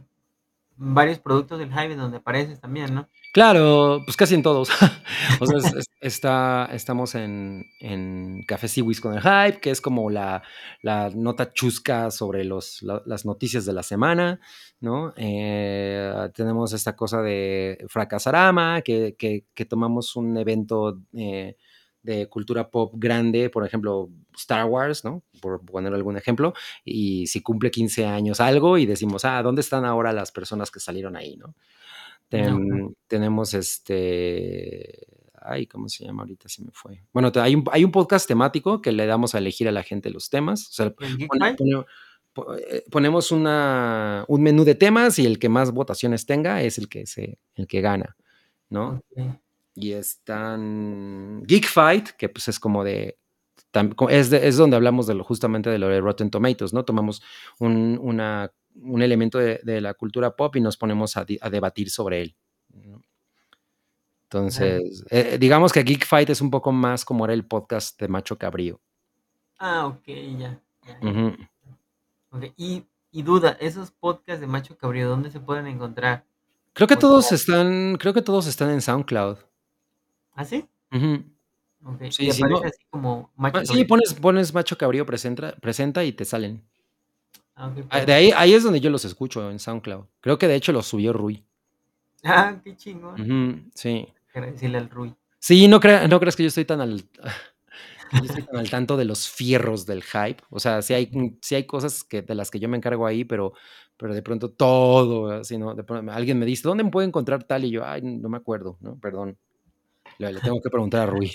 varios 0.77 1.19
productos 1.19 1.59
del 1.59 1.71
hype 1.71 1.93
en 1.93 1.99
donde 1.99 2.19
apareces 2.19 2.61
también, 2.61 2.95
¿no? 2.95 3.09
Claro, 3.33 4.03
pues 4.05 4.17
casi 4.17 4.35
en 4.35 4.43
todos. 4.43 4.69
o 5.41 5.47
sea, 5.47 5.59
es- 5.59 5.75
es- 5.75 5.87
está, 6.01 6.69
estamos 6.73 7.15
en, 7.15 7.65
en 7.81 8.43
Café 8.47 8.69
Siwis 8.69 9.01
con 9.01 9.15
el 9.15 9.21
hype, 9.23 9.61
que 9.61 9.71
es 9.71 9.81
como 9.81 10.09
la, 10.11 10.43
la 10.83 11.11
nota 11.11 11.53
chusca 11.53 12.11
sobre 12.11 12.45
los, 12.45 12.83
la- 12.83 13.03
las 13.07 13.25
noticias 13.25 13.65
de 13.65 13.73
la 13.73 13.83
semana, 13.83 14.41
¿no? 14.81 15.13
Eh, 15.17 16.31
tenemos 16.35 16.73
esta 16.73 16.95
cosa 16.95 17.23
de 17.23 17.85
Fracasarama, 17.89 18.83
que, 18.83 19.17
que, 19.19 19.47
que 19.55 19.65
tomamos 19.65 20.15
un 20.17 20.37
evento 20.37 21.01
eh, 21.17 21.57
de 22.05 22.29
cultura 22.29 22.71
pop 22.71 22.93
grande, 22.97 23.51
por 23.51 23.67
ejemplo, 23.67 24.09
Star 24.37 24.67
Wars, 24.67 25.05
¿no? 25.05 25.25
Por 25.41 25.65
poner 25.65 25.93
algún 25.93 26.17
ejemplo, 26.17 26.55
y 26.85 27.27
si 27.27 27.41
cumple 27.43 27.71
15 27.73 28.07
años 28.07 28.39
algo 28.41 28.79
y 28.79 28.87
decimos, 28.87 29.25
ah, 29.25 29.43
¿dónde 29.43 29.63
están 29.63 29.85
ahora 29.85 30.13
las 30.13 30.31
personas 30.31 30.71
que 30.71 30.79
salieron 30.81 31.17
ahí, 31.17 31.37
¿no? 31.37 31.57
Ten- 32.29 32.97
tenemos 33.09 33.53
este. 33.55 35.07
Ay, 35.47 35.67
¿cómo 35.67 35.89
se 35.91 36.05
llama 36.07 36.23
ahorita? 36.23 36.49
Se 36.49 36.63
me 36.63 36.71
fue. 36.73 37.03
Bueno, 37.13 37.31
hay 37.35 37.55
un, 37.55 37.65
hay 37.71 37.85
un 37.85 37.93
podcast 37.93 38.27
temático 38.27 38.81
que 38.81 38.93
le 38.93 39.05
damos 39.07 39.35
a 39.35 39.39
elegir 39.39 39.69
a 39.69 39.73
la 39.73 39.83
gente 39.83 40.09
los 40.11 40.31
temas. 40.31 40.69
O 40.69 40.73
sea, 40.73 40.95
eh, 42.59 42.85
ponemos 42.91 43.31
una, 43.31 44.25
un 44.27 44.43
menú 44.43 44.65
de 44.65 44.75
temas 44.75 45.19
y 45.19 45.27
el 45.27 45.39
que 45.39 45.49
más 45.49 45.71
votaciones 45.71 46.27
tenga 46.27 46.63
es 46.63 46.79
el 46.79 46.89
que, 46.89 47.07
se, 47.07 47.39
el 47.55 47.67
que 47.67 47.81
gana, 47.81 48.17
¿no? 48.71 49.03
Ok. 49.17 49.39
Y 49.75 49.93
están 49.93 51.43
Geek 51.47 51.67
Fight, 51.67 52.09
que 52.11 52.29
pues 52.29 52.49
es 52.49 52.61
como 52.61 52.85
de. 52.85 53.19
Es, 54.09 54.31
de- 54.31 54.47
es 54.47 54.57
donde 54.57 54.77
hablamos 54.77 55.07
de 55.09 55.15
lo, 55.15 55.25
justamente 55.25 55.69
de 55.69 55.79
lo 55.79 55.89
de 55.89 56.01
Rotten 56.01 56.31
Tomatoes, 56.31 56.73
¿no? 56.73 56.85
Tomamos 56.85 57.23
un, 57.59 57.99
una- 58.01 58.53
un 58.77 59.03
elemento 59.03 59.39
de, 59.39 59.61
de 59.65 59.81
la 59.81 59.95
cultura 59.95 60.35
pop 60.37 60.55
y 60.57 60.61
nos 60.61 60.77
ponemos 60.77 61.17
a, 61.17 61.25
di- 61.25 61.39
a 61.41 61.51
debatir 61.51 61.91
sobre 61.91 62.23
él. 62.23 62.37
Entonces, 64.25 65.05
eh, 65.11 65.39
digamos 65.39 65.73
que 65.73 65.83
Geek 65.83 66.05
Fight 66.07 66.31
es 66.31 66.41
un 66.41 66.51
poco 66.51 66.73
más 66.73 67.05
como 67.05 67.25
era 67.25 67.35
el 67.35 67.45
podcast 67.47 68.01
de 68.01 68.09
Macho 68.09 68.37
Cabrío. 68.37 68.81
Ah, 69.59 69.87
ok, 69.87 70.03
ya, 70.39 70.61
ya, 70.87 72.49
Y, 72.57 72.85
y 73.13 73.23
duda, 73.23 73.57
esos 73.61 73.91
podcasts 73.93 74.41
de 74.41 74.47
Macho 74.47 74.77
Cabrío, 74.77 75.09
¿dónde 75.09 75.31
se 75.31 75.39
pueden 75.41 75.67
encontrar? 75.67 76.25
Creo 76.73 76.89
que 76.89 76.95
O 76.95 76.99
todos 76.99 77.31
están, 77.31 77.97
creo 77.99 78.13
que 78.13 78.23
todos 78.23 78.47
están 78.49 78.71
en 78.71 78.81
SoundCloud. 78.81 79.39
¿Ah, 80.35 80.45
sí? 80.45 80.69
Sí, 82.11 82.27
y 82.27 82.31
aparece 82.31 82.49
no, 82.63 82.69
así 82.69 82.85
como 82.91 83.31
Macho 83.37 83.61
sí, 83.61 83.67
Cabrío. 83.67 83.87
pones, 83.89 84.15
pones 84.15 84.55
Macho 84.55 84.79
Cabrío 84.79 85.07
presenta, 85.07 85.57
presenta 85.57 86.05
y 86.05 86.13
te 86.13 86.25
salen. 86.25 86.63
Ah, 87.57 87.73
Ah, 87.91 88.05
De 88.05 88.13
ahí, 88.13 88.31
ahí 88.37 88.53
es 88.55 88.63
donde 88.65 88.81
yo 88.81 88.91
los 88.91 89.05
escucho 89.05 89.51
en 89.51 89.59
SoundCloud. 89.59 90.07
Creo 90.21 90.39
que 90.39 90.49
de 90.49 90.55
hecho 90.57 90.73
los 90.73 90.87
subió 90.87 91.13
Rui. 91.13 91.45
Ah, 92.25 92.61
qué 92.65 92.77
chingón. 92.77 93.21
Ujú, 93.21 93.71
sí. 93.75 94.09
Quiero 94.33 94.51
decirle 94.51 94.79
al 94.79 94.91
Rui. 94.91 95.15
Sí, 95.39 95.69
no, 95.69 95.79
crea- 95.81 96.09
no 96.09 96.19
creas 96.21 96.37
que 96.37 96.43
yo 96.43 96.49
estoy 96.49 96.65
tan 96.65 96.81
al, 96.81 97.03
yo 98.13 98.25
estoy 98.27 98.45
tan 98.45 98.57
al 98.59 98.71
tanto 98.71 98.97
de 98.97 99.05
los 99.05 99.29
fierros 99.29 99.87
del 99.87 100.03
hype. 100.03 100.43
O 100.51 100.61
sea, 100.61 100.83
sí 100.83 100.95
hay, 100.95 101.11
sí 101.43 101.55
hay 101.55 101.67
cosas 101.67 102.05
que, 102.05 102.23
de 102.23 102.35
las 102.35 102.51
que 102.51 102.59
yo 102.61 102.69
me 102.69 102.77
encargo 102.77 103.07
ahí, 103.07 103.25
pero, 103.25 103.53
pero 103.97 104.15
de 104.15 104.23
pronto 104.23 104.51
todo, 104.53 105.31
así, 105.31 105.59
¿no? 105.59 105.75
De 105.75 105.85
pronto 105.85 106.13
alguien 106.13 106.39
me 106.39 106.47
dice, 106.47 106.63
¿dónde 106.69 106.85
me 106.85 106.91
puedo 106.91 107.07
encontrar 107.07 107.45
tal? 107.45 107.65
Y 107.65 107.71
yo, 107.71 107.85
ay, 107.85 108.03
no 108.03 108.29
me 108.29 108.39
acuerdo, 108.39 108.79
¿no? 108.81 108.99
Perdón. 109.01 109.39
Le, 110.19 110.41
tengo 110.41 110.61
que 110.61 110.71
preguntar 110.71 111.03
a 111.03 111.07
Rui. 111.07 111.31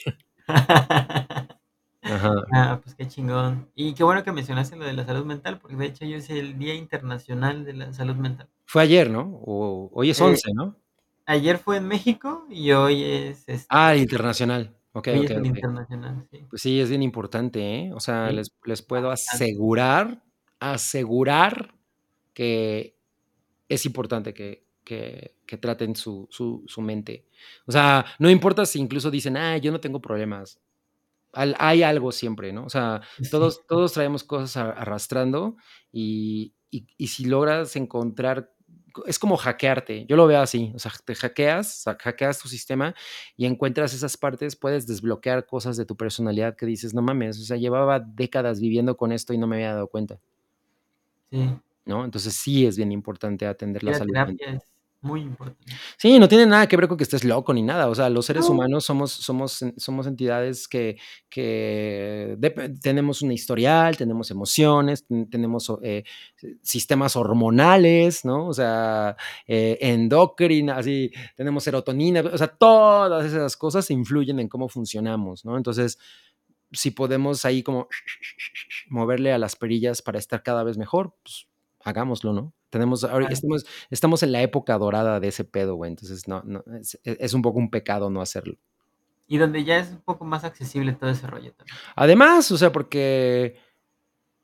Ajá. 2.02 2.34
Ah, 2.54 2.80
pues 2.84 2.96
qué 2.96 3.08
chingón. 3.08 3.70
Y 3.76 3.94
qué 3.94 4.04
bueno 4.04 4.24
que 4.24 4.32
mencionaste 4.32 4.76
lo 4.78 4.86
de 4.86 4.94
la 4.94 5.06
salud 5.06 5.26
mental, 5.26 5.60
porque 5.60 5.76
de 5.76 5.86
hecho 5.88 6.06
hoy 6.06 6.14
es 6.16 6.30
el 6.30 6.58
Día 6.58 6.74
Internacional 6.74 7.66
de 7.66 7.74
la 7.74 7.94
Salud 7.94 8.16
Mental. 8.16 8.50
Fue 8.66 8.82
ayer, 8.84 9.10
¿no? 9.12 9.40
O, 9.44 9.90
hoy 9.94 10.10
es 10.12 10.20
Eh, 10.20 10.24
11, 10.24 10.54
¿no? 10.54 10.76
ayer 11.26 11.60
fue 11.60 11.78
en 11.78 11.88
México 11.88 12.46
y 12.50 12.72
hoy 12.72 13.04
es 13.04 13.46
Ah, 13.70 13.92
el 13.94 14.00
este, 14.00 14.04
internacional. 14.04 14.76
Ok, 14.94 15.08
hoy 15.10 15.20
ok, 15.20 15.24
es 15.26 15.32
el 15.32 15.40
ok. 15.42 15.46
internacional, 15.46 16.28
sí. 16.32 16.46
Pues 16.50 16.62
sí, 16.62 16.80
es 16.80 16.90
bien 16.90 17.04
importante, 17.04 17.60
¿eh? 17.86 17.94
O 17.94 18.00
sea, 18.00 18.30
Sí, 18.30 18.36
les, 18.36 18.52
les 18.66 18.82
puedo 18.82 19.10
bastante. 19.10 19.44
asegurar, 19.46 20.24
asegurar 20.60 21.76
que 22.34 22.98
es 23.70 23.86
importante 23.86 24.34
que, 24.34 24.66
que, 24.90 25.36
que 25.46 25.58
traten 25.58 25.96
su, 25.96 26.28
su, 26.32 26.64
su 26.68 26.82
mente. 26.82 27.26
O 27.68 27.72
sea, 27.72 28.06
no 28.18 28.28
importa 28.30 28.66
si 28.66 28.80
incluso 28.80 29.12
dicen, 29.12 29.38
ah, 29.38 29.58
yo 29.58 29.72
no 29.72 29.80
tengo 29.80 30.02
problemas. 30.02 30.60
Al- 31.34 31.56
hay 31.60 31.84
algo 31.84 32.12
siempre, 32.12 32.54
¿no? 32.54 32.66
O 32.66 32.70
sea, 32.70 33.02
todos, 33.32 33.66
todos 33.68 33.94
traemos 33.94 34.24
cosas 34.24 34.58
a- 34.58 34.72
arrastrando 34.72 35.58
y, 35.92 36.54
y- 36.72 36.88
y 36.98 37.08
si 37.08 37.26
logras 37.26 37.76
encontrar, 37.76 38.54
es 39.06 39.20
como 39.20 39.38
hackearte, 39.38 40.06
yo 40.08 40.16
lo 40.18 40.28
veo 40.28 40.42
así, 40.42 40.72
o 40.76 40.80
sea, 40.80 40.92
te 41.06 41.16
hackeas, 41.16 41.86
hackeas 42.00 42.40
tu 42.40 42.50
sistema 42.50 42.96
y 43.38 43.46
encuentras 43.46 43.94
esas 43.94 44.18
partes, 44.18 44.56
puedes 44.56 44.88
desbloquear 44.88 45.46
cosas 45.46 45.78
de 45.78 45.86
tu 45.86 45.96
personalidad 45.98 46.56
que 46.58 46.66
dices, 46.66 46.94
no 46.96 47.02
mames, 47.04 47.40
o 47.40 47.44
sea, 47.46 47.58
llevaba 47.58 48.00
décadas 48.00 48.60
viviendo 48.60 48.98
con 48.98 49.12
esto 49.12 49.34
y 49.34 49.38
no 49.38 49.48
me 49.48 49.58
había 49.58 49.74
dado 49.76 49.88
cuenta, 49.88 50.20
sí. 51.32 51.50
¿no? 51.86 52.06
Entonces 52.06 52.34
sí 52.34 52.66
es 52.66 52.78
bien 52.78 52.92
importante 52.92 53.46
atender 53.46 53.84
la 53.84 53.94
salud 53.94 54.14
terapia 54.14 54.56
es 54.56 54.72
muy 55.02 55.22
importante. 55.22 55.74
Sí, 55.98 56.20
no 56.20 56.28
tiene 56.28 56.46
nada 56.46 56.68
que 56.68 56.76
ver 56.78 56.88
con 56.88 56.98
que 56.98 57.04
estés 57.04 57.24
loco 57.24 57.54
ni 57.54 57.62
nada. 57.64 57.88
O 57.90 57.96
sea, 57.96 58.10
los 58.10 58.26
seres 58.26 58.50
No, 58.50 58.56
humanos 58.56 58.86
somos, 58.86 59.12
somos, 59.12 59.64
somos 59.78 60.08
entidades 60.08 60.68
que, 60.68 60.98
que 61.30 62.38
tenemos 62.82 63.22
un 63.22 63.32
historial, 63.32 63.96
tenemos 63.98 64.32
emociones, 64.32 65.06
ten- 65.06 65.30
tenemos 65.30 65.72
eh, 65.84 66.04
sistemas 66.62 67.16
hormonales, 67.16 68.26
¿no? 68.26 68.48
O 68.48 68.54
sea, 68.54 69.16
eh, 69.48 69.78
endocrina, 69.82 70.78
así, 70.78 71.12
tenemos 71.36 71.64
serotonina, 71.64 72.22
o 72.22 72.38
sea, 72.38 72.48
todas 72.48 73.26
esas 73.26 73.56
cosas 73.58 73.90
influyen 73.92 74.40
en 74.40 74.48
cómo 74.50 74.68
funcionamos, 74.70 75.46
¿no? 75.46 75.58
Entonces, 75.58 75.98
si 76.72 76.92
podemos 76.92 77.46
ahí 77.46 77.64
como 77.64 77.88
moverle 78.90 79.34
a 79.34 79.38
las 79.38 79.56
perillas 79.56 80.02
para 80.02 80.20
estar 80.20 80.44
cada 80.44 80.64
vez 80.64 80.78
mejor, 80.78 81.16
pues 81.24 81.48
hagámoslo, 81.84 82.34
¿no? 82.34 82.54
Tenemos, 82.70 83.04
ahori- 83.04 83.20
claro. 83.22 83.34
estamos, 83.34 83.66
estamos 83.90 84.24
en 84.24 84.32
la 84.32 84.42
época 84.42 84.78
dorada 84.78 85.20
de 85.20 85.28
ese 85.30 85.44
pedo, 85.44 85.76
güey. 85.76 85.90
Entonces, 85.92 86.28
no, 86.28 86.42
no, 86.46 86.64
es, 86.80 87.00
es 87.04 87.34
un 87.34 87.42
poco 87.42 87.60
un 87.60 87.70
pecado 87.70 88.10
no 88.10 88.22
hacerlo. 88.22 88.56
Y 89.28 89.38
donde 89.38 89.64
ya 89.64 89.78
es 89.78 89.90
un 89.92 90.02
poco 90.02 90.26
más 90.26 90.44
accesible 90.44 90.94
todo 90.94 91.10
ese 91.12 91.28
rollo 91.28 91.54
también. 91.54 91.78
Además, 91.96 92.52
o 92.52 92.58
sea, 92.58 92.72
porque 92.72 93.58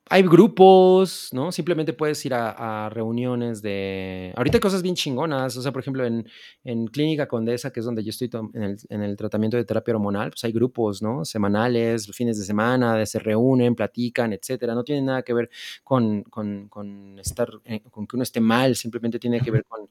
hay 0.08 0.22
grupos, 0.22 1.30
¿no? 1.34 1.52
Simplemente 1.52 1.92
puedes 1.94 2.24
ir 2.26 2.34
a, 2.36 2.86
a 2.86 2.90
reuniones 2.90 3.62
de... 3.64 4.32
Ahorita 4.36 4.58
hay 4.58 4.62
cosas 4.62 4.84
bien 4.84 4.94
chingonas, 4.94 5.58
o 5.58 5.62
sea, 5.64 5.72
por 5.72 5.82
ejemplo, 5.82 6.06
en, 6.06 6.28
en 6.64 6.86
Clínica 6.88 7.28
Condesa, 7.28 7.72
que 7.72 7.80
es 7.80 7.86
donde 7.88 8.04
yo 8.04 8.12
estoy 8.12 8.30
en 8.54 8.64
el, 8.64 8.78
en 8.90 9.02
el 9.02 9.18
tratamiento 9.18 9.58
de 9.58 9.66
terapia 9.66 9.96
hormonal, 9.96 10.30
pues 10.30 10.44
hay 10.44 10.52
grupos, 10.52 11.02
¿no? 11.02 11.26
Semanales, 11.26 12.08
fines 12.14 12.38
de 12.38 12.46
semana, 12.46 12.96
de 12.96 13.06
se 13.08 13.18
reúnen, 13.18 13.74
platican, 13.74 14.32
etcétera. 14.34 14.76
No 14.76 14.84
tiene 14.84 15.02
nada 15.02 15.24
que 15.24 15.34
ver 15.34 15.50
con, 15.84 16.22
con, 16.24 16.70
con 16.70 17.18
estar, 17.20 17.50
eh, 17.66 17.82
con 17.90 18.06
que 18.06 18.16
uno 18.16 18.24
esté 18.24 18.40
mal, 18.40 18.76
simplemente 18.76 19.18
tiene 19.18 19.42
que 19.42 19.50
ver 19.50 19.66
con, 19.66 19.90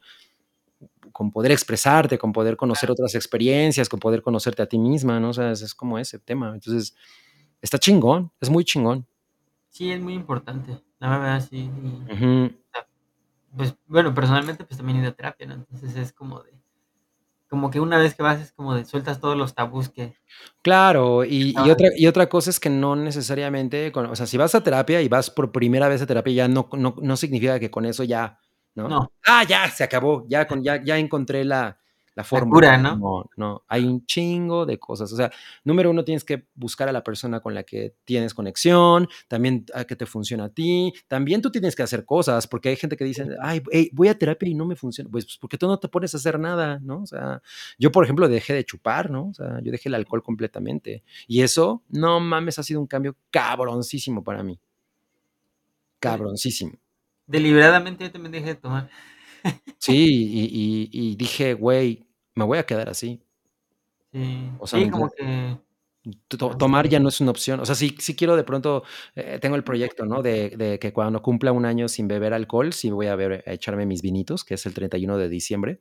con 1.12 1.30
poder 1.32 1.52
expresarte, 1.52 2.18
con 2.18 2.32
poder 2.32 2.56
conocer 2.56 2.90
otras 2.90 3.14
experiencias, 3.14 3.88
con 3.88 4.00
poder 4.00 4.22
conocerte 4.22 4.62
a 4.62 4.66
ti 4.66 4.78
misma, 4.78 5.20
¿no? 5.20 5.30
O 5.30 5.32
sea, 5.32 5.50
es, 5.52 5.62
es 5.62 5.74
como 5.74 5.98
ese 5.98 6.18
tema. 6.18 6.52
Entonces, 6.54 6.94
está 7.62 7.78
chingón, 7.78 8.30
es 8.40 8.50
muy 8.50 8.64
chingón. 8.64 9.06
Sí, 9.74 9.90
es 9.90 10.00
muy 10.00 10.14
importante. 10.14 10.80
La 11.00 11.10
verdad, 11.18 11.40
sí. 11.40 11.68
y, 11.82 12.12
Ujú. 12.12 12.46
o 12.46 12.70
sea, 12.72 12.86
pues, 13.56 13.76
bueno, 13.86 14.14
personalmente, 14.14 14.64
pues 14.64 14.78
también 14.78 14.98
he 14.98 15.02
ido 15.02 15.10
a 15.10 15.14
terapia, 15.16 15.46
¿no? 15.48 15.54
Entonces 15.54 15.96
es 15.96 16.12
como 16.12 16.42
de, 16.42 16.52
como 17.48 17.70
que 17.70 17.80
una 17.80 17.98
vez 17.98 18.14
que 18.14 18.22
vas 18.22 18.40
es 18.40 18.52
como 18.52 18.74
de 18.74 18.84
sueltas 18.84 19.20
todos 19.20 19.36
los 19.36 19.54
tabús 19.54 19.88
que 19.90 20.16
Claro, 20.62 21.24
y, 21.24 21.54
y 21.56 21.70
otra, 21.70 21.88
y 21.96 22.06
otra 22.06 22.28
cosa 22.28 22.50
es 22.50 22.60
que 22.60 22.70
no 22.70 22.96
necesariamente, 22.96 23.92
con- 23.92 24.06
o 24.06 24.16
sea, 24.16 24.26
si 24.26 24.36
vas 24.38 24.54
a 24.54 24.62
terapia 24.64 25.02
y 25.02 25.08
vas 25.08 25.30
por 25.30 25.52
primera 25.52 25.88
vez 25.88 26.02
a 26.02 26.06
terapia, 26.06 26.32
ya 26.34 26.48
no, 26.48 26.68
no, 26.72 26.96
no 27.00 27.16
significa 27.16 27.60
que 27.60 27.70
con 27.70 27.84
eso 27.84 28.04
ya, 28.04 28.38
¿no? 28.74 28.88
No, 28.88 29.12
Ah, 29.26 29.44
ya, 29.44 29.70
se 29.70 29.84
acabó, 29.84 30.26
ya, 30.28 30.46
con, 30.46 30.62
ya, 30.62 30.82
ya 30.82 30.98
encontré 30.98 31.44
la, 31.44 31.78
la 32.16 32.22
la 32.22 32.24
fórmula. 32.24 32.76
¿no? 32.78 32.96
No, 32.96 33.30
no, 33.36 33.64
hay 33.66 33.84
un 33.84 34.06
chingo 34.06 34.66
de 34.66 34.78
cosas. 34.78 35.12
O 35.12 35.16
sea, 35.16 35.32
número 35.64 35.90
uno, 35.90 36.04
tienes 36.04 36.22
que 36.24 36.46
buscar 36.54 36.88
a 36.88 36.92
la 36.92 37.02
persona 37.02 37.40
con 37.40 37.54
la 37.54 37.64
que 37.64 37.94
tienes 38.04 38.34
conexión, 38.34 39.08
también 39.26 39.64
a 39.74 39.84
que 39.84 39.96
te 39.96 40.06
funciona 40.06 40.44
a 40.44 40.48
ti, 40.48 40.92
también 41.08 41.42
tú 41.42 41.50
tienes 41.50 41.74
que 41.74 41.82
hacer 41.82 42.04
cosas, 42.04 42.46
porque 42.46 42.68
hay 42.68 42.76
gente 42.76 42.96
que 42.96 43.04
dice, 43.04 43.26
ay, 43.42 43.62
hey, 43.72 43.90
voy 43.92 44.08
a 44.08 44.16
terapia 44.18 44.48
y 44.48 44.54
no 44.54 44.64
me 44.64 44.76
funciona, 44.76 45.10
pues 45.10 45.24
pues, 45.24 45.38
porque 45.38 45.58
tú 45.58 45.66
no 45.66 45.78
te 45.78 45.88
pones 45.88 46.14
a 46.14 46.18
hacer 46.18 46.38
nada, 46.38 46.78
¿no? 46.82 47.02
O 47.02 47.06
sea, 47.06 47.42
yo, 47.78 47.90
por 47.90 48.04
ejemplo, 48.04 48.28
dejé 48.28 48.52
de 48.54 48.64
chupar, 48.64 49.10
¿no? 49.10 49.28
O 49.28 49.34
sea, 49.34 49.60
yo 49.62 49.72
dejé 49.72 49.88
el 49.88 49.94
alcohol 49.96 50.22
completamente. 50.22 51.02
Y 51.26 51.42
eso, 51.42 51.82
no 51.88 52.20
mames, 52.20 52.58
ha 52.58 52.62
sido 52.62 52.80
un 52.80 52.86
cambio 52.86 53.16
cabroncísimo 53.30 54.22
para 54.22 54.42
mí. 54.42 54.58
Cabroncísimo. 56.00 56.72
Deliberadamente 57.26 58.04
yo 58.04 58.12
también 58.12 58.32
dejé 58.32 58.46
de 58.48 58.54
tomar. 58.56 58.90
Sí, 59.78 60.06
y, 60.06 60.44
y- 60.44 60.88
y 60.92 61.16
dije, 61.16 61.54
güey, 61.54 62.03
me 62.34 62.44
voy 62.44 62.58
a 62.58 62.66
quedar 62.66 62.88
así. 62.88 63.22
Sí, 64.12 64.50
O 64.58 64.66
sea, 64.66 64.78
sí, 64.78 64.86
ya- 64.86 64.90
como 64.92 65.10
que 65.10 65.56
to- 66.28 66.48
así 66.50 66.58
tomar 66.58 66.88
ya 66.88 67.00
no 67.00 67.08
es 67.08 67.20
una 67.20 67.30
opción. 67.30 67.60
O 67.60 67.66
sea, 67.66 67.74
sí, 67.74 67.96
sí 67.98 68.14
quiero 68.14 68.36
de 68.36 68.44
pronto, 68.44 68.84
eh, 69.14 69.38
tengo 69.40 69.56
el 69.56 69.64
proyecto, 69.64 70.04
¿no? 70.06 70.22
De, 70.22 70.50
de 70.50 70.78
que 70.78 70.92
cuando 70.92 71.22
cumpla 71.22 71.52
un 71.52 71.64
año 71.64 71.88
sin 71.88 72.06
beber 72.08 72.32
alcohol, 72.34 72.72
sí 72.72 72.90
voy 72.90 73.06
a, 73.06 73.16
ver, 73.16 73.42
a 73.46 73.52
echarme 73.52 73.86
mis 73.86 74.02
vinitos, 74.02 74.44
que 74.44 74.54
es 74.54 74.66
el 74.66 74.74
31 74.74 75.16
de 75.18 75.28
diciembre. 75.28 75.80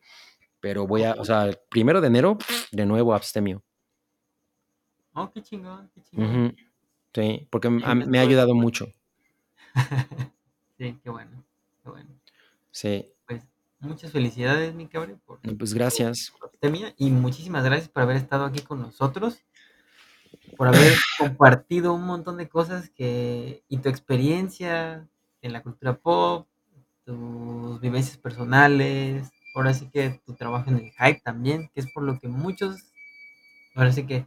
Pero 0.59 0.87
voy 0.87 1.03
a, 1.03 1.13
o 1.19 1.25
sea, 1.25 1.45
el 1.45 1.57
primero 1.69 1.99
de 2.01 2.07
enero, 2.07 2.37
de 2.71 2.85
nuevo 2.85 3.13
abstemio. 3.13 3.63
Oh, 5.13 5.29
qué 5.31 5.41
chingón, 5.43 5.91
qué 5.93 6.01
chingón. 6.03 6.55
Sí, 7.13 7.47
porque 7.51 7.67
a- 7.67 7.95
me 7.95 8.17
ha 8.19 8.21
ayudado 8.21 8.55
mucho. 8.55 8.87
Sí, 10.79 10.99
qué 11.03 11.09
bueno, 11.11 11.43
qué 11.83 11.89
bueno. 11.91 12.09
Sí, 12.71 13.13
muchas 13.83 14.11
felicidades, 14.11 14.73
mi 14.73 14.87
cabrón, 14.87 15.21
por 15.25 15.39
pues 15.57 15.73
gracias. 15.73 16.33
y 16.97 17.11
muchísimas 17.11 17.63
gracias 17.63 17.89
por 17.89 18.03
haber 18.03 18.17
estado 18.17 18.45
aquí 18.45 18.61
con 18.61 18.81
nosotros, 18.81 19.39
por 20.57 20.67
haber 20.67 20.93
compartido 21.19 21.93
un 21.93 22.05
montón 22.05 22.37
de 22.37 22.49
cosas 22.49 22.89
que 22.89 23.63
y 23.67 23.77
tu 23.77 23.89
experiencia 23.89 25.07
en 25.41 25.53
la 25.53 25.61
cultura 25.61 25.97
pop, 25.97 26.47
tus 27.05 27.79
vivencias 27.81 28.17
personales, 28.17 29.29
ahora 29.55 29.73
sí 29.73 29.89
que 29.89 30.21
tu 30.25 30.33
trabajo 30.33 30.69
en 30.69 30.77
el 30.77 30.91
hype 30.91 31.21
también, 31.23 31.69
que 31.73 31.81
es 31.81 31.91
por 31.91 32.03
lo 32.03 32.19
que 32.19 32.27
muchos, 32.27 32.93
ahora 33.75 33.91
sí 33.91 34.05
que 34.05 34.25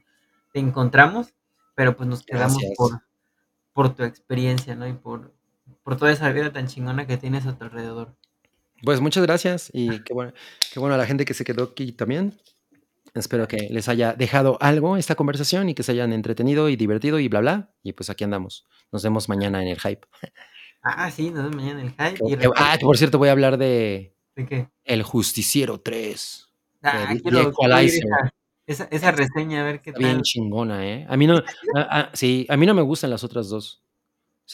te 0.53 0.61
encontramos, 0.61 1.35
pero 1.74 1.97
pues 1.97 2.09
nos 2.09 2.23
quedamos 2.23 2.59
Gracias. 2.59 2.77
por, 2.77 3.03
por 3.73 3.95
tu 3.95 4.05
experiencia, 4.05 4.74
¿no? 4.74 4.87
Y 4.87 4.93
por, 4.93 5.35
por 5.83 5.97
toda 5.97 6.12
esa 6.12 6.31
vida 6.31 6.53
tan 6.53 6.66
chingona 6.66 7.07
que 7.07 7.16
tienes 7.16 7.47
a 7.47 7.57
tu 7.57 7.65
alrededor. 7.65 8.15
Pues 8.82 9.01
muchas 9.01 9.23
gracias 9.24 9.70
y 9.73 10.01
qué 10.05 10.12
bueno, 10.12 10.32
qué 10.73 10.78
bueno 10.81 10.94
a 10.94 10.98
la 10.98 11.07
gente 11.07 11.24
que 11.24 11.35
se 11.35 11.44
quedó 11.44 11.65
aquí 11.65 11.93
también. 11.93 12.39
Espero 13.15 13.48
que 13.48 13.69
les 13.70 13.89
haya 13.89 14.12
dejado 14.12 14.59
algo 14.61 14.97
esta 14.98 15.15
conversación 15.15 15.70
y 15.70 15.74
que 15.74 15.82
se 15.82 15.93
hayan 15.93 16.12
entretenido 16.12 16.69
y 16.69 16.77
divertido 16.77 17.19
y 17.19 17.28
bla, 17.28 17.40
bla. 17.40 17.70
Y 17.82 17.93
pues 17.94 18.11
aquí 18.11 18.24
andamos. 18.24 18.66
Nos 18.93 19.03
vemos 19.03 19.28
mañana 19.31 19.62
en 19.62 19.69
el 19.69 19.81
hype. 19.81 20.07
Ah, 20.82 21.11
sí, 21.11 21.31
nos 21.31 21.44
vemos 21.44 21.57
mañana 21.57 21.81
en 21.81 21.86
el 21.86 21.93
hype. 21.93 22.24
Y 22.28 22.36
ah, 22.57 22.77
por 22.81 22.98
cierto 22.98 23.16
voy 23.19 23.28
a 23.31 23.32
hablar 23.32 23.57
de 23.57 24.15
¿de 24.36 24.47
qué? 24.47 24.69
El 24.85 25.03
Justiciero 25.03 25.81
3. 25.81 26.48
De 26.82 26.89
Ah, 26.90 27.09
The 27.11 27.23
quiero, 27.23 27.48
Equalizer. 27.48 28.05
esa, 28.66 29.11
reseña, 29.12 29.62
a 29.62 29.65
ver 29.65 29.81
qué 29.81 29.90
Está 29.90 29.98
bien 29.98 30.16
tal. 30.16 30.23
chingona, 30.23 30.86
¿eh? 30.86 31.07
A 31.09 31.16
mí 31.16 31.27
no, 31.27 31.39
ah, 31.74 31.89
ah, 31.90 32.11
sí, 32.12 32.47
a 32.51 32.57
mí 32.59 32.66
no 32.66 32.74
me 32.74 32.82
gustan 32.82 33.09
las 33.11 33.24
otras 33.24 33.48
dos. 33.48 33.82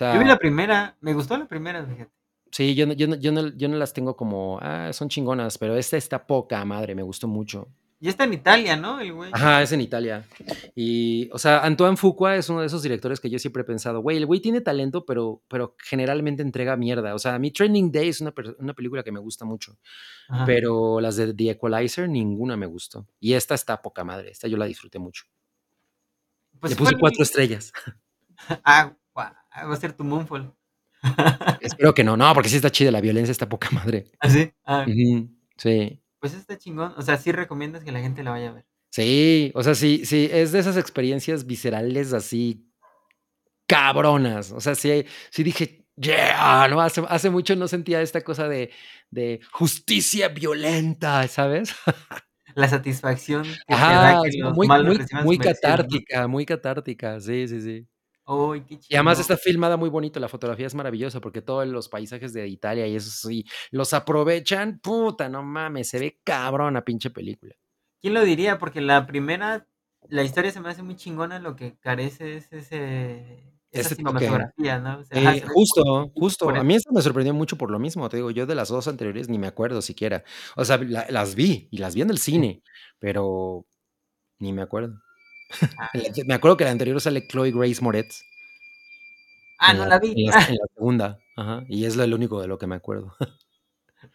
O 0.01 0.15
Yo 0.15 0.21
vi 0.21 0.25
la 0.25 0.39
primera, 0.39 0.97
me 1.01 1.13
gustó 1.15 1.37
la 1.37 1.47
primera, 1.47 1.85
fíjate. 1.85 2.13
Sí, 2.53 2.77
yo 2.77 2.87
no, 2.87 2.93
yo 2.93 3.09
no, 3.09 3.17
yo 3.17 3.33
no, 3.33 3.49
yo 3.49 3.69
no 3.69 3.77
las 3.77 3.93
tengo 3.93 4.17
como, 4.17 4.59
ah, 4.63 4.93
son 4.93 5.09
chingonas, 5.09 5.59
pero 5.59 5.77
esta 5.77 5.97
está 5.97 6.25
poca 6.27 6.65
madre, 6.65 6.95
me 6.95 7.03
gustó 7.03 7.27
mucho. 7.27 7.69
Y 8.03 8.09
está 8.09 8.25
en 8.25 8.33
Italia, 8.33 8.77
¿no? 8.77 8.99
El 8.99 9.13
güey. 9.13 9.31
Ajá, 9.33 9.63
es 9.63 9.71
en 9.71 9.81
Italia. 9.81 10.27
Y, 10.75 11.31
o 11.33 11.39
sea, 11.39 11.61
Antoine 11.61 11.97
Fuqua 11.97 12.35
es 12.35 12.49
uno 12.49 12.61
de 12.61 12.67
esos 12.67 12.83
directores 12.83 13.21
que 13.21 13.31
yo 13.31 13.39
siempre 13.39 13.63
he 13.63 13.65
pensado, 13.65 14.01
güey, 14.01 14.17
el 14.17 14.27
güey 14.27 14.41
tiene 14.41 14.61
talento, 14.61 15.07
pero, 15.07 15.41
pero 15.47 15.77
generalmente 15.79 16.43
entrega 16.43 16.77
mierda. 16.77 17.15
O 17.15 17.21
sea, 17.21 17.37
a 17.37 17.39
mí 17.39 17.53
Training 17.53 17.93
Day 17.93 18.09
es 18.09 18.21
una, 18.21 18.35
una 18.59 18.75
película 18.75 19.05
que 19.05 19.13
me 19.13 19.21
gusta 19.21 19.45
mucho, 19.45 19.79
Ajá. 20.29 20.45
pero 20.45 21.01
las 21.01 21.15
de 21.15 21.33
The 21.33 21.51
Equalizer, 21.51 22.09
ninguna 22.09 22.57
me 22.57 22.67
gustó. 22.67 23.07
Y 23.21 23.35
esta 23.35 23.55
está 23.55 23.81
poca 23.81 24.03
madre, 24.03 24.33
esta 24.33 24.49
yo 24.49 24.57
la 24.57 24.65
disfruté 24.65 24.99
mucho. 24.99 25.27
Pues 26.59 26.73
Le 26.73 26.77
puse 26.77 26.99
cuatro 26.99 27.23
estrellas. 27.23 27.73
Ah, 28.65 28.97
guau, 29.15 29.33
va 29.69 29.73
a 29.73 29.77
ser 29.77 29.93
tu 29.93 30.03
Moonfall. 30.03 30.53
Espero 31.61 31.95
que 31.95 32.05
no. 32.05 32.17
No, 32.17 32.33
porque 32.35 32.49
sí 32.49 32.57
está 32.57 32.71
chida 32.71 32.91
la 32.91 33.01
violencia, 33.01 33.33
está 33.33 33.49
poca 33.49 33.69
madre. 33.73 34.07
¿Ah, 34.21 34.31
sí? 34.31 34.53
Ah. 34.65 34.87
Sí. 35.57 36.01
Pues 36.19 36.35
está 36.35 36.57
chingón. 36.57 36.95
O 36.97 37.03
sea, 37.03 37.17
sí 37.17 37.33
recomiendas 37.33 37.85
que 37.85 37.93
la 37.93 38.01
gente 38.01 38.23
la 38.23 38.31
vaya 38.31 38.51
a 38.51 38.53
ver. 38.53 38.67
Sí, 38.91 39.51
o 39.55 39.63
sea, 39.63 39.75
sí, 39.75 40.05
sí, 40.05 40.29
es 40.31 40.53
de 40.53 40.59
esas 40.59 40.77
experiencias 40.77 41.47
viscerales 41.47 42.13
así 42.13 42.69
cabronas. 43.67 44.53
O 44.53 44.61
sea, 44.61 44.75
sí, 44.75 45.07
sí 45.31 45.43
dije, 45.43 45.87
yeah, 45.97 46.69
¿no? 46.69 46.81
Hace, 46.81 47.03
hace 47.09 47.31
mucho 47.31 47.57
no 47.57 47.69
sentía 47.69 48.03
esta 48.03 48.21
cosa 48.21 48.49
de, 48.49 48.71
de 49.11 49.41
justicia 49.51 50.29
violenta, 50.29 51.27
¿sabes? 51.29 51.75
La 52.55 52.69
satisfacción 52.69 53.45
que 53.45 53.51
te 53.67 53.75
Ajá, 53.75 54.13
da 54.13 54.23
que 54.23 54.29
es 54.29 54.37
los 54.39 54.55
muy, 54.55 54.69
malos 54.69 54.99
muy, 55.25 55.39
catártica, 55.39 56.29
muy 56.29 56.45
catártica, 56.45 57.19
sí, 57.19 57.49
sí, 57.49 57.63
sí. 57.63 57.87
Qué 58.69 58.79
Y 58.89 58.95
además 58.95 59.19
está 59.19 59.37
filmada 59.37 59.77
muy 59.77 59.91
bonito, 59.91 60.21
la 60.21 60.29
fotografía 60.29 60.67
es 60.67 60.75
maravillosa 60.75 61.21
porque 61.21 61.43
todos 61.43 61.67
los 61.67 61.89
paisajes 61.89 62.33
de 62.33 62.47
Italia 62.49 62.87
y 62.87 62.95
eso 62.95 63.11
sí, 63.11 63.45
los 63.71 63.93
aprovechan, 63.95 64.79
puta, 64.79 65.29
no 65.29 65.43
mames, 65.43 65.89
se 65.89 65.99
ve 65.99 66.21
cabrona 66.25 66.85
pinche 66.85 67.11
película. 67.11 67.55
¿Quién 68.01 68.15
lo 68.15 68.23
diría? 68.25 68.59
Porque 68.59 68.81
la 68.81 69.07
primera, 69.07 69.67
la 70.09 70.23
historia 70.23 70.51
se 70.53 70.61
me 70.61 70.69
hace 70.69 70.83
muy 70.83 70.97
chingona, 70.97 71.39
lo 71.39 71.57
que 71.57 71.79
carece 71.79 72.37
es 72.37 72.53
ese, 72.53 73.61
esa 73.71 73.91
cinematografía, 73.91 74.79
¿no? 74.81 74.99
O 75.01 75.05
sea, 75.05 75.19
ajá, 75.19 75.37
Eh, 75.37 75.43
justo, 75.55 76.11
justo. 76.15 76.51
A 76.51 76.65
mí 76.65 76.75
eso 76.75 76.91
me 76.93 77.03
sorprendió 77.03 77.35
mucho 77.35 77.57
por 77.57 77.71
lo 77.71 77.79
mismo, 77.79 78.09
te 78.09 78.17
digo, 78.19 78.31
yo 78.31 78.47
de 78.47 78.55
las 78.55 78.69
2 78.69 78.89
anteriores 78.89 79.29
ni 79.29 79.39
me 79.39 79.47
acuerdo 79.47 79.83
siquiera. 79.83 80.25
O 80.57 80.65
sea, 80.65 80.79
la 80.79 81.07
las 81.11 81.35
vi, 81.35 81.69
y 81.71 81.79
las 81.79 81.95
vi 81.95 82.03
en 82.03 82.11
el 82.11 82.19
cine, 82.19 82.63
pero 82.99 83.67
ni 84.41 84.53
me 84.53 84.63
acuerdo. 84.63 85.01
Ah. 85.79 85.91
Me 86.27 86.35
acuerdo 86.35 86.57
que 86.57 86.65
la 86.65 86.71
anterior 86.71 87.01
sale 87.01 87.27
Chloe 87.27 87.53
Grace 87.53 87.81
Moretz. 87.83 88.23
Ah, 89.59 89.73
no 89.75 89.85
la 89.85 89.91
la 89.91 89.99
vi. 89.99 90.13
en 90.17 90.31
la 90.31 90.47
en 90.49 90.55
la 90.57 90.67
segunda, 90.75 91.19
ajá, 91.37 91.65
y 91.69 91.85
es 91.85 91.97
lo 91.97 92.03
el 92.05 92.15
único 92.15 92.41
de 92.41 92.49
lo 92.49 92.59
que 92.59 92.67
me 92.67 92.75
acuerdo. 92.75 93.15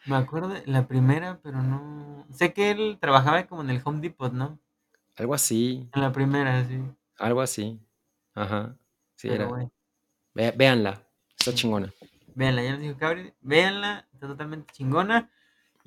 Me 0.06 0.18
acuerdo 0.18 0.50
de 0.50 0.64
la 0.66 0.86
primera, 0.88 1.40
pero 1.42 1.62
no 1.62 2.26
sé 2.32 2.54
que 2.54 2.72
él 2.72 2.98
trabajaba 3.00 3.48
como 3.48 3.62
en 3.62 3.70
el 3.70 3.82
Home 3.86 4.02
Depot, 4.02 4.34
¿no? 4.34 4.60
Algo 5.16 5.34
así, 5.34 5.88
En 5.94 6.02
la 6.02 6.12
primera, 6.12 6.66
sí. 6.68 6.82
algo 7.20 7.42
así. 7.42 7.80
Ajá, 8.36 8.76
sí 9.16 9.30
Pero 9.30 9.44
era. 9.44 9.48
bueno. 9.48 9.72
Ve 10.34 10.52
véanla, 10.56 11.02
está 11.40 11.54
chingona. 11.54 11.92
Véanla, 12.36 12.64
ya 12.64 12.72
nos 12.72 12.82
dijo 12.82 12.98
Cabri, 12.98 13.34
véanla, 13.42 14.08
está 14.14 14.28
totalmente 14.28 14.74
chingona. 14.74 15.32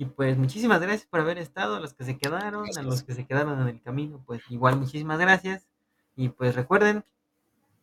Y 0.01 0.05
pues 0.05 0.35
muchísimas 0.35 0.81
gracias 0.81 1.05
por 1.07 1.19
haber 1.19 1.37
estado, 1.37 1.75
a 1.75 1.79
los 1.79 1.93
que 1.93 2.03
se 2.03 2.17
quedaron, 2.17 2.65
a 2.75 2.81
los 2.81 3.03
que 3.03 3.13
se 3.13 3.27
quedaron 3.27 3.61
en 3.61 3.67
el 3.67 3.81
camino, 3.83 4.23
pues 4.25 4.41
igual 4.49 4.77
muchísimas 4.77 5.19
gracias. 5.19 5.67
Y 6.15 6.29
pues 6.29 6.55
recuerden, 6.55 7.03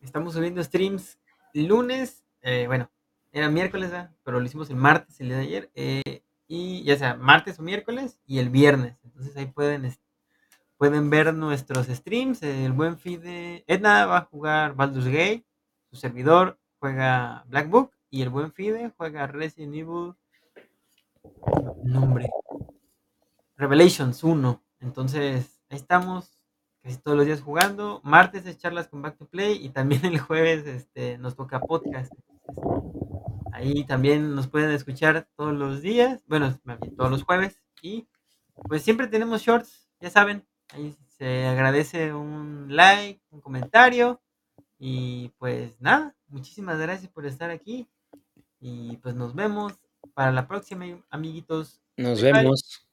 estamos 0.01 0.33
subiendo 0.33 0.61
streams 0.61 1.17
lunes, 1.53 2.25
eh, 2.41 2.65
bueno, 2.67 2.91
era 3.31 3.47
miércoles, 3.49 3.91
¿verdad? 3.91 4.11
pero 4.25 4.41
lo 4.41 4.45
hicimos 4.45 4.69
el 4.69 4.75
martes, 4.75 5.21
el 5.21 5.27
día 5.29 5.37
de 5.37 5.43
ayer, 5.43 5.71
eh, 5.75 6.23
y 6.45 6.83
ya 6.83 6.97
sea 6.97 7.15
martes 7.15 7.57
o 7.57 7.63
miércoles 7.63 8.19
y 8.25 8.39
el 8.39 8.49
viernes. 8.49 8.97
Entonces 9.05 9.37
ahí 9.37 9.45
pueden, 9.45 9.85
es- 9.85 10.01
pueden 10.77 11.09
ver 11.09 11.33
nuestros 11.33 11.87
streams, 11.87 12.43
el 12.43 12.73
buen 12.73 12.97
feed 12.97 13.21
de 13.21 13.63
Edna 13.65 14.05
va 14.07 14.17
a 14.17 14.25
jugar 14.25 14.75
Baldur's 14.75 15.05
Gate, 15.07 15.45
su 15.89 15.95
servidor 15.95 16.59
juega 16.79 17.45
Black 17.47 17.69
Book 17.69 17.91
y 18.09 18.23
el 18.23 18.29
buen 18.29 18.51
Fide 18.51 18.91
juega 18.97 19.25
Resident 19.27 19.73
Evil 19.73 20.15
nombre 21.83 22.29
Revelations 23.59 24.23
1. 24.23 24.63
Entonces, 24.79 25.61
ahí 25.69 25.77
estamos 25.77 26.39
casi 26.81 26.97
todos 26.97 27.17
los 27.17 27.25
días 27.25 27.41
jugando. 27.41 27.99
Martes 28.03 28.45
es 28.45 28.57
charlas 28.57 28.87
con 28.87 29.01
Back 29.01 29.17
to 29.17 29.27
Play 29.27 29.63
y 29.63 29.69
también 29.69 30.05
el 30.05 30.19
jueves 30.19 30.65
este, 30.65 31.17
nos 31.17 31.35
toca 31.35 31.59
podcast. 31.59 32.13
Ahí 33.51 33.83
también 33.83 34.33
nos 34.33 34.47
pueden 34.47 34.71
escuchar 34.71 35.27
todos 35.35 35.53
los 35.53 35.81
días, 35.81 36.23
bueno, 36.27 36.57
todos 36.95 37.11
los 37.11 37.23
jueves. 37.23 37.61
Y 37.81 38.07
pues 38.67 38.81
siempre 38.81 39.07
tenemos 39.07 39.41
shorts, 39.41 39.89
ya 39.99 40.09
saben. 40.09 40.47
Ahí 40.69 40.95
se 41.17 41.45
agradece 41.45 42.13
un 42.13 42.67
like, 42.69 43.21
un 43.29 43.41
comentario. 43.41 44.21
Y 44.77 45.33
pues 45.37 45.81
nada, 45.81 46.15
muchísimas 46.27 46.79
gracias 46.79 47.11
por 47.11 47.25
estar 47.25 47.49
aquí. 47.49 47.89
Y 48.61 48.95
pues 48.97 49.15
nos 49.15 49.35
vemos 49.35 49.77
para 50.19 50.33
la 50.33 50.49
próxima, 50.49 50.85
amiguitos. 51.09 51.79
Nos 51.95 52.21
vemos. 52.21 52.88